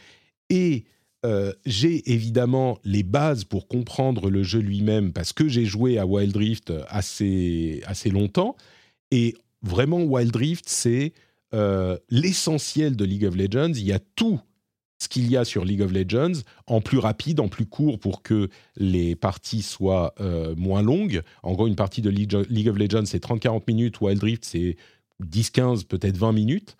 Et 0.50 0.84
euh, 1.24 1.52
j'ai 1.64 2.12
évidemment 2.12 2.78
les 2.84 3.02
bases 3.02 3.44
pour 3.44 3.68
comprendre 3.68 4.28
le 4.28 4.42
jeu 4.42 4.58
lui-même 4.58 5.12
parce 5.12 5.32
que 5.32 5.48
j'ai 5.48 5.64
joué 5.64 5.98
à 5.98 6.06
Wild 6.06 6.36
Rift 6.36 6.72
assez, 6.88 7.82
assez 7.86 8.10
longtemps. 8.10 8.56
Et 9.10 9.34
vraiment, 9.62 10.02
Wild 10.02 10.34
Rift, 10.34 10.64
c'est 10.68 11.12
euh, 11.54 11.96
l'essentiel 12.10 12.96
de 12.96 13.04
League 13.04 13.24
of 13.24 13.36
Legends. 13.36 13.72
Il 13.74 13.84
y 13.84 13.92
a 13.92 14.00
tout 14.16 14.40
ce 14.98 15.08
qu'il 15.08 15.30
y 15.30 15.36
a 15.36 15.44
sur 15.44 15.64
League 15.64 15.82
of 15.82 15.92
Legends 15.92 16.40
en 16.66 16.80
plus 16.80 16.98
rapide, 16.98 17.40
en 17.40 17.48
plus 17.48 17.66
court 17.66 17.98
pour 17.98 18.22
que 18.22 18.48
les 18.76 19.16
parties 19.16 19.62
soient 19.62 20.14
moins 20.56 20.80
longues. 20.80 21.22
En 21.42 21.54
gros, 21.54 21.66
une 21.66 21.74
partie 21.74 22.02
de 22.02 22.10
League 22.10 22.32
League 22.48 22.68
of 22.68 22.78
Legends, 22.78 23.06
c'est 23.06 23.20
30-40 23.24 23.62
minutes. 23.66 24.00
Wild 24.00 24.22
Rift, 24.22 24.44
c'est 24.44 24.76
10-15, 25.24 25.86
peut-être 25.86 26.16
20 26.16 26.32
minutes. 26.32 26.76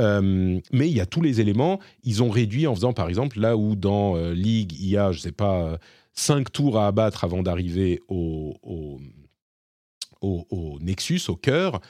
Euh, 0.00 0.58
mais 0.72 0.88
il 0.88 0.96
y 0.96 1.00
a 1.00 1.06
tous 1.06 1.20
les 1.20 1.40
éléments. 1.40 1.78
Ils 2.02 2.22
ont 2.22 2.30
réduit 2.30 2.66
en 2.66 2.74
faisant, 2.74 2.92
par 2.92 3.08
exemple, 3.08 3.38
là 3.38 3.56
où 3.56 3.76
dans 3.76 4.16
euh, 4.16 4.32
League, 4.32 4.72
il 4.72 4.88
y 4.88 4.96
a, 4.96 5.12
je 5.12 5.20
sais 5.20 5.32
pas, 5.32 5.78
5 6.14 6.50
tours 6.50 6.78
à 6.78 6.86
abattre 6.86 7.24
avant 7.24 7.42
d'arriver 7.42 8.00
au, 8.08 8.98
Nexus, 10.80 11.22
au 11.28 11.36
cœur. 11.36 11.80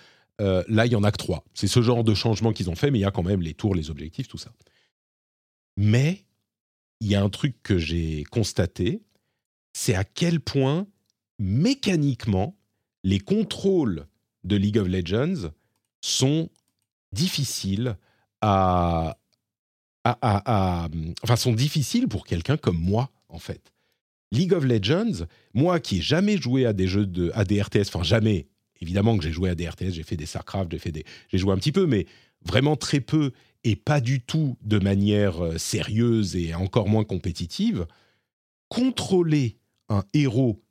euh, 0.40 0.64
là, 0.68 0.86
il 0.86 0.92
y 0.92 0.96
en 0.96 1.04
a 1.04 1.12
que 1.12 1.18
3. 1.18 1.44
C'est 1.54 1.68
ce 1.68 1.82
genre 1.82 2.04
de 2.04 2.14
changement 2.14 2.52
qu'ils 2.52 2.68
ont 2.68 2.74
fait, 2.74 2.90
mais 2.90 2.98
il 2.98 3.02
y 3.02 3.06
a 3.06 3.10
quand 3.10 3.22
même 3.22 3.42
les 3.42 3.54
tours, 3.54 3.74
les 3.74 3.90
objectifs, 3.90 4.28
tout 4.28 4.38
ça. 4.38 4.52
Mais 5.76 6.24
il 7.00 7.08
y 7.08 7.14
a 7.14 7.22
un 7.22 7.28
truc 7.30 7.62
que 7.62 7.78
j'ai 7.78 8.24
constaté, 8.24 9.02
c'est 9.72 9.94
à 9.94 10.04
quel 10.04 10.40
point 10.40 10.86
mécaniquement 11.38 12.56
les 13.04 13.20
contrôles 13.20 14.06
de 14.44 14.56
League 14.56 14.78
of 14.78 14.88
Legends 14.88 15.50
sont 16.02 16.50
difficiles 17.12 17.96
à, 18.40 19.16
à, 20.04 20.18
à- 20.84 20.88
enfin 21.22 21.36
sont 21.36 21.52
difficiles 21.52 22.08
pour 22.08 22.24
quelqu'un 22.26 22.56
comme 22.56 22.78
moi 22.78 23.10
en 23.28 23.38
fait. 23.38 23.72
League 24.32 24.52
of 24.52 24.64
Legends, 24.64 25.26
moi 25.54 25.80
qui 25.80 25.98
ai 25.98 26.00
jamais 26.00 26.36
joué 26.38 26.64
à 26.64 26.72
des 26.72 26.86
jeux 26.86 27.06
de 27.06 27.32
à 27.34 27.44
des 27.44 27.60
RTS, 27.60 27.88
enfin 27.88 28.02
jamais. 28.02 28.46
Évidemment 28.80 29.18
que 29.18 29.24
j'ai 29.24 29.32
joué 29.32 29.50
à 29.50 29.54
des 29.54 29.68
RTS, 29.68 29.90
j'ai 29.92 30.02
fait 30.04 30.16
des 30.16 30.24
Starcraft, 30.24 30.70
j'ai 30.70 30.78
fait 30.78 30.92
des, 30.92 31.04
j'ai 31.28 31.36
joué 31.38 31.52
un 31.52 31.58
petit 31.58 31.72
peu, 31.72 31.86
mais 31.86 32.06
vraiment 32.46 32.76
très 32.76 33.00
peu 33.00 33.32
et 33.62 33.76
pas 33.76 34.00
du 34.00 34.22
tout 34.22 34.56
de 34.62 34.78
manière 34.78 35.44
euh, 35.44 35.58
sérieuse 35.58 36.34
et 36.34 36.54
encore 36.54 36.88
moins 36.88 37.04
compétitive. 37.04 37.86
Contrôler 38.68 39.58
un 39.88 40.04
héros 40.14 40.62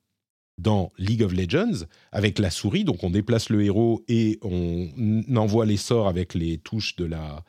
dans 0.60 0.92
League 0.98 1.24
of 1.24 1.34
Legends 1.34 1.86
avec 2.12 2.38
la 2.38 2.50
souris, 2.50 2.84
donc 2.84 3.04
on 3.04 3.10
déplace 3.10 3.50
le 3.50 3.64
héros 3.64 4.04
et 4.08 4.40
on 4.42 4.90
envoie 5.36 5.66
les 5.66 5.78
sorts 5.78 6.08
avec 6.08 6.34
les 6.34 6.58
touches 6.58 6.96
de 6.98 7.06
la, 7.06 7.44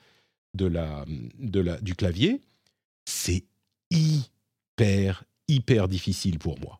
de 0.54 0.66
la, 0.66 1.04
de 1.38 1.61
la, 1.61 1.80
du 1.80 1.94
clavier, 1.94 2.40
c'est 3.04 3.44
hyper, 3.90 5.24
hyper 5.48 5.88
difficile 5.88 6.38
pour 6.38 6.58
moi. 6.61 6.78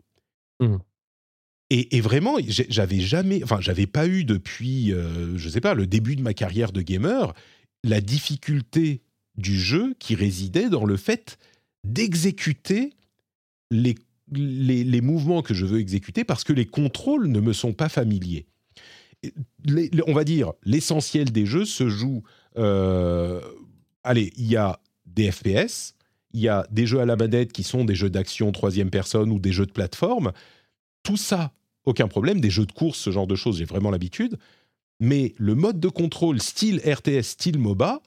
Mhm. 0.60 0.78
Et, 1.72 1.96
et 1.96 2.00
vraiment, 2.00 2.36
j'avais 2.46 3.00
jamais, 3.00 3.44
enfin, 3.44 3.60
j'avais 3.60 3.86
pas 3.86 4.08
eu 4.08 4.24
depuis, 4.24 4.92
euh, 4.92 5.36
je 5.38 5.48
sais 5.48 5.60
pas, 5.60 5.74
le 5.74 5.86
début 5.86 6.16
de 6.16 6.22
ma 6.22 6.34
carrière 6.34 6.72
de 6.72 6.82
gamer, 6.82 7.32
la 7.84 8.00
difficulté 8.00 9.02
du 9.36 9.58
jeu 9.58 9.94
qui 10.00 10.16
résidait 10.16 10.68
dans 10.68 10.84
le 10.84 10.96
fait 10.96 11.38
d'exécuter 11.84 12.92
les, 13.70 13.94
les, 14.30 15.00
mouvements 15.00 15.42
que 15.42 15.54
je 15.54 15.66
veux 15.66 15.80
exécuter 15.80 16.24
parce 16.24 16.44
que 16.44 16.52
les 16.52 16.66
contrôles 16.66 17.26
ne 17.28 17.40
me 17.40 17.52
sont 17.52 17.72
pas 17.72 17.88
familiers. 17.88 18.46
On 20.06 20.12
va 20.12 20.24
dire, 20.24 20.52
l'essentiel 20.64 21.30
des 21.30 21.46
jeux 21.46 21.64
se 21.64 21.88
joue. 21.88 22.22
euh, 22.56 23.40
allez, 24.02 24.32
il 24.36 24.46
y 24.46 24.56
a 24.56 24.80
des 25.06 25.30
FPS, 25.30 25.94
il 26.32 26.40
y 26.40 26.48
a 26.48 26.66
des 26.70 26.86
jeux 26.86 27.00
à 27.00 27.06
la 27.06 27.16
manette 27.16 27.52
qui 27.52 27.62
sont 27.62 27.84
des 27.84 27.94
jeux 27.94 28.10
d'action 28.10 28.52
troisième 28.52 28.90
personne 28.90 29.30
ou 29.30 29.38
des 29.38 29.52
jeux 29.52 29.66
de 29.66 29.72
plateforme. 29.72 30.32
Tout 31.02 31.16
ça, 31.16 31.52
aucun 31.84 32.08
problème. 32.08 32.40
Des 32.40 32.50
jeux 32.50 32.66
de 32.66 32.72
course, 32.72 32.98
ce 32.98 33.10
genre 33.10 33.26
de 33.26 33.34
choses, 33.34 33.58
j'ai 33.58 33.64
vraiment 33.64 33.90
l'habitude. 33.90 34.38
Mais 35.00 35.34
le 35.38 35.54
mode 35.54 35.80
de 35.80 35.88
contrôle 35.88 36.40
style 36.40 36.80
RTS, 36.84 37.22
style 37.22 37.58
MOBA, 37.58 38.02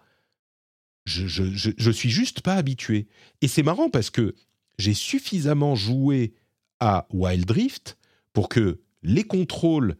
je, 1.05 1.27
je, 1.27 1.43
je, 1.43 1.71
je 1.75 1.91
suis 1.91 2.09
juste 2.09 2.41
pas 2.41 2.53
habitué. 2.53 3.07
Et 3.41 3.47
c'est 3.47 3.63
marrant 3.63 3.89
parce 3.89 4.09
que 4.09 4.35
j'ai 4.77 4.93
suffisamment 4.93 5.75
joué 5.75 6.33
à 6.79 7.07
Wild 7.11 7.49
Rift 7.49 7.97
pour 8.33 8.49
que 8.49 8.79
les 9.03 9.23
contrôles 9.23 9.95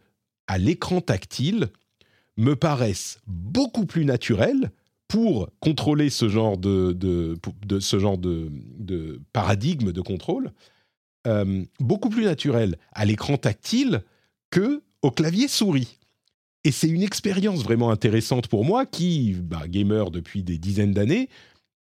à 0.47 0.57
l'écran 0.57 1.01
tactile 1.01 1.69
me 2.37 2.55
paraissent 2.55 3.19
beaucoup 3.27 3.85
plus 3.85 4.05
naturels 4.05 4.71
pour 5.07 5.49
contrôler 5.59 6.09
ce 6.09 6.27
genre 6.27 6.57
de, 6.57 6.97
paradigme 9.31 9.91
de 9.91 10.01
contrôle, 10.01 10.51
euh, 11.27 11.63
beaucoup 11.79 12.09
plus 12.09 12.23
naturel 12.23 12.77
à 12.93 13.05
l'écran 13.05 13.37
tactile 13.37 14.03
que 14.49 14.81
au 15.01 15.11
clavier 15.11 15.47
souris. 15.47 15.99
Et 16.63 16.71
c'est 16.71 16.87
une 16.87 17.03
expérience 17.03 17.61
vraiment 17.61 17.91
intéressante 17.91 18.47
pour 18.47 18.65
moi 18.65 18.85
qui, 18.85 19.33
bah, 19.33 19.67
gamer 19.67 20.11
depuis 20.11 20.43
des 20.43 20.57
dizaines 20.57 20.93
d'années, 20.93 21.29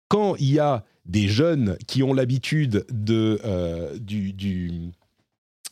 quand 0.09 0.35
il 0.35 0.51
y 0.51 0.59
a 0.59 0.83
des 1.05 1.27
jeunes 1.27 1.77
qui 1.87 2.03
ont 2.03 2.13
l'habitude 2.13 2.85
de, 2.91 3.39
euh, 3.45 3.97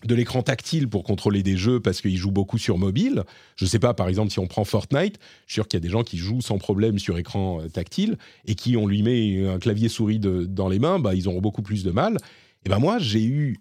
de 0.06 0.16
l'écran 0.16 0.42
tactile 0.42 0.88
pour 0.88 1.04
contrôler 1.04 1.44
des 1.44 1.58
jeux 1.58 1.80
parce 1.80 2.02
qu'ils 2.02 2.18
jouent 2.18 2.32
beaucoup 2.32 2.58
sur 2.58 2.78
mobile. 2.78 3.24
Je 3.56 3.66
ne 3.66 3.70
sais 3.70 3.80
pas, 3.80 3.94
par 3.94 4.08
exemple, 4.08 4.32
si 4.32 4.40
on 4.40 4.48
prend 4.48 4.64
Fortnite, 4.64 5.18
je 5.46 5.52
suis 5.52 5.54
sûr 5.56 5.68
qu'il 5.68 5.78
y 5.78 5.82
a 5.82 5.86
des 5.86 5.90
gens 5.90 6.04
qui 6.04 6.18
jouent 6.18 6.42
sans 6.42 6.58
problème 6.58 6.98
sur 7.00 7.18
écran 7.18 7.62
euh, 7.62 7.68
tactile 7.68 8.18
et 8.46 8.56
qui, 8.56 8.78
on 8.78 8.88
lui 8.88 9.04
met 9.04 9.48
un 9.48 9.60
clavier 9.60 9.90
souris 9.90 10.20
de- 10.20 10.46
dans 10.46 10.70
les 10.70 10.80
mains, 10.80 11.00
bah, 11.00 11.14
ils 11.14 11.28
auront 11.28 11.42
beaucoup 11.42 11.64
plus 11.64 11.84
de 11.84 11.92
mal. 11.92 12.18
Et 12.66 12.70
ben 12.70 12.80
moi, 12.80 13.00
j'ai 13.00 13.24
eu 13.24 13.60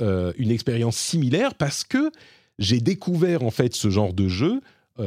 euh, 0.00 0.32
une 0.38 0.50
expérience 0.50 0.96
similaire 0.96 1.54
parce 1.54 1.84
que 1.84 2.10
j'ai 2.58 2.80
découvert 2.80 3.42
en 3.42 3.50
fait 3.50 3.74
ce 3.74 3.90
genre 3.90 4.12
de 4.12 4.28
jeu 4.28 4.60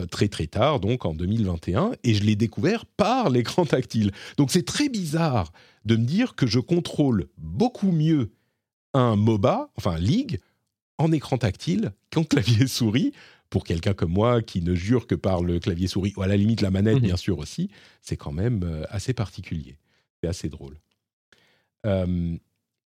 très 0.09 0.27
très 0.27 0.47
tard, 0.47 0.79
donc 0.79 1.05
en 1.05 1.13
2021, 1.13 1.91
et 2.03 2.13
je 2.13 2.23
l'ai 2.23 2.35
découvert 2.35 2.85
par 2.85 3.29
l'écran 3.31 3.65
tactile. 3.65 4.11
Donc 4.37 4.51
c'est 4.51 4.65
très 4.65 4.89
bizarre 4.89 5.51
de 5.85 5.95
me 5.95 6.03
dire 6.03 6.35
que 6.35 6.45
je 6.45 6.59
contrôle 6.59 7.27
beaucoup 7.37 7.91
mieux 7.91 8.31
un 8.93 9.15
MOBA, 9.15 9.69
enfin 9.77 9.97
League, 9.97 10.39
en 10.97 11.11
écran 11.11 11.37
tactile 11.37 11.93
qu'en 12.11 12.23
clavier 12.23 12.67
souris. 12.67 13.13
Pour 13.49 13.63
quelqu'un 13.63 13.93
comme 13.93 14.11
moi 14.11 14.41
qui 14.41 14.61
ne 14.61 14.75
jure 14.75 15.07
que 15.07 15.15
par 15.15 15.41
le 15.41 15.59
clavier 15.59 15.87
souris, 15.87 16.13
ou 16.17 16.21
à 16.21 16.27
la 16.27 16.35
limite 16.35 16.59
la 16.59 16.69
manette, 16.69 16.95
mhm. 16.95 17.03
bien 17.03 17.15
sûr 17.15 17.37
aussi, 17.37 17.69
c'est 18.01 18.17
quand 18.17 18.33
même 18.33 18.63
euh, 18.63 18.83
assez 18.89 19.13
particulier. 19.13 19.77
C'est 20.21 20.27
assez 20.27 20.49
drôle. 20.49 20.77
Euh, 21.85 22.35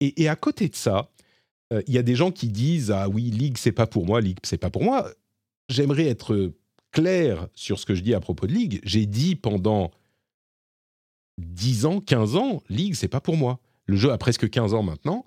et, 0.01 0.28
à 0.28 0.36
côté 0.36 0.68
de 0.68 0.77
ça, 0.77 1.10
euh, 1.72 1.81
il 1.86 1.94
y 1.94 1.98
a 1.98 2.02
des 2.02 2.14
gens 2.14 2.31
qui 2.31 2.48
disent 2.48 2.90
Ah 2.90 3.09
oui, 3.09 3.31
League, 3.31 3.56
c'est 3.56 3.72
pas 3.72 3.86
pour 3.86 4.05
moi, 4.05 4.20
League, 4.20 4.39
c'est 4.43 4.59
pas 4.59 4.68
pour 4.68 4.82
moi. 4.82 5.10
J'aimerais 5.70 6.06
être 6.06 6.52
clair 6.93 7.49
sur 7.55 7.79
ce 7.79 7.87
que 7.87 7.95
je 7.95 8.03
dis 8.03 8.15
à 8.15 8.21
propos 8.21 8.47
de 8.47 8.53
League. 8.53 8.81
J'ai 8.85 9.07
dit 9.07 9.37
pendant 9.37 9.91
10 11.39 11.87
ans, 11.87 12.01
15 12.01 12.37
ans, 12.37 12.62
League, 12.69 12.95
c'est 12.95 13.09
pas 13.09 13.21
pour 13.21 13.37
moi. 13.37 13.61
Le 13.87 13.97
jeu 13.97 14.12
a 14.12 14.19
presque 14.19 14.49
15 14.49 14.75
ans 14.75 14.83
maintenant. 14.83 15.25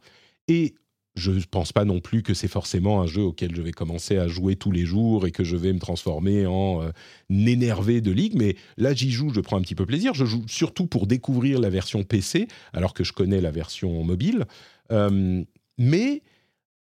Et 0.47 0.75
je 1.15 1.31
ne 1.31 1.41
pense 1.41 1.71
pas 1.71 1.85
non 1.85 1.99
plus 1.99 2.23
que 2.23 2.33
c'est 2.33 2.47
forcément 2.47 3.01
un 3.01 3.07
jeu 3.07 3.21
auquel 3.21 3.55
je 3.55 3.61
vais 3.61 3.71
commencer 3.71 4.17
à 4.17 4.27
jouer 4.27 4.55
tous 4.55 4.71
les 4.71 4.85
jours 4.85 5.27
et 5.27 5.31
que 5.31 5.43
je 5.43 5.55
vais 5.55 5.71
me 5.71 5.79
transformer 5.79 6.45
en 6.47 6.81
euh, 6.81 6.91
énervé 7.29 8.01
de 8.01 8.11
ligue. 8.11 8.35
Mais 8.35 8.55
là, 8.77 8.93
j'y 8.93 9.11
joue, 9.11 9.31
je 9.33 9.39
prends 9.39 9.57
un 9.57 9.61
petit 9.61 9.75
peu 9.75 9.85
plaisir. 9.85 10.13
Je 10.13 10.25
joue 10.25 10.43
surtout 10.47 10.87
pour 10.87 11.07
découvrir 11.07 11.59
la 11.59 11.69
version 11.69 12.03
PC, 12.03 12.47
alors 12.73 12.93
que 12.93 13.03
je 13.03 13.13
connais 13.13 13.41
la 13.41 13.51
version 13.51 14.03
mobile. 14.03 14.45
Euh, 14.91 15.43
mais 15.77 16.23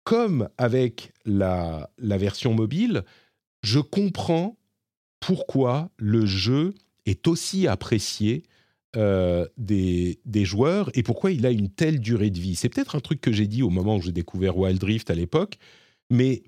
comme 0.04 0.48
avec 0.58 1.12
la 1.24 1.88
version 2.00 2.52
mobile, 2.54 3.04
je 3.62 3.80
comprends 3.80 4.56
pourquoi 5.20 5.90
le 5.98 6.26
jeu 6.26 6.74
est 7.06 7.28
aussi 7.28 7.66
apprécié 7.66 8.42
euh, 8.96 9.46
des, 9.56 10.18
joueurs 10.44 10.90
et 10.94 11.04
pourquoi 11.04 11.30
il 11.30 11.46
a 11.46 11.50
une 11.50 11.68
telle 11.68 12.00
durée 12.00 12.30
de 12.30 12.40
vie. 12.40 12.56
C'est 12.56 12.68
peut-être 12.68 12.96
un 12.96 13.00
truc 13.00 13.20
que 13.20 13.30
j'ai 13.30 13.46
dit 13.46 13.62
au 13.62 13.70
moment 13.70 13.96
où 13.96 14.02
j'ai 14.02 14.10
découvert 14.10 14.58
Wild 14.58 14.82
Rift 14.82 15.10
à 15.10 15.14
l'époque, 15.14 15.58
mais 16.10 16.42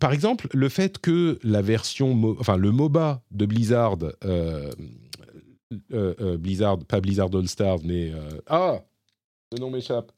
par 0.00 0.12
exemple, 0.12 0.48
le 0.54 0.70
fait 0.70 0.98
que 0.98 1.38
la 1.42 1.60
version, 1.60 2.36
enfin 2.38 2.56
le 2.56 2.70
MOBA 2.70 3.22
de 3.30 3.44
Blizzard, 3.44 3.98
euh, 4.24 4.72
euh, 5.92 6.38
Blizzard, 6.38 6.78
pas 6.78 7.02
Blizzard 7.02 7.28
All 7.34 7.46
Stars, 7.46 7.80
mais 7.84 8.12
ah, 8.46 8.82
le 9.52 9.58
nom 9.58 9.70
m'échappe. 9.70 10.10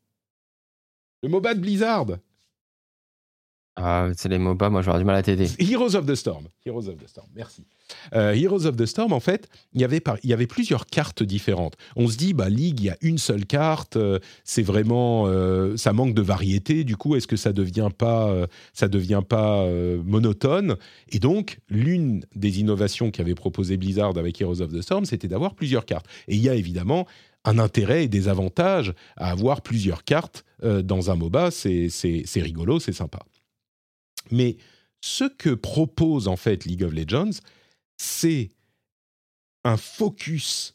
Le 1.25 1.29
MOBA 1.29 1.55
de 1.55 1.61
Blizzard, 1.61 2.07
ah, 3.77 4.09
c'est 4.17 4.29
les 4.29 4.39
MOBA, 4.39 4.71
moi 4.71 4.83
j'aurais 4.83 5.01
du 5.01 5.05
mal 5.05 5.17
à 5.17 5.23
t'aider. 5.23 5.49
Heroes 5.59 5.97
of 5.97 6.07
the 6.07 6.15
Storm. 6.15 6.47
Heroes 6.65 6.89
of 6.89 6.97
the 6.97 7.09
Storm, 7.09 7.27
merci. 7.35 7.65
Euh, 8.15 8.33
Heroes 8.33 8.67
of 8.67 8.77
the 8.77 8.87
Storm, 8.87 9.13
en 9.13 9.19
fait, 9.19 9.49
il 9.73 9.81
y, 9.81 9.85
avait 10.33 10.47
plusieurs 10.47 10.87
cartes 10.87 11.25
différentes. 11.25 11.75
On 11.97 12.07
se 12.07 12.17
dit, 12.17 12.35
bah, 12.35 12.49
League, 12.49 12.79
il 12.81 12.87
y 12.87 12.91
a 12.91 12.97
une 13.01 13.19
seule 13.19 13.47
carte, 13.47 13.97
euh, 13.97 14.21
c'est 14.45 14.63
vraiment. 14.63 15.25
Euh, 15.27 15.77
ça 15.77 15.93
manque 15.93 16.15
de 16.15 16.23
variété, 16.23 16.85
du 16.85 16.97
coup, 16.97 17.17
est-ce 17.17 17.27
que 17.27 17.37
ça 17.37 17.53
devient 17.53 17.89
pas, 17.97 18.47
ça 18.73 18.87
devient 18.87 19.23
pas 19.29 19.67
monotone? 20.05 20.77
Et 21.09 21.19
donc, 21.19 21.59
l'une 21.69 22.25
des 22.37 22.61
innovations 22.61 23.11
qu'avait 23.11 23.35
proposé 23.35 23.77
Blizzard 23.77 24.17
avec 24.17 24.41
Heroes 24.41 24.61
of 24.61 24.73
the 24.73 24.83
Storm, 24.83 25.05
c'était 25.05 25.29
d'avoir 25.29 25.55
plusieurs 25.55 25.85
cartes. 25.85 26.07
Et 26.29 26.37
il 26.37 26.43
y 26.43 26.49
a 26.49 26.55
évidemment 26.55 27.07
un 27.45 27.59
intérêt 27.59 28.05
et 28.05 28.09
des 28.09 28.29
avantages 28.29 28.95
à 29.17 29.31
avoir 29.31 29.63
plusieurs 29.63 30.05
cartes 30.05 30.45
dans 30.63 31.11
un 31.11 31.17
MOBA, 31.17 31.51
c'est 31.51 31.91
rigolo, 32.37 32.79
c'est 32.79 32.93
sympa. 32.93 33.19
Mais 34.35 34.57
ce 35.01 35.25
que 35.25 35.51
propose 35.51 36.29
en 36.29 36.37
fait 36.37 36.65
League 36.65 36.83
of 36.83 36.93
Legends, 36.93 37.39
c'est 37.97 38.51
un 39.63 39.77
focus 39.77 40.75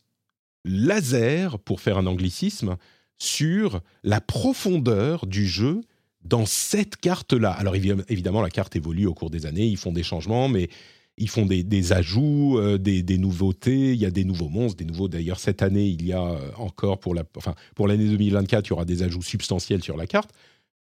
laser, 0.65 1.59
pour 1.59 1.81
faire 1.81 1.97
un 1.97 2.07
anglicisme, 2.07 2.77
sur 3.17 3.81
la 4.03 4.21
profondeur 4.21 5.25
du 5.25 5.45
jeu 5.45 5.81
dans 6.23 6.45
cette 6.45 6.95
carte-là. 6.97 7.51
Alors 7.51 7.75
évidemment, 7.75 8.41
la 8.41 8.49
carte 8.49 8.75
évolue 8.75 9.05
au 9.05 9.13
cours 9.13 9.29
des 9.29 9.45
années, 9.45 9.67
ils 9.67 9.77
font 9.77 9.91
des 9.91 10.03
changements, 10.03 10.47
mais 10.47 10.69
ils 11.17 11.29
font 11.29 11.45
des, 11.45 11.91
ajouts, 11.91 12.57
euh, 12.59 12.77
des, 12.77 13.17
nouveautés, 13.17 13.91
il 13.91 13.99
y 13.99 14.05
a 14.05 14.11
des 14.11 14.23
nouveaux 14.23 14.47
monstres, 14.47 14.77
des 14.77 14.85
nouveaux... 14.85 15.09
D'ailleurs, 15.09 15.39
cette 15.39 15.61
année, 15.61 15.85
il 15.85 16.05
y 16.05 16.13
a 16.13 16.23
euh, 16.23 16.51
encore, 16.55 16.99
pour 16.99 17.13
l'année 17.13 18.07
2024, 18.07 18.67
il 18.67 18.69
y 18.69 18.73
aura 18.73 18.85
des 18.85 19.03
ajouts 19.03 19.21
substantiels 19.21 19.83
sur 19.83 19.97
la 19.97 20.07
carte. 20.07 20.31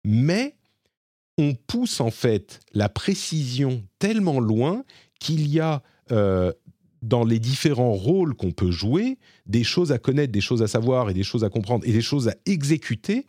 Mais 0.04 0.56
on 1.38 1.54
pousse 1.54 2.00
en 2.00 2.10
fait 2.10 2.60
la 2.72 2.88
précision 2.88 3.82
tellement 3.98 4.40
loin 4.40 4.84
qu'il 5.20 5.48
y 5.48 5.60
a 5.60 5.82
euh, 6.12 6.52
dans 7.02 7.24
les 7.24 7.38
différents 7.38 7.92
rôles 7.92 8.34
qu'on 8.34 8.52
peut 8.52 8.70
jouer 8.70 9.18
des 9.46 9.64
choses 9.64 9.92
à 9.92 9.98
connaître, 9.98 10.32
des 10.32 10.40
choses 10.40 10.62
à 10.62 10.66
savoir 10.66 11.10
et 11.10 11.14
des 11.14 11.22
choses 11.22 11.44
à 11.44 11.50
comprendre 11.50 11.84
et 11.86 11.92
des 11.92 12.00
choses 12.00 12.28
à 12.28 12.34
exécuter 12.46 13.26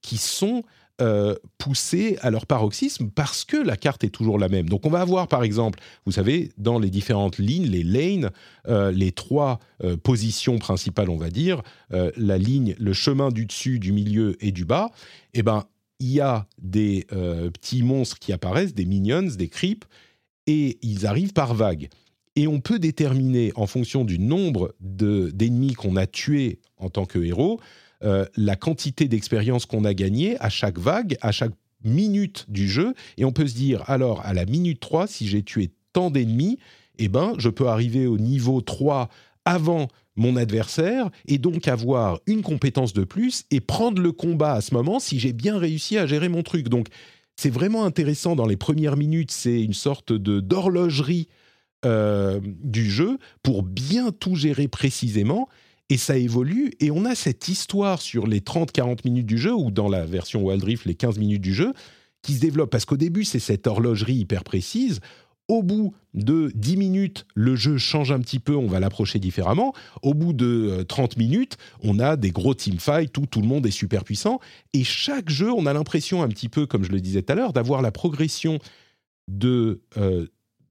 qui 0.00 0.16
sont 0.16 0.64
euh, 1.02 1.34
poussées 1.58 2.18
à 2.22 2.30
leur 2.30 2.46
paroxysme 2.46 3.10
parce 3.10 3.44
que 3.44 3.56
la 3.56 3.76
carte 3.76 4.04
est 4.04 4.10
toujours 4.10 4.38
la 4.38 4.48
même. 4.48 4.68
Donc 4.68 4.86
on 4.86 4.90
va 4.90 5.00
avoir 5.00 5.28
par 5.28 5.44
exemple, 5.44 5.78
vous 6.06 6.12
savez, 6.12 6.50
dans 6.56 6.78
les 6.78 6.90
différentes 6.90 7.38
lignes, 7.38 7.66
les 7.66 7.84
lanes, 7.84 8.30
euh, 8.68 8.90
les 8.90 9.12
trois 9.12 9.60
positions 10.02 10.58
principales, 10.58 11.08
on 11.08 11.16
va 11.16 11.30
dire, 11.30 11.62
la 11.90 12.38
ligne, 12.38 12.74
le 12.78 12.92
chemin 12.92 13.30
du 13.30 13.46
dessus, 13.46 13.78
du 13.78 13.92
milieu 13.92 14.36
et 14.44 14.52
du 14.52 14.64
bas, 14.64 14.90
eh 15.32 15.42
ben 15.42 15.64
il 16.00 16.08
y 16.08 16.20
a 16.20 16.46
des 16.58 17.06
euh, 17.12 17.50
petits 17.50 17.82
monstres 17.82 18.18
qui 18.18 18.32
apparaissent, 18.32 18.74
des 18.74 18.86
minions, 18.86 19.22
des 19.22 19.48
creeps, 19.48 19.86
et 20.46 20.78
ils 20.82 21.06
arrivent 21.06 21.32
par 21.32 21.54
vagues. 21.54 21.88
Et 22.36 22.46
on 22.46 22.60
peut 22.60 22.78
déterminer, 22.78 23.52
en 23.54 23.66
fonction 23.66 24.04
du 24.04 24.18
nombre 24.18 24.74
d'ennemis 24.80 25.74
qu'on 25.74 25.96
a 25.96 26.06
tués 26.06 26.60
en 26.78 26.88
tant 26.88 27.04
que 27.04 27.18
héros, 27.18 27.60
euh, 28.02 28.24
la 28.36 28.56
quantité 28.56 29.08
d'expérience 29.08 29.66
qu'on 29.66 29.84
a 29.84 29.92
gagnée 29.92 30.40
à 30.40 30.48
chaque 30.48 30.78
vague, 30.78 31.18
à 31.20 31.32
chaque 31.32 31.52
minute 31.84 32.46
du 32.48 32.68
jeu. 32.68 32.94
Et 33.18 33.24
on 33.24 33.32
peut 33.32 33.46
se 33.46 33.54
dire, 33.54 33.82
alors, 33.88 34.24
à 34.24 34.32
la 34.32 34.46
minute 34.46 34.80
3, 34.80 35.06
si 35.06 35.28
j'ai 35.28 35.42
tué 35.42 35.70
tant 35.92 36.10
d'ennemis, 36.10 36.58
eh 36.98 37.08
ben, 37.08 37.34
je 37.38 37.48
peux 37.48 37.68
arriver 37.68 38.06
au 38.06 38.18
niveau 38.18 38.60
3 38.60 39.08
avant 39.44 39.88
mon 40.16 40.36
adversaire 40.36 41.10
et 41.26 41.38
donc 41.38 41.68
avoir 41.68 42.20
une 42.26 42.42
compétence 42.42 42.92
de 42.92 43.04
plus 43.04 43.44
et 43.50 43.60
prendre 43.60 44.00
le 44.02 44.12
combat 44.12 44.52
à 44.52 44.60
ce 44.60 44.74
moment 44.74 45.00
si 45.00 45.18
j'ai 45.18 45.32
bien 45.32 45.58
réussi 45.58 45.98
à 45.98 46.06
gérer 46.06 46.28
mon 46.28 46.42
truc. 46.42 46.68
Donc 46.68 46.88
c'est 47.36 47.50
vraiment 47.50 47.84
intéressant 47.84 48.36
dans 48.36 48.46
les 48.46 48.56
premières 48.56 48.96
minutes, 48.96 49.30
c'est 49.30 49.62
une 49.62 49.72
sorte 49.72 50.12
de 50.12 50.40
d'horlogerie 50.40 51.28
euh, 51.86 52.40
du 52.44 52.90
jeu 52.90 53.18
pour 53.42 53.62
bien 53.62 54.12
tout 54.12 54.34
gérer 54.34 54.68
précisément 54.68 55.48
et 55.88 55.96
ça 55.96 56.18
évolue 56.18 56.72
et 56.78 56.90
on 56.90 57.06
a 57.06 57.14
cette 57.14 57.48
histoire 57.48 58.02
sur 58.02 58.26
les 58.26 58.40
30-40 58.40 58.98
minutes 59.06 59.26
du 59.26 59.38
jeu 59.38 59.54
ou 59.54 59.70
dans 59.70 59.88
la 59.88 60.04
version 60.04 60.42
Wild 60.42 60.62
Rift 60.62 60.84
les 60.84 60.94
15 60.94 61.18
minutes 61.18 61.40
du 61.40 61.54
jeu 61.54 61.72
qui 62.20 62.34
se 62.34 62.40
développe 62.40 62.68
parce 62.68 62.84
qu'au 62.84 62.98
début 62.98 63.24
c'est 63.24 63.38
cette 63.38 63.66
horlogerie 63.66 64.16
hyper 64.16 64.44
précise 64.44 65.00
au 65.50 65.64
bout 65.64 65.94
de 66.14 66.52
10 66.54 66.76
minutes, 66.76 67.26
le 67.34 67.56
jeu 67.56 67.76
change 67.76 68.12
un 68.12 68.20
petit 68.20 68.38
peu, 68.38 68.54
on 68.54 68.68
va 68.68 68.78
l'approcher 68.78 69.18
différemment. 69.18 69.74
Au 70.02 70.14
bout 70.14 70.32
de 70.32 70.84
30 70.86 71.12
euh, 71.12 71.14
minutes, 71.18 71.56
on 71.82 71.98
a 71.98 72.14
des 72.16 72.30
gros 72.30 72.54
teamfights 72.54 73.18
où 73.18 73.26
tout 73.26 73.40
le 73.40 73.48
monde 73.48 73.66
est 73.66 73.72
super 73.72 74.04
puissant. 74.04 74.38
Et 74.74 74.84
chaque 74.84 75.28
jeu, 75.28 75.50
on 75.50 75.66
a 75.66 75.72
l'impression 75.72 76.22
un 76.22 76.28
petit 76.28 76.48
peu, 76.48 76.66
comme 76.66 76.84
je 76.84 76.92
le 76.92 77.00
disais 77.00 77.22
tout 77.22 77.32
à 77.32 77.34
l'heure, 77.34 77.52
d'avoir 77.52 77.82
la 77.82 77.90
progression 77.90 78.60
de, 79.26 79.80
euh, 79.96 80.28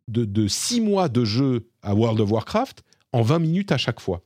de, 0.08 0.48
6 0.48 0.80
mois 0.80 1.10
de 1.10 1.26
jeu 1.26 1.68
à 1.82 1.94
World 1.94 2.22
of 2.22 2.32
Warcraft 2.32 2.84
en 3.12 3.22
20 3.22 3.40
minutes 3.40 3.72
à 3.74 3.78
chaque 3.78 4.00
fois. 4.00 4.24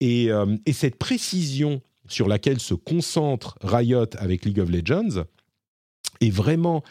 Et, 0.00 0.30
euh, 0.30 0.56
et 0.66 0.74
cette 0.74 0.96
précision 0.96 1.80
sur 2.06 2.28
laquelle 2.28 2.60
se 2.60 2.74
concentre 2.74 3.56
Riot 3.62 4.14
avec 4.18 4.44
League 4.44 4.60
of 4.60 4.68
Legends 4.68 5.24
est 6.20 6.30
vraiment... 6.30 6.82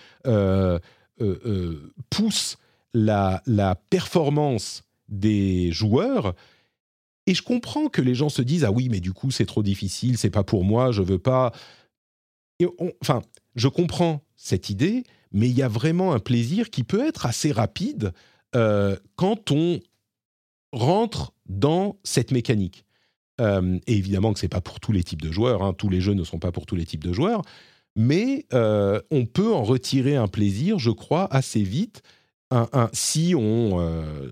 pousse 2.09 2.57
la, 2.93 3.41
performance 3.89 4.83
des 5.07 5.71
joueurs. 5.71 6.35
Et 7.27 7.33
je 7.33 7.43
comprends 7.43 7.89
que 7.89 8.01
les 8.01 8.15
gens 8.15 8.29
se 8.29 8.41
disent 8.41 8.63
ah 8.63 8.71
oui 8.71 8.89
mais 8.89 8.99
du 8.99 9.13
coup 9.13 9.29
c'est 9.29 9.45
trop 9.45 9.61
difficile, 9.61 10.17
c'est 10.17 10.29
pas 10.29 10.43
pour 10.43 10.63
moi, 10.63 10.91
je 10.91 11.01
veux 11.01 11.19
pas. 11.19 11.51
enfin, 13.01 13.21
je 13.55 13.67
comprends 13.67 14.23
cette 14.35 14.69
idée, 14.69 15.03
mais 15.31 15.49
il 15.49 15.55
y 15.55 15.61
a 15.61 15.67
vraiment 15.67 16.13
un 16.13 16.19
plaisir 16.19 16.69
qui 16.69 16.83
peut 16.83 17.05
être 17.05 17.25
assez 17.25 17.51
rapide 17.51 18.13
euh, 18.55 18.95
quand 19.15 19.51
on 19.51 19.79
rentre 20.71 21.33
dans 21.47 21.99
cette 22.03 22.31
mécanique. 22.31 22.85
Euh, 23.39 23.79
et 23.87 23.95
évidemment 23.95 24.33
que 24.33 24.39
c'est 24.39 24.47
pas 24.47 24.61
pour 24.61 24.79
tous 24.79 24.91
les 24.91 25.03
types 25.03 25.21
de 25.21 25.31
joueurs, 25.31 25.63
hein. 25.63 25.73
tous 25.73 25.89
les 25.89 26.01
jeux 26.01 26.13
ne 26.13 26.23
sont 26.23 26.39
pas 26.39 26.51
pour 26.51 26.65
tous 26.65 26.75
les 26.75 26.85
types 26.85 27.03
de 27.03 27.13
joueurs, 27.13 27.41
mais 27.95 28.45
euh, 28.53 29.01
on 29.11 29.25
peut 29.25 29.53
en 29.53 29.63
retirer 29.63 30.15
un 30.15 30.27
plaisir, 30.27 30.79
je 30.79 30.91
crois, 30.91 31.27
assez 31.33 31.63
vite 31.63 32.01
si 32.93 33.35
on 33.38 33.80
euh, 33.80 34.27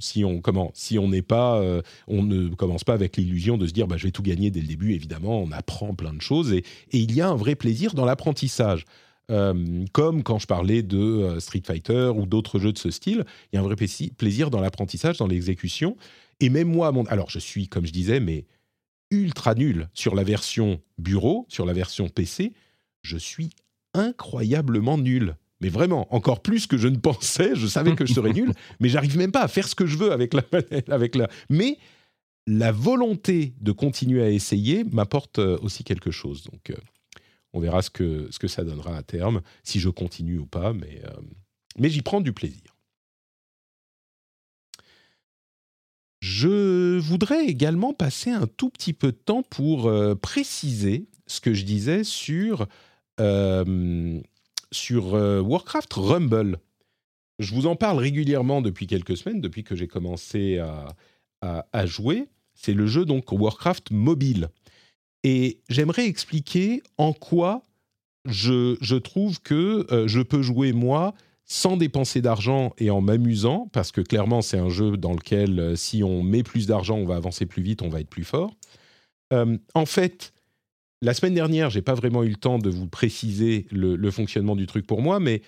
si 0.00 0.24
on 0.24 0.40
comment 0.40 0.72
si 0.74 0.98
on 0.98 1.08
n'est 1.08 1.22
pas 1.22 1.60
euh, 1.60 1.80
on 2.08 2.22
ne 2.22 2.48
commence 2.48 2.82
pas 2.82 2.94
avec 2.94 3.16
l'illusion 3.16 3.56
de 3.56 3.66
se 3.66 3.72
dire 3.72 3.86
bah, 3.86 3.96
je 3.96 4.04
vais 4.04 4.10
tout 4.10 4.22
gagner 4.22 4.50
dès 4.50 4.60
le 4.60 4.66
début 4.66 4.92
évidemment 4.94 5.40
on 5.40 5.52
apprend 5.52 5.94
plein 5.94 6.12
de 6.12 6.20
choses 6.20 6.52
et, 6.52 6.64
il 6.92 7.14
y 7.14 7.20
a 7.20 7.28
un 7.28 7.36
vrai 7.36 7.54
plaisir 7.54 7.94
dans 7.94 8.04
l'apprentissage 8.04 8.84
comme 9.92 10.22
quand 10.22 10.38
je 10.38 10.46
parlais 10.46 10.82
de 10.82 11.38
Street 11.38 11.62
Fighter 11.64 12.12
ou 12.14 12.26
d'autres 12.26 12.58
jeux 12.58 12.72
de 12.72 12.76
ce 12.76 12.90
style. 12.90 13.24
Il 13.50 13.56
y 13.56 13.58
a 13.58 13.62
un 13.62 13.64
vrai 13.64 13.76
plaisir 13.76 14.50
dans 14.50 14.60
l'apprentissage, 14.60 15.16
dans 15.16 15.26
l'exécution. 15.26 15.96
Et 16.40 16.50
même 16.50 16.68
moi, 16.68 16.92
alors 17.08 17.30
je 17.30 17.38
suis, 17.38 17.66
comme 17.66 17.86
je 17.86 17.92
disais, 17.92 18.20
mais 18.20 18.44
ultra 19.10 19.54
nul 19.54 19.88
sur 19.94 20.14
la 20.14 20.22
version 20.22 20.82
bureau, 20.98 21.46
sur 21.48 21.64
la 21.64 21.72
version 21.72 22.10
PC. 22.10 22.52
Je 23.00 23.16
suis 23.16 23.50
incroyablement 23.94 24.98
nul. 24.98 25.36
Mais 25.62 25.68
vraiment, 25.68 26.12
encore 26.12 26.42
plus 26.42 26.66
que 26.66 26.76
je 26.76 26.88
ne 26.88 26.96
pensais. 26.96 27.54
Je 27.54 27.68
savais 27.68 27.94
que 27.94 28.04
je 28.04 28.12
serais 28.12 28.32
nul, 28.32 28.52
mais 28.80 28.88
j'arrive 28.88 29.16
même 29.16 29.30
pas 29.30 29.42
à 29.42 29.48
faire 29.48 29.68
ce 29.68 29.76
que 29.76 29.86
je 29.86 29.96
veux 29.96 30.10
avec 30.10 30.34
la 30.34 30.42
avec 30.88 31.14
la. 31.14 31.30
Mais 31.48 31.78
la 32.48 32.72
volonté 32.72 33.54
de 33.60 33.70
continuer 33.70 34.24
à 34.24 34.30
essayer 34.30 34.82
m'apporte 34.82 35.38
euh, 35.38 35.56
aussi 35.62 35.84
quelque 35.84 36.10
chose. 36.10 36.42
Donc, 36.42 36.70
euh, 36.70 36.76
on 37.52 37.60
verra 37.60 37.80
ce 37.80 37.90
que, 37.90 38.26
ce 38.32 38.40
que 38.40 38.48
ça 38.48 38.64
donnera 38.64 38.96
à 38.96 39.04
terme, 39.04 39.40
si 39.62 39.78
je 39.78 39.88
continue 39.88 40.38
ou 40.38 40.46
pas, 40.46 40.72
mais, 40.72 41.00
euh, 41.04 41.20
mais 41.78 41.90
j'y 41.90 42.02
prends 42.02 42.20
du 42.20 42.32
plaisir. 42.32 42.76
Je 46.20 46.98
voudrais 46.98 47.46
également 47.46 47.92
passer 47.92 48.30
un 48.30 48.48
tout 48.48 48.70
petit 48.70 48.92
peu 48.92 49.12
de 49.12 49.16
temps 49.16 49.42
pour 49.42 49.92
préciser 50.20 51.08
ce 51.26 51.40
que 51.40 51.52
je 51.52 51.64
disais 51.64 52.04
sur, 52.04 52.68
sur 54.72 55.12
Warcraft 55.12 55.92
Rumble. 55.92 56.58
Je 57.38 57.54
vous 57.54 57.66
en 57.66 57.76
parle 57.76 57.98
régulièrement 57.98 58.60
depuis 58.60 58.86
quelques 58.86 59.16
semaines, 59.16 59.40
depuis 59.40 59.62
que 59.64 59.76
j'ai 59.76 59.86
commencé 59.86 60.58
à, 61.40 61.86
jouer. 61.86 62.28
C'est 62.54 62.74
le 62.74 62.86
jeu 62.86 63.04
donc 63.04 63.30
Warcraft 63.30 63.90
mobile. 63.90 64.48
Et 65.24 65.60
j'aimerais 65.68 66.06
expliquer 66.06 66.82
en 66.98 67.12
quoi 67.12 67.64
je, 68.26 68.96
trouve 68.98 69.40
que 69.40 69.86
euh, 69.92 70.08
je 70.08 70.20
peux 70.20 70.42
jouer 70.42 70.72
moi 70.72 71.14
sans 71.44 71.76
dépenser 71.76 72.22
d'argent 72.22 72.72
et 72.78 72.90
en 72.90 73.00
m'amusant, 73.00 73.68
parce 73.72 73.92
que 73.92 74.00
clairement 74.00 74.42
c'est 74.42 74.58
un 74.58 74.68
jeu 74.68 74.96
dans 74.96 75.12
lequel 75.12 75.58
euh, 75.58 75.76
si 75.76 76.02
on 76.02 76.22
met 76.22 76.42
plus 76.42 76.66
d'argent, 76.66 76.96
on 76.96 77.04
va 77.04 77.16
avancer 77.16 77.46
plus 77.46 77.62
vite, 77.62 77.82
on 77.82 77.88
va 77.88 78.00
être 78.00 78.08
plus 78.08 78.24
fort. 78.24 78.54
Euh, 79.32 79.58
en 79.74 79.86
fait, 79.86 80.32
la 81.02 81.12
semaine 81.12 81.34
dernière, 81.34 81.68
j'ai 81.68 81.82
pas 81.82 81.94
vraiment 81.94 82.22
eu 82.22 82.30
le 82.30 82.36
temps 82.36 82.58
de 82.58 82.70
vous 82.70 82.88
préciser 82.88 83.66
le, 83.70 84.10
fonctionnement 84.10 84.56
du 84.56 84.66
truc 84.66 84.86
pour 84.86 85.02
moi, 85.02 85.20
mais 85.20 85.42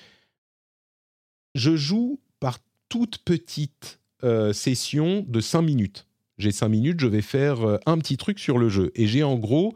je 1.55 1.77
joue 1.77 2.21
par 2.41 2.59
toute 2.89 3.19
petite 3.19 4.01
session 4.53 5.25
de 5.27 5.41
5 5.41 5.63
minutes 5.63 6.07
j'ai 6.39 6.53
cinq 6.53 6.69
minutes, 6.69 7.01
je 7.01 7.07
vais 7.07 7.23
faire 7.23 7.67
euh, 7.67 7.79
un 7.87 7.99
petit 7.99 8.17
truc 8.17 8.39
sur 8.39 8.59
le 8.59 8.69
jeu. 8.69 8.91
Et 8.95 9.07
j'ai 9.07 9.23
en 9.23 9.37
gros, 9.37 9.75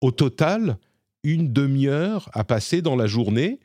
au 0.00 0.10
total, 0.10 0.78
une 1.22 1.52
demi-heure 1.52 2.28
à 2.32 2.44
passer 2.44 2.82
dans 2.82 2.96
la 2.96 3.06
journée 3.06 3.60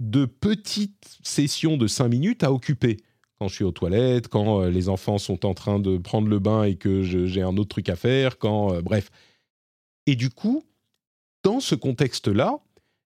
de 0.00 0.24
petites 0.24 1.18
sessions 1.22 1.76
de 1.76 1.86
cinq 1.86 2.08
minutes 2.08 2.42
à 2.42 2.52
occuper. 2.52 2.98
Quand 3.38 3.48
je 3.48 3.54
suis 3.54 3.64
aux 3.64 3.72
toilettes, 3.72 4.28
quand 4.28 4.62
euh, 4.62 4.70
les 4.70 4.88
enfants 4.88 5.18
sont 5.18 5.46
en 5.46 5.54
train 5.54 5.78
de 5.78 5.98
prendre 5.98 6.28
le 6.28 6.38
bain 6.38 6.64
et 6.64 6.76
que 6.76 7.02
j'ai 7.02 7.42
un 7.42 7.56
autre 7.56 7.70
truc 7.70 7.88
à 7.88 7.96
faire, 7.96 8.38
quand... 8.38 8.74
Euh, 8.74 8.82
bref. 8.82 9.10
Et 10.10 10.16
du 10.16 10.28
coup, 10.28 10.64
dans 11.44 11.60
ce 11.60 11.76
contexte-là, 11.76 12.58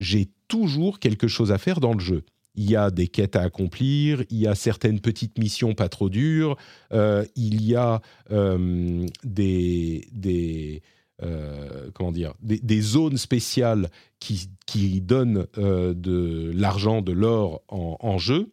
j'ai 0.01 0.29
toujours 0.49 0.99
quelque 0.99 1.29
chose 1.29 1.53
à 1.53 1.59
faire 1.59 1.79
dans 1.79 1.93
le 1.93 2.01
jeu 2.01 2.25
il 2.59 2.69
y 2.69 2.75
a 2.75 2.91
des 2.91 3.07
quêtes 3.07 3.37
à 3.37 3.43
accomplir, 3.43 4.25
il 4.31 4.39
y 4.39 4.49
a 4.49 4.57
certaines 4.57 4.99
petites 4.99 5.39
missions 5.39 5.75
pas 5.75 5.89
trop 5.89 6.09
dures, 6.11 6.57
euh, 6.93 7.25
il 7.37 7.63
y 7.63 7.77
a 7.77 8.03
euh, 8.33 9.07
des, 9.23 10.09
des 10.11 10.83
euh, 11.23 11.89
comment 11.95 12.11
dire, 12.11 12.35
des, 12.41 12.81
zones 12.81 13.17
spéciales 13.17 13.89
qui, 14.19 14.51
qui 14.67 15.01
donnent 15.01 15.47
de 15.55 16.51
l'argent, 16.53 17.01
de 17.01 17.13
l'or 17.13 17.63
en, 17.69 17.97
en, 18.01 18.19
jeu. 18.19 18.51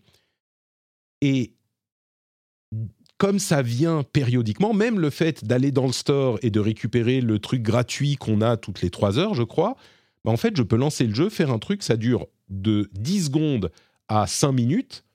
Et 1.21 1.55
comme 3.17 3.39
ça 3.39 3.61
vient 3.61 4.03
périodiquement, 4.03 4.73
même 4.73 4.99
le 4.99 5.09
fait 5.09 5.45
d'aller 5.45 5.71
dans 5.71 5.87
le 5.87 5.93
store 5.93 6.37
et 6.41 6.49
de 6.49 6.59
récupérer 6.59 7.21
le 7.21 7.39
truc 7.39 7.61
gratuit 7.61 8.15
qu'on 8.17 8.41
a 8.41 8.57
toutes 8.57 8.81
les 8.81 8.89
trois 8.89 9.17
heures, 9.17 9.33
je 9.33 9.43
crois, 9.43 9.75
bah 10.25 10.31
en 10.31 10.37
fait, 10.37 10.55
je 10.57 10.63
peux 10.63 10.75
lancer 10.75 11.05
le 11.05 11.13
jeu, 11.13 11.29
faire 11.29 11.51
un 11.51 11.59
truc, 11.59 11.83
ça 11.83 11.97
dure 11.97 12.27
de 12.49 12.89
10 12.93 13.25
secondes 13.25 13.71
à 14.07 14.27
5 14.27 14.51
minutes 14.51 15.05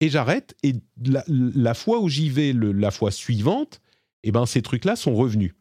et 0.00 0.08
j'arrête. 0.08 0.54
Et 0.62 0.74
la, 1.02 1.74
fois 1.74 2.00
où 2.00 2.08
j'y 2.08 2.28
vais, 2.28 2.52
la 2.52 2.90
fois 2.90 3.10
suivante, 3.10 3.80
eh 4.22 4.30
ben, 4.30 4.46
ces 4.46 4.62
trucs-là 4.62 4.96
sont 4.96 5.14
revenus. 5.14 5.54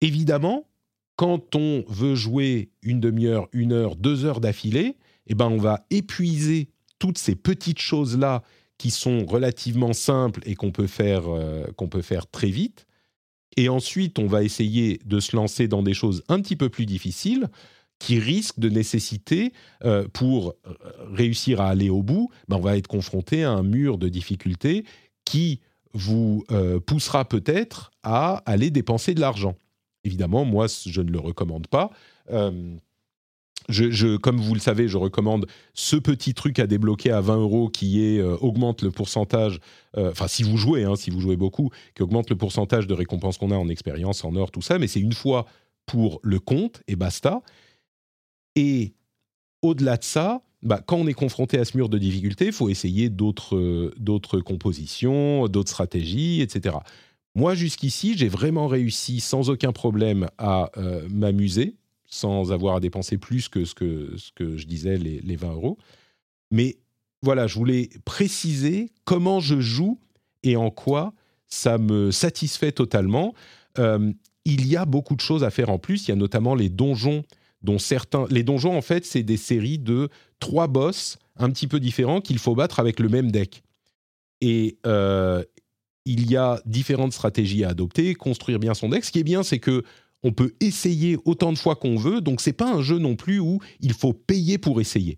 Évidemment, 0.00 0.68
quand 1.16 1.54
on 1.56 1.84
veut 1.88 2.14
jouer 2.14 2.70
une 2.82 3.00
demi-heure, 3.00 3.48
une 3.52 3.72
heure, 3.72 3.96
deux 3.96 4.24
heures 4.24 4.40
d'affilée, 4.40 4.96
eh 5.26 5.34
ben, 5.34 5.46
on 5.46 5.58
va 5.58 5.84
épuiser 5.90 6.70
toutes 6.98 7.18
ces 7.18 7.34
petites 7.34 7.80
choses-là 7.80 8.42
qui 8.78 8.90
sont 8.90 9.26
relativement 9.26 9.92
simples 9.92 10.40
et 10.46 10.54
qu'on 10.54 10.70
peut, 10.70 10.86
faire, 10.86 11.24
euh, 11.28 11.66
peut 11.90 12.02
faire 12.02 12.28
très 12.30 12.48
vite. 12.48 12.86
Et 13.56 13.68
ensuite, 13.68 14.18
on 14.20 14.28
va 14.28 14.44
essayer 14.44 15.00
de 15.04 15.18
se 15.18 15.34
lancer 15.34 15.66
dans 15.66 15.82
des 15.82 15.94
choses 15.94 16.22
un 16.28 16.40
petit 16.40 16.56
peu 16.56 16.68
plus 16.68 16.86
difficiles 16.86 17.48
qui 17.98 18.20
risque 18.20 18.60
de 18.60 18.68
nécessiter, 18.68 19.52
euh, 19.84 20.06
pour 20.12 20.50
euh, 20.50 20.72
réussir 21.12 21.60
à 21.60 21.68
aller 21.68 21.90
au 21.90 22.04
bout, 22.04 22.30
ben 22.46 22.56
on 22.56 22.60
va 22.60 22.76
être 22.76 22.86
confronté 22.86 23.42
à 23.42 23.50
un 23.50 23.64
mur 23.64 23.98
de 23.98 24.08
difficultés 24.08 24.84
qui 25.24 25.60
vous 25.94 26.44
poussera 26.86 27.24
peut-être 27.24 27.90
à 28.02 28.42
aller 28.46 28.70
dépenser 28.70 29.14
de 29.14 29.20
l'argent. 29.20 29.56
Évidemment, 30.04 30.44
moi, 30.44 30.66
je 30.68 31.00
ne 31.00 31.10
le 31.10 31.18
recommande 31.18 31.66
pas. 31.66 31.90
Je, 33.68 34.16
comme 34.16 34.38
vous 34.38 34.54
le 34.54 34.60
savez, 34.60 34.88
je 34.88 34.96
recommande 34.96 35.46
ce 35.74 35.96
petit 35.96 36.32
truc 36.32 36.58
à 36.58 36.66
débloquer 36.66 37.10
à 37.10 37.20
20 37.20 37.36
euros 37.36 37.68
qui 37.68 38.02
est, 38.02 38.22
augmente 38.22 38.82
le 38.82 38.90
pourcentage, 38.90 39.60
enfin 39.94 40.26
si 40.26 40.42
vous 40.42 40.56
jouez, 40.56 40.84
hein, 40.84 40.96
si 40.96 41.10
vous 41.10 41.20
jouez 41.20 41.36
beaucoup, 41.36 41.70
qui 41.94 42.02
augmente 42.02 42.30
le 42.30 42.36
pourcentage 42.36 42.86
de 42.86 42.94
récompenses 42.94 43.36
qu'on 43.36 43.50
a 43.50 43.56
en 43.56 43.68
expérience, 43.68 44.24
en 44.24 44.34
or, 44.36 44.50
tout 44.50 44.62
ça, 44.62 44.78
mais 44.78 44.86
c'est 44.86 45.00
une 45.00 45.12
fois 45.12 45.44
pour 45.84 46.20
le 46.22 46.38
compte 46.38 46.82
et 46.88 46.96
basta. 46.96 47.42
Et 48.56 48.94
au-delà 49.62 49.96
de 49.96 50.04
ça, 50.04 50.42
bah, 50.62 50.80
quand 50.84 50.96
on 50.96 51.06
est 51.06 51.14
confronté 51.14 51.58
à 51.58 51.64
ce 51.64 51.76
mur 51.76 51.88
de 51.88 51.98
difficulté, 51.98 52.46
il 52.46 52.52
faut 52.52 52.68
essayer 52.68 53.10
d'autres, 53.10 53.92
d'autres 53.96 54.40
compositions, 54.40 55.46
d'autres 55.48 55.70
stratégies, 55.70 56.40
etc. 56.40 56.76
Moi, 57.34 57.54
jusqu'ici, 57.54 58.16
j'ai 58.16 58.28
vraiment 58.28 58.66
réussi 58.66 59.20
sans 59.20 59.50
aucun 59.50 59.72
problème 59.72 60.28
à 60.38 60.70
euh, 60.76 61.06
m'amuser, 61.08 61.76
sans 62.08 62.52
avoir 62.52 62.76
à 62.76 62.80
dépenser 62.80 63.18
plus 63.18 63.48
que 63.48 63.64
ce 63.64 63.74
que, 63.74 64.16
je 64.56 64.66
disais, 64.66 64.96
les, 64.96 65.20
les 65.20 65.36
20 65.36 65.52
euros. 65.52 65.78
Mais 66.50 66.78
voilà, 67.22 67.46
je 67.46 67.54
voulais 67.54 67.90
préciser 68.04 68.90
comment 69.04 69.40
je 69.40 69.60
joue 69.60 70.00
et 70.42 70.56
en 70.56 70.70
quoi 70.70 71.14
ça 71.48 71.78
me 71.78 72.10
satisfait 72.10 72.72
totalement. 72.72 73.34
Euh, 73.78 74.12
il 74.44 74.66
y 74.66 74.76
a 74.76 74.84
beaucoup 74.84 75.16
de 75.16 75.20
choses 75.20 75.44
à 75.44 75.50
faire 75.50 75.70
en 75.70 75.78
plus. 75.78 76.06
Il 76.06 76.10
y 76.10 76.12
a 76.12 76.16
notamment 76.16 76.54
les 76.54 76.68
donjons 76.68 77.24
dont 77.62 77.78
certains. 77.78 78.26
Les 78.30 78.42
donjons, 78.42 78.76
en 78.76 78.82
fait, 78.82 79.04
c'est 79.04 79.22
des 79.22 79.36
séries 79.36 79.78
de 79.78 80.08
trois 80.40 80.68
boss 80.68 81.18
un 81.36 81.50
petit 81.50 81.66
peu 81.66 81.80
différents 81.80 82.20
qu'il 82.20 82.38
faut 82.38 82.54
battre 82.54 82.80
avec 82.80 83.00
le 83.00 83.08
même 83.08 83.30
deck. 83.30 83.62
Et 84.40 84.78
euh, 84.86 85.42
il 86.04 86.30
y 86.30 86.36
a 86.36 86.60
différentes 86.64 87.12
stratégies 87.12 87.64
à 87.64 87.70
adopter, 87.70 88.14
construire 88.14 88.58
bien 88.58 88.74
son 88.74 88.88
deck. 88.88 89.04
Ce 89.04 89.12
qui 89.12 89.18
est 89.18 89.24
bien, 89.24 89.42
c'est 89.42 89.58
que 89.58 89.82
on 90.22 90.32
peut 90.32 90.54
essayer 90.60 91.16
autant 91.24 91.52
de 91.52 91.58
fois 91.58 91.76
qu'on 91.76 91.96
veut, 91.96 92.20
donc 92.20 92.40
c'est 92.40 92.52
pas 92.52 92.72
un 92.72 92.82
jeu 92.82 92.98
non 92.98 93.16
plus 93.16 93.38
où 93.38 93.60
il 93.80 93.92
faut 93.92 94.12
payer 94.12 94.58
pour 94.58 94.80
essayer. 94.80 95.16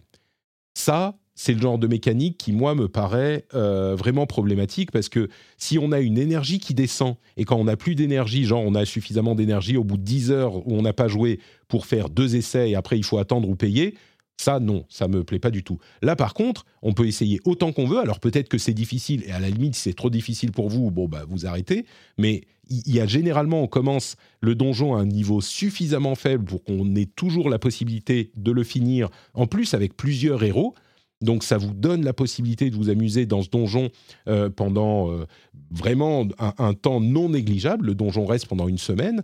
Ça, 0.75 1.17
c'est 1.35 1.55
le 1.55 1.61
genre 1.61 1.79
de 1.79 1.87
mécanique 1.87 2.37
qui, 2.37 2.53
moi, 2.53 2.75
me 2.75 2.87
paraît 2.87 3.47
euh, 3.55 3.97
vraiment 3.97 4.27
problématique 4.27 4.91
parce 4.91 5.09
que 5.09 5.29
si 5.57 5.79
on 5.79 5.91
a 5.91 6.01
une 6.01 6.19
énergie 6.19 6.59
qui 6.59 6.75
descend 6.75 7.17
et 7.39 7.47
quand 7.47 7.57
on 7.57 7.65
n'a 7.65 7.77
plus 7.77 7.95
d'énergie, 7.95 8.45
genre 8.45 8.63
on 8.63 8.75
a 8.75 8.85
suffisamment 8.85 9.35
d'énergie 9.35 9.79
au 9.79 9.85
bout 9.85 9.97
de 9.97 10.03
10 10.03 10.33
heures 10.33 10.57
où 10.57 10.75
on 10.75 10.83
n'a 10.83 10.93
pas 10.93 11.09
joué 11.09 11.41
pour 11.67 11.87
faire 11.87 12.11
deux 12.11 12.37
essais 12.37 12.71
et 12.71 12.75
après 12.75 12.99
il 12.99 13.05
faut 13.05 13.17
attendre 13.17 13.49
ou 13.49 13.57
payer, 13.57 13.95
ça, 14.41 14.59
non, 14.59 14.87
ça 14.89 15.07
me 15.07 15.23
plaît 15.23 15.39
pas 15.39 15.51
du 15.51 15.63
tout. 15.63 15.79
Là, 16.01 16.17
par 16.17 16.33
contre, 16.33 16.65
on 16.81 16.95
peut 16.95 17.07
essayer 17.07 17.41
autant 17.45 17.73
qu'on 17.73 17.87
veut. 17.87 17.99
Alors 17.99 18.21
peut-être 18.21 18.49
que 18.49 18.57
c'est 18.57 18.73
difficile, 18.73 19.23
et 19.27 19.33
à 19.33 19.39
la 19.39 19.51
limite, 19.51 19.75
si 19.75 19.83
c'est 19.83 19.93
trop 19.93 20.09
difficile 20.09 20.51
pour 20.51 20.71
vous, 20.71 20.91
bon, 20.91 21.09
bah, 21.09 21.25
vous 21.29 21.45
arrêtez. 21.45 21.85
Mais 22.17 22.45
il 22.71 22.95
y 22.95 23.01
a 23.01 23.07
généralement, 23.07 23.63
on 23.63 23.67
commence 23.67 24.17
le 24.41 24.55
donjon 24.55 24.95
à 24.95 25.01
un 25.01 25.05
niveau 25.05 25.43
suffisamment 25.43 26.15
faible 26.15 26.47
pour 26.47 26.65
qu'on 26.65 26.95
ait 26.95 27.05
toujours 27.05 27.51
la 27.51 27.59
possibilité 27.59 28.31
de 28.35 28.51
le 28.51 28.65
finir, 28.65 29.11
en 29.35 29.47
plus 29.47 29.75
avec 29.75 29.95
plusieurs 29.95 30.43
héros. 30.43 30.75
Donc 31.21 31.45
ça 31.45 31.59
vous 31.59 31.75
donne 31.75 32.03
la 32.03 32.15
possibilité 32.15 32.71
de 32.71 32.77
vous 32.77 32.89
amuser 32.89 33.27
dans 33.27 33.43
ce 33.43 33.51
donjon 33.51 33.91
euh, 34.27 34.49
pendant 34.49 35.11
euh, 35.11 35.27
vraiment 35.71 36.27
un, 36.39 36.73
temps 36.73 37.01
non 37.01 37.29
négligeable. 37.29 37.85
Le 37.85 37.95
donjon 37.95 38.25
reste 38.25 38.47
pendant 38.47 38.69
une 38.69 38.79
semaine. 38.79 39.23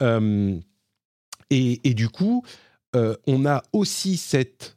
Euh, 0.00 0.58
et, 1.50 1.94
du 1.94 2.08
coup, 2.08 2.42
on 3.26 3.46
a 3.46 3.62
aussi 3.72 4.16
cette 4.16 4.76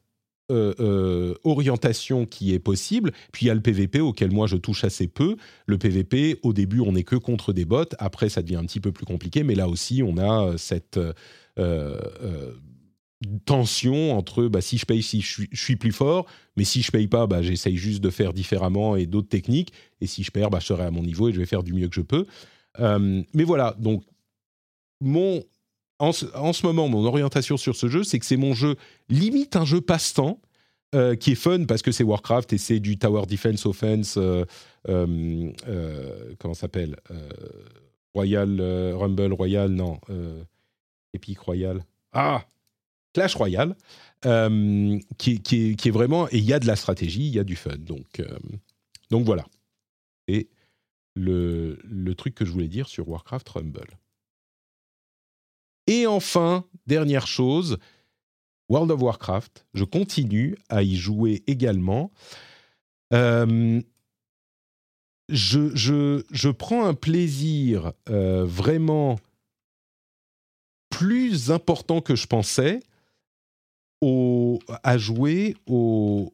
orientation 0.49 2.25
qui 2.25 2.53
est 2.53 2.59
possible. 2.59 3.11
Puis 3.31 3.45
il 3.45 3.47
y 3.49 3.51
a 3.51 3.53
le 3.53 3.61
PVP 3.61 3.99
auquel 3.99 4.31
moi 4.31 4.47
je 4.47 4.55
touche 4.55 4.83
assez 4.83 5.07
peu. 5.07 5.35
Le 5.65 5.77
PVP, 5.77 6.39
au 6.41 6.53
début, 6.53 6.79
on 6.79 6.93
n'est 6.93 7.03
que 7.03 7.17
contre 7.17 7.53
des 7.53 7.65
bots. 7.65 7.83
Après, 7.99 8.29
ça 8.29 8.41
devient 8.41 8.55
un 8.55 8.65
petit 8.65 8.79
peu 8.79 8.91
plus 8.91 9.05
compliqué. 9.05 9.43
Mais 9.43 9.55
là 9.55 9.67
aussi, 9.67 10.01
on 10.03 10.17
a 10.17 10.57
cette 10.57 10.99
tension 13.45 14.15
entre 14.17 14.47
bah, 14.47 14.61
si 14.61 14.77
je 14.77 14.85
paye, 14.85 15.01
si 15.01 15.21
je 15.21 15.45
suis, 15.53 15.75
plus 15.75 15.91
fort, 15.91 16.27
mais 16.55 16.63
si 16.63 16.81
je 16.81 16.91
paye 16.91 17.07
pas, 17.07 17.27
bah, 17.27 17.41
j'essaye 17.41 17.77
juste 17.77 18.01
de 18.01 18.09
faire 18.09 18.33
différemment 18.33 18.95
et 18.95 19.05
d'autres 19.05 19.29
techniques. 19.29 19.73
Et 20.01 20.07
si 20.07 20.23
je 20.23 20.31
perds, 20.31 20.49
bah, 20.49 20.59
je 20.59 20.67
serai 20.67 20.83
à 20.83 20.91
mon 20.91 21.03
niveau 21.03 21.29
et 21.29 21.33
je 21.33 21.39
vais 21.39 21.45
faire 21.45 21.63
du 21.63 21.73
mieux 21.73 21.87
que 21.87 21.95
je 21.95 22.01
peux. 22.01 22.25
Euh, 22.79 23.23
mais 23.33 23.43
voilà, 23.43 23.75
donc 23.79 24.03
mon, 25.01 25.43
en, 25.99 26.11
ce, 26.11 26.65
moment, 26.65 26.87
mon 26.87 27.05
orientation 27.05 27.57
sur 27.57 27.75
ce 27.75 27.87
jeu, 27.87 28.03
c'est 28.03 28.19
que 28.19 28.25
c'est 28.25 28.37
mon 28.37 28.53
jeu 28.53 28.75
limite 29.09 29.55
un 29.55 29.65
jeu 29.65 29.81
passe-temps. 29.81 30.39
Euh, 30.95 31.15
qui 31.15 31.33
est 31.33 31.35
fun 31.35 31.65
parce 31.65 31.81
que 31.81 31.91
c'est 31.91 32.05
Warcraft 32.05 32.53
et 32.53 32.57
c'est 32.57 32.79
du 32.79 32.97
Tower 32.97 33.25
Defense 33.27 33.65
Offense, 33.65 34.17
euh, 34.17 34.45
comment 36.39 36.53
s'appelle 36.53 36.95
Royal 38.13 38.93
Rumble 38.95 39.33
Royal, 39.33 39.69
non, 39.69 39.99
Epic 41.13 41.39
Royal. 41.39 41.83
Ah 42.13 42.45
Clash 43.17 43.33
Royale, 43.33 43.75
euh, 44.27 44.99
qui, 45.17 45.41
est, 45.51 45.89
vraiment... 45.89 46.27
Et 46.29 46.37
il 46.37 46.43
y 46.43 46.53
a 46.53 46.59
de 46.59 46.67
la 46.67 46.75
stratégie, 46.75 47.25
il 47.25 47.33
y 47.33 47.39
a 47.39 47.43
du 47.43 47.55
fun. 47.55 47.75
Donc, 47.79 48.19
euh, 48.19 48.37
donc 49.09 49.25
voilà. 49.25 49.43
Et 50.27 50.49
le, 51.15 51.79
le 51.83 52.13
truc 52.13 52.35
que 52.35 52.45
je 52.45 52.51
voulais 52.51 52.67
dire 52.67 52.87
sur 52.87 53.09
Warcraft 53.09 53.49
Rumble. 53.49 53.87
Et 55.87 56.05
enfin, 56.05 56.65
dernière 56.85 57.27
chose, 57.27 57.77
World 58.69 58.91
of 58.91 59.01
Warcraft, 59.01 59.65
je 59.73 59.83
continue 59.83 60.57
à 60.69 60.83
y 60.83 60.95
jouer 60.95 61.43
également. 61.47 62.11
Euh, 63.13 63.81
je, 65.29 65.75
je, 65.75 66.23
je, 66.31 66.49
prends 66.49 66.85
un 66.85 66.93
plaisir 66.93 67.93
vraiment 68.05 69.17
plus 70.89 71.51
important 71.51 72.01
que 72.01 72.15
je 72.15 72.27
pensais 72.27 72.79
à 74.83 74.97
jouer 74.97 75.55
au, 75.67 76.33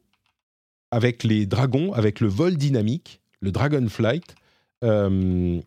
avec 0.90 1.24
les 1.24 1.46
dragons, 1.46 1.92
avec 1.92 2.20
le 2.20 2.28
vol 2.28 2.56
dynamique, 2.56 3.20
le 3.40 3.50
Dragonflight, 3.50 4.34
euh, 4.84 5.60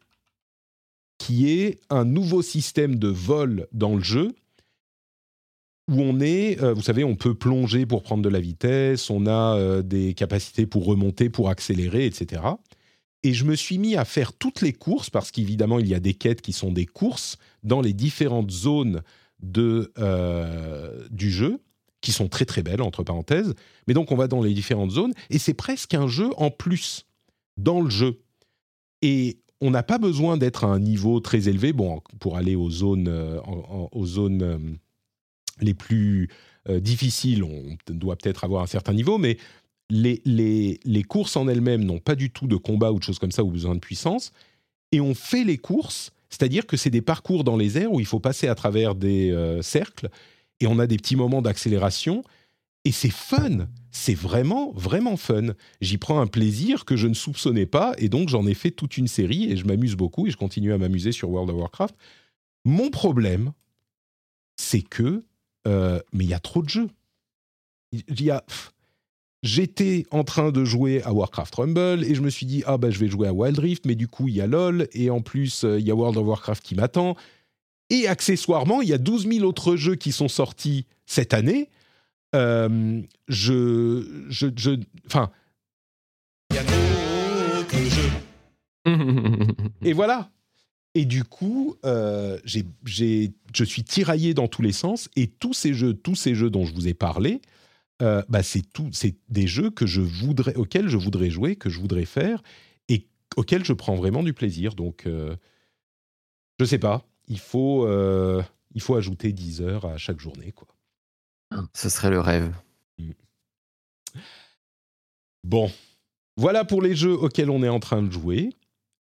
qui 1.17 1.49
est 1.49 1.79
un 1.89 2.05
nouveau 2.05 2.41
système 2.41 2.95
de 2.97 3.07
vol 3.07 3.67
dans 3.71 3.95
le 3.95 4.03
jeu 4.03 4.35
où 5.89 6.01
on 6.01 6.19
est, 6.19 6.61
euh, 6.61 6.73
vous 6.73 6.81
savez, 6.81 7.03
on 7.03 7.15
peut 7.15 7.33
plonger 7.33 7.85
pour 7.85 8.03
prendre 8.03 8.21
de 8.21 8.29
la 8.29 8.41
vitesse, 8.41 9.09
on 9.09 9.25
a 9.25 9.55
euh, 9.57 9.81
des 9.81 10.13
capacités 10.13 10.65
pour 10.65 10.85
remonter, 10.85 11.29
pour 11.29 11.49
accélérer, 11.49 12.05
etc. 12.05 12.41
Et 13.23 13.33
je 13.33 13.45
me 13.45 13.55
suis 13.55 13.77
mis 13.77 13.95
à 13.95 14.03
faire 14.03 14.33
toutes 14.33 14.61
les 14.61 14.73
courses, 14.73 15.09
parce 15.09 15.31
qu'évidemment, 15.31 15.79
il 15.79 15.87
y 15.87 15.95
a 15.95 15.99
des 15.99 16.13
quêtes 16.13 16.41
qui 16.41 16.51
sont 16.51 16.71
des 16.71 16.85
courses 16.85 17.37
dans 17.63 17.81
les 17.81 17.93
différentes 17.93 18.51
zones 18.51 19.01
de, 19.39 19.91
du 21.09 21.31
jeu 21.31 21.59
qui 22.01 22.11
sont 22.11 22.27
très 22.27 22.45
très 22.45 22.61
belles, 22.61 22.81
entre 22.81 23.03
parenthèses. 23.03 23.53
Mais 23.87 23.93
donc 23.93 24.11
on 24.11 24.15
va 24.15 24.27
dans 24.27 24.41
les 24.41 24.53
différentes 24.53 24.91
zones, 24.91 25.13
et 25.29 25.39
c'est 25.39 25.53
presque 25.53 25.93
un 25.93 26.07
jeu 26.07 26.29
en 26.37 26.51
plus 26.51 27.05
dans 27.57 27.81
le 27.81 27.89
jeu. 27.89 28.21
Et 29.01 29.39
on 29.61 29.71
n'a 29.71 29.83
pas 29.83 29.97
besoin 29.97 30.37
d'être 30.37 30.63
à 30.63 30.67
un 30.67 30.79
niveau 30.79 31.19
très 31.19 31.49
élevé, 31.49 31.73
bon, 31.73 32.01
pour 32.19 32.37
aller 32.37 32.55
aux 32.55 32.69
zones, 32.69 33.07
euh, 33.07 33.39
aux 33.91 34.05
zones 34.05 34.43
euh, 34.43 34.57
les 35.59 35.73
plus 35.73 36.29
euh, 36.69 36.79
difficiles, 36.79 37.43
on 37.43 37.77
doit 37.89 38.15
peut-être 38.15 38.43
avoir 38.43 38.63
un 38.63 38.67
certain 38.67 38.93
niveau, 38.93 39.17
mais 39.17 39.37
les, 39.89 40.21
les, 40.25 40.79
les 40.83 41.03
courses 41.03 41.35
en 41.37 41.47
elles-mêmes 41.47 41.83
n'ont 41.83 41.99
pas 41.99 42.15
du 42.15 42.29
tout 42.29 42.47
de 42.47 42.55
combat 42.55 42.91
ou 42.91 42.99
de 42.99 43.03
choses 43.03 43.19
comme 43.19 43.31
ça 43.31 43.43
ou 43.43 43.51
besoin 43.51 43.73
de 43.73 43.79
puissance. 43.79 44.31
Et 44.91 45.01
on 45.01 45.15
fait 45.15 45.43
les 45.43 45.57
courses, 45.57 46.11
c'est-à-dire 46.29 46.67
que 46.67 46.77
c'est 46.77 46.89
des 46.89 47.01
parcours 47.01 47.43
dans 47.43 47.57
les 47.57 47.77
airs 47.77 47.91
où 47.91 47.99
il 47.99 48.05
faut 48.05 48.19
passer 48.19 48.47
à 48.47 48.55
travers 48.55 48.95
des 48.95 49.33
cercles 49.61 50.09
et 50.59 50.67
on 50.67 50.79
a 50.79 50.87
des 50.87 50.97
petits 50.97 51.15
moments 51.15 51.41
d'accélération 51.41 52.23
et 52.85 52.91
c'est 52.91 53.11
fun. 53.11 53.67
C'est 53.99 54.13
vraiment, 54.13 54.71
vraiment 54.73 55.17
fun. 55.17 55.55
J'y 55.81 55.97
prends 55.97 56.21
un 56.21 56.27
plaisir 56.27 56.85
que 56.85 56.95
je 56.95 57.07
ne 57.07 57.15
soupçonnais 57.15 57.65
pas 57.65 57.95
et 57.97 58.09
donc 58.09 58.29
j'en 58.29 58.45
ai 58.45 58.53
fait 58.53 58.69
toute 58.69 58.95
une 58.95 59.07
série 59.07 59.51
et 59.51 59.57
je 59.57 59.65
m'amuse 59.65 59.95
beaucoup 59.95 60.27
et 60.27 60.29
je 60.29 60.37
continue 60.37 60.71
à 60.71 60.77
m'amuser 60.77 61.11
sur 61.11 61.31
World 61.31 61.49
of 61.49 61.55
Warcraft. 61.57 61.95
Mon 62.63 62.91
problème, 62.91 63.53
c'est 64.55 64.83
que, 64.83 65.23
euh, 65.67 65.99
mais 66.13 66.25
il 66.25 66.29
y 66.29 66.35
a 66.35 66.39
trop 66.39 66.61
de 66.61 66.69
jeux. 66.69 66.89
Il 67.91 68.21
y 68.21 68.29
a. 68.29 68.45
J'étais 69.41 70.05
en 70.11 70.23
train 70.23 70.51
de 70.51 70.63
jouer 70.63 71.01
à 71.01 71.11
Warcraft 71.11 71.55
Rumble 71.55 72.03
et 72.03 72.13
je 72.13 72.21
me 72.21 72.29
suis 72.29 72.45
dit 72.45 72.63
ah 72.67 72.77
bah 72.77 72.91
je 72.91 72.99
vais 72.99 73.07
jouer 73.07 73.27
à 73.27 73.33
Wild 73.33 73.57
Rift 73.57 73.85
mais 73.85 73.95
du 73.95 74.07
coup 74.07 74.27
il 74.27 74.35
y 74.35 74.41
a 74.41 74.47
LoL 74.47 74.87
et 74.93 75.09
en 75.09 75.21
plus 75.21 75.63
euh, 75.63 75.79
il 75.79 75.87
y 75.87 75.91
a 75.91 75.95
World 75.95 76.17
of 76.17 76.25
Warcraft 76.25 76.63
qui 76.63 76.75
m'attend 76.75 77.15
et 77.89 78.07
accessoirement, 78.07 78.81
il 78.81 78.89
y 78.89 78.93
a 78.93 78.97
12 78.97 79.27
000 79.27 79.45
autres 79.45 79.75
jeux 79.75 79.95
qui 79.95 80.11
sont 80.11 80.27
sortis 80.27 80.85
cette 81.05 81.33
année. 81.33 81.69
Euh, 82.35 83.01
je, 83.27 84.25
je, 84.29 84.47
je, 84.55 84.71
enfin, 85.05 85.31
et 89.83 89.93
voilà. 89.93 90.29
Et 90.95 91.05
du 91.05 91.23
coup, 91.23 91.75
euh, 91.85 92.39
j'ai, 92.43 92.65
je 93.53 93.63
suis 93.63 93.83
tiraillé 93.83 94.33
dans 94.33 94.47
tous 94.47 94.61
les 94.61 94.71
sens. 94.71 95.09
Et 95.15 95.27
tous 95.27 95.53
ces 95.53 95.73
jeux, 95.73 95.93
tous 95.93 96.15
ces 96.15 96.33
jeux 96.33 96.49
dont 96.49 96.65
je 96.65 96.73
vous 96.73 96.87
ai 96.87 96.93
parlé, 96.93 97.41
euh, 98.01 98.23
bah 98.29 98.41
c'est 98.43 98.65
des 99.29 99.47
jeux 99.47 99.69
que 99.69 99.85
je 99.85 100.01
voudrais, 100.01 100.55
auxquels 100.55 100.87
je 100.87 100.97
voudrais 100.97 101.29
jouer, 101.29 101.55
que 101.55 101.69
je 101.69 101.79
voudrais 101.79 102.05
faire, 102.05 102.41
et 102.89 103.07
auxquels 103.35 103.65
je 103.65 103.73
prends 103.73 103.95
vraiment 103.95 104.23
du 104.23 104.33
plaisir. 104.33 104.73
Donc, 104.75 105.05
euh, 105.05 105.35
je 106.59 106.65
sais 106.65 106.79
pas 106.79 107.05
il 107.27 107.39
faut, 107.39 107.85
euh, 107.85 108.41
il 108.73 108.81
faut 108.81 108.95
ajouter 108.95 109.31
10 109.31 109.61
heures 109.61 109.85
à 109.85 109.97
chaque 109.97 110.19
journée. 110.19 110.51
Quoi. 110.51 110.67
Ce 111.73 111.89
serait 111.89 112.09
le 112.09 112.19
rêve. 112.19 112.53
Mm. 112.97 113.11
Bon, 115.43 115.71
voilà 116.35 116.65
pour 116.65 116.81
les 116.81 116.95
jeux 116.95 117.13
auxquels 117.13 117.49
on 117.49 117.63
est 117.63 117.69
en 117.69 117.79
train 117.79 118.03
de 118.03 118.11
jouer. 118.11 118.49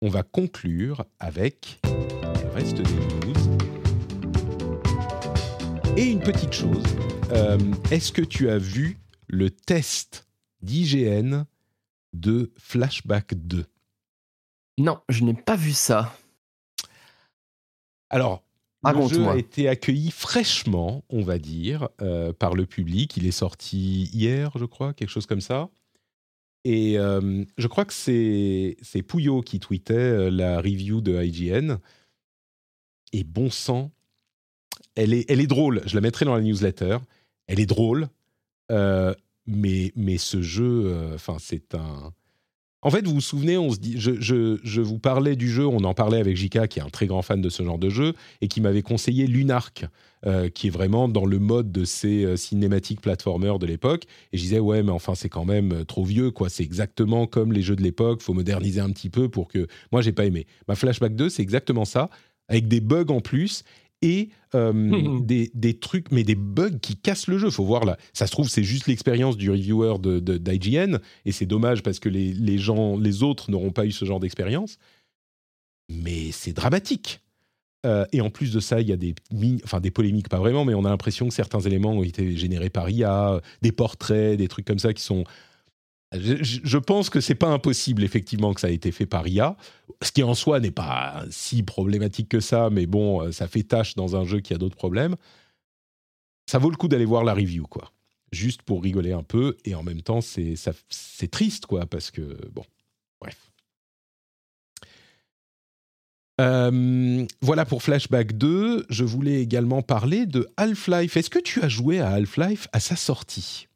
On 0.02 0.09
va 0.09 0.23
conclure 0.23 1.05
avec 1.19 1.81
le 1.85 2.48
reste 2.55 2.77
des 2.77 2.94
news. 3.27 3.59
Et 5.97 6.11
une 6.11 6.20
petite 6.20 6.52
chose, 6.52 6.85
euh, 7.32 7.59
est-ce 7.90 8.12
que 8.12 8.23
tu 8.23 8.48
as 8.48 8.59
vu 8.59 8.97
le 9.27 9.51
test 9.51 10.27
d'IGN 10.62 11.44
de 12.12 12.52
Flashback 12.57 13.35
2 13.35 13.66
Non, 14.78 15.01
je 15.09 15.24
n'ai 15.24 15.35
pas 15.35 15.57
vu 15.57 15.73
ça. 15.73 16.16
Alors, 18.09 18.43
le 18.85 19.09
jeu 19.09 19.28
a 19.28 19.36
été 19.36 19.69
accueilli 19.69 20.11
fraîchement, 20.11 21.05
on 21.11 21.23
va 21.23 21.39
dire, 21.39 21.89
euh, 22.01 22.32
par 22.32 22.55
le 22.55 22.66
public. 22.66 23.16
Il 23.16 23.27
est 23.27 23.31
sorti 23.31 24.11
hier, 24.12 24.51
je 24.57 24.65
crois, 24.65 24.94
quelque 24.94 25.11
chose 25.11 25.27
comme 25.27 25.40
ça. 25.40 25.69
Et 26.65 26.98
euh, 26.98 27.44
je 27.57 27.66
crois 27.66 27.85
que 27.85 27.93
c'est 27.93 29.02
Pouillot 29.07 29.40
qui 29.43 29.61
tweetait 29.61 29.94
euh, 29.94 30.31
la 30.31 30.59
review 30.59 31.01
de 31.01 31.23
IGN. 31.23 31.77
Et 33.12 33.24
bon 33.24 33.51
sang, 33.51 33.90
elle 34.94 35.15
est, 35.15 35.31
elle 35.31 35.40
est 35.40 35.47
drôle. 35.47 35.82
Je 35.86 35.94
la 35.94 36.01
mettrai 36.01 36.24
dans 36.24 36.35
la 36.35 36.43
newsletter. 36.43 36.98
Elle 37.47 37.61
est 37.61 37.66
drôle, 37.66 38.09
mais, 39.47 39.93
mais 39.97 40.19
ce 40.19 40.40
jeu, 40.40 41.12
enfin, 41.15 41.36
c'est 41.40 41.74
un 41.74 42.12
en 42.82 42.90
fait, 42.90 43.07
vous 43.07 43.15
vous 43.15 43.20
souvenez, 43.20 43.59
on 43.59 43.70
se 43.70 43.78
dit, 43.78 43.97
je, 43.98 44.81
vous 44.81 44.98
parlais 44.98 45.36
du 45.36 45.51
jeu, 45.51 45.66
on 45.66 45.85
en 45.85 45.93
parlait 45.93 46.19
avec 46.19 46.36
Jika, 46.36 46.66
qui 46.66 46.78
est 46.78 46.82
un 46.82 46.89
très 46.89 47.07
grand 47.07 47.23
fan 47.23 47.43
de 47.43 47.48
ce 47.48 47.62
genre 47.62 47.78
de 47.78 47.90
jeu, 47.90 48.15
et 48.40 48.48
qui 48.48 48.61
m'avait 48.61 48.82
conseillé 48.82 49.27
Lunark, 49.27 49.86
euh, 50.27 50.48
qui 50.48 50.69
est 50.69 50.70
vraiment 50.70 51.09
dans 51.09 51.27
le 51.27 51.39
mode 51.39 51.73
de 51.73 51.85
ces 51.85 52.24
euh, 52.24 52.36
cinématiques 52.36 53.01
platformers 53.01 53.59
de 53.59 53.66
l'époque. 53.66 54.05
Et 54.32 54.39
je 54.39 54.43
disais, 54.43 54.59
ouais, 54.59 54.82
mais 54.82 54.93
enfin, 54.93 55.15
c'est 55.15 55.28
quand 55.28 55.44
même 55.44 55.73
euh, 55.73 55.85
trop 55.85 56.05
vieux, 56.05 56.31
quoi. 56.31 56.48
C'est 56.48 56.62
exactement 56.62 57.27
comme 57.27 57.52
les 57.52 57.62
jeux 57.62 57.77
de 57.77 57.82
l'époque, 57.82 58.23
faut 58.23 58.35
moderniser 58.35 58.81
un 58.81 58.90
petit 58.90 59.11
peu 59.11 59.28
pour 59.28 59.48
que. 59.48 59.66
Moi, 59.93 60.01
j'ai 60.01 60.12
pas 60.12 60.24
aimé. 60.24 60.47
Ma 60.66 60.74
Flashback 60.74 61.15
2, 61.15 61.28
c'est 61.28 61.43
exactement 61.43 61.85
ça, 61.85 62.09
avec 62.48 62.66
des 62.66 62.81
bugs 62.81 63.07
en 63.09 63.20
plus 63.20 63.65
et 64.02 64.31
euh, 64.55 64.72
mhm. 64.72 65.24
des, 65.24 65.78
trucs, 65.78 66.10
mais 66.10 66.22
des 66.22 66.35
bugs 66.35 66.78
qui 66.81 66.97
cassent 66.97 67.27
le 67.27 67.39
jeu. 67.39 67.51
Faut 67.51 67.64
voir 67.64 67.85
là. 67.85 67.97
Ça 68.12 68.27
se 68.27 68.32
trouve, 68.32 68.48
c'est 68.48 68.64
juste 68.64 68.86
l'expérience 68.86 69.36
du 69.36 69.51
reviewer 69.51 69.94
d'IGN, 70.01 70.93
de, 70.93 71.01
et 71.24 71.32
c'est 71.32 71.47
dommage 71.47 71.82
parce 71.82 71.98
que 71.98 72.09
les, 72.09 72.59
gens, 72.59 72.97
les 72.98 73.22
autres 73.22 73.51
n'auront 73.51 73.72
pas 73.72 73.86
eu 73.86 73.93
ce 73.93 74.05
genre 74.05 74.20
d'expérience. 74.20 74.78
Mais 75.89 76.31
c'est 76.32 76.52
dramatique. 76.52 77.20
Euh, 77.86 78.05
et 78.12 78.20
en 78.20 78.28
plus 78.28 78.52
de 78.52 78.60
ça, 78.60 78.81
il 78.81 78.89
y 78.89 78.93
a 78.93 78.97
des, 78.97 79.14
enfin 79.64 79.81
des 79.81 79.90
polémiques, 79.90 80.28
pas 80.28 80.39
vraiment, 80.39 80.66
mais 80.66 80.74
on 80.74 80.85
a 80.85 80.90
l'impression 80.90 81.28
que 81.28 81.35
certains 81.35 81.60
éléments 81.60 81.93
ont 81.93 82.02
été 82.02 82.36
générés 82.36 82.68
par 82.68 82.90
IA, 82.90 83.40
des 83.62 83.72
portraits, 83.72 84.36
des 84.36 84.48
trucs 84.48 84.66
comme 84.66 84.78
ça 84.78 84.93
qui 84.93 85.02
sont 85.02 85.24
je, 86.12 86.78
pense 86.78 87.09
que 87.09 87.20
c'est 87.20 87.37
pas 87.37 87.49
impossible 87.49 88.03
effectivement 88.03 88.53
que 88.53 88.61
ça 88.61 88.66
a 88.66 88.70
été 88.70 88.91
fait 88.91 89.07
par 89.07 89.28
IA, 89.28 89.57
ce 90.03 90.11
qui 90.11 90.23
en 90.23 90.35
soi 90.35 90.59
n'est 90.59 90.73
pas 90.73 91.24
si 91.31 91.62
problématique 91.62 92.28
que 92.28 92.41
ça, 92.41 92.69
mais 92.70 92.87
bon, 92.87 93.23
euh, 93.23 93.32
ça 93.32 93.47
fait 93.47 93.62
tâche 93.62 93.95
dans 93.95 94.16
un 94.16 94.24
jeu 94.24 94.41
qui 94.41 94.53
a 94.53 94.59
d'autres 94.59 94.77
problèmes. 94.77 95.15
Ça 96.47 96.59
vaut 96.59 96.70
le 96.70 96.77
coup 96.77 96.89
d'aller 96.89 97.05
voir 97.05 97.23
la 97.23 97.32
review, 97.32 97.66
quoi. 97.66 97.93
Juste 98.32 98.62
pour 98.62 98.82
rigoler 98.82 99.12
un 99.12 99.23
peu, 99.23 99.57
et 99.65 99.74
en 99.74 99.85
même 99.85 100.03
temps, 100.03 100.20
c'est 100.20 101.31
triste, 101.31 101.66
quoi, 101.66 101.87
parce 101.87 102.11
que 102.11 102.37
bon, 102.53 102.65
bref. 103.20 103.51
Euh, 106.41 107.27
voilà 107.41 107.65
pour 107.65 107.82
Flashback 107.82 108.37
2. 108.37 108.87
Je 108.89 109.05
voulais 109.05 109.43
également 109.43 109.82
parler 109.82 110.27
de 110.27 110.49
Half-Life. 110.57 111.16
Est-ce 111.16 111.31
que 111.31 111.39
tu 111.39 111.62
as 111.62 111.69
joué 111.69 112.01
à 112.01 112.11
Half-Life 112.11 112.66
à 112.73 112.81
sa 112.81 112.97
sortie? 112.97 113.69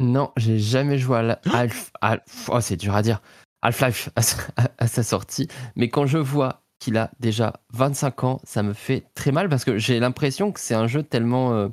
Non, 0.00 0.32
j'ai 0.36 0.58
jamais 0.58 0.98
joué 0.98 1.18
à 1.18 1.40
Half. 2.00 2.48
oh, 2.48 2.60
c'est 2.60 2.76
dur 2.76 2.94
à 2.94 3.02
dire. 3.02 3.20
Half-Life 3.62 4.10
à, 4.16 4.86
sa 4.88 5.02
sortie. 5.02 5.48
Mais 5.76 5.88
quand 5.88 6.06
je 6.06 6.18
vois 6.18 6.64
qu'il 6.80 6.96
a 6.96 7.12
déjà 7.20 7.60
25 7.72 8.24
ans, 8.24 8.40
ça 8.42 8.62
me 8.62 8.72
fait 8.72 9.04
très 9.14 9.30
mal 9.30 9.48
parce 9.48 9.64
que 9.64 9.78
j'ai 9.78 10.00
l'impression 10.00 10.50
que 10.50 10.58
c'est 10.58 10.74
un 10.74 10.88
jeu 10.88 11.04
tellement, 11.04 11.54
euh, 11.54 11.68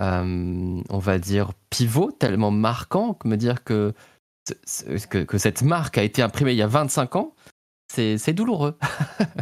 euh, 0.00 0.82
on 0.90 0.98
va 0.98 1.18
dire, 1.20 1.52
pivot, 1.70 2.10
tellement 2.10 2.50
marquant, 2.50 3.14
que 3.14 3.28
me 3.28 3.36
dire 3.36 3.62
que, 3.62 3.94
que, 5.08 5.22
que 5.22 5.38
cette 5.38 5.62
marque 5.62 5.98
a 5.98 6.02
été 6.02 6.20
imprimée 6.20 6.52
il 6.52 6.58
y 6.58 6.62
a 6.62 6.66
25 6.66 7.14
ans, 7.14 7.34
c'est 7.86 8.32
douloureux. 8.32 8.76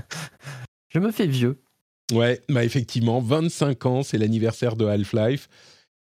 je 0.91 0.99
me 0.99 1.11
fais 1.11 1.27
vieux. 1.27 1.63
Ouais, 2.13 2.41
bah 2.49 2.63
effectivement, 2.63 3.21
25 3.21 3.87
ans, 3.87 4.03
c'est 4.03 4.19
l'anniversaire 4.19 4.77
de 4.77 4.85
Half-Life. 4.87 5.49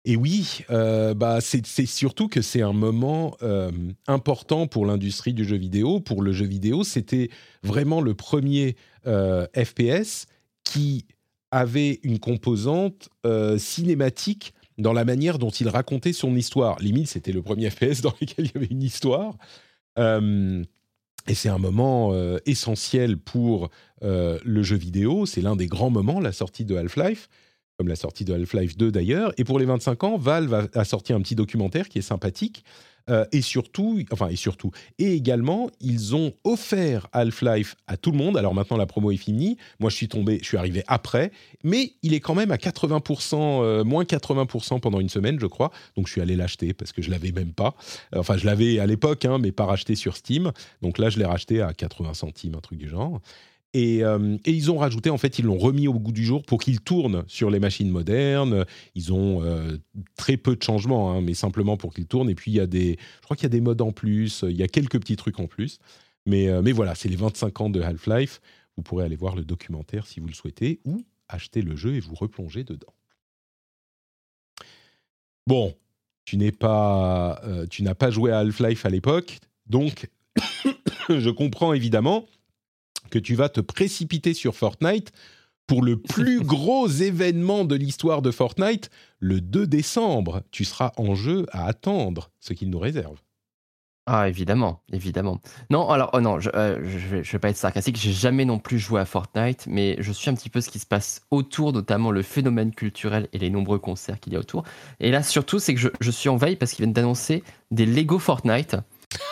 Et 0.05 0.17
oui, 0.17 0.65
euh, 0.71 1.15
bah 1.15 1.39
c'est 1.41 1.87
surtout 1.87 2.27
que 2.27 2.43
c'est 2.43 2.63
un 2.63 2.73
moment 2.73 3.37
euh, 3.43 3.71
important 4.09 4.67
pour 4.67 4.85
l'industrie 4.85 5.33
du 5.33 5.45
jeu 5.45 5.57
vidéo. 5.57 6.01
Pour 6.01 6.23
le 6.23 6.33
jeu 6.33 6.45
vidéo, 6.45 6.83
c'était 6.83 7.31
vraiment 7.63 8.01
le 8.01 8.15
premier 8.15 8.75
euh, 9.07 9.47
FPS 9.55 10.27
qui 10.65 11.07
avait 11.53 12.01
une 12.03 12.19
composante 12.19 13.11
cinématique 13.59 14.55
dans 14.79 14.95
la 14.95 15.05
manière 15.05 15.39
dont 15.39 15.51
il 15.51 15.69
racontait 15.69 16.15
son 16.15 16.35
histoire. 16.35 16.79
Limite, 16.79 17.09
c'était 17.09 17.31
le 17.31 17.43
premier 17.43 17.69
FPS 17.69 18.01
dans 18.01 18.15
lequel 18.21 18.47
il 18.47 18.53
y 18.55 18.57
avait 18.57 18.73
une 18.73 18.83
histoire. 18.83 19.37
et 19.99 21.35
c'est 21.35 21.51
un 21.51 21.59
moment 21.59 22.15
essentiel 22.47 23.19
pour 23.19 23.69
le 24.01 24.63
jeu 24.63 24.77
vidéo. 24.77 25.27
C'est 25.27 25.43
l'un 25.43 25.55
des 25.55 25.67
grands 25.67 25.91
moments, 25.91 26.21
la 26.21 26.33
sortie 26.33 26.65
de 26.65 26.75
Half-Life 26.75 27.29
comme 27.79 27.89
la 27.89 27.97
sortie 27.97 28.25
de 28.25 28.35
Half-Life 28.35 28.77
2 28.77 28.91
d'ailleurs. 28.91 29.33
Et 29.39 29.45
pour 29.45 29.59
les 29.59 29.65
25 29.65 30.05
ans, 30.05 30.17
Valve 30.17 30.69
a, 30.75 30.85
sorti 30.85 31.13
un 31.13 31.21
petit 31.21 31.35
documentaire 31.35 31.89
qui 31.89 31.99
est 31.99 32.03
sympathique. 32.03 32.65
Euh, 33.11 33.25
et 33.33 33.43
surtout, 33.43 34.01
enfin, 34.13 34.29
et 34.29 34.37
surtout, 34.37 34.71
et 35.01 35.15
également, 35.15 35.71
ils 35.81 36.15
ont 36.15 36.33
offert 36.45 37.09
Half-Life 37.13 37.75
à 37.89 37.97
tout 37.97 38.13
le 38.13 38.17
monde. 38.17 38.37
Alors 38.37 38.55
maintenant, 38.55 38.77
la 38.77 38.87
promo 38.87 39.11
est 39.11 39.17
finie. 39.17 39.57
Moi, 39.81 39.91
je 39.91 39.97
suis 39.97 40.07
tombé, 40.07 40.39
je 40.41 40.47
suis 40.47 40.57
arrivé 40.57 40.85
après, 40.87 41.33
mais 41.65 41.95
il 42.03 42.15
est 42.15 42.21
quand 42.21 42.37
même 42.37 42.53
à 42.53 42.57
80%, 42.59 43.35
euh, 43.65 43.83
moins 43.83 44.05
80% 44.05 44.79
pendant 44.79 45.01
une 45.01 45.09
semaine, 45.09 45.41
je 45.41 45.47
crois. 45.47 45.73
Donc, 45.97 46.07
je 46.07 46.13
suis 46.13 46.21
allé 46.21 46.37
l'acheter 46.37 46.75
parce 46.75 46.93
que 46.93 47.03
je 47.03 47.11
l'avais 47.11 47.33
même 47.33 47.53
pas. 47.53 47.75
Enfin, 48.15 48.37
je 48.37 48.47
l'avais 48.47 48.79
à 48.79 48.87
l'époque, 48.87 49.25
hein, 49.25 49.39
mais 49.39 49.51
pas 49.51 49.65
racheté 49.65 49.97
sur 49.97 50.17
Steam. 50.17 50.53
Donc 50.81 50.99
là, 50.99 51.11
je 51.11 51.19
l'ai 51.19 51.25
racheté 51.25 51.61
à 51.61 51.75
80 51.75 52.15
centimes, 52.15 52.55
un 52.55 52.61
truc 52.61 52.79
du 52.79 52.89
genre. 52.89 53.21
Euh, 53.75 54.37
et, 54.45 54.53
ils 54.53 54.71
ont 54.71 54.79
rajouté, 54.79 55.11
en 55.11 55.19
fait, 55.19 55.39
ils 55.39 55.45
l'ont 55.45 55.59
remis 55.59 55.89
au 55.89 55.95
goût 55.95 56.13
du 56.13 56.25
jour 56.25 56.43
pour 56.43 56.61
qu'il 56.61 56.81
tourne 56.81 57.25
sur 57.27 57.51
les 57.51 57.59
machines 57.59 57.89
modernes. 57.89 58.67
Ils 58.95 59.13
ont 59.13 59.43
euh, 59.43 59.79
très 60.17 60.37
peu 60.37 60.57
de 60.57 60.63
changements, 60.63 61.13
hein, 61.13 61.21
mais 61.23 61.35
simplement 61.35 61.77
pour 61.77 61.95
qu'il 61.95 62.07
tourne. 62.07 62.29
Et 62.29 62.35
puis, 62.35 62.51
il 62.51 62.55
y 62.55 62.61
a 62.61 62.67
des, 62.67 62.99
je 63.21 63.23
crois 63.23 63.37
qu'il 63.37 63.45
y 63.45 63.47
a 63.47 63.51
des 63.51 63.61
modes 63.61 63.81
en 63.81 63.93
plus, 63.93 64.45
il 64.49 64.57
y 64.57 64.63
a 64.63 64.69
quelques 64.69 65.01
petits 65.01 65.17
trucs 65.17 65.41
en 65.41 65.47
plus. 65.47 65.79
Mais, 66.27 66.49
euh, 66.49 66.63
mais 66.63 66.73
voilà, 66.73 66.95
c'est 66.95 67.09
les 67.09 67.17
25 67.17 67.61
ans 67.63 67.71
de 67.71 67.81
Half-Life. 67.81 68.41
Vous 68.77 68.83
pourrez 68.83 69.05
aller 69.05 69.17
voir 69.17 69.37
le 69.37 69.45
documentaire 69.45 70.07
si 70.07 70.21
vous 70.21 70.29
le 70.29 70.35
souhaitez 70.35 70.81
ou 70.85 71.03
acheter 71.29 71.63
le 71.63 71.77
jeu 71.77 71.95
et 71.95 72.01
vous 72.01 72.15
replonger 72.15 72.65
dedans. 72.65 72.93
Bon, 75.47 75.75
tu 76.25 76.37
n'es 76.37 76.53
pas, 76.53 77.43
tu 77.71 77.83
n'as 77.83 77.95
pas 77.95 78.11
joué 78.11 78.31
à 78.31 78.39
Half-Life 78.39 78.87
à 78.87 78.91
l'époque, 78.91 79.41
donc 79.67 80.09
je 81.09 81.31
comprends 81.31 81.73
évidemment 81.73 82.27
que 83.11 83.19
tu 83.19 83.35
vas 83.35 83.49
te 83.49 83.61
précipiter 83.61 84.35
sur 84.35 84.55
Fortnite 84.55 85.13
pour 85.67 85.83
le 85.83 85.97
plus 85.97 86.41
gros 86.45 86.89
événement 86.89 87.65
de 87.65 87.75
l'histoire 87.75 88.23
de 88.23 88.31
Fortnite, 88.31 88.91
le 89.21 89.41
2 89.41 89.67
décembre. 89.67 90.43
Tu 90.51 90.65
seras 90.65 90.93
en 90.97 91.15
jeu 91.15 91.47
à 91.53 91.67
attendre 91.67 92.31
ce 92.41 92.53
qu'il 92.53 92.71
nous 92.71 92.79
réserve. 92.79 93.19
Ah, 94.07 94.29
évidemment, 94.29 94.83
évidemment. 94.93 95.41
Non, 95.71 95.89
alors, 95.89 96.11
oh 96.13 96.21
non, 96.21 96.41
je, 96.41 96.49
ne 96.49 96.57
euh, 96.57 96.79
vais, 96.81 97.23
vais, 97.23 97.39
pas 97.39 97.51
être 97.51 97.57
sarcastique, 97.57 97.97
j'ai 97.97 98.11
jamais 98.11 98.45
non 98.45 98.59
plus 98.59 98.81
joué 98.81 99.01
à 99.01 99.05
Fortnite, 99.05 99.67
mais 99.69 99.97
je 100.01 100.11
suis 100.11 100.29
un 100.29 100.35
petit 100.35 100.51
peu 100.51 100.61
ce 100.61 100.71
qui 100.71 100.81
se 100.81 100.87
passe 100.87 101.23
autour, 101.31 101.73
notamment 101.73 102.11
le 102.11 102.23
phénomène 102.23 102.75
culturel 102.75 103.29
et 103.33 103.39
les 103.39 103.49
nombreux 103.49 103.79
concerts 103.79 104.19
qu'il 104.19 104.33
y 104.33 104.37
a 104.37 104.41
autour. 104.41 104.65
Et 104.99 105.13
là, 105.13 105.23
surtout, 105.23 105.61
c'est 105.61 105.73
que 105.73 105.81
je, 105.81 105.89
je, 106.01 106.11
suis 106.11 106.29
en 106.29 106.37
veille 106.37 106.57
parce 106.57 106.73
qu'ils 106.73 106.85
viennent 106.85 106.93
d'annoncer 106.93 107.45
des 107.71 107.87
Lego 107.87 108.19
Fortnite. 108.19 108.77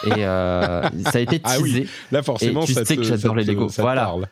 Et 0.04 0.24
euh, 0.24 0.82
ça 1.04 1.18
a 1.18 1.20
été 1.20 1.40
teasé. 1.40 1.56
Ah 1.56 1.60
oui, 1.60 1.88
là 2.12 2.22
forcément, 2.22 2.64
tu 2.64 2.74
sais 2.74 2.96
que 2.96 3.02
j'adore 3.02 3.34
les 3.34 3.44
Lego. 3.44 3.68
voilà. 3.78 4.04
Parle. 4.06 4.28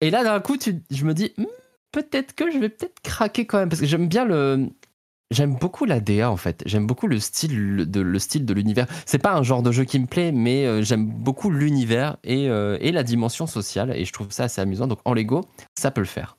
Et 0.00 0.10
là, 0.10 0.24
d'un 0.24 0.40
coup, 0.40 0.56
je 0.90 1.04
me 1.04 1.14
dis, 1.14 1.32
hmm, 1.38 1.44
peut-être 1.92 2.34
que 2.34 2.50
je 2.50 2.58
vais 2.58 2.68
peut-être 2.68 3.00
craquer 3.02 3.46
quand 3.46 3.58
même 3.58 3.68
parce 3.68 3.80
que 3.80 3.86
j'aime 3.86 4.08
bien 4.08 4.24
le. 4.24 4.68
J'aime 5.30 5.54
beaucoup 5.54 5.86
la 5.86 6.00
DA 6.00 6.30
en 6.30 6.36
fait. 6.36 6.62
J'aime 6.66 6.86
beaucoup 6.86 7.06
le 7.06 7.18
style 7.18 7.90
de 7.90 8.00
le 8.00 8.18
style 8.18 8.44
de 8.44 8.52
l'univers. 8.52 8.86
C'est 9.06 9.18
pas 9.18 9.32
un 9.32 9.42
genre 9.42 9.62
de 9.62 9.72
jeu 9.72 9.84
qui 9.84 9.98
me 9.98 10.06
plaît, 10.06 10.30
mais 10.30 10.66
euh, 10.66 10.82
j'aime 10.82 11.06
beaucoup 11.06 11.50
l'univers 11.50 12.18
et, 12.22 12.50
euh, 12.50 12.76
et 12.82 12.92
la 12.92 13.02
dimension 13.02 13.46
sociale 13.46 13.96
et 13.96 14.04
je 14.04 14.12
trouve 14.12 14.30
ça 14.30 14.44
assez 14.44 14.60
amusant. 14.60 14.86
Donc 14.86 14.98
en 15.06 15.14
Lego, 15.14 15.40
ça 15.74 15.90
peut 15.90 16.02
le 16.02 16.06
faire. 16.06 16.36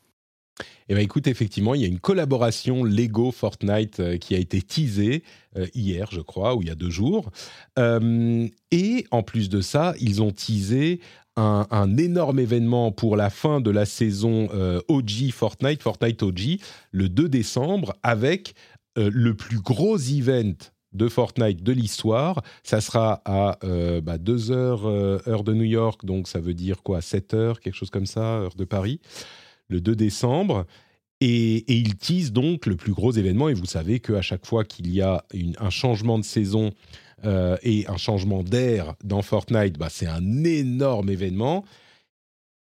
Eh 0.90 0.94
bien, 0.94 1.04
écoute, 1.04 1.28
effectivement, 1.28 1.76
il 1.76 1.82
y 1.82 1.86
a 1.86 1.88
une 1.88 2.00
collaboration 2.00 2.84
Lego 2.84 3.32
Fortnite 3.32 4.00
euh, 4.00 4.18
qui 4.18 4.36
a 4.36 4.38
été 4.38 4.62
teasée 4.62 5.24
euh, 5.58 5.68
hier, 5.74 6.10
je 6.12 6.22
crois, 6.22 6.56
ou 6.56 6.62
il 6.62 6.68
y 6.68 6.72
a 6.72 6.76
deux 6.76 6.90
jours. 6.90 7.32
Euh, 7.80 8.48
et 8.72 9.06
en 9.12 9.24
plus 9.24 9.50
de 9.50 9.62
ça, 9.62 9.94
ils 10.00 10.22
ont 10.22 10.32
teasé 10.32 11.00
un, 11.36 11.98
énorme 11.98 12.38
événement 12.38 12.92
pour 12.92 13.18
la 13.18 13.32
fin 13.32 13.60
de 13.60 13.72
la 13.72 13.86
saison 13.88 14.50
OG 14.88 15.32
Fortnite, 15.32 15.82
Fortnite 15.82 16.22
OG, 16.22 16.60
le 16.92 17.10
2 17.10 17.28
décembre, 17.28 17.96
avec 18.04 18.54
le 18.96 19.34
plus 19.34 19.60
gros 19.60 19.98
event 19.98 20.54
de 20.92 21.08
Fortnite 21.08 21.64
de 21.64 21.72
l'histoire. 21.72 22.44
Ça 22.62 22.82
sera 22.82 23.24
à 23.26 23.58
2 23.64 24.02
bah, 24.02 24.18
heures 24.52 24.86
heure 24.86 25.44
de 25.44 25.56
New 25.56 25.64
York, 25.64 26.06
donc 26.06 26.28
ça 26.28 26.40
veut 26.40 26.54
dire 26.54 26.84
quoi 26.84 27.02
7 27.02 27.34
heures, 27.34 27.60
quelque 27.62 27.78
chose 27.78 27.90
comme 27.90 28.06
ça, 28.06 28.22
heure 28.22 28.56
de 28.56 28.66
Paris 28.66 29.02
le 29.74 29.82
2 29.82 29.96
décembre. 29.96 30.66
Et, 31.20 31.72
il 31.74 31.96
tease 31.96 32.32
donc 32.32 32.66
le 32.66 32.76
plus 32.76 32.94
gros 32.94 33.12
événement. 33.12 33.50
Et 33.50 33.54
vous 33.54 33.66
savez 33.66 34.00
qu'à 34.00 34.22
chaque 34.22 34.46
fois 34.46 34.64
qu'il 34.64 34.94
y 34.94 35.02
a 35.02 35.26
un 35.60 35.70
changement 35.70 36.20
de 36.20 36.24
saison 36.24 36.72
euh, 37.26 37.58
et 37.64 37.88
un 37.88 37.98
changement 37.98 38.44
d'air 38.44 38.96
dans 39.04 39.22
Fortnite, 39.22 39.78
bah, 39.78 39.88
c'est 39.90 40.08
un 40.08 40.44
énorme 40.44 41.10
événement 41.10 41.64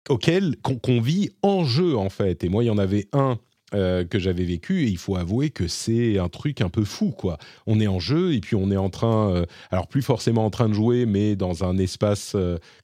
auquel 0.09 0.55
qu'on 0.57 1.01
vit 1.01 1.31
en 1.41 1.63
jeu 1.63 1.95
en 1.97 2.09
fait. 2.09 2.43
Et 2.43 2.49
moi, 2.49 2.63
il 2.63 2.67
y 2.67 2.71
en 2.71 2.77
avait 2.77 3.07
un 3.13 3.39
euh, 3.73 4.03
que 4.03 4.19
j'avais 4.19 4.43
vécu 4.43 4.83
et 4.83 4.88
il 4.88 4.97
faut 4.97 5.15
avouer 5.15 5.49
que 5.49 5.67
c'est 5.67 6.19
un 6.19 6.27
truc 6.27 6.61
un 6.61 6.69
peu 6.69 6.83
fou 6.83 7.11
quoi. 7.11 7.38
On 7.65 7.79
est 7.79 7.88
en 7.88 7.99
jeu 7.99 8.33
et 8.33 8.41
puis 8.41 8.55
on 8.55 8.69
est 8.69 8.77
en 8.77 8.89
train, 8.89 9.31
euh, 9.31 9.45
alors 9.71 9.88
plus 9.88 10.01
forcément 10.01 10.45
en 10.45 10.49
train 10.49 10.69
de 10.69 10.73
jouer, 10.73 11.05
mais 11.05 11.35
dans 11.35 11.63
un 11.63 11.77
espace 11.77 12.35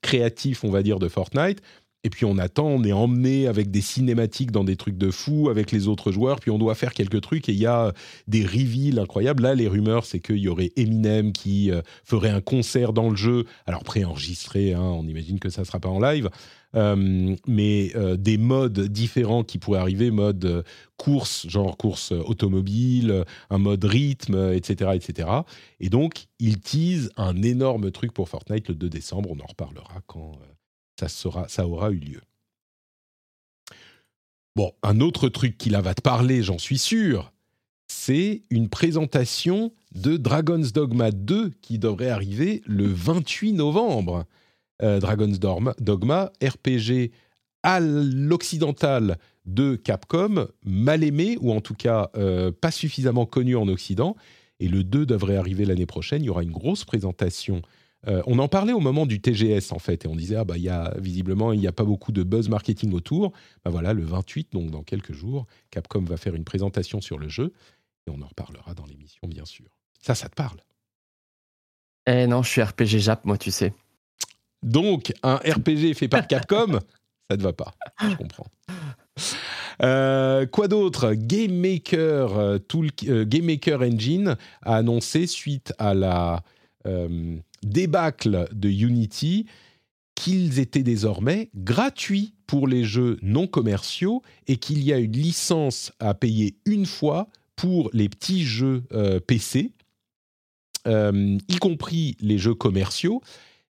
créatif, 0.01 0.63
on 0.63 0.71
va 0.71 0.81
dire, 0.81 0.97
de 0.97 1.07
Fortnite. 1.07 1.61
Et 2.03 2.10
puis 2.10 2.26
on 2.26 2.38
attend, 2.38 2.68
on 2.68 2.84
est 2.84 2.94
emmené 2.94 3.48
avec 3.48 3.72
des 3.72 3.82
cinématiques 3.82 4.52
dans 4.52 4.64
des 4.64 4.76
trucs 4.76 4.98
de 4.98 5.11
fou 5.11 5.49
avec 5.49 5.72
les 5.72 5.88
autres 5.88 6.11
joueurs, 6.11 6.40
puis 6.40 6.52
on 6.52 6.57
doit 6.57 6.76
faire 6.76 6.94
quelques 6.94 7.22
trucs 7.22 7.49
et 7.49 7.53
il 7.53 7.57
y 7.57 7.65
a 7.65 7.91
des 8.28 8.45
reveals 8.45 8.99
incroyables. 8.99 9.44
Là, 9.44 9.56
les 9.56 9.68
rumeurs, 9.68 10.06
c'est 10.06 10.19
qu'il 10.19 10.38
y 10.38 10.48
aurait 10.48 10.72
Eminem 10.76 11.34
qui 11.34 11.72
euh, 11.72 11.82
ferait 12.06 12.30
un 12.30 12.40
concert 12.40 12.94
dans 12.94 13.10
le 13.10 13.15
jeu, 13.15 13.45
alors 13.65 13.84
préenregistré, 13.84 14.74
hein, 14.74 14.82
on 14.82 15.07
imagine 15.07 15.40
que 15.40 15.49
ça 15.49 15.61
ne 15.61 15.65
sera 15.65 15.80
pas 15.80 15.90
en 15.90 15.99
live, 15.99 16.30
euh, 16.76 17.36
mais 17.48 17.91
euh, 17.95 18.15
des 18.15 18.38
modes 18.38 18.80
différents 18.80 19.44
qui 19.44 19.57
pourraient 19.57 19.80
arriver, 19.80 20.11
mode 20.11 20.64
course, 20.98 21.48
genre 21.49 21.78
course 21.78 22.11
automobile, 22.11 23.26
un 23.49 23.57
mode 23.57 23.84
rythme, 23.84 24.53
etc., 24.53 24.91
etc. 24.94 25.30
Et 25.80 25.90
donc, 25.90 26.28
ils 26.40 26.60
teasent 26.60 27.10
un 27.18 27.41
énorme 27.41 27.91
truc 27.91 28.14
pour 28.14 28.30
Fortnite 28.30 28.69
le 28.69 28.76
2 28.76 28.88
décembre, 28.88 29.32
on 29.32 29.44
en 29.44 29.48
reparlera 29.48 30.02
quand 30.06 30.34
ça, 30.99 31.07
sera, 31.07 31.48
ça 31.48 31.68
aura 31.68 31.91
eu 31.91 31.99
lieu. 31.99 32.22
Bon, 34.56 34.72
un 34.82 35.02
autre 35.02 35.30
truc 35.30 35.57
qui 35.57 35.69
là 35.69 35.82
va 35.82 35.94
te 35.94 36.02
parler, 36.02 36.41
j'en 36.41 36.57
suis 36.57 36.80
sûr, 36.80 37.32
c'est 37.88 38.41
une 38.49 38.69
présentation 38.69 39.72
de 39.94 40.18
Dragon's 40.18 40.74
Dogma 40.74 41.11
2 41.11 41.52
qui 41.61 41.80
devrait 41.80 42.10
arriver 42.10 42.61
le 42.65 42.88
28 42.88 43.53
novembre. 43.53 44.26
Euh, 44.82 44.99
Dragon's 44.99 45.40
Dogma, 45.40 46.32
RPG 46.44 47.11
à 47.64 47.80
l'occidental 47.80 49.18
de 49.45 49.76
Capcom, 49.76 50.48
mal 50.64 51.03
aimé, 51.03 51.38
ou 51.41 51.52
en 51.52 51.61
tout 51.61 51.74
cas 51.74 52.10
euh, 52.15 52.52
pas 52.52 52.72
suffisamment 52.72 53.26
connu 53.26 53.56
en 53.56 53.68
Occident. 53.68 54.15
Et 54.60 54.68
le 54.68 54.84
2 54.84 55.06
devrait 55.06 55.38
arriver 55.38 55.65
l'année 55.65 55.86
prochaine. 55.86 56.24
Il 56.24 56.26
y 56.26 56.30
aura 56.30 56.44
une 56.44 56.52
grosse 56.52 56.84
présentation 56.84 57.61
euh, 58.07 58.22
on 58.28 58.38
en 58.40 58.48
parlait 58.48 58.74
au 58.74 58.80
moment 58.80 59.06
du 59.06 59.19
TGS 59.19 59.72
en 59.72 59.80
fait, 59.80 60.06
et 60.06 60.07
on 60.07 60.15
disait 60.15 60.36
ah 60.36 60.44
bah 60.44 60.57
il 60.57 60.64
y 60.64 60.69
a 60.69 60.94
visiblement 60.99 61.52
il 61.52 61.60
n'y 61.60 61.68
a 61.68 61.72
pas 61.72 61.84
beaucoup 61.84 62.11
de 62.11 62.24
buzz 62.24 62.48
marketing 62.48 62.94
autour. 62.94 63.32
Bah 63.65 63.72
voilà, 63.72 63.94
le 63.94 64.03
28 64.03 64.53
donc 64.53 64.69
dans 64.69 64.84
quelques 64.84 65.14
jours, 65.14 65.48
Capcom 65.72 66.03
va 66.03 66.18
faire 66.18 66.36
une 66.36 66.44
présentation 66.44 67.02
sur 67.02 67.18
le 67.18 67.28
jeu 67.28 67.53
et 68.06 68.11
on 68.11 68.22
en 68.22 68.28
reparlera 68.28 68.76
dans 68.76 68.86
l'émission 68.86 69.28
bien 69.28 69.45
sûr. 69.45 69.65
Ça, 69.99 70.14
ça 70.14 70.30
te 70.30 70.36
parle? 70.36 70.60
Eh 72.06 72.28
non, 72.28 72.44
je 72.44 72.49
suis 72.49 72.61
RPG 72.61 72.99
Jap, 72.99 73.26
moi 73.26 73.38
tu 73.38 73.52
sais. 73.52 73.74
Donc 74.61 75.11
un 75.24 75.38
RPG 75.38 75.95
fait 75.95 76.07
par 76.07 76.28
Capcom, 76.28 76.80
ça 77.30 77.36
ne 77.36 77.41
va 77.41 77.53
pas. 77.53 77.74
Je 78.02 78.15
comprends. 78.15 78.45
quoi 79.80 80.68
d'autre? 80.68 81.14
Game 81.14 81.56
Maker, 81.60 82.60
Game 83.26 83.45
Maker 83.45 83.82
Engine 83.82 84.38
a 84.61 84.76
annoncé 84.76 85.26
suite 85.26 85.74
à 85.80 85.95
la 85.95 86.44
débâcle 87.63 88.47
de 88.53 88.69
Unity 88.69 89.45
qu'ils 90.15 90.59
étaient 90.59 90.84
désormais 90.84 91.49
gratuits 91.55 92.34
pour 92.47 92.67
les 92.67 92.84
jeux 92.84 93.17
non 93.21 93.45
commerciaux 93.45 94.23
et 94.47 94.57
qu'il 94.57 94.84
y 94.84 94.91
a 94.91 94.97
une 94.97 95.11
licence 95.11 95.91
à 95.99 96.13
payer 96.13 96.55
une 96.65 96.85
fois 96.85 97.27
pour 97.55 97.89
les 97.93 98.07
petits 98.07 98.43
jeux 98.43 98.84
euh, 98.93 99.19
PC, 99.19 99.71
euh, 100.88 101.38
y 101.49 101.57
compris 101.57 102.15
les 102.21 102.38
jeux 102.38 102.55
commerciaux. 102.55 103.21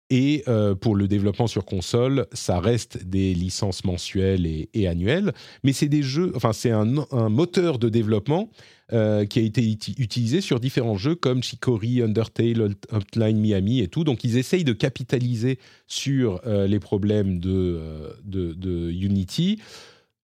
Et 0.09 0.43
euh, 0.47 0.75
pour 0.75 0.95
le 0.95 1.07
développement 1.07 1.47
sur 1.47 1.65
console, 1.65 2.27
ça 2.33 2.59
reste 2.59 3.03
des 3.03 3.33
licences 3.33 3.83
mensuelles 3.83 4.45
et, 4.45 4.87
annuelles. 4.87 5.33
Mais 5.63 5.73
c'est 5.73 5.87
des 5.87 6.03
jeux, 6.03 6.31
enfin 6.35 6.53
c'est 6.53 6.71
un, 6.71 6.85
moteur 7.29 7.79
de 7.79 7.89
développement 7.89 8.49
euh, 8.93 9.25
qui 9.25 9.39
a 9.39 9.41
été 9.41 9.61
utilisé 9.97 10.41
sur 10.41 10.59
différents 10.59 10.97
jeux 10.97 11.15
comme 11.15 11.43
Chicory, 11.43 12.01
Undertale, 12.01 12.75
Hotline 12.91 13.39
Miami 13.39 13.79
et 13.79 13.87
tout. 13.87 14.03
Donc 14.03 14.23
ils 14.23 14.37
essayent 14.37 14.63
de 14.63 14.73
capitaliser 14.73 15.59
sur 15.87 16.41
euh, 16.45 16.67
les 16.67 16.79
problèmes 16.79 17.39
de, 17.39 18.15
de, 18.23 18.91
Unity. 18.91 19.59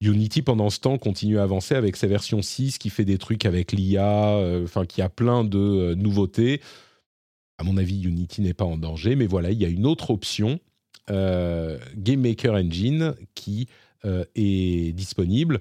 Unity, 0.01 0.43
pendant 0.43 0.71
ce 0.71 0.81
temps, 0.81 0.99
continue 0.99 1.39
à 1.39 1.45
avancer 1.45 1.75
avec 1.75 1.97
sa 1.97 2.07
version 2.07 2.43
6 2.43 2.79
qui 2.79 2.91
fait 2.91 3.05
des 3.05 3.19
trucs 3.19 3.47
avec 3.47 3.73
l'IA, 3.73 4.39
enfin 4.63 4.85
qui 4.85 5.01
a 5.01 5.09
plein 5.09 5.45
de 5.45 5.95
nouveautés 5.95 6.61
à 7.59 7.65
mon 7.65 7.77
avis, 7.77 8.03
Unity 8.03 8.43
n'est 8.43 8.55
pas 8.55 8.65
en 8.65 8.77
danger, 8.77 9.17
mais 9.17 9.27
voilà, 9.27 9.51
il 9.51 9.61
y 9.61 9.65
a 9.65 9.69
une 9.69 9.87
autre 9.87 10.11
option, 10.11 10.59
euh, 11.11 11.79
Game 11.97 12.21
Maker 12.21 12.55
Engine, 12.55 13.15
qui 13.35 13.69
euh, 14.05 14.25
est 14.35 14.93
disponible. 14.95 15.61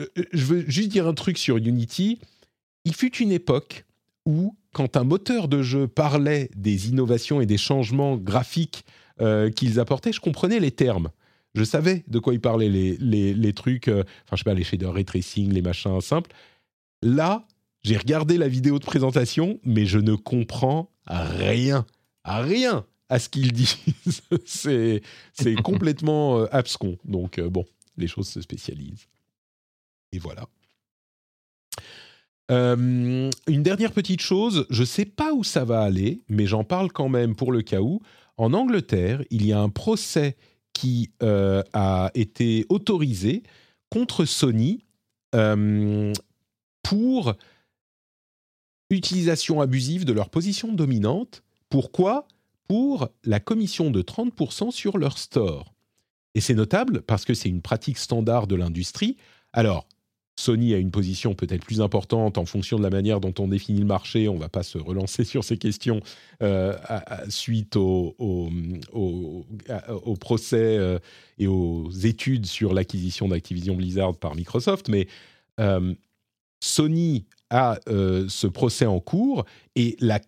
Euh, 0.00 0.06
je 0.32 0.44
veux 0.44 0.64
juste 0.68 0.90
dire 0.90 1.06
un 1.06 1.14
truc 1.14 1.38
sur 1.38 1.56
Unity. 1.56 2.18
Il 2.84 2.94
fut 2.94 3.16
une 3.16 3.32
époque 3.32 3.84
où, 4.26 4.56
quand 4.72 4.96
un 4.96 5.04
moteur 5.04 5.48
de 5.48 5.62
jeu 5.62 5.88
parlait 5.88 6.50
des 6.54 6.88
innovations 6.88 7.40
et 7.40 7.46
des 7.46 7.58
changements 7.58 8.16
graphiques 8.16 8.84
qu'ils 9.54 9.78
apportaient, 9.78 10.12
je 10.12 10.20
comprenais 10.20 10.58
les 10.58 10.72
termes. 10.72 11.10
Je 11.54 11.62
savais 11.62 12.04
de 12.08 12.18
quoi 12.18 12.34
il 12.34 12.40
parlait, 12.40 12.68
les, 12.68 12.96
les, 12.96 13.32
les 13.32 13.52
trucs, 13.52 13.86
enfin, 13.88 14.04
je 14.32 14.36
sais 14.38 14.44
pas, 14.44 14.54
les 14.54 14.64
shaders 14.64 14.92
ray 14.92 15.04
tracing, 15.04 15.52
les 15.52 15.62
machins 15.62 16.00
simples. 16.00 16.32
Là, 17.00 17.46
j'ai 17.84 17.96
regardé 17.96 18.38
la 18.38 18.48
vidéo 18.48 18.78
de 18.78 18.84
présentation, 18.84 19.60
mais 19.62 19.84
je 19.84 19.98
ne 19.98 20.14
comprends 20.14 20.90
rien, 21.06 21.86
rien 22.24 22.86
à 23.10 23.18
ce 23.18 23.28
qu'ils 23.28 23.52
disent. 23.52 23.76
c'est, 24.46 25.02
c'est 25.32 25.54
complètement 25.62 26.40
euh, 26.40 26.46
abscon. 26.50 26.96
Donc, 27.04 27.38
euh, 27.38 27.48
bon, 27.48 27.64
les 27.96 28.08
choses 28.08 28.28
se 28.28 28.40
spécialisent. 28.40 29.06
Et 30.12 30.18
voilà. 30.18 30.46
Euh, 32.50 33.30
une 33.48 33.62
dernière 33.62 33.92
petite 33.92 34.20
chose, 34.20 34.66
je 34.70 34.80
ne 34.80 34.86
sais 34.86 35.06
pas 35.06 35.32
où 35.32 35.44
ça 35.44 35.64
va 35.64 35.80
aller, 35.80 36.22
mais 36.28 36.46
j'en 36.46 36.64
parle 36.64 36.92
quand 36.92 37.08
même 37.08 37.34
pour 37.34 37.52
le 37.52 37.62
cas 37.62 37.80
où. 37.80 38.00
En 38.36 38.52
Angleterre, 38.52 39.22
il 39.30 39.46
y 39.46 39.52
a 39.52 39.60
un 39.60 39.68
procès 39.68 40.36
qui 40.72 41.12
a 41.20 42.10
été 42.14 42.66
autorisé 42.68 43.44
contre 43.90 44.24
Sony 44.24 44.84
pour 46.82 47.34
utilisation 48.90 49.60
abusive 49.60 50.04
de 50.04 50.12
leur 50.12 50.30
position 50.30 50.72
dominante. 50.72 51.42
Pourquoi? 51.68 52.26
Pour 52.68 53.08
la 53.24 53.40
commission 53.40 53.90
de 53.90 54.02
30% 54.02 54.70
sur 54.70 54.96
leur 54.96 55.18
store. 55.18 55.74
Et 56.34 56.40
c'est 56.40 56.54
notable 56.54 57.02
parce 57.02 57.24
que 57.24 57.34
c'est 57.34 57.48
une 57.48 57.62
pratique 57.62 57.98
standard 57.98 58.46
de 58.46 58.56
l'industrie. 58.56 59.16
Alors, 59.52 59.86
Sony 60.36 60.74
a 60.74 60.78
une 60.78 60.90
position 60.90 61.34
peut-être 61.34 61.64
plus 61.64 61.80
importante 61.80 62.38
en 62.38 62.44
fonction 62.44 62.76
de 62.76 62.82
la 62.82 62.90
manière 62.90 63.20
dont 63.20 63.34
on 63.38 63.46
définit 63.46 63.78
le 63.78 63.86
marché. 63.86 64.28
On 64.28 64.34
ne 64.34 64.40
va 64.40 64.48
pas 64.48 64.62
se 64.62 64.78
relancer 64.78 65.24
sur 65.24 65.44
ces 65.44 65.56
questions 65.56 66.00
euh, 66.42 66.76
suite 67.28 67.76
au, 67.76 68.14
procès 70.20 70.76
euh, 70.78 70.98
et 71.38 71.46
aux 71.46 71.90
études 71.90 72.46
sur 72.46 72.74
l'acquisition 72.74 73.28
d'Activision 73.28 73.76
Blizzard 73.76 74.16
par 74.16 74.34
Microsoft. 74.34 74.88
Mais 74.88 75.06
euh, 75.60 75.94
Sony 76.60 77.26
a 77.50 77.78
ce 77.86 78.46
procès 78.46 78.86
en 78.86 78.98
cours 78.98 79.44
et 79.76 79.96
la, 80.00 80.18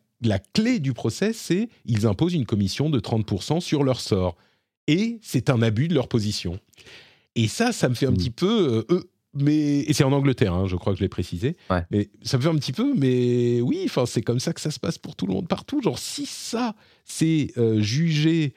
clé 0.55 0.79
du 0.79 0.93
procès, 0.93 1.33
c'est 1.33 1.69
ils 1.85 2.07
imposent 2.07 2.35
une 2.35 2.47
commission 2.47 2.91
de 2.91 3.01
30% 3.01 3.61
sur 3.61 3.83
leur 3.83 4.01
sort. 4.01 4.37
Et 4.87 5.19
c'est 5.21 5.51
un 5.51 5.63
abus 5.63 5.89
de 5.89 5.95
leur 5.95 6.07
position. 6.07 6.61
Et 7.35 7.49
ça, 7.49 7.73
ça 7.73 7.89
me 7.89 7.95
fait 7.95 8.07
un 8.07 8.13
mmh. 8.13 8.17
petit 8.17 8.31
peu... 8.31 8.85
Euh, 8.91 9.11
mais 9.39 9.81
et 9.81 9.93
c'est 9.93 10.05
en 10.05 10.13
Angleterre, 10.13 10.55
hein, 10.55 10.67
je 10.67 10.77
crois 10.77 10.93
que 10.93 10.99
je 10.99 11.05
l'ai 11.05 11.09
précisé. 11.09 11.57
Mais 11.91 12.11
ça 12.23 12.37
me 12.37 12.43
fait 12.43 12.49
un 12.49 12.57
petit 12.57 12.73
peu, 12.73 12.95
mais 12.95 13.61
oui, 13.61 13.83
enfin 13.85 14.07
c'est 14.07 14.23
comme 14.23 14.41
ça 14.41 14.53
que 14.53 14.61
ça 14.61 14.71
se 14.71 14.79
passe 14.79 14.99
pour 14.99 15.17
tout 15.17 15.27
le 15.27 15.33
monde 15.33 15.49
partout. 15.49 15.81
Genre 15.83 15.99
si 15.99 16.27
ça 16.27 16.75
c'est 17.05 17.53
euh, 17.59 17.81
jugé 17.81 18.55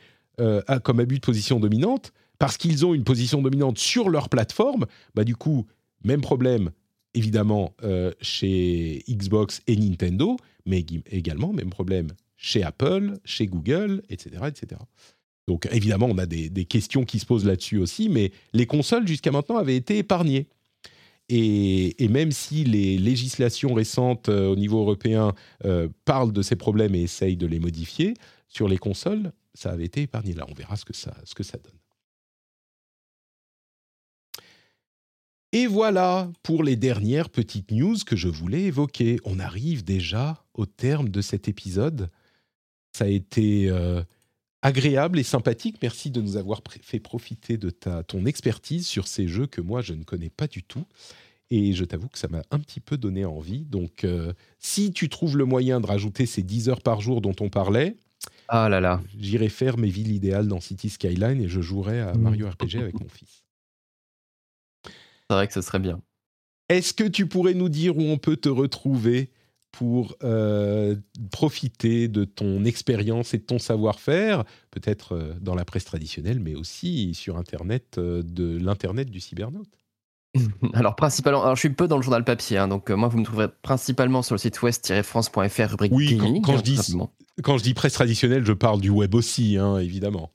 comme 0.86 1.02
abus 1.02 1.16
de 1.16 1.26
position 1.26 1.60
dominante 1.60 2.14
parce 2.38 2.56
qu'ils 2.56 2.86
ont 2.86 2.94
une 2.94 3.04
position 3.04 3.42
dominante 3.42 3.78
sur 3.78 4.10
leur 4.10 4.30
plateforme, 4.30 4.86
bah 5.14 5.26
du 5.26 5.36
coup 5.36 5.68
même 6.04 6.22
problème, 6.22 6.72
évidemment 7.14 7.76
euh, 7.84 8.12
chez 8.22 9.04
Xbox 9.10 9.62
et 9.68 9.76
Nintendo, 9.76 10.38
mais 10.66 10.86
également, 11.12 11.54
même 11.54 11.70
problème, 11.70 12.10
chez 12.38 12.64
Apple, 12.64 13.20
chez 13.26 13.48
Google, 13.48 14.02
etc. 14.10 14.44
etc. 14.48 14.82
Donc 15.48 15.68
évidemment, 15.72 16.08
on 16.08 16.18
a 16.18 16.26
des, 16.26 16.50
questions 16.66 17.04
qui 17.04 17.20
se 17.20 17.26
posent 17.26 17.46
là-dessus 17.46 17.78
aussi, 17.78 18.08
mais 18.08 18.32
les 18.54 18.66
consoles 18.66 19.08
jusqu'à 19.08 19.32
maintenant 19.32 19.58
avaient 19.58 19.76
été 19.76 19.98
épargnées. 19.98 20.48
Et, 21.32 22.08
même 22.10 22.32
si 22.32 22.64
les 22.64 22.98
législations 22.98 23.76
récentes 23.76 24.30
euh, 24.30 24.48
au 24.48 24.56
niveau 24.56 24.80
européen 24.80 25.34
euh, 25.64 25.88
parlent 26.04 26.34
de 26.34 26.42
ces 26.42 26.56
problèmes 26.56 26.96
et 26.96 27.04
essayent 27.04 27.38
de 27.38 27.46
les 27.46 27.60
modifier, 27.60 28.16
sur 28.48 28.68
les 28.68 28.80
consoles, 28.80 29.32
ça 29.54 29.70
avait 29.70 29.86
été 29.86 30.02
épargné. 30.02 30.34
Là, 30.34 30.46
on 30.50 30.54
verra 30.54 30.76
ce 30.76 30.86
que 30.86 30.94
ça, 30.94 31.58
donne. 31.58 31.72
Et 35.52 35.68
voilà 35.68 36.32
pour 36.42 36.64
les 36.64 36.76
dernières 36.76 37.30
petites 37.30 37.72
news 37.72 37.98
que 38.06 38.16
je 38.16 38.28
voulais 38.28 38.64
évoquer. 38.64 39.20
On 39.24 39.40
arrive 39.40 39.84
déjà 39.84 40.44
au 40.56 40.66
terme 40.66 41.10
de 41.10 41.22
cet 41.22 41.48
épisode. 41.48 42.10
Ça 42.92 43.06
a 43.06 43.08
été 43.08 43.70
euh, 43.70 44.04
agréable 44.62 45.20
et 45.20 45.24
sympathique. 45.24 45.78
Merci 45.82 46.12
de 46.12 46.22
nous 46.22 46.38
avoir 46.38 46.62
fait 46.82 47.00
profiter 47.00 47.58
de 47.58 47.70
ta, 47.70 48.04
ton 48.04 48.26
expertise 48.26 48.88
sur 48.88 49.08
ces 49.08 49.28
jeux 49.28 49.48
que 49.48 49.62
moi 49.62 49.82
je 49.82 49.94
ne 49.94 50.04
connais 50.04 50.30
pas 50.30 50.48
du 50.48 50.64
tout. 50.64 50.86
Et 51.52 51.74
je 51.74 51.84
t'avoue 51.84 52.10
que 52.10 52.20
ça 52.20 52.28
m'a 52.28 52.44
un 52.52 52.60
petit 52.60 52.80
peu 52.80 52.96
donné 52.98 53.26
envie. 53.26 53.62
Donc, 53.62 54.04
euh, 54.04 54.34
si 54.60 54.92
tu 54.92 55.10
trouves 55.10 55.36
le 55.36 55.46
moyen 55.46 55.82
de 55.82 55.88
rajouter 55.88 56.28
ces 56.28 56.44
10 56.44 56.70
heures 56.70 56.82
par 56.82 57.02
jour 57.02 57.22
dont 57.22 57.36
on 57.40 57.50
parlait, 57.50 57.96
ah 58.48 58.70
là 58.70 58.80
là. 58.80 59.02
j'irai 59.18 59.50
faire 59.50 59.78
mes 59.78 59.90
villes 59.90 60.12
idéales 60.12 60.48
dans 60.48 60.60
City 60.60 60.90
Skyline 60.90 61.42
et 61.42 61.48
je 61.48 61.62
jouerai 61.62 62.02
à 62.02 62.14
Mario 62.14 62.48
RPG 62.48 62.76
avec 62.76 63.00
mon 63.00 63.10
fils. 63.10 63.44
C'est 64.86 65.36
vrai 65.36 65.48
que 65.48 65.54
ce 65.54 65.62
serait 65.62 65.80
bien. 65.80 66.02
Est-ce 66.70 66.94
que 66.94 67.04
tu 67.04 67.26
pourrais 67.26 67.56
nous 67.56 67.70
dire 67.70 67.98
où 67.98 68.02
on 68.02 68.18
peut 68.20 68.38
te 68.38 68.50
retrouver? 68.50 69.32
Pour 69.72 70.16
euh, 70.24 70.96
profiter 71.32 72.08
de 72.08 72.26
ton 72.26 72.66
expérience 72.66 73.34
et 73.34 73.38
de 73.38 73.44
ton 73.44 73.60
savoir-faire, 73.60 74.44
peut-être 74.72 75.16
euh, 75.16 75.34
dans 75.40 75.56
la 75.56 75.66
presse 75.66 75.86
traditionnelle, 75.86 76.40
mais 76.40 76.56
aussi 76.56 77.14
sur 77.14 77.38
Internet, 77.38 77.98
euh, 77.98 78.24
de 78.24 78.58
l'Internet 78.58 79.10
du 79.10 79.20
cybernaute 79.20 79.70
alors 80.76 80.96
principalement, 80.96 81.42
alors 81.42 81.56
je 81.56 81.62
suis 81.62 81.72
peu 81.72 81.88
dans 81.88 81.96
le 81.96 82.04
journal 82.04 82.24
papier, 82.24 82.60
hein, 82.60 82.68
donc 82.68 82.92
moi 82.92 83.08
vous 83.08 83.18
me 83.18 83.26
trouverez 83.26 83.48
principalement 83.64 84.22
sur 84.22 84.36
le 84.36 84.40
site 84.40 84.62
west-france.fr 84.62 85.72
rubrique 85.72 85.92
oui, 85.92 86.18
gaming. 86.18 86.44
Quand, 86.44 86.56
je 86.56 86.62
dis, 86.62 86.80
quand 87.42 87.58
je 87.58 87.64
dis 87.64 87.74
presse 87.74 87.94
traditionnelle, 87.94 88.46
je 88.46 88.54
parle 88.54 88.80
du 88.80 88.92
web 88.92 89.16
aussi, 89.16 89.58
hein, 89.58 89.80
évidemment. 89.80 90.32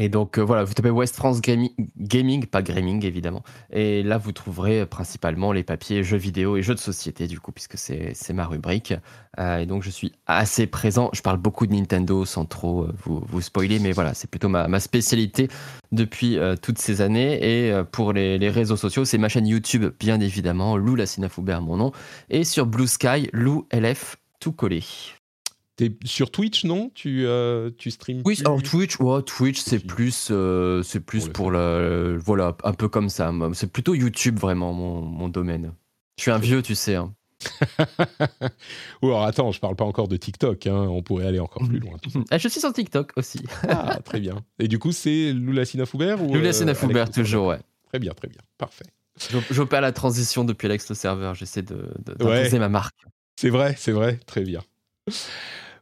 Et 0.00 0.08
donc 0.08 0.38
euh, 0.38 0.42
voilà, 0.42 0.62
vous 0.62 0.74
tapez 0.74 0.90
West 0.90 1.16
France 1.16 1.40
Gaming, 1.40 2.46
pas 2.46 2.62
Gaming 2.62 3.04
évidemment. 3.04 3.42
Et 3.72 4.04
là, 4.04 4.16
vous 4.16 4.30
trouverez 4.30 4.86
principalement 4.86 5.50
les 5.50 5.64
papiers 5.64 6.04
jeux 6.04 6.16
vidéo 6.16 6.56
et 6.56 6.62
jeux 6.62 6.76
de 6.76 6.78
société, 6.78 7.26
du 7.26 7.40
coup, 7.40 7.50
puisque 7.50 7.76
c'est 7.76 8.32
ma 8.32 8.46
rubrique. 8.46 8.94
Euh, 9.40 9.58
et 9.58 9.66
donc, 9.66 9.82
je 9.82 9.90
suis 9.90 10.12
assez 10.28 10.68
présent. 10.68 11.10
Je 11.12 11.20
parle 11.20 11.38
beaucoup 11.38 11.66
de 11.66 11.74
Nintendo 11.74 12.24
sans 12.24 12.44
trop 12.44 12.84
euh, 12.84 12.94
vous, 13.02 13.40
spoiler, 13.40 13.80
mais 13.80 13.90
voilà, 13.90 14.14
c'est 14.14 14.30
plutôt 14.30 14.48
ma, 14.48 14.78
spécialité 14.78 15.48
depuis 15.90 16.38
toutes 16.62 16.78
ces 16.78 17.00
années. 17.00 17.38
Et 17.42 17.82
pour 17.90 18.12
les, 18.12 18.38
les 18.38 18.50
réseaux 18.50 18.76
sociaux, 18.76 19.04
c'est 19.04 19.18
ma 19.18 19.28
chaîne 19.28 19.48
YouTube, 19.48 19.86
bien 19.98 20.20
évidemment, 20.20 20.76
Lou 20.76 20.94
Lassina 20.94 21.28
Foubert, 21.28 21.60
mon 21.60 21.76
nom. 21.76 21.92
Et 22.30 22.44
sur 22.44 22.66
Blue 22.66 22.86
Sky, 22.86 23.28
Lou 23.32 23.66
LF, 23.72 24.16
tout 24.38 24.52
collé. 24.52 24.84
T'es 25.78 25.92
sur 26.04 26.32
Twitch, 26.32 26.64
non? 26.64 26.90
Tu, 26.92 27.24
euh, 27.24 27.70
tu 27.78 27.92
streams 27.92 28.22
Oui, 28.24 28.36
alors 28.40 28.60
Twitch, 28.60 28.98
ouais, 28.98 29.22
Twitch 29.22 29.60
c'est 29.60 29.78
plus, 29.78 30.26
euh, 30.32 30.82
c'est 30.82 30.98
plus 30.98 31.28
pour, 31.28 31.52
le, 31.52 32.18
voilà, 32.20 32.56
un 32.64 32.72
peu 32.72 32.88
comme 32.88 33.08
ça. 33.08 33.32
C'est 33.52 33.70
plutôt 33.70 33.94
YouTube 33.94 34.40
vraiment 34.40 34.72
mon, 34.72 35.02
mon, 35.02 35.28
domaine. 35.28 35.72
Je 36.16 36.22
suis 36.22 36.30
un 36.32 36.38
vieux, 36.38 36.62
tu 36.62 36.74
sais. 36.74 36.96
Hein. 36.96 37.14
Ou 39.02 39.06
alors 39.06 39.22
attends, 39.22 39.52
je 39.52 39.60
parle 39.60 39.76
pas 39.76 39.84
encore 39.84 40.08
de 40.08 40.16
TikTok, 40.16 40.66
hein, 40.66 40.74
on 40.74 41.00
pourrait 41.00 41.28
aller 41.28 41.38
encore 41.38 41.64
plus 41.68 41.78
loin. 41.78 41.96
Ah, 42.32 42.38
je 42.38 42.48
suis 42.48 42.58
sur 42.58 42.72
TikTok 42.72 43.12
aussi. 43.14 43.38
ah, 43.68 44.00
très 44.04 44.18
bien. 44.18 44.44
Et 44.58 44.66
du 44.66 44.80
coup, 44.80 44.90
c'est 44.90 45.32
Lula 45.32 45.64
Foubert 45.86 46.20
ou 46.20 46.34
Lula 46.34 46.50
euh, 46.50 47.06
toujours, 47.06 47.46
ouais. 47.46 47.60
Très 47.90 48.00
bien, 48.00 48.14
très 48.14 48.26
bien, 48.26 48.40
parfait. 48.58 48.86
J'opère 49.52 49.80
la 49.80 49.92
transition 49.92 50.42
depuis 50.42 50.66
Alex 50.66 50.88
le 50.88 50.96
serveur, 50.96 51.36
j'essaie 51.36 51.62
de, 51.62 51.94
de 52.04 52.58
ma 52.58 52.68
marque. 52.68 52.98
C'est 53.36 53.50
vrai, 53.50 53.76
c'est 53.78 53.92
vrai, 53.92 54.18
très 54.26 54.42
bien. 54.42 54.64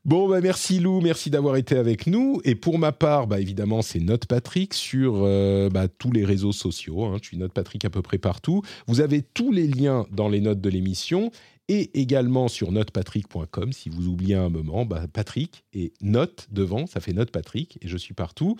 Bon, 0.06 0.28
bah 0.28 0.40
merci 0.40 0.78
Lou, 0.78 1.00
merci 1.00 1.30
d'avoir 1.30 1.56
été 1.56 1.76
avec 1.76 2.06
nous. 2.06 2.40
Et 2.44 2.54
pour 2.54 2.78
ma 2.78 2.92
part, 2.92 3.26
bah 3.26 3.40
évidemment, 3.40 3.82
c'est 3.82 3.98
Note 3.98 4.26
Patrick 4.26 4.72
sur 4.72 5.14
euh, 5.16 5.68
bah, 5.68 5.88
tous 5.88 6.12
les 6.12 6.24
réseaux 6.24 6.52
sociaux. 6.52 7.06
Hein. 7.06 7.16
Je 7.20 7.26
suis 7.26 7.36
Note 7.36 7.52
Patrick 7.52 7.84
à 7.84 7.90
peu 7.90 8.02
près 8.02 8.18
partout. 8.18 8.62
Vous 8.86 9.00
avez 9.00 9.22
tous 9.22 9.50
les 9.50 9.66
liens 9.66 10.06
dans 10.12 10.28
les 10.28 10.40
notes 10.40 10.60
de 10.60 10.70
l'émission 10.70 11.32
et 11.66 12.00
également 12.00 12.46
sur 12.46 12.70
notepatrick.com. 12.70 13.72
Si 13.72 13.88
vous 13.88 14.06
oubliez 14.06 14.36
un 14.36 14.48
moment, 14.48 14.86
bah, 14.86 15.06
Patrick 15.12 15.64
et 15.72 15.92
note 16.00 16.46
devant, 16.52 16.86
ça 16.86 17.00
fait 17.00 17.12
note 17.12 17.32
Patrick 17.32 17.76
et 17.82 17.88
je 17.88 17.96
suis 17.96 18.14
partout. 18.14 18.56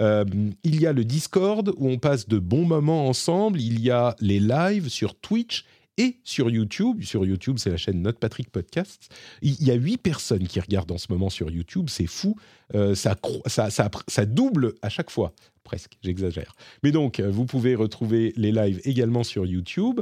Euh, 0.00 0.26
il 0.64 0.78
y 0.82 0.86
a 0.86 0.92
le 0.92 1.06
Discord 1.06 1.72
où 1.78 1.88
on 1.88 1.96
passe 1.96 2.28
de 2.28 2.38
bons 2.38 2.66
moments 2.66 3.08
ensemble. 3.08 3.58
Il 3.58 3.80
y 3.80 3.90
a 3.90 4.14
les 4.20 4.38
lives 4.38 4.90
sur 4.90 5.14
Twitch 5.14 5.64
et 5.98 6.18
sur 6.24 6.50
YouTube. 6.50 7.02
Sur 7.02 7.24
YouTube, 7.24 7.58
c'est 7.58 7.70
la 7.70 7.76
chaîne 7.76 8.02
Note 8.02 8.18
Patrick 8.18 8.50
Podcast. 8.50 9.14
Il 9.42 9.62
y 9.62 9.70
a 9.70 9.74
huit 9.74 9.98
personnes 9.98 10.46
qui 10.46 10.60
regardent 10.60 10.92
en 10.92 10.98
ce 10.98 11.06
moment 11.10 11.30
sur 11.30 11.50
YouTube. 11.50 11.88
C'est 11.88 12.06
fou. 12.06 12.36
Euh, 12.74 12.94
ça, 12.94 13.16
ça, 13.46 13.68
ça, 13.70 14.26
double 14.26 14.74
à 14.82 14.88
chaque 14.88 15.10
fois. 15.10 15.32
Presque, 15.64 15.92
j'exagère. 16.02 16.54
Mais 16.82 16.90
donc, 16.90 17.20
vous 17.20 17.44
pouvez 17.44 17.74
retrouver 17.74 18.32
les 18.36 18.52
lives 18.52 18.80
également 18.84 19.24
sur 19.24 19.46
YouTube 19.46 20.00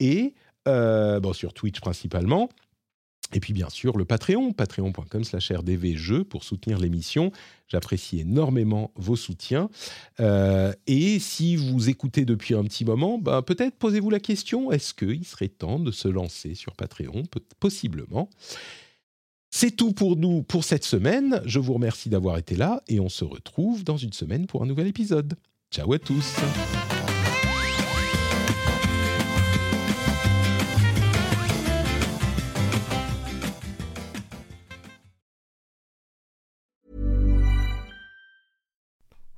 et 0.00 0.34
euh, 0.68 1.20
bon, 1.20 1.32
sur 1.32 1.52
Twitch 1.52 1.80
principalement. 1.80 2.48
Et 3.32 3.40
puis 3.40 3.52
bien 3.52 3.70
sûr 3.70 3.96
le 3.96 4.04
Patreon, 4.04 4.52
patreon.com 4.52 5.24
slash 5.24 5.50
rdvjeux 5.50 6.24
pour 6.24 6.44
soutenir 6.44 6.78
l'émission. 6.78 7.32
J'apprécie 7.68 8.20
énormément 8.20 8.92
vos 8.96 9.16
soutiens. 9.16 9.70
Euh, 10.20 10.72
et 10.86 11.18
si 11.18 11.56
vous 11.56 11.88
écoutez 11.88 12.24
depuis 12.24 12.54
un 12.54 12.64
petit 12.64 12.84
moment, 12.84 13.18
ben 13.18 13.42
peut-être 13.42 13.76
posez-vous 13.76 14.10
la 14.10 14.20
question, 14.20 14.70
est-ce 14.72 14.92
qu'il 14.92 15.24
serait 15.24 15.48
temps 15.48 15.78
de 15.78 15.90
se 15.90 16.08
lancer 16.08 16.54
sur 16.54 16.74
Patreon? 16.74 17.22
Possiblement. 17.60 18.28
C'est 19.54 19.70
tout 19.70 19.92
pour 19.92 20.16
nous 20.16 20.42
pour 20.42 20.64
cette 20.64 20.84
semaine. 20.84 21.42
Je 21.44 21.58
vous 21.58 21.74
remercie 21.74 22.08
d'avoir 22.08 22.38
été 22.38 22.56
là 22.56 22.82
et 22.88 23.00
on 23.00 23.10
se 23.10 23.24
retrouve 23.24 23.84
dans 23.84 23.98
une 23.98 24.12
semaine 24.12 24.46
pour 24.46 24.62
un 24.62 24.66
nouvel 24.66 24.86
épisode. 24.86 25.34
Ciao 25.70 25.92
à 25.92 25.98
tous. 25.98 26.36